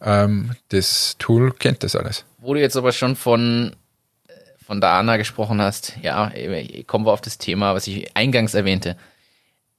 Ähm, 0.00 0.52
das 0.70 1.16
Tool 1.18 1.52
kennt 1.52 1.82
das 1.82 1.96
alles. 1.96 2.24
Wo 2.38 2.54
du 2.54 2.60
jetzt 2.60 2.76
aber 2.76 2.92
schon 2.92 3.14
von, 3.14 3.76
von 4.72 4.80
der 4.80 4.92
Anna 4.92 5.18
gesprochen 5.18 5.60
hast, 5.60 5.98
ja, 6.00 6.32
kommen 6.86 7.04
wir 7.04 7.12
auf 7.12 7.20
das 7.20 7.36
Thema, 7.36 7.74
was 7.74 7.86
ich 7.86 8.16
eingangs 8.16 8.54
erwähnte. 8.54 8.96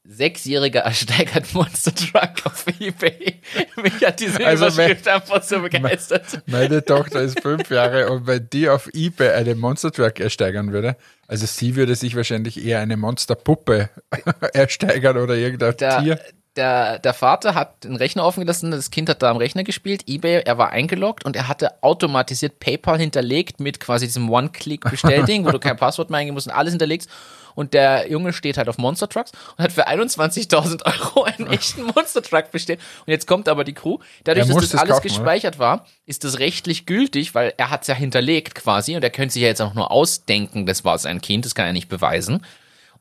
Sechsjähriger 0.03 0.81
ersteigert 0.81 1.51
Monster 1.55 1.95
Truck 1.95 2.45
auf 2.45 2.67
Ebay. 2.79 3.41
Mich 3.81 4.05
hat 4.05 4.19
diese 4.19 4.45
Also 4.45 4.67
Überschrift 4.67 5.07
einfach 5.07 5.41
so 5.41 5.61
begeistert. 5.61 6.43
Meine 6.45 6.85
Tochter 6.85 7.21
ist 7.21 7.39
fünf 7.41 7.71
Jahre 7.71 8.11
und 8.11 8.27
wenn 8.27 8.47
die 8.53 8.69
auf 8.69 8.87
Ebay 8.93 9.31
eine 9.31 9.55
Monster 9.55 9.91
Truck 9.91 10.19
ersteigern 10.19 10.71
würde, 10.71 10.95
also 11.27 11.47
sie 11.47 11.75
würde 11.75 11.95
sich 11.95 12.15
wahrscheinlich 12.15 12.63
eher 12.63 12.79
eine 12.79 12.95
Monsterpuppe 12.95 13.89
ersteigern 14.53 15.17
oder 15.17 15.33
irgendein 15.33 15.75
Der, 15.77 16.03
Tier. 16.03 16.19
Der, 16.55 16.99
der 16.99 17.13
Vater 17.13 17.55
hat 17.55 17.83
den 17.83 17.95
Rechner 17.95 18.25
offen 18.25 18.41
gelassen, 18.41 18.71
das 18.71 18.91
Kind 18.91 19.09
hat 19.09 19.23
da 19.23 19.31
am 19.31 19.37
Rechner 19.37 19.63
gespielt, 19.63 20.03
Ebay, 20.07 20.43
er 20.45 20.57
war 20.57 20.69
eingeloggt 20.69 21.25
und 21.25 21.35
er 21.35 21.47
hatte 21.47 21.81
automatisiert 21.81 22.59
PayPal 22.59 22.99
hinterlegt 22.99 23.59
mit 23.59 23.79
quasi 23.79 24.05
diesem 24.05 24.29
One-Click-Bestellding, 24.29 25.45
wo 25.45 25.51
du 25.51 25.59
kein 25.59 25.77
Passwort 25.77 26.09
mehr 26.09 26.19
eingeben 26.19 26.35
musst 26.35 26.47
und 26.47 26.53
alles 26.53 26.73
hinterlegst. 26.73 27.09
Und 27.55 27.73
der 27.73 28.09
Junge 28.09 28.33
steht 28.33 28.57
halt 28.57 28.67
auf 28.67 28.77
Monster 28.77 29.07
Trucks 29.07 29.31
und 29.57 29.63
hat 29.63 29.71
für 29.71 29.87
21.000 29.87 30.85
Euro 30.85 31.23
einen 31.23 31.47
echten 31.47 31.83
Monster 31.83 32.21
Truck 32.21 32.51
bestellt. 32.51 32.79
Und 33.05 33.11
jetzt 33.11 33.27
kommt 33.27 33.47
aber 33.47 33.63
die 33.63 33.73
Crew. 33.73 33.99
Dadurch, 34.23 34.47
dass 34.47 34.55
das 34.55 34.69
das 34.69 34.81
alles 34.81 34.95
kaufen, 34.95 35.07
oder? 35.07 35.17
gespeichert 35.17 35.59
war, 35.59 35.85
ist 36.05 36.23
das 36.23 36.39
rechtlich 36.39 36.85
gültig, 36.85 37.35
weil 37.35 37.53
er 37.57 37.69
hat 37.69 37.81
es 37.81 37.87
ja 37.87 37.95
hinterlegt 37.95 38.55
quasi 38.55 38.95
und 38.95 39.03
er 39.03 39.11
könnte 39.11 39.33
sich 39.33 39.43
ja 39.43 39.49
jetzt 39.49 39.61
auch 39.61 39.75
nur 39.75 39.91
ausdenken, 39.91 40.65
das 40.65 40.83
war 40.83 40.97
sein 40.97 41.21
Kind, 41.21 41.45
das 41.45 41.53
kann 41.53 41.65
er 41.65 41.73
nicht 41.73 41.89
beweisen. 41.89 42.43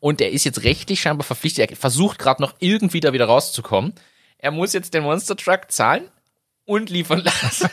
Und 0.02 0.20
er 0.20 0.32
ist 0.32 0.42
jetzt 0.42 0.64
rechtlich 0.64 1.00
scheinbar 1.00 1.24
verpflichtet. 1.24 1.70
Er 1.70 1.76
versucht 1.76 2.18
gerade 2.18 2.42
noch 2.42 2.54
irgendwie 2.58 2.98
da 2.98 3.12
wieder 3.12 3.26
rauszukommen. 3.26 3.94
Er 4.36 4.50
muss 4.50 4.72
jetzt 4.72 4.94
den 4.94 5.04
Monster 5.04 5.36
Truck 5.36 5.70
zahlen 5.70 6.08
und 6.64 6.90
liefern 6.90 7.20
lassen. 7.20 7.70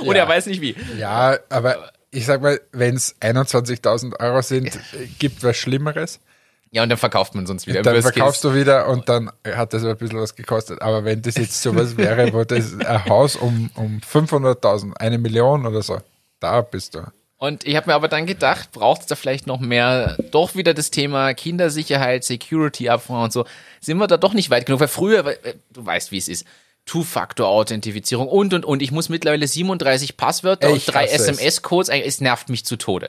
und 0.04 0.14
er 0.14 0.28
weiß 0.28 0.44
nicht 0.44 0.60
wie. 0.60 0.76
Ja, 0.98 1.38
aber 1.48 1.90
ich 2.10 2.26
sag 2.26 2.42
mal, 2.42 2.60
wenn 2.70 2.96
es 2.96 3.18
21.000 3.22 4.20
Euro 4.20 4.42
sind, 4.42 4.76
äh, 4.76 5.06
gibt 5.18 5.42
was 5.42 5.56
Schlimmeres. 5.56 6.20
Ja, 6.70 6.82
und 6.82 6.90
dann 6.90 6.98
verkauft 6.98 7.34
man 7.34 7.46
sonst 7.46 7.66
wieder. 7.66 7.80
Dann 7.80 7.94
Worst 7.94 8.12
verkaufst 8.12 8.42
case. 8.42 8.52
du 8.52 8.60
wieder 8.60 8.88
und 8.88 9.08
dann 9.08 9.30
hat 9.42 9.72
das 9.72 9.84
ein 9.84 9.96
bisschen 9.96 10.18
was 10.20 10.36
gekostet. 10.36 10.82
Aber 10.82 11.06
wenn 11.06 11.22
das 11.22 11.36
jetzt 11.36 11.62
sowas 11.62 11.96
wäre, 11.96 12.34
wo 12.34 12.44
das 12.44 12.78
ein 12.78 13.06
Haus 13.06 13.36
um, 13.36 13.70
um 13.74 14.00
500.000, 14.00 14.98
eine 14.98 15.16
Million 15.16 15.64
oder 15.64 15.80
so, 15.80 15.98
da 16.40 16.60
bist 16.60 16.94
du. 16.94 17.06
Und 17.38 17.64
ich 17.66 17.76
habe 17.76 17.88
mir 17.90 17.94
aber 17.94 18.08
dann 18.08 18.26
gedacht, 18.26 18.72
braucht 18.72 19.02
es 19.02 19.06
da 19.06 19.14
vielleicht 19.14 19.46
noch 19.46 19.60
mehr, 19.60 20.16
doch 20.32 20.56
wieder 20.56 20.74
das 20.74 20.90
Thema 20.90 21.34
Kindersicherheit, 21.34 22.24
Security 22.24 22.88
abfragen 22.88 23.22
und 23.24 23.32
so. 23.32 23.44
Sind 23.80 23.98
wir 23.98 24.08
da 24.08 24.16
doch 24.16 24.34
nicht 24.34 24.50
weit 24.50 24.66
genug? 24.66 24.80
Weil 24.80 24.88
früher, 24.88 25.24
äh, 25.24 25.54
du 25.72 25.86
weißt, 25.86 26.10
wie 26.10 26.18
es 26.18 26.26
ist. 26.28 26.44
Two-Factor-Authentifizierung 26.86 28.28
und 28.28 28.54
und 28.54 28.64
und. 28.64 28.82
Ich 28.82 28.90
muss 28.90 29.08
mittlerweile 29.08 29.46
37 29.46 30.16
Passwörter 30.16 30.68
Ich 30.70 30.88
und 30.88 30.94
drei. 30.94 31.06
SMS-Codes. 31.06 31.90
Es 31.90 32.20
nervt 32.20 32.48
mich 32.48 32.64
zu 32.64 32.76
Tode. 32.76 33.08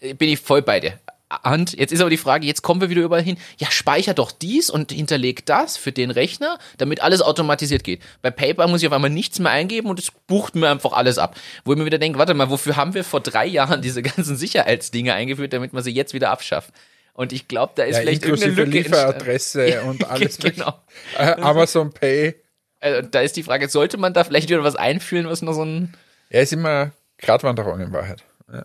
Äh, 0.00 0.14
Bin 0.14 0.28
ich 0.28 0.38
voll 0.40 0.62
bei 0.62 0.80
dir. 0.80 0.98
Und 1.44 1.72
jetzt 1.78 1.92
ist 1.92 2.00
aber 2.00 2.10
die 2.10 2.16
Frage, 2.16 2.46
jetzt 2.46 2.62
kommen 2.62 2.80
wir 2.80 2.90
wieder 2.90 3.02
überall 3.02 3.22
hin. 3.22 3.36
Ja, 3.58 3.70
speicher 3.70 4.14
doch 4.14 4.30
dies 4.32 4.70
und 4.70 4.92
hinterleg 4.92 5.44
das 5.46 5.76
für 5.76 5.92
den 5.92 6.10
Rechner, 6.10 6.58
damit 6.78 7.02
alles 7.02 7.22
automatisiert 7.22 7.84
geht. 7.84 8.02
Bei 8.22 8.30
PayPal 8.30 8.68
muss 8.68 8.82
ich 8.82 8.86
auf 8.88 8.92
einmal 8.92 9.10
nichts 9.10 9.38
mehr 9.38 9.52
eingeben 9.52 9.88
und 9.88 9.98
es 9.98 10.10
bucht 10.26 10.54
mir 10.54 10.68
einfach 10.70 10.92
alles 10.92 11.18
ab. 11.18 11.36
Wo 11.64 11.72
ich 11.72 11.78
mir 11.78 11.84
wieder 11.86 11.98
denke, 11.98 12.18
warte 12.18 12.34
mal, 12.34 12.50
wofür 12.50 12.76
haben 12.76 12.94
wir 12.94 13.04
vor 13.04 13.20
drei 13.20 13.46
Jahren 13.46 13.82
diese 13.82 14.02
ganzen 14.02 14.36
Sicherheitsdinge 14.36 15.12
eingeführt, 15.14 15.52
damit 15.52 15.72
man 15.72 15.82
sie 15.82 15.92
jetzt 15.92 16.14
wieder 16.14 16.30
abschafft? 16.30 16.72
Und 17.12 17.32
ich 17.32 17.48
glaube, 17.48 17.72
da 17.76 17.84
ist 17.84 17.96
Ja, 17.96 18.02
vielleicht 18.02 18.24
irgendeine 18.24 18.52
Lücke. 18.52 18.70
Lieferadresse 18.70 19.82
und 19.86 20.08
alles. 20.08 20.38
genau. 20.38 20.74
Äh, 21.16 21.32
Amazon 21.40 21.90
Pay. 21.90 22.34
Also, 22.80 23.08
da 23.08 23.20
ist 23.22 23.36
die 23.36 23.42
Frage, 23.42 23.68
sollte 23.70 23.96
man 23.96 24.12
da 24.12 24.22
vielleicht 24.24 24.50
wieder 24.50 24.62
was 24.62 24.76
einführen, 24.76 25.26
was 25.28 25.40
noch 25.40 25.54
so 25.54 25.64
ein... 25.64 25.94
Er 26.28 26.42
ist 26.42 26.52
immer 26.52 26.92
Gratwanderung 27.18 27.80
in 27.80 27.92
Wahrheit. 27.92 28.22
Ja. 28.52 28.64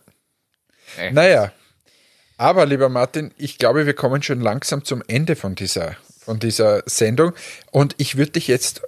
Naja, 1.12 1.52
aber 2.42 2.66
lieber 2.66 2.90
Martin, 2.90 3.32
ich 3.38 3.60
glaube, 3.60 3.86
wir 3.86 3.94
kommen 3.94 4.24
schon 4.24 4.42
langsam 4.42 4.84
zum 4.84 5.04
Ende 5.08 5.36
von 5.36 5.54
dieser, 5.54 5.96
von 6.20 6.40
dieser 6.40 6.82
Sendung. 6.88 7.34
Und 7.70 7.94
ich 8.00 8.18
würde 8.18 8.32
dich 8.32 8.48
jetzt 8.48 8.82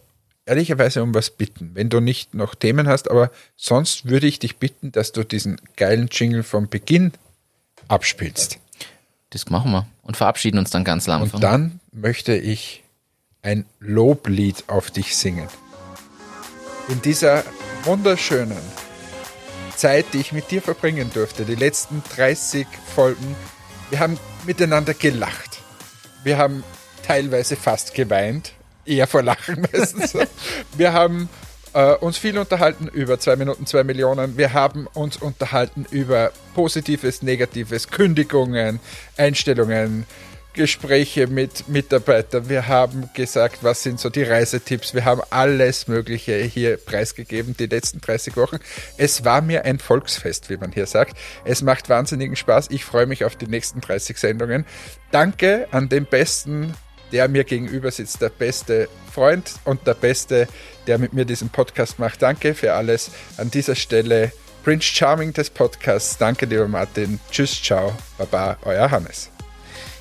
ehrlicherweise 0.47 1.04
um 1.04 1.14
was 1.14 1.30
bitten, 1.30 1.70
wenn 1.76 1.91
du 1.91 1.99
nicht 1.99 2.34
noch 2.34 2.56
Themen 2.56 2.88
hast, 2.88 3.12
aber 3.12 3.30
sonst 3.56 4.10
würde 4.10 4.26
ich 4.26 4.39
dich 4.39 4.58
bitten, 4.58 4.91
dass 4.91 5.12
du 5.12 5.24
diesen 5.24 5.62
geilen 5.78 6.08
Jingle 6.12 6.41
vom 6.41 6.68
Beginn 6.68 7.12
abspielst. 7.89 8.58
Das 9.30 9.47
machen 9.51 9.70
wir 9.72 9.86
und 10.01 10.18
verabschieden 10.18 10.58
uns 10.58 10.72
dann 10.72 10.84
ganz 10.84 11.06
langsam. 11.06 11.36
Und 11.36 11.43
dann 11.43 11.80
möchte 11.91 12.36
ich 12.36 12.84
ein 13.43 13.68
Loblied 13.80 14.64
auf 14.66 14.89
dich 14.89 15.16
singen. 15.16 15.47
In 16.89 17.04
dieser 17.04 17.43
wunderschönen 17.84 18.58
Zeit, 19.84 20.05
die 20.13 20.21
ich 20.21 20.31
mit 20.31 20.49
dir 20.49 20.61
verbringen 20.61 21.11
durfte, 21.13 21.43
die 21.43 21.55
letzten 21.55 22.03
30 22.15 22.65
Folgen, 22.95 23.36
wir 23.89 23.99
haben 23.99 24.17
miteinander 24.45 24.93
gelacht. 24.93 25.59
Wir 26.23 26.38
haben 26.38 26.63
teilweise 27.05 27.57
fast 27.57 27.93
geweint, 27.93 28.53
eher 28.86 29.07
vor 29.07 29.23
Lachen 29.23 29.67
meistens. 29.73 30.17
Wir 30.77 30.93
haben 30.93 31.27
äh, 31.73 31.95
uns 31.95 32.17
viel 32.17 32.38
unterhalten 32.38 32.88
über 32.88 33.19
2 33.19 33.36
Minuten 33.36 33.65
2 33.65 33.84
Millionen. 33.84 34.38
Wir 34.38 34.53
haben 34.53 34.88
uns 34.93 35.17
unterhalten 35.17 35.86
über 35.91 36.31
Positives, 36.55 37.21
Negatives, 37.21 37.89
Kündigungen, 37.89 38.79
Einstellungen, 39.17 40.05
Gespräche 40.54 41.28
mit 41.28 41.68
Mitarbeitern, 41.68 42.47
wir 42.47 42.68
haben 42.68 43.10
gesagt, 43.14 43.64
was 43.64 43.84
sind 43.84 43.99
so 43.99 44.10
die 44.10 44.24
Reisetipps, 44.24 44.93
wir 44.93 45.06
haben 45.06 45.22
alles 45.30 45.88
Mögliche 45.88 46.36
hier 46.38 46.78
preisgegeben 46.78 47.56
die 47.58 47.66
letzten 47.66 48.01
30 48.01 48.38
Wochen. 48.38 48.58
Es 48.97 49.26
war 49.26 49.41
mir 49.41 49.66
ein 49.66 49.80
Volksfest, 49.80 50.49
wie 50.49 50.58
man 50.58 50.72
hier 50.72 50.86
sagt. 50.86 51.18
Es 51.43 51.62
macht 51.62 51.89
wahnsinnigen 51.89 52.36
Spaß. 52.36 52.68
Ich 52.70 52.86
freue 52.86 53.06
mich 53.06 53.26
auf 53.26 53.36
die 53.36 53.47
nächsten 53.47 53.82
30 53.82 54.18
Sendungen. 54.18 54.66
Danke 55.12 55.68
an 55.72 55.89
den 55.89 56.06
besten, 56.06 56.74
der 57.12 57.28
mir 57.28 57.43
gegenüber 57.43 57.91
sitzt, 57.91 58.22
der 58.22 58.30
beste 58.30 58.89
Freund 59.12 59.54
und 59.66 59.86
der 59.88 59.93
beste, 59.93 60.47
der 60.88 60.97
mit 60.97 61.14
mir 61.14 61.26
diesen 61.26 61.49
Podcast 61.49 61.99
macht. 61.99 62.22
Danke 62.22 62.54
für 62.54 62.74
alles. 62.74 63.12
An 63.38 63.51
dieser 63.51 63.76
Stelle 63.76 64.32
Prince 64.64 64.88
Charming 64.88 65.34
des 65.34 65.49
Podcasts. 65.49 66.18
Danke, 66.18 66.45
lieber 66.45 66.68
Martin. 66.68 67.20
Tschüss, 67.30 67.62
ciao, 67.62 67.93
baba, 68.18 68.58
euer 68.64 68.89
Hannes. 68.89 69.32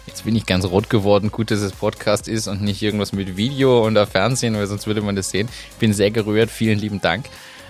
Jetzt 0.07 0.25
bin 0.25 0.35
ich 0.35 0.47
ganz 0.47 0.65
rot 0.65 0.91
geworden. 0.91 1.31
Gut, 1.31 1.51
dass 1.51 1.61
es 1.61 1.73
Podcast 1.73 2.29
ist 2.29 2.49
und 2.49 2.63
nicht 2.63 2.83
irgendwas 2.83 3.13
mit 3.13 3.37
Video 3.37 3.87
oder 3.87 4.07
Fernsehen, 4.07 4.55
weil 4.55 4.67
sonst 4.67 4.87
würde 4.87 5.01
man 5.01 5.17
das 5.17 5.31
sehen. 5.31 5.49
Ich 5.71 5.77
bin 5.77 5.93
sehr 5.93 6.11
gerührt. 6.11 6.51
Vielen 6.51 6.79
lieben 6.79 7.01
Dank. 7.01 7.27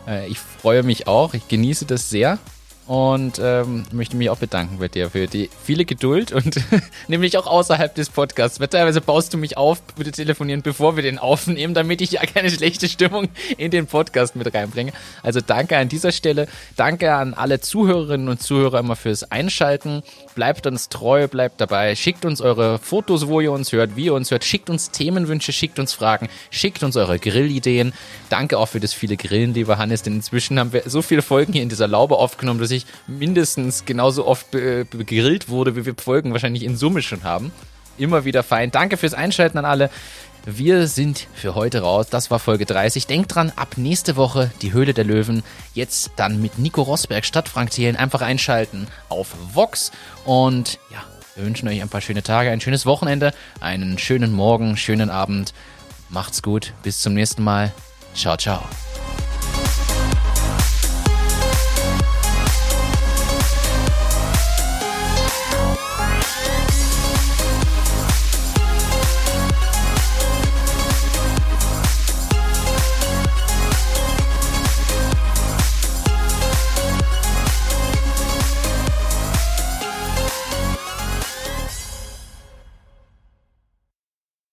Äh, 0.06 0.28
ich 0.28 0.38
freue 0.38 0.82
mich 0.82 1.06
auch. 1.06 1.34
Ich 1.34 1.48
genieße 1.48 1.84
das 1.84 2.10
sehr 2.10 2.38
und 2.92 3.40
ähm, 3.42 3.84
möchte 3.90 4.18
mich 4.18 4.28
auch 4.28 4.36
bedanken 4.36 4.76
bei 4.78 4.86
dir 4.86 5.08
für 5.08 5.26
die 5.26 5.48
viele 5.64 5.86
Geduld 5.86 6.30
und 6.30 6.56
nämlich 7.08 7.38
auch 7.38 7.46
außerhalb 7.46 7.94
des 7.94 8.10
Podcasts. 8.10 8.60
Weil 8.60 8.68
teilweise 8.68 9.00
baust 9.00 9.32
du 9.32 9.38
mich 9.38 9.56
auf, 9.56 9.80
würde 9.96 10.10
telefonieren, 10.10 10.60
bevor 10.60 10.94
wir 10.94 11.02
den 11.02 11.18
aufnehmen, 11.18 11.72
damit 11.72 12.02
ich 12.02 12.12
ja 12.12 12.20
keine 12.20 12.50
schlechte 12.50 12.90
Stimmung 12.90 13.28
in 13.56 13.70
den 13.70 13.86
Podcast 13.86 14.36
mit 14.36 14.52
reinbringe. 14.52 14.92
Also 15.22 15.40
danke 15.40 15.78
an 15.78 15.88
dieser 15.88 16.12
Stelle. 16.12 16.48
Danke 16.76 17.14
an 17.14 17.32
alle 17.32 17.60
Zuhörerinnen 17.60 18.28
und 18.28 18.42
Zuhörer 18.42 18.80
immer 18.80 18.94
fürs 18.94 19.22
Einschalten. 19.32 20.02
Bleibt 20.34 20.66
uns 20.66 20.90
treu, 20.90 21.28
bleibt 21.28 21.62
dabei. 21.62 21.94
Schickt 21.94 22.26
uns 22.26 22.42
eure 22.42 22.78
Fotos, 22.78 23.26
wo 23.26 23.40
ihr 23.40 23.52
uns 23.52 23.72
hört, 23.72 23.96
wie 23.96 24.04
ihr 24.06 24.14
uns 24.14 24.30
hört. 24.30 24.44
Schickt 24.44 24.68
uns 24.68 24.90
Themenwünsche, 24.90 25.54
schickt 25.54 25.78
uns 25.78 25.94
Fragen, 25.94 26.28
schickt 26.50 26.82
uns 26.82 26.94
eure 26.98 27.18
Grillideen. 27.18 27.94
Danke 28.28 28.58
auch 28.58 28.68
für 28.68 28.80
das 28.80 28.92
viele 28.92 29.16
Grillen, 29.16 29.54
lieber 29.54 29.78
Hannes, 29.78 30.02
denn 30.02 30.16
inzwischen 30.16 30.58
haben 30.58 30.74
wir 30.74 30.82
so 30.84 31.00
viele 31.00 31.22
Folgen 31.22 31.54
hier 31.54 31.62
in 31.62 31.70
dieser 31.70 31.88
Laube 31.88 32.16
aufgenommen, 32.16 32.60
dass 32.60 32.70
ich 32.70 32.81
mindestens 33.06 33.84
genauso 33.84 34.26
oft 34.26 34.52
gegrillt 34.52 35.48
wurde, 35.48 35.76
wie 35.76 35.86
wir 35.86 35.94
Folgen 35.96 36.32
wahrscheinlich 36.32 36.64
in 36.64 36.76
Summe 36.76 37.02
schon 37.02 37.24
haben. 37.24 37.52
Immer 37.98 38.24
wieder 38.24 38.42
fein. 38.42 38.70
Danke 38.70 38.96
fürs 38.96 39.14
Einschalten 39.14 39.58
an 39.58 39.64
alle. 39.64 39.90
Wir 40.44 40.88
sind 40.88 41.28
für 41.34 41.54
heute 41.54 41.82
raus. 41.82 42.08
Das 42.08 42.30
war 42.30 42.40
Folge 42.40 42.66
30. 42.66 43.06
Denkt 43.06 43.34
dran, 43.34 43.52
ab 43.54 43.74
nächste 43.76 44.16
Woche 44.16 44.50
die 44.60 44.72
Höhle 44.72 44.92
der 44.92 45.04
Löwen. 45.04 45.44
Jetzt 45.72 46.10
dann 46.16 46.42
mit 46.42 46.58
Nico 46.58 46.82
Rosberg 46.82 47.24
statt 47.24 47.48
Frank 47.48 47.70
Thelen. 47.70 47.94
Einfach 47.94 48.22
einschalten 48.22 48.88
auf 49.08 49.28
Vox. 49.52 49.92
Und 50.24 50.80
ja, 50.90 51.04
wir 51.36 51.44
wünschen 51.44 51.68
euch 51.68 51.80
ein 51.80 51.88
paar 51.88 52.00
schöne 52.00 52.24
Tage, 52.24 52.50
ein 52.50 52.60
schönes 52.60 52.86
Wochenende, 52.86 53.32
einen 53.60 53.98
schönen 53.98 54.32
Morgen, 54.32 54.76
schönen 54.76 55.10
Abend. 55.10 55.54
Macht's 56.08 56.42
gut. 56.42 56.72
Bis 56.82 57.00
zum 57.00 57.14
nächsten 57.14 57.44
Mal. 57.44 57.72
Ciao, 58.14 58.36
ciao. 58.36 58.62